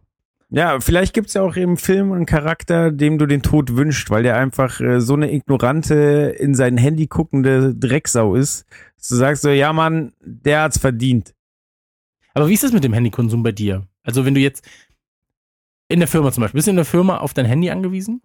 Ja, 0.52 0.80
vielleicht 0.80 1.14
gibt's 1.14 1.36
ja 1.36 1.44
auch 1.44 1.56
im 1.56 1.78
Film 1.78 2.12
einen 2.12 2.26
Charakter, 2.26 2.92
dem 2.92 3.20
du 3.20 3.28
den 3.28 3.44
Tod 3.44 3.76
wünschst, 3.76 4.10
weil 4.10 4.24
der 4.24 4.38
einfach 4.38 4.82
äh, 4.82 5.00
so 5.00 5.14
eine 5.14 5.32
ignorante, 5.32 6.36
in 6.40 6.56
sein 6.56 6.78
Handy 6.78 7.06
guckende 7.06 7.76
Drecksau 7.76 8.34
ist. 8.36 8.66
dass 8.98 9.10
Du 9.10 9.16
sagst 9.16 9.44
so, 9.44 9.50
ja 9.50 9.72
Mann, 9.74 10.14
der 10.22 10.64
hat's 10.64 10.80
verdient. 10.80 11.36
Aber 12.34 12.48
wie 12.48 12.56
ist 12.56 12.64
es 12.64 12.74
mit 12.74 12.84
dem 12.84 12.94
Handykonsum 12.94 13.44
bei 13.44 13.52
dir? 13.52 13.88
Also 14.02 14.26
wenn 14.26 14.34
du 14.34 14.40
jetzt 14.40 14.68
in 15.88 16.00
der 16.00 16.08
Firma 16.08 16.32
zum 16.32 16.42
Beispiel, 16.42 16.58
bist 16.58 16.68
du 16.68 16.72
in 16.72 16.78
der 16.78 16.86
Firma 16.86 17.18
auf 17.18 17.34
dein 17.36 17.46
Handy 17.46 17.70
angewiesen? 17.70 18.22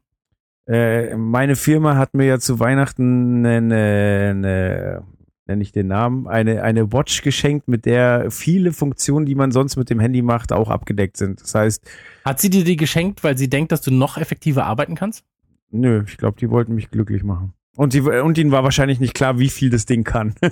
Äh, 0.67 1.17
meine 1.17 1.57
Firma 1.57 1.97
hat 1.97 2.15
mir 2.15 2.25
ja 2.25 2.39
zu 2.39 2.59
Weihnachten 2.59 3.45
eine, 3.45 4.31
eine 4.31 5.03
nenne 5.47 5.63
ich 5.63 5.73
den 5.73 5.89
Namen, 5.89 6.27
eine, 6.27 6.63
eine 6.63 6.93
Watch 6.93 7.23
geschenkt, 7.23 7.69
mit 7.69 7.85
der 7.85 8.31
viele 8.31 8.73
Funktionen, 8.73 9.27
die 9.27 9.35
man 9.35 9.53
sonst 9.53 9.77
mit 9.77 9.91
dem 9.91 10.01
Handy 10.01 10.23
macht, 10.23 10.53
auch 10.53 10.71
abgedeckt 10.71 11.17
sind. 11.17 11.41
Das 11.41 11.55
heißt, 11.55 11.85
Hat 12.25 12.41
sie 12.41 12.51
dir 12.51 12.65
die 12.65 12.77
geschenkt, 12.77 13.23
weil 13.25 13.37
sie 13.37 13.49
denkt, 13.51 13.71
dass 13.73 13.83
du 13.83 13.91
noch 13.91 14.17
effektiver 14.17 14.65
arbeiten 14.65 14.95
kannst? 14.95 15.25
nö, 15.71 16.05
ich 16.07 16.17
glaube, 16.19 16.39
die 16.39 16.51
wollten 16.51 16.75
mich 16.75 16.91
glücklich 16.91 17.25
machen. 17.25 17.53
Und, 17.77 17.95
die, 17.95 18.01
und 18.01 18.39
ihnen 18.39 18.53
war 18.53 18.63
wahrscheinlich 18.63 19.01
nicht 19.01 19.15
klar, 19.15 19.41
wie 19.41 19.49
viel 19.49 19.71
das 19.71 19.87
Ding 19.87 20.05
kann. 20.05 20.35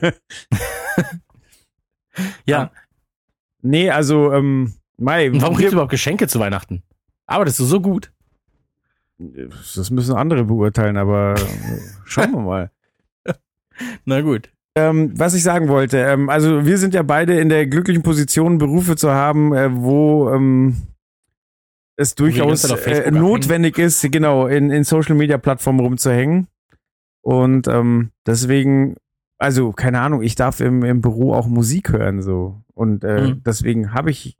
Ja. 2.45 2.71
nee, 3.63 3.89
also, 3.91 4.33
ähm, 4.33 4.75
Mai, 4.99 5.31
Und 5.31 5.41
warum 5.41 5.57
kriegst 5.57 5.73
du 5.73 5.77
überhaupt 5.77 5.91
Geschenke 5.91 6.29
zu 6.29 6.39
Weihnachten? 6.41 6.83
Arbeitest 7.27 7.59
du 7.61 7.65
so 7.65 7.81
gut? 7.81 8.13
das 9.19 9.91
müssen 9.91 10.17
andere 10.17 10.45
beurteilen, 10.45 10.97
aber 10.97 11.35
äh, 11.37 11.79
schauen 12.05 12.33
wir 12.33 12.41
mal. 12.41 12.71
Na 14.05 14.21
gut. 14.21 14.51
Ähm, 14.75 15.13
was 15.19 15.35
ich 15.35 15.43
sagen 15.43 15.69
wollte, 15.69 15.99
ähm, 15.99 16.31
also 16.31 16.65
wir 16.65 16.79
sind 16.79 16.95
ja 16.95 17.03
beide 17.03 17.39
in 17.39 17.51
der 17.51 17.67
glücklichen 17.67 18.03
Position, 18.03 18.57
Berufe 18.57 18.97
zu 18.97 19.11
haben, 19.11 19.53
äh, 19.53 19.69
wo 19.71 20.31
ähm, 20.31 20.77
es 21.97 22.15
durchaus 22.15 22.65
äh, 22.65 23.11
notwendig 23.11 23.79
ist, 23.79 24.01
genau, 24.11 24.47
in, 24.47 24.71
in 24.71 24.85
Social 24.85 25.15
Media 25.15 25.37
Plattformen 25.37 25.81
rumzuhängen. 25.81 26.47
Und 27.21 27.69
ähm, 27.69 28.11
deswegen, 28.27 28.97
also 29.39 29.73
keine 29.73 30.01
Ahnung, 30.01 30.23
ich 30.23 30.37
darf 30.37 30.61
im, 30.61 30.83
im 30.85 31.03
Büro 31.03 31.35
auch 31.35 31.47
Musik 31.47 31.93
hören 31.93 32.23
so. 32.23 32.63
Und 32.75 33.05
äh, 33.05 33.29
Mhm. 33.29 33.43
deswegen 33.45 33.93
habe 33.93 34.11
ich 34.11 34.37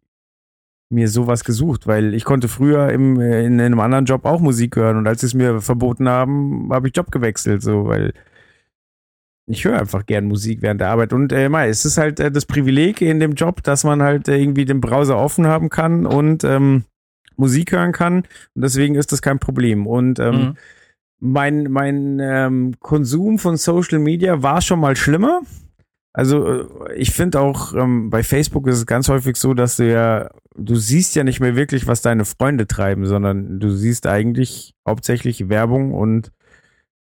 mir 0.89 1.09
sowas 1.09 1.45
gesucht, 1.45 1.87
weil 1.87 2.15
ich 2.15 2.25
konnte 2.25 2.49
früher 2.49 2.89
im, 2.91 3.21
äh, 3.21 3.45
in, 3.45 3.61
einem 3.61 3.81
anderen 3.81 4.07
Job 4.07 4.25
auch 4.25 4.41
Musik 4.41 4.77
hören 4.77 4.97
und 4.97 5.07
als 5.07 5.21
sie 5.21 5.27
es 5.27 5.35
mir 5.35 5.61
verboten 5.61 6.09
haben, 6.09 6.69
habe 6.73 6.89
ich 6.89 6.97
Job 6.97 7.11
gewechselt, 7.11 7.63
so, 7.63 7.87
weil 7.87 8.15
ich 9.47 9.65
höre 9.65 9.79
einfach 9.79 10.07
gern 10.07 10.27
Musik 10.27 10.63
während 10.63 10.81
der 10.81 10.91
Arbeit. 10.91 11.13
Und 11.13 11.33
äh, 11.33 11.49
es 11.67 11.85
ist 11.85 11.99
halt 11.99 12.21
äh, 12.21 12.31
das 12.31 12.47
Privileg 12.47 13.01
in 13.01 13.21
dem 13.21 13.33
Job, 13.33 13.63
dass 13.63 13.85
man 13.85 14.03
halt 14.03 14.29
äh, 14.29 14.37
irgendwie 14.37 14.65
den 14.65 14.81
Browser 14.81 15.17
offen 15.17 15.47
haben 15.47 15.69
kann 15.69 16.07
und 16.07 16.45
ähm, 16.45 16.85
Musik 17.37 17.73
hören 17.73 17.93
kann. 17.93 18.19
Und 18.55 18.63
deswegen 18.63 18.95
ist 18.95 19.13
das 19.13 19.23
kein 19.23 19.39
Problem. 19.39 19.87
Und 19.87 20.19
ähm, 20.19 20.33
Mhm. 20.35 20.55
mein, 21.21 21.65
mein 21.71 22.21
ähm, 22.21 22.75
Konsum 22.81 23.39
von 23.39 23.57
Social 23.57 23.99
Media 23.99 24.43
war 24.43 24.61
schon 24.61 24.81
mal 24.81 24.97
schlimmer. 24.97 25.43
Also 26.13 26.47
äh, 26.47 26.95
ich 26.95 27.11
finde 27.13 27.41
auch 27.41 27.75
ähm, 27.75 28.11
bei 28.11 28.23
Facebook 28.23 28.67
ist 28.69 28.77
es 28.77 28.87
ganz 28.87 29.09
häufig 29.09 29.37
so, 29.37 29.55
dass 29.55 29.77
du 29.77 29.91
ja, 29.91 30.31
du 30.55 30.75
siehst 30.77 31.17
ja 31.17 31.25
nicht 31.25 31.41
mehr 31.41 31.57
wirklich, 31.57 31.87
was 31.87 32.03
deine 32.03 32.25
Freunde 32.27 32.67
treiben, 32.67 33.07
sondern 33.07 33.59
du 33.59 33.71
siehst 33.71 34.07
eigentlich 34.07 34.75
hauptsächlich 34.87 35.49
Werbung 35.49 35.95
und 35.95 36.31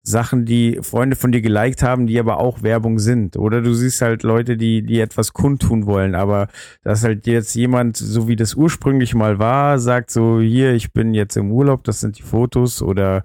Sachen, 0.07 0.45
die 0.45 0.79
Freunde 0.83 1.17
von 1.17 1.33
dir 1.33 1.43
geliked 1.43 1.83
haben, 1.83 2.07
die 2.07 2.19
aber 2.21 2.39
auch 2.39 2.63
Werbung 2.63 3.01
sind. 3.01 3.37
Oder 3.37 3.61
du 3.61 3.75
siehst 3.75 4.01
halt 4.01 4.23
Leute, 4.23 4.57
die, 4.57 4.83
die 4.83 5.01
etwas 5.01 5.33
kundtun 5.33 5.87
wollen, 5.87 6.15
aber 6.15 6.49
dass 6.83 7.03
halt 7.03 7.27
jetzt 7.27 7.55
jemand, 7.55 7.97
so 7.97 8.29
wie 8.29 8.37
das 8.37 8.55
ursprünglich 8.55 9.15
mal 9.15 9.41
war, 9.41 9.81
sagt 9.81 10.11
so, 10.11 10.41
hier, 10.41 10.75
ich 10.75 10.93
bin 10.93 11.13
jetzt 11.13 11.37
im 11.37 11.51
Urlaub, 11.51 11.83
das 11.83 12.01
sind 12.01 12.19
die 12.19 12.23
Fotos 12.23 12.83
oder 12.83 13.25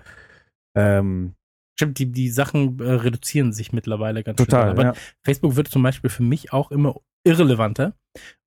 ähm, 0.75 1.35
Stimmt, 1.79 1.99
die, 1.99 2.11
die 2.11 2.29
Sachen 2.29 2.79
äh, 2.79 2.91
reduzieren 2.91 3.53
sich 3.53 3.73
mittlerweile 3.73 4.23
ganz 4.23 4.37
total. 4.37 4.61
schnell. 4.61 4.71
Aber 4.71 4.83
ja. 4.83 5.01
Facebook 5.23 5.55
wird 5.55 5.67
zum 5.67 5.83
Beispiel 5.83 6.09
für 6.09 6.23
mich 6.23 6.51
auch 6.51 6.71
immer 6.71 6.95
irrelevanter. 7.23 7.93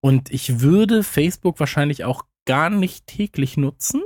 Und 0.01 0.31
ich 0.33 0.61
würde 0.61 1.03
Facebook 1.03 1.61
wahrscheinlich 1.61 2.05
auch 2.05 2.25
gar 2.47 2.69
nicht 2.69 3.07
täglich 3.07 3.57
nutzen, 3.57 4.03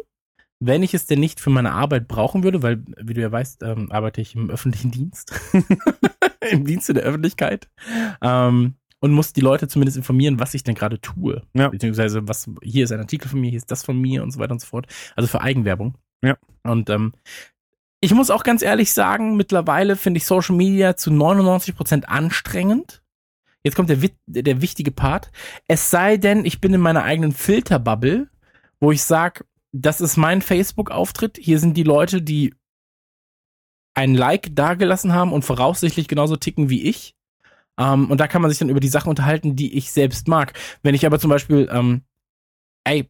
wenn 0.60 0.82
ich 0.82 0.94
es 0.94 1.06
denn 1.06 1.20
nicht 1.20 1.40
für 1.40 1.50
meine 1.50 1.72
Arbeit 1.72 2.08
brauchen 2.08 2.42
würde, 2.42 2.62
weil, 2.62 2.82
wie 3.00 3.14
du 3.14 3.20
ja 3.20 3.30
weißt, 3.30 3.62
ähm, 3.62 3.90
arbeite 3.92 4.20
ich 4.20 4.34
im 4.34 4.50
öffentlichen 4.50 4.90
Dienst. 4.90 5.32
Im 6.50 6.64
Dienste 6.64 6.94
der 6.94 7.02
Öffentlichkeit. 7.02 7.68
Ähm, 8.22 8.74
und 9.00 9.12
muss 9.12 9.32
die 9.32 9.40
Leute 9.40 9.68
zumindest 9.68 9.96
informieren, 9.96 10.40
was 10.40 10.54
ich 10.54 10.64
denn 10.64 10.74
gerade 10.74 11.00
tue. 11.00 11.42
Ja. 11.54 11.68
Beziehungsweise, 11.68 12.26
was, 12.26 12.50
hier 12.62 12.84
ist 12.84 12.92
ein 12.92 13.00
Artikel 13.00 13.28
von 13.28 13.40
mir, 13.40 13.50
hier 13.50 13.58
ist 13.58 13.70
das 13.70 13.84
von 13.84 14.00
mir 14.00 14.22
und 14.22 14.32
so 14.32 14.40
weiter 14.40 14.52
und 14.52 14.60
so 14.60 14.66
fort. 14.66 14.86
Also 15.14 15.28
für 15.28 15.40
Eigenwerbung. 15.40 15.94
Ja. 16.22 16.36
Und 16.64 16.90
ähm, 16.90 17.12
ich 18.00 18.14
muss 18.14 18.30
auch 18.30 18.42
ganz 18.42 18.62
ehrlich 18.62 18.92
sagen, 18.92 19.36
mittlerweile 19.36 19.96
finde 19.96 20.18
ich 20.18 20.26
Social 20.26 20.56
Media 20.56 20.96
zu 20.96 21.12
99 21.12 21.76
Prozent 21.76 22.08
anstrengend. 22.08 23.02
Jetzt 23.62 23.74
kommt 23.74 23.90
der, 23.90 23.98
der 24.26 24.62
wichtige 24.62 24.90
Part. 24.90 25.30
Es 25.66 25.90
sei 25.90 26.16
denn, 26.16 26.44
ich 26.44 26.60
bin 26.60 26.72
in 26.72 26.80
meiner 26.80 27.02
eigenen 27.02 27.32
Filterbubble, 27.32 28.28
wo 28.80 28.92
ich 28.92 29.02
sage, 29.02 29.44
das 29.80 30.00
ist 30.00 30.16
mein 30.16 30.42
Facebook-Auftritt. 30.42 31.38
Hier 31.40 31.58
sind 31.58 31.76
die 31.76 31.82
Leute, 31.82 32.22
die 32.22 32.54
ein 33.94 34.14
Like 34.14 34.54
dagelassen 34.54 35.12
haben 35.12 35.32
und 35.32 35.44
voraussichtlich 35.44 36.08
genauso 36.08 36.36
ticken 36.36 36.70
wie 36.70 36.84
ich. 36.84 37.14
Ähm, 37.78 38.10
und 38.10 38.18
da 38.18 38.28
kann 38.28 38.42
man 38.42 38.50
sich 38.50 38.58
dann 38.58 38.68
über 38.68 38.80
die 38.80 38.88
Sachen 38.88 39.08
unterhalten, 39.08 39.56
die 39.56 39.76
ich 39.76 39.92
selbst 39.92 40.28
mag. 40.28 40.52
Wenn 40.82 40.94
ich 40.94 41.06
aber 41.06 41.18
zum 41.18 41.30
Beispiel, 41.30 41.68
ähm, 41.72 42.02
ey, 42.84 43.08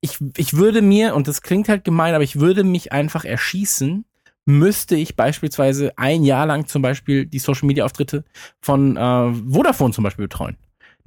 ich, 0.00 0.18
ich 0.36 0.54
würde 0.54 0.82
mir, 0.82 1.14
und 1.14 1.28
das 1.28 1.42
klingt 1.42 1.68
halt 1.68 1.84
gemein, 1.84 2.14
aber 2.14 2.24
ich 2.24 2.38
würde 2.38 2.64
mich 2.64 2.92
einfach 2.92 3.24
erschießen, 3.24 4.04
müsste 4.44 4.96
ich 4.96 5.16
beispielsweise 5.16 5.96
ein 5.98 6.22
Jahr 6.22 6.46
lang 6.46 6.66
zum 6.66 6.82
Beispiel 6.82 7.26
die 7.26 7.38
Social 7.38 7.66
Media 7.66 7.84
Auftritte 7.84 8.24
von 8.60 8.96
äh, 8.96 9.32
Vodafone 9.50 9.92
zum 9.92 10.04
Beispiel 10.04 10.28
betreuen. 10.28 10.56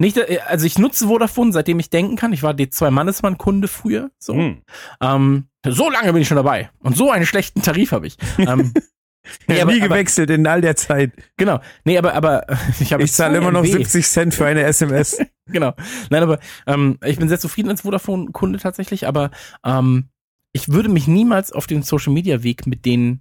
Nicht, 0.00 0.16
äh, 0.16 0.40
also 0.46 0.66
ich 0.66 0.78
nutze 0.78 1.08
Vodafone, 1.08 1.52
seitdem 1.52 1.78
ich 1.78 1.90
denken 1.90 2.16
kann. 2.16 2.32
Ich 2.32 2.42
war 2.42 2.54
die 2.54 2.70
zwei 2.70 2.90
Mannesmann 2.90 3.36
Kunde 3.36 3.68
früher. 3.68 4.10
So. 4.18 4.34
Hm. 4.34 4.62
Ähm, 5.02 5.44
so 5.66 5.90
lange 5.90 6.12
bin 6.14 6.22
ich 6.22 6.28
schon 6.28 6.38
dabei. 6.38 6.70
Und 6.80 6.96
so 6.96 7.10
einen 7.10 7.26
schlechten 7.26 7.60
Tarif 7.60 7.92
habe 7.92 8.06
ich. 8.06 8.16
ähm, 8.38 8.72
nee, 9.46 9.56
Ja, 9.56 9.62
aber, 9.62 9.72
nie 9.72 9.80
gewechselt 9.80 10.30
in 10.30 10.46
all 10.46 10.62
der 10.62 10.74
Zeit. 10.74 11.12
genau. 11.36 11.60
Nee, 11.84 11.98
aber, 11.98 12.14
aber 12.14 12.46
ich 12.80 12.94
habe 12.94 13.02
Ich 13.02 13.12
zahle 13.12 13.36
immer 13.36 13.52
noch 13.52 13.64
70 13.64 14.06
Cent 14.08 14.34
für 14.34 14.46
eine 14.46 14.62
SMS. 14.62 15.18
genau. 15.46 15.74
Nein, 16.08 16.22
aber 16.22 16.40
ähm, 16.66 16.96
ich 17.04 17.18
bin 17.18 17.28
sehr 17.28 17.38
zufrieden 17.38 17.68
als 17.68 17.82
Vodafone-Kunde 17.82 18.58
tatsächlich, 18.58 19.06
aber 19.06 19.30
ähm, 19.66 20.08
ich 20.52 20.70
würde 20.70 20.88
mich 20.88 21.08
niemals 21.08 21.52
auf 21.52 21.66
den 21.66 21.82
Social-Media-Weg 21.82 22.66
mit 22.66 22.86
den 22.86 23.20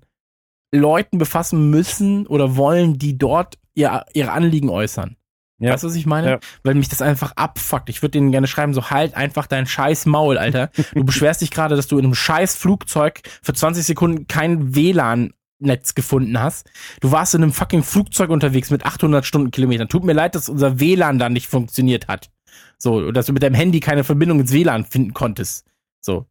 Leuten 0.74 1.18
befassen 1.18 1.70
müssen 1.72 2.26
oder 2.26 2.56
wollen, 2.56 2.98
die 2.98 3.18
dort 3.18 3.58
ihr, 3.76 4.06
ihre 4.14 4.32
Anliegen 4.32 4.70
äußern. 4.70 5.18
Ja. 5.60 5.74
Weißt 5.74 5.84
du, 5.84 5.88
was 5.88 5.96
ich 5.96 6.06
meine? 6.06 6.30
Ja. 6.30 6.40
Weil 6.64 6.76
mich 6.76 6.90
das 6.90 7.02
einfach 7.02 7.34
abfuckt. 7.36 7.90
Ich 7.90 8.02
würde 8.02 8.12
denen 8.12 8.32
gerne 8.32 8.48
schreiben, 8.48 8.74
so 8.74 8.90
halt 8.90 9.16
einfach 9.16 9.46
dein 9.46 9.68
scheiß 9.68 10.06
Maul, 10.06 10.38
Alter. 10.38 10.72
Du 10.94 11.04
beschwerst 11.04 11.42
dich 11.42 11.52
gerade, 11.52 11.76
dass 11.76 11.88
du 11.88 11.98
in 11.98 12.06
einem 12.06 12.16
scheiß 12.16 12.56
Flugzeug 12.56 13.22
für 13.42 13.54
20 13.54 13.86
Sekunden 13.86 14.28
kein 14.28 14.74
WLAN-Netz 14.74 15.96
gefunden 15.96 16.40
hast. 16.40 16.70
Du 17.02 17.12
warst 17.12 17.36
in 17.36 17.44
einem 17.44 17.52
fucking 17.52 17.84
Flugzeug 17.84 18.30
unterwegs 18.30 18.70
mit 18.70 18.86
800 18.86 19.26
Stundenkilometern. 19.26 19.90
Tut 19.90 20.06
mir 20.06 20.14
leid, 20.14 20.36
dass 20.36 20.48
unser 20.48 20.80
WLAN 20.80 21.20
da 21.20 21.30
nicht 21.30 21.48
funktioniert 21.48 22.08
hat. 22.08 22.30
So, 22.78 23.12
dass 23.12 23.26
du 23.26 23.34
mit 23.34 23.44
deinem 23.44 23.56
Handy 23.56 23.82
keine 23.82 24.06
Verbindung 24.06 24.40
ins 24.40 24.54
WLAN 24.54 24.86
finden 24.86 25.14
konntest. 25.14 25.66
So. 26.00 26.28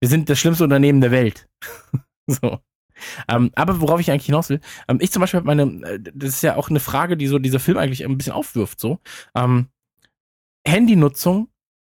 Wir 0.00 0.08
sind 0.08 0.30
das 0.30 0.38
schlimmste 0.38 0.64
Unternehmen 0.64 1.02
der 1.02 1.10
Welt. 1.10 1.46
so. 2.26 2.60
Ähm, 3.28 3.50
aber 3.54 3.80
worauf 3.80 4.00
ich 4.00 4.10
eigentlich 4.10 4.26
hinaus 4.26 4.48
will, 4.50 4.60
ähm, 4.88 4.98
ich 5.00 5.10
zum 5.12 5.20
Beispiel 5.20 5.38
habe 5.38 5.46
meine, 5.46 5.62
äh, 5.86 5.98
das 6.14 6.30
ist 6.30 6.42
ja 6.42 6.56
auch 6.56 6.70
eine 6.70 6.80
Frage, 6.80 7.16
die 7.16 7.26
so 7.26 7.38
dieser 7.38 7.60
Film 7.60 7.78
eigentlich 7.78 8.04
ein 8.04 8.16
bisschen 8.16 8.32
aufwirft, 8.32 8.80
so. 8.80 8.98
Ähm, 9.34 9.68
Handynutzung 10.66 11.48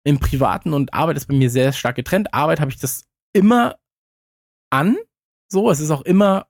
im 0.04 0.20
Privaten 0.20 0.74
und 0.74 0.94
Arbeit 0.94 1.18
ist 1.18 1.28
bei 1.28 1.36
mir 1.36 1.50
sehr 1.50 1.74
stark 1.74 1.96
getrennt. 1.96 2.34
Arbeit 2.34 2.60
habe 2.60 2.72
ich 2.72 2.78
das 2.80 3.06
immer 3.34 3.76
an, 4.70 4.98
so, 5.50 5.70
es 5.70 5.80
ist 5.80 5.92
auch 5.92 6.02
immer 6.02 6.48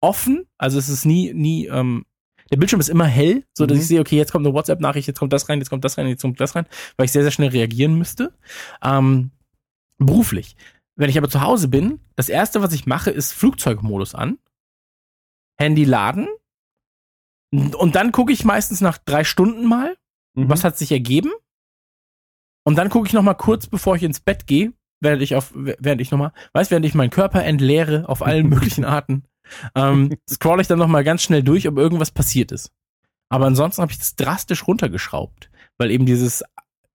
offen, 0.00 0.46
also 0.58 0.78
es 0.78 0.88
ist 0.88 1.04
nie, 1.04 1.32
nie, 1.34 1.66
ähm, 1.66 2.04
der 2.50 2.56
Bildschirm 2.56 2.80
ist 2.80 2.88
immer 2.88 3.04
hell, 3.06 3.44
so 3.52 3.66
dass 3.66 3.76
Mhm. 3.76 3.82
ich 3.82 3.88
sehe, 3.88 4.00
okay, 4.00 4.16
jetzt 4.16 4.32
kommt 4.32 4.46
eine 4.46 4.54
WhatsApp-Nachricht, 4.54 5.06
jetzt 5.08 5.18
kommt 5.18 5.32
das 5.34 5.48
rein, 5.48 5.58
jetzt 5.58 5.68
kommt 5.68 5.84
das 5.84 5.98
rein, 5.98 6.06
jetzt 6.08 6.22
kommt 6.22 6.40
das 6.40 6.54
rein, 6.54 6.66
weil 6.96 7.04
ich 7.06 7.12
sehr, 7.12 7.22
sehr 7.22 7.30
schnell 7.30 7.50
reagieren 7.50 7.98
müsste. 7.98 8.32
Ähm, 8.82 9.32
beruflich. 9.98 10.56
Wenn 10.98 11.08
ich 11.10 11.16
aber 11.16 11.28
zu 11.30 11.40
Hause 11.40 11.68
bin, 11.68 12.00
das 12.16 12.28
erste, 12.28 12.60
was 12.60 12.72
ich 12.72 12.86
mache, 12.86 13.10
ist 13.10 13.32
Flugzeugmodus 13.32 14.14
an, 14.14 14.38
Handy 15.56 15.84
laden 15.84 16.26
und 17.52 17.94
dann 17.94 18.12
gucke 18.12 18.32
ich 18.32 18.44
meistens 18.44 18.80
nach 18.80 18.98
drei 18.98 19.24
Stunden 19.24 19.64
mal, 19.66 19.96
Mhm. 20.34 20.48
was 20.50 20.62
hat 20.64 20.76
sich 20.76 20.92
ergeben 20.92 21.30
und 22.64 22.76
dann 22.76 22.90
gucke 22.90 23.06
ich 23.06 23.12
noch 23.14 23.22
mal 23.22 23.34
kurz, 23.34 23.66
bevor 23.66 23.96
ich 23.96 24.02
ins 24.02 24.20
Bett 24.20 24.46
gehe, 24.46 24.72
während 25.00 25.22
ich 25.22 25.34
auf, 25.34 25.52
während 25.54 26.00
ich 26.00 26.10
noch 26.10 26.18
mal, 26.18 26.32
weiß, 26.52 26.70
während 26.70 26.84
ich 26.84 26.94
meinen 26.94 27.10
Körper 27.10 27.42
entleere 27.44 28.08
auf 28.08 28.22
allen 28.22 28.48
möglichen 28.48 28.84
Arten, 28.84 29.24
ähm, 29.74 30.16
scroll 30.28 30.60
ich 30.60 30.66
dann 30.66 30.78
noch 30.78 30.86
mal 30.88 31.04
ganz 31.04 31.22
schnell 31.22 31.42
durch, 31.42 31.66
ob 31.66 31.78
irgendwas 31.78 32.10
passiert 32.10 32.52
ist. 32.52 32.70
Aber 33.30 33.46
ansonsten 33.46 33.82
habe 33.82 33.92
ich 33.92 33.98
das 33.98 34.16
drastisch 34.16 34.66
runtergeschraubt, 34.66 35.50
weil 35.78 35.90
eben 35.90 36.06
dieses 36.06 36.44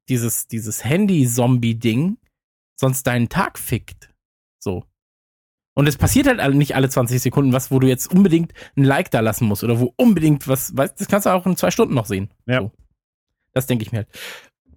dieses 0.09 0.47
dieses 0.47 0.83
Handy-Zombie-Ding 0.85 2.17
sonst 2.75 3.03
deinen 3.07 3.29
Tag 3.29 3.57
fickt. 3.59 4.09
So. 4.59 4.83
Und 5.75 5.87
es 5.87 5.97
passiert 5.97 6.27
halt 6.27 6.55
nicht 6.55 6.75
alle 6.75 6.89
20 6.89 7.21
Sekunden 7.21 7.51
was, 7.53 7.71
wo 7.71 7.79
du 7.79 7.87
jetzt 7.87 8.11
unbedingt 8.13 8.53
ein 8.75 8.83
Like 8.83 9.09
da 9.11 9.21
lassen 9.21 9.45
musst 9.45 9.63
oder 9.63 9.79
wo 9.79 9.93
unbedingt 9.97 10.47
was, 10.47 10.75
weißt, 10.77 10.99
das 10.99 11.07
kannst 11.07 11.25
du 11.25 11.31
auch 11.31 11.45
in 11.45 11.57
zwei 11.57 11.71
Stunden 11.71 11.95
noch 11.95 12.05
sehen. 12.05 12.29
Ja. 12.45 12.61
So. 12.61 12.71
Das 13.53 13.65
denke 13.67 13.83
ich 13.83 13.91
mir 13.91 13.99
halt. 13.99 14.07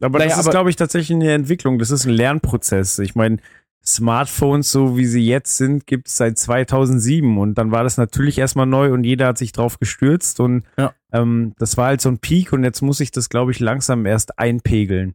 Aber 0.00 0.18
Naja, 0.18 0.36
das 0.36 0.46
ist, 0.46 0.50
glaube 0.50 0.70
ich, 0.70 0.76
tatsächlich 0.76 1.14
eine 1.14 1.32
Entwicklung. 1.32 1.78
Das 1.78 1.90
ist 1.90 2.04
ein 2.06 2.12
Lernprozess. 2.12 2.98
Ich 2.98 3.14
meine, 3.14 3.38
Smartphones, 3.84 4.72
so 4.72 4.96
wie 4.96 5.06
sie 5.06 5.24
jetzt 5.24 5.56
sind, 5.56 5.86
gibt 5.86 6.08
es 6.08 6.16
seit 6.16 6.36
2007 6.38 7.38
und 7.38 7.54
dann 7.56 7.70
war 7.70 7.84
das 7.84 7.96
natürlich 7.98 8.36
erstmal 8.36 8.66
neu 8.66 8.92
und 8.92 9.04
jeder 9.04 9.28
hat 9.28 9.38
sich 9.38 9.52
drauf 9.52 9.78
gestürzt 9.78 10.40
und 10.40 10.64
Ja. 10.76 10.92
ähm, 11.12 11.54
das 11.58 11.76
war 11.76 11.86
halt 11.86 12.00
so 12.00 12.08
ein 12.08 12.18
Peak 12.18 12.52
und 12.52 12.64
jetzt 12.64 12.82
muss 12.82 12.98
ich 13.00 13.12
das, 13.12 13.28
glaube 13.28 13.52
ich, 13.52 13.60
langsam 13.60 14.04
erst 14.04 14.38
einpegeln. 14.38 15.14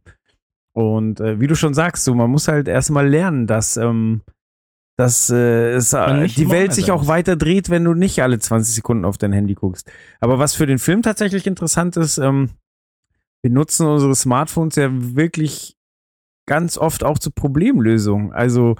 Und 0.72 1.20
äh, 1.20 1.38
wie 1.40 1.46
du 1.46 1.54
schon 1.54 1.74
sagst, 1.74 2.04
so 2.04 2.14
man 2.14 2.30
muss 2.30 2.48
halt 2.48 2.68
erstmal 2.68 3.06
lernen, 3.06 3.46
dass 3.46 3.76
ähm, 3.76 4.22
dass 4.96 5.30
äh, 5.30 5.72
es, 5.72 5.92
äh, 5.92 6.26
die 6.28 6.50
Welt 6.50 6.72
sich 6.72 6.92
auch 6.92 7.06
weiter 7.06 7.36
dreht, 7.36 7.70
wenn 7.70 7.84
du 7.84 7.94
nicht 7.94 8.22
alle 8.22 8.38
20 8.38 8.74
Sekunden 8.74 9.04
auf 9.04 9.18
dein 9.18 9.32
Handy 9.32 9.54
guckst. 9.54 9.90
Aber 10.20 10.38
was 10.38 10.54
für 10.54 10.66
den 10.66 10.78
Film 10.78 11.02
tatsächlich 11.02 11.46
interessant 11.46 11.96
ist, 11.96 12.18
ähm, 12.18 12.50
wir 13.42 13.50
nutzen 13.50 13.86
unsere 13.86 14.14
Smartphones 14.14 14.76
ja 14.76 14.88
wirklich 14.92 15.76
ganz 16.46 16.76
oft 16.78 17.04
auch 17.04 17.18
zur 17.18 17.34
Problemlösung. 17.34 18.32
Also, 18.32 18.76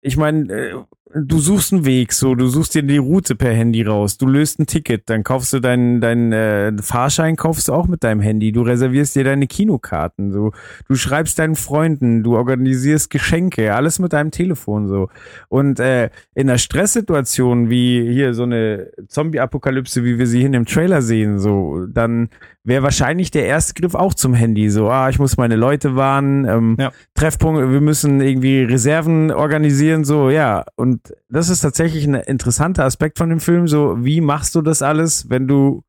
ich 0.00 0.16
meine, 0.16 0.52
äh, 0.52 0.82
du 1.14 1.38
suchst 1.38 1.72
einen 1.72 1.84
Weg, 1.84 2.12
so, 2.12 2.34
du 2.34 2.46
suchst 2.48 2.74
dir 2.74 2.82
die 2.82 2.98
Route 2.98 3.34
per 3.34 3.52
Handy 3.52 3.82
raus, 3.82 4.18
du 4.18 4.26
löst 4.26 4.58
ein 4.58 4.66
Ticket, 4.66 5.08
dann 5.10 5.24
kaufst 5.24 5.52
du 5.52 5.60
deinen 5.60 6.00
deinen 6.00 6.32
äh, 6.32 6.72
Fahrschein 6.80 7.36
kaufst 7.36 7.68
du 7.68 7.72
auch 7.72 7.86
mit 7.86 8.02
deinem 8.04 8.20
Handy, 8.20 8.52
du 8.52 8.62
reservierst 8.62 9.14
dir 9.16 9.24
deine 9.24 9.46
Kinokarten, 9.46 10.32
so, 10.32 10.52
du 10.88 10.94
schreibst 10.94 11.38
deinen 11.38 11.56
Freunden, 11.56 12.22
du 12.22 12.36
organisierst 12.36 13.10
Geschenke, 13.10 13.74
alles 13.74 13.98
mit 13.98 14.12
deinem 14.12 14.30
Telefon 14.30 14.88
so. 14.88 15.08
Und 15.48 15.80
äh, 15.80 16.10
in 16.34 16.48
einer 16.48 16.58
Stresssituation 16.58 17.70
wie 17.70 18.10
hier 18.12 18.34
so 18.34 18.44
eine 18.44 18.90
Zombie-Apokalypse, 19.08 20.04
wie 20.04 20.18
wir 20.18 20.26
sie 20.26 20.38
hier 20.38 20.46
in 20.46 20.52
dem 20.52 20.66
Trailer 20.66 21.02
sehen, 21.02 21.38
so, 21.38 21.86
dann 21.86 22.30
wäre 22.64 22.82
wahrscheinlich 22.82 23.30
der 23.30 23.46
erste 23.46 23.74
Griff 23.74 23.94
auch 23.94 24.14
zum 24.14 24.34
Handy. 24.34 24.70
So, 24.70 24.88
ah, 24.88 25.08
ich 25.08 25.18
muss 25.18 25.36
meine 25.36 25.56
Leute 25.56 25.96
warnen, 25.96 26.44
ähm, 26.44 26.76
Ja. 26.78 26.92
Treffpunkt, 27.14 27.60
wir 27.72 27.80
müssen 27.80 28.20
irgendwie 28.20 28.62
Reserven 28.62 29.30
organisieren, 29.30 30.04
so, 30.04 30.30
ja. 30.30 30.64
Und 30.76 31.14
das 31.28 31.48
ist 31.48 31.60
tatsächlich 31.60 32.04
ein 32.04 32.14
interessanter 32.14 32.84
Aspekt 32.84 33.18
von 33.18 33.28
dem 33.30 33.40
Film. 33.40 33.66
So, 33.68 34.04
wie 34.04 34.20
machst 34.20 34.54
du 34.54 34.62
das 34.62 34.82
alles, 34.82 35.28
wenn 35.28 35.48
du 35.48 35.82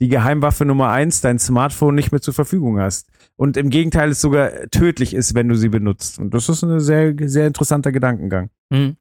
die 0.00 0.08
Geheimwaffe 0.08 0.64
Nummer 0.64 0.90
eins, 0.90 1.20
dein 1.20 1.38
Smartphone 1.38 1.94
nicht 1.94 2.12
mehr 2.12 2.20
zur 2.20 2.34
Verfügung 2.34 2.80
hast? 2.80 3.08
Und 3.36 3.56
im 3.56 3.70
Gegenteil 3.70 4.10
es 4.10 4.20
sogar 4.20 4.50
tödlich 4.70 5.14
ist, 5.14 5.34
wenn 5.34 5.48
du 5.48 5.54
sie 5.56 5.68
benutzt. 5.68 6.18
Und 6.18 6.34
das 6.34 6.48
ist 6.48 6.62
ein 6.62 6.80
sehr, 6.80 7.14
sehr 7.28 7.46
interessanter 7.46 7.92
Gedankengang. 7.92 8.50
Mhm. 8.70 8.96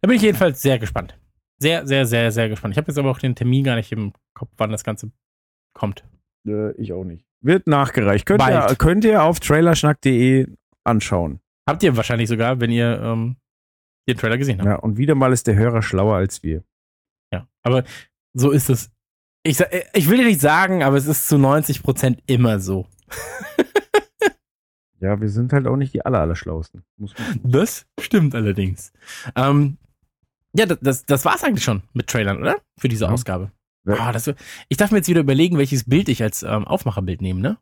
Da 0.00 0.06
bin 0.06 0.16
ich 0.16 0.22
jedenfalls 0.22 0.62
sehr 0.62 0.78
gespannt. 0.78 1.18
Sehr, 1.58 1.86
sehr, 1.86 2.06
sehr, 2.06 2.32
sehr 2.32 2.48
gespannt. 2.48 2.74
Ich 2.74 2.78
habe 2.78 2.88
jetzt 2.88 2.98
aber 2.98 3.10
auch 3.10 3.18
den 3.18 3.34
Termin 3.34 3.64
gar 3.64 3.76
nicht 3.76 3.92
im 3.92 4.12
Kopf, 4.34 4.50
wann 4.56 4.70
das 4.70 4.84
Ganze 4.84 5.10
kommt. 5.74 6.04
Äh, 6.46 6.72
ich 6.80 6.92
auch 6.92 7.04
nicht. 7.04 7.26
Wird 7.40 7.66
nachgereicht. 7.66 8.26
Könnt 8.26 8.42
ihr, 8.42 8.74
könnt 8.78 9.04
ihr 9.04 9.22
auf 9.22 9.40
trailerschnack.de 9.40 10.46
anschauen. 10.84 11.40
Habt 11.68 11.82
ihr 11.82 11.96
wahrscheinlich 11.96 12.28
sogar, 12.28 12.60
wenn 12.60 12.70
ihr 12.70 13.00
ähm, 13.02 13.36
den 14.08 14.16
Trailer 14.16 14.38
gesehen 14.38 14.58
habt. 14.58 14.66
Ja, 14.66 14.76
und 14.76 14.96
wieder 14.96 15.14
mal 15.14 15.32
ist 15.32 15.46
der 15.46 15.54
Hörer 15.54 15.82
schlauer 15.82 16.16
als 16.16 16.42
wir. 16.42 16.62
Ja. 17.32 17.46
Aber 17.62 17.84
so 18.34 18.50
ist 18.50 18.70
es. 18.70 18.90
Ich, 19.44 19.58
ich 19.94 20.08
will 20.08 20.18
dir 20.18 20.26
nicht 20.26 20.40
sagen, 20.40 20.82
aber 20.84 20.96
es 20.96 21.06
ist 21.06 21.28
zu 21.28 21.36
90 21.38 21.82
Prozent 21.82 22.22
immer 22.26 22.60
so. 22.60 22.86
Ja, 25.00 25.20
wir 25.20 25.28
sind 25.28 25.52
halt 25.52 25.66
auch 25.66 25.74
nicht 25.76 25.92
die 25.94 26.06
aller, 26.06 26.20
allerschlausten. 26.20 26.84
Muss 26.96 27.12
man 27.18 27.40
Das 27.42 27.86
stimmt 28.00 28.36
allerdings. 28.36 28.92
Ähm, 29.34 29.76
ja, 30.56 30.64
das, 30.64 30.78
das, 30.80 31.04
das 31.06 31.24
war's 31.24 31.42
eigentlich 31.42 31.64
schon 31.64 31.82
mit 31.92 32.06
Trailern, 32.06 32.38
oder? 32.38 32.58
Für 32.78 32.86
diese 32.88 33.06
Ja. 33.06 33.10
Ausgabe. 33.10 33.50
Ah, 33.86 34.12
das, 34.12 34.30
ich 34.68 34.76
darf 34.76 34.90
mir 34.92 34.98
jetzt 34.98 35.08
wieder 35.08 35.20
überlegen, 35.20 35.58
welches 35.58 35.84
Bild 35.84 36.08
ich 36.08 36.22
als 36.22 36.42
ähm, 36.42 36.64
Aufmacherbild 36.66 37.20
nehme, 37.20 37.40
ne? 37.40 37.58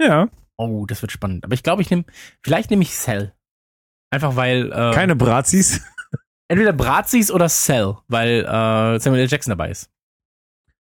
ja, 0.00 0.28
Oh, 0.56 0.86
das 0.86 1.02
wird 1.02 1.10
spannend. 1.10 1.44
Aber 1.44 1.54
ich 1.54 1.62
glaube, 1.64 1.82
ich 1.82 1.90
nehme, 1.90 2.04
vielleicht 2.44 2.70
nehme 2.70 2.82
ich 2.82 2.92
Cell. 2.92 3.32
Einfach 4.10 4.36
weil, 4.36 4.70
äh, 4.72 4.92
keine 4.92 5.16
Brazis. 5.16 5.80
entweder 6.48 6.72
Brazis 6.72 7.30
oder 7.32 7.48
Cell, 7.48 7.96
weil 8.06 8.44
äh, 8.44 9.00
Samuel 9.00 9.22
L. 9.22 9.28
Jackson 9.28 9.50
dabei 9.50 9.70
ist. 9.70 9.90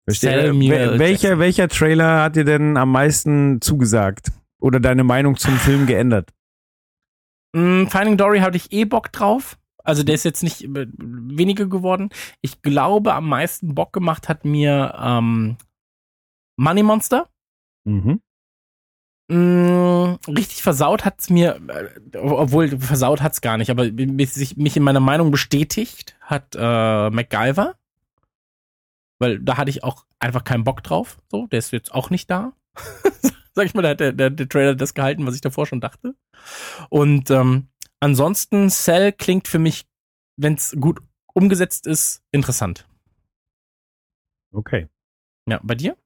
Verstehe. 0.08 0.46
Samuel 0.46 0.92
Wel- 0.92 0.98
welcher, 0.98 1.38
welcher 1.38 1.68
Trailer 1.68 2.22
hat 2.22 2.36
dir 2.36 2.44
denn 2.44 2.76
am 2.78 2.90
meisten 2.90 3.60
zugesagt? 3.60 4.32
Oder 4.60 4.80
deine 4.80 5.04
Meinung 5.04 5.36
zum 5.36 5.56
Film 5.58 5.86
geändert? 5.86 6.30
Mm, 7.54 7.86
Finding 7.86 8.16
Dory 8.16 8.40
hatte 8.40 8.56
ich 8.56 8.72
eh 8.72 8.84
Bock 8.86 9.12
drauf. 9.12 9.58
Also 9.84 10.02
der 10.02 10.14
ist 10.14 10.24
jetzt 10.24 10.42
nicht 10.42 10.62
äh, 10.64 10.86
weniger 10.96 11.66
geworden. 11.66 12.10
Ich 12.40 12.62
glaube, 12.62 13.14
am 13.14 13.28
meisten 13.28 13.74
Bock 13.74 13.92
gemacht 13.92 14.28
hat 14.28 14.44
mir 14.44 14.94
ähm, 14.98 15.56
Money 16.56 16.82
Monster. 16.82 17.28
Mhm. 17.84 18.20
Mm, 19.30 20.16
richtig 20.26 20.60
versaut 20.62 21.04
hat's 21.04 21.30
mir, 21.30 21.60
äh, 21.68 22.18
obwohl 22.18 22.68
versaut 22.80 23.22
hat's 23.22 23.40
gar 23.40 23.58
nicht, 23.58 23.70
aber 23.70 23.90
mich, 23.92 24.56
mich 24.56 24.76
in 24.76 24.82
meiner 24.82 24.98
Meinung 24.98 25.30
bestätigt 25.30 26.16
hat 26.20 26.56
äh, 26.56 27.10
MacGyver. 27.10 27.76
Weil 29.20 29.38
da 29.38 29.56
hatte 29.56 29.70
ich 29.70 29.84
auch 29.84 30.06
einfach 30.18 30.44
keinen 30.44 30.64
Bock 30.64 30.82
drauf. 30.82 31.20
So, 31.30 31.46
der 31.46 31.60
ist 31.60 31.72
jetzt 31.72 31.94
auch 31.94 32.10
nicht 32.10 32.28
da. 32.30 32.54
Sag 33.54 33.66
ich 33.66 33.74
mal, 33.74 33.82
da 33.82 33.90
hat 33.90 34.00
der, 34.00 34.12
der, 34.12 34.30
der 34.30 34.48
Trailer 34.48 34.74
das 34.74 34.94
gehalten, 34.94 35.26
was 35.26 35.34
ich 35.34 35.42
davor 35.42 35.66
schon 35.66 35.80
dachte. 35.80 36.14
Und 36.88 37.30
ähm, 37.30 37.68
ansonsten, 38.00 38.70
Cell 38.70 39.12
klingt 39.12 39.48
für 39.48 39.58
mich, 39.58 39.86
wenn's 40.36 40.74
gut 40.78 41.00
umgesetzt 41.32 41.86
ist, 41.86 42.22
interessant. 42.32 42.88
Okay. 44.52 44.88
Ja, 45.46 45.60
bei 45.62 45.74
dir? 45.74 45.96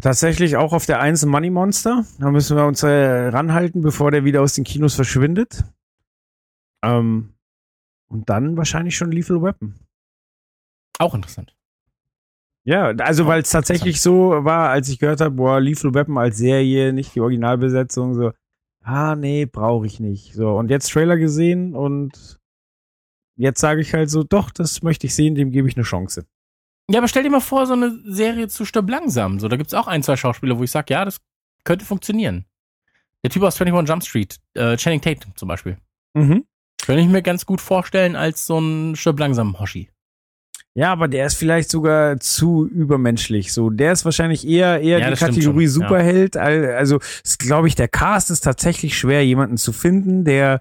Tatsächlich 0.00 0.56
auch 0.56 0.72
auf 0.72 0.86
der 0.86 1.00
1 1.00 1.24
Money 1.26 1.50
Monster. 1.50 2.04
Da 2.18 2.30
müssen 2.30 2.56
wir 2.56 2.66
uns 2.66 2.82
äh, 2.82 3.28
ranhalten, 3.28 3.82
bevor 3.82 4.10
der 4.10 4.24
wieder 4.24 4.42
aus 4.42 4.54
den 4.54 4.64
Kinos 4.64 4.94
verschwindet. 4.94 5.64
Ähm, 6.82 7.34
und 8.08 8.28
dann 8.28 8.56
wahrscheinlich 8.56 8.96
schon 8.96 9.12
Lethal 9.12 9.42
Weapon. 9.42 9.74
Auch 10.98 11.14
interessant. 11.14 11.54
Ja, 12.64 12.86
also 12.86 13.26
weil 13.26 13.42
es 13.42 13.50
tatsächlich 13.50 14.00
so 14.00 14.44
war, 14.44 14.70
als 14.70 14.88
ich 14.88 14.98
gehört 14.98 15.20
habe, 15.20 15.34
boah, 15.34 15.60
Lethal 15.60 15.94
Weapon 15.94 16.16
als 16.16 16.38
Serie, 16.38 16.92
nicht 16.92 17.14
die 17.14 17.20
Originalbesetzung, 17.20 18.14
so, 18.14 18.32
ah 18.84 19.16
nee, 19.16 19.46
brauche 19.46 19.86
ich 19.86 19.98
nicht. 19.98 20.34
So, 20.34 20.56
und 20.56 20.70
jetzt 20.70 20.92
Trailer 20.92 21.16
gesehen 21.16 21.74
und 21.74 22.38
jetzt 23.36 23.60
sage 23.60 23.80
ich 23.80 23.92
halt 23.94 24.10
so, 24.10 24.22
doch, 24.22 24.50
das 24.50 24.82
möchte 24.82 25.06
ich 25.06 25.14
sehen, 25.14 25.34
dem 25.34 25.50
gebe 25.50 25.68
ich 25.68 25.76
eine 25.76 25.84
Chance. 25.84 26.26
Ja, 26.90 26.98
aber 26.98 27.08
stell 27.08 27.22
dir 27.22 27.30
mal 27.30 27.40
vor, 27.40 27.66
so 27.66 27.72
eine 27.72 27.98
Serie 28.04 28.48
zu 28.48 28.64
Stirb 28.64 28.90
langsam. 28.90 29.40
So, 29.40 29.48
da 29.48 29.56
gibt's 29.56 29.74
auch 29.74 29.86
ein, 29.86 30.02
zwei 30.02 30.16
Schauspieler, 30.16 30.58
wo 30.58 30.64
ich 30.64 30.70
sage, 30.70 30.92
ja, 30.92 31.04
das 31.04 31.20
könnte 31.64 31.84
funktionieren. 31.84 32.44
Der 33.22 33.30
Typ 33.30 33.42
aus 33.42 33.60
21 33.60 33.88
Jump 33.88 34.04
Street, 34.04 34.36
äh, 34.52 34.76
Channing 34.76 35.00
Tatum 35.00 35.34
zum 35.34 35.48
Beispiel. 35.48 35.78
Mhm. 36.12 36.44
Könnte 36.84 37.00
ich 37.00 37.08
mir 37.08 37.22
ganz 37.22 37.46
gut 37.46 37.62
vorstellen 37.62 38.16
als 38.16 38.46
so 38.46 38.58
ein 38.58 38.96
Stirb 38.96 39.18
langsam 39.18 39.58
Hoshi. 39.58 39.88
Ja, 40.76 40.90
aber 40.90 41.06
der 41.06 41.26
ist 41.26 41.34
vielleicht 41.34 41.70
sogar 41.70 42.18
zu 42.18 42.66
übermenschlich. 42.66 43.52
So, 43.52 43.70
der 43.70 43.92
ist 43.92 44.04
wahrscheinlich 44.04 44.46
eher 44.46 44.80
eher 44.80 44.98
Ja, 44.98 45.10
die 45.10 45.16
Kategorie 45.16 45.68
schon, 45.68 45.82
ja. 45.82 45.88
Superheld. 45.88 46.36
Al- 46.36 46.74
Also, 46.74 46.98
glaube 47.38 47.68
ich, 47.68 47.76
der 47.76 47.86
Cast 47.86 48.30
ist 48.30 48.40
tatsächlich 48.40 48.98
schwer, 48.98 49.24
jemanden 49.24 49.56
zu 49.56 49.72
finden, 49.72 50.24
der 50.24 50.60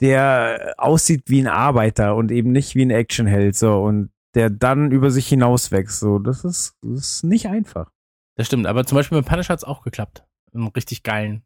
der 0.00 0.74
aussieht 0.78 1.24
wie 1.26 1.42
ein 1.42 1.46
Arbeiter 1.46 2.16
und 2.16 2.30
eben 2.32 2.52
nicht 2.52 2.74
wie 2.74 2.82
ein 2.86 2.90
Actionheld. 2.90 3.54
So 3.54 3.82
und 3.82 4.08
der 4.34 4.48
dann 4.48 4.92
über 4.92 5.10
sich 5.10 5.26
hinauswächst. 5.28 6.00
So, 6.00 6.18
das 6.18 6.42
ist 6.44 6.74
das 6.82 6.98
ist 7.00 7.24
nicht 7.24 7.46
einfach. 7.48 7.90
Das 8.36 8.46
stimmt, 8.46 8.66
aber 8.66 8.86
zum 8.86 8.96
Beispiel 8.96 9.18
mit 9.18 9.26
Punisher 9.26 9.52
hat's 9.52 9.64
auch 9.64 9.82
geklappt. 9.82 10.24
Einen 10.54 10.68
richtig 10.68 11.02
geilen. 11.02 11.42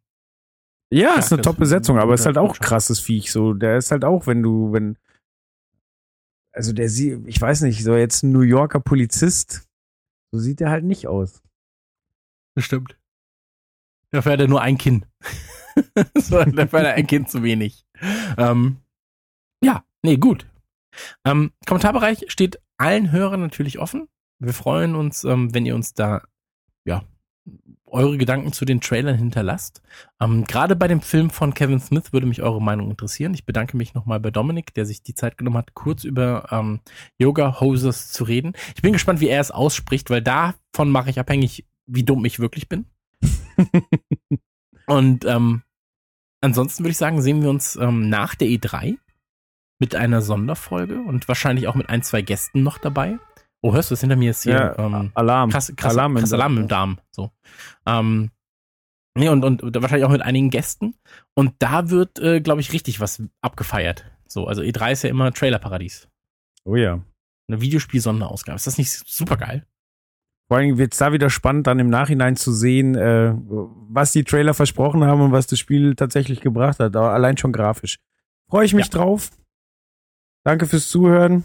Ja, 0.93 1.15
ist 1.15 1.33
eine 1.33 1.43
Top-Besetzung, 1.43 1.99
aber 1.99 2.15
ist 2.15 2.27
halt 2.27 2.39
auch 2.39 2.57
krasses 2.61 3.01
Viech. 3.01 3.33
So, 3.33 3.55
der 3.55 3.79
ist 3.79 3.91
halt 3.91 4.05
auch, 4.05 4.29
wenn 4.29 4.43
du, 4.43 4.73
wenn, 4.73 4.97
also 6.55 6.73
der 6.73 6.89
sieht, 6.89 7.27
ich 7.27 7.41
weiß 7.41 7.63
nicht, 7.63 7.83
so 7.83 7.97
jetzt 7.97 8.23
ein 8.23 8.33
New 8.33 8.41
Yorker 8.41 8.81
Polizist, 8.81 9.69
so 10.33 10.39
sieht 10.39 10.61
er 10.61 10.71
halt 10.71 10.85
nicht 10.85 11.09
aus. 11.09 11.43
Das 12.55 12.65
stimmt. 12.65 12.97
Dafür 14.11 14.33
hat 14.33 14.41
er 14.41 14.49
nur 14.49 14.63
ein 14.63 14.79
Kinn. 14.79 15.05
so, 16.19 16.43
dafür 16.45 16.79
hat 16.81 16.87
er 16.87 16.95
ein 16.95 17.09
Kind 17.09 17.29
zu 17.29 17.43
wenig. 17.43 17.85
Ähm, 18.39 18.79
ja, 19.63 19.85
nee, 20.03 20.17
gut. 20.17 20.49
Ähm, 21.25 21.53
Kommentarbereich 21.67 22.27
steht 22.29 22.63
allen 22.77 23.11
Hörern 23.11 23.41
natürlich 23.41 23.81
offen. 23.81 24.09
Wir 24.39 24.53
freuen 24.53 24.95
uns, 24.95 25.25
ähm, 25.25 25.53
wenn 25.53 25.67
ihr 25.67 25.75
uns 25.75 25.95
da, 25.95 26.23
ja, 26.85 27.05
eure 27.95 28.19
Gedanken 28.19 28.53
zu 28.53 28.65
den 28.65 28.81
Trailern 28.81 29.17
hinterlasst. 29.17 29.81
Ähm, 30.21 30.45
Gerade 30.45 30.77
bei 30.77 30.89
dem 30.89 31.01
Film 31.01 31.31
von 31.31 31.55
Kevin 31.55 31.81
Smith 31.81 32.13
würde 32.13 32.27
mich 32.27 32.43
eure 32.43 32.61
Meinung 32.61 32.91
interessieren. 32.91 33.33
Ich 33.35 33.47
bedanke 33.47 33.77
mich 33.77 33.95
nochmal 33.95 34.21
bei 34.21 34.31
Dominik, 34.31 34.75
der 34.75 34.85
sich 34.85 35.03
die 35.03 35.15
Zeit 35.15 35.39
genommen 35.39 35.57
hat, 35.57 35.75
kurz 35.75 36.05
über 36.05 36.49
ähm, 36.51 36.81
Yoga 37.19 37.61
Hoses 37.61 38.13
zu 38.13 38.25
reden. 38.25 38.53
Ich 38.75 38.83
bin 38.83 38.93
gespannt, 38.93 39.21
wie 39.21 39.29
er 39.29 39.41
es 39.41 39.51
ausspricht, 39.51 40.11
weil 40.11 40.23
davon 40.23 40.91
mache 40.91 41.11
ich 41.11 41.19
abhängig, 41.19 41.67
wie 41.87 42.05
dumm 42.05 42.25
ich 42.25 42.39
wirklich 42.41 42.69
bin. 42.69 42.87
Und 44.87 45.25
ähm, 45.25 45.63
ansonsten 46.41 46.85
würde 46.85 46.91
ich 46.91 46.99
sagen, 46.99 47.23
sehen 47.23 47.43
wir 47.43 47.51
uns 47.51 47.77
ähm, 47.77 48.09
nach 48.09 48.35
der 48.35 48.49
E3 48.49 48.99
mit 49.79 49.95
einer 49.95 50.23
Sonderfolge 50.23 51.01
und 51.01 51.27
wahrscheinlich 51.29 51.69
auch 51.69 51.75
mit 51.75 51.89
ein, 51.89 52.03
zwei 52.03 52.23
Gästen 52.23 52.63
noch 52.63 52.79
dabei. 52.79 53.19
Oh, 53.65 53.73
hörst 53.73 53.91
du 53.91 53.95
das 53.95 54.01
hinter 54.03 54.17
mir 54.17 54.33
ist 54.33 54.43
hier? 54.43 54.53
Ja, 54.53 54.79
ähm, 54.79 55.11
Alarm. 55.15 55.49
krass, 55.49 55.73
krass, 55.75 55.95
Alarm 55.95 56.13
Alarm, 56.13 56.17
im 56.17 56.21
krass 56.21 56.33
Alarm 56.35 56.59
im 56.59 56.69
Darm. 56.69 56.99
So. 57.11 57.31
Ähm, 57.87 58.31
nee, 59.15 59.31
und, 59.31 59.43
und 59.43 59.63
wahrscheinlich 59.81 60.05
auch 60.05 60.11
mit 60.11 60.21
einigen 60.21 60.51
Gästen. 60.51 60.97
Und 61.33 61.55
da 61.61 61.89
wird, 61.89 62.19
äh, 62.19 62.43
glaube 62.43 62.61
ich, 62.61 62.75
richtig 62.75 63.01
was 63.01 63.23
abgefeiert. 63.41 64.05
So, 64.29 64.47
also 64.47 64.61
E3 64.61 64.93
ist 64.93 65.03
ja 65.05 65.09
immer 65.09 65.33
Trailerparadies. 65.33 66.09
Oh 66.67 66.77
ja. 66.77 67.01
Eine 67.49 67.63
Videospiel-Sonderausgabe. 67.63 68.57
Ist 68.57 68.67
das 68.67 68.77
nicht 68.77 68.91
super 68.91 69.39
geil? 69.39 69.65
Vor 70.49 70.59
allem 70.59 70.77
wird 70.77 70.93
es 70.93 70.99
da 70.99 71.15
wieder 71.15 71.31
spannend, 71.31 71.67
dann 71.67 71.79
im 71.79 71.89
Nachhinein 71.89 72.37
zu 72.37 72.53
sehen, 72.53 72.97
äh, 72.97 73.33
was 73.35 74.13
die 74.13 74.25
Trailer 74.25 74.53
versprochen 74.53 75.05
haben 75.05 75.23
und 75.23 75.33
was 75.33 75.47
das 75.47 75.59
Spiel 75.59 75.95
tatsächlich 75.95 76.43
gebracht 76.43 76.81
hat. 76.81 76.95
Aber 76.95 77.15
allein 77.15 77.39
schon 77.39 77.53
grafisch. 77.53 77.99
Freue 78.51 78.67
ich 78.67 78.75
mich 78.75 78.91
drauf. 78.91 79.31
Danke 80.45 80.67
fürs 80.67 80.91
Zuhören. 80.91 81.45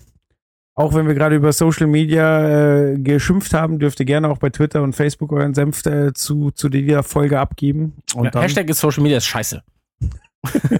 Auch 0.79 0.93
wenn 0.93 1.07
wir 1.07 1.13
gerade 1.13 1.35
über 1.35 1.51
Social 1.51 1.87
Media 1.87 2.91
äh, 2.91 2.97
geschimpft 2.97 3.53
haben, 3.53 3.79
dürft 3.79 3.99
ihr 3.99 4.05
gerne 4.05 4.29
auch 4.29 4.37
bei 4.37 4.49
Twitter 4.49 4.81
und 4.81 4.93
Facebook 4.93 5.33
euren 5.33 5.53
Senf 5.53 5.85
äh, 5.85 6.13
zu, 6.13 6.51
zu 6.51 6.69
dieser 6.69 7.03
Folge 7.03 7.37
abgeben. 7.37 7.97
Und 8.15 8.23
Ja, 8.23 8.31
dann, 8.31 8.43
Hashtag 8.43 8.69
ist 8.69 8.79
Social 8.79 9.03
Media 9.03 9.17
ist 9.17 9.25
scheiße. 9.25 9.61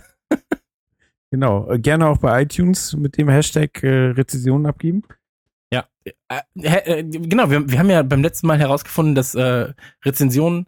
genau, 1.32 1.70
äh, 1.70 1.80
gerne 1.80 2.08
auch 2.08 2.18
bei 2.20 2.44
iTunes 2.44 2.94
mit 2.94 3.18
dem 3.18 3.28
Hashtag 3.28 3.84
äh, 3.84 4.12
Rezessionen 4.12 4.68
abgeben. 4.68 5.04
Ja, 5.74 5.86
äh, 6.30 6.44
äh, 6.56 7.04
genau, 7.04 7.50
wir, 7.50 7.70
wir 7.70 7.78
haben 7.78 7.90
ja 7.90 8.02
beim 8.02 8.22
letzten 8.22 8.48
Mal 8.48 8.58
herausgefunden, 8.58 9.16
dass 9.16 9.36
äh, 9.36 9.74
Rezensionen, 10.06 10.66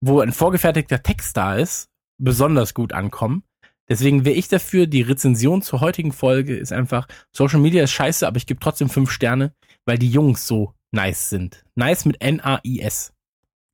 wo 0.00 0.20
ein 0.20 0.30
vorgefertigter 0.30 1.02
Text 1.02 1.36
da 1.36 1.56
ist, 1.56 1.88
besonders 2.16 2.74
gut 2.74 2.92
ankommen. 2.92 3.42
Deswegen 3.90 4.24
wäre 4.24 4.36
ich 4.36 4.46
dafür, 4.46 4.86
die 4.86 5.02
Rezension 5.02 5.62
zur 5.62 5.80
heutigen 5.80 6.12
Folge 6.12 6.56
ist 6.56 6.72
einfach, 6.72 7.08
Social 7.32 7.58
Media 7.58 7.82
ist 7.82 7.90
scheiße, 7.90 8.26
aber 8.26 8.36
ich 8.36 8.46
gebe 8.46 8.60
trotzdem 8.60 8.88
fünf 8.88 9.10
Sterne, 9.10 9.52
weil 9.84 9.98
die 9.98 10.10
Jungs 10.10 10.46
so 10.46 10.74
nice 10.92 11.28
sind. 11.28 11.64
Nice 11.74 12.04
mit 12.04 12.22
N-A-I-S. 12.22 13.12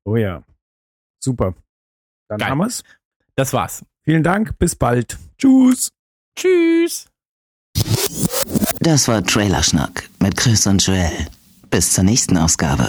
Oh 0.06 0.16
ja. 0.16 0.42
Super. 1.22 1.54
Dann 2.28 2.38
Geil. 2.38 2.48
haben 2.48 2.58
wir's. 2.58 2.82
Das 3.34 3.52
war's. 3.52 3.84
Vielen 4.04 4.22
Dank. 4.22 4.58
Bis 4.58 4.74
bald. 4.74 5.18
Tschüss. 5.36 5.90
Tschüss. 6.38 7.08
Das 8.80 9.08
war 9.08 9.22
Trailerschnack 9.22 10.08
mit 10.20 10.36
Chris 10.36 10.66
und 10.66 10.84
Joel. 10.86 11.26
Bis 11.68 11.92
zur 11.92 12.04
nächsten 12.04 12.38
Ausgabe. 12.38 12.88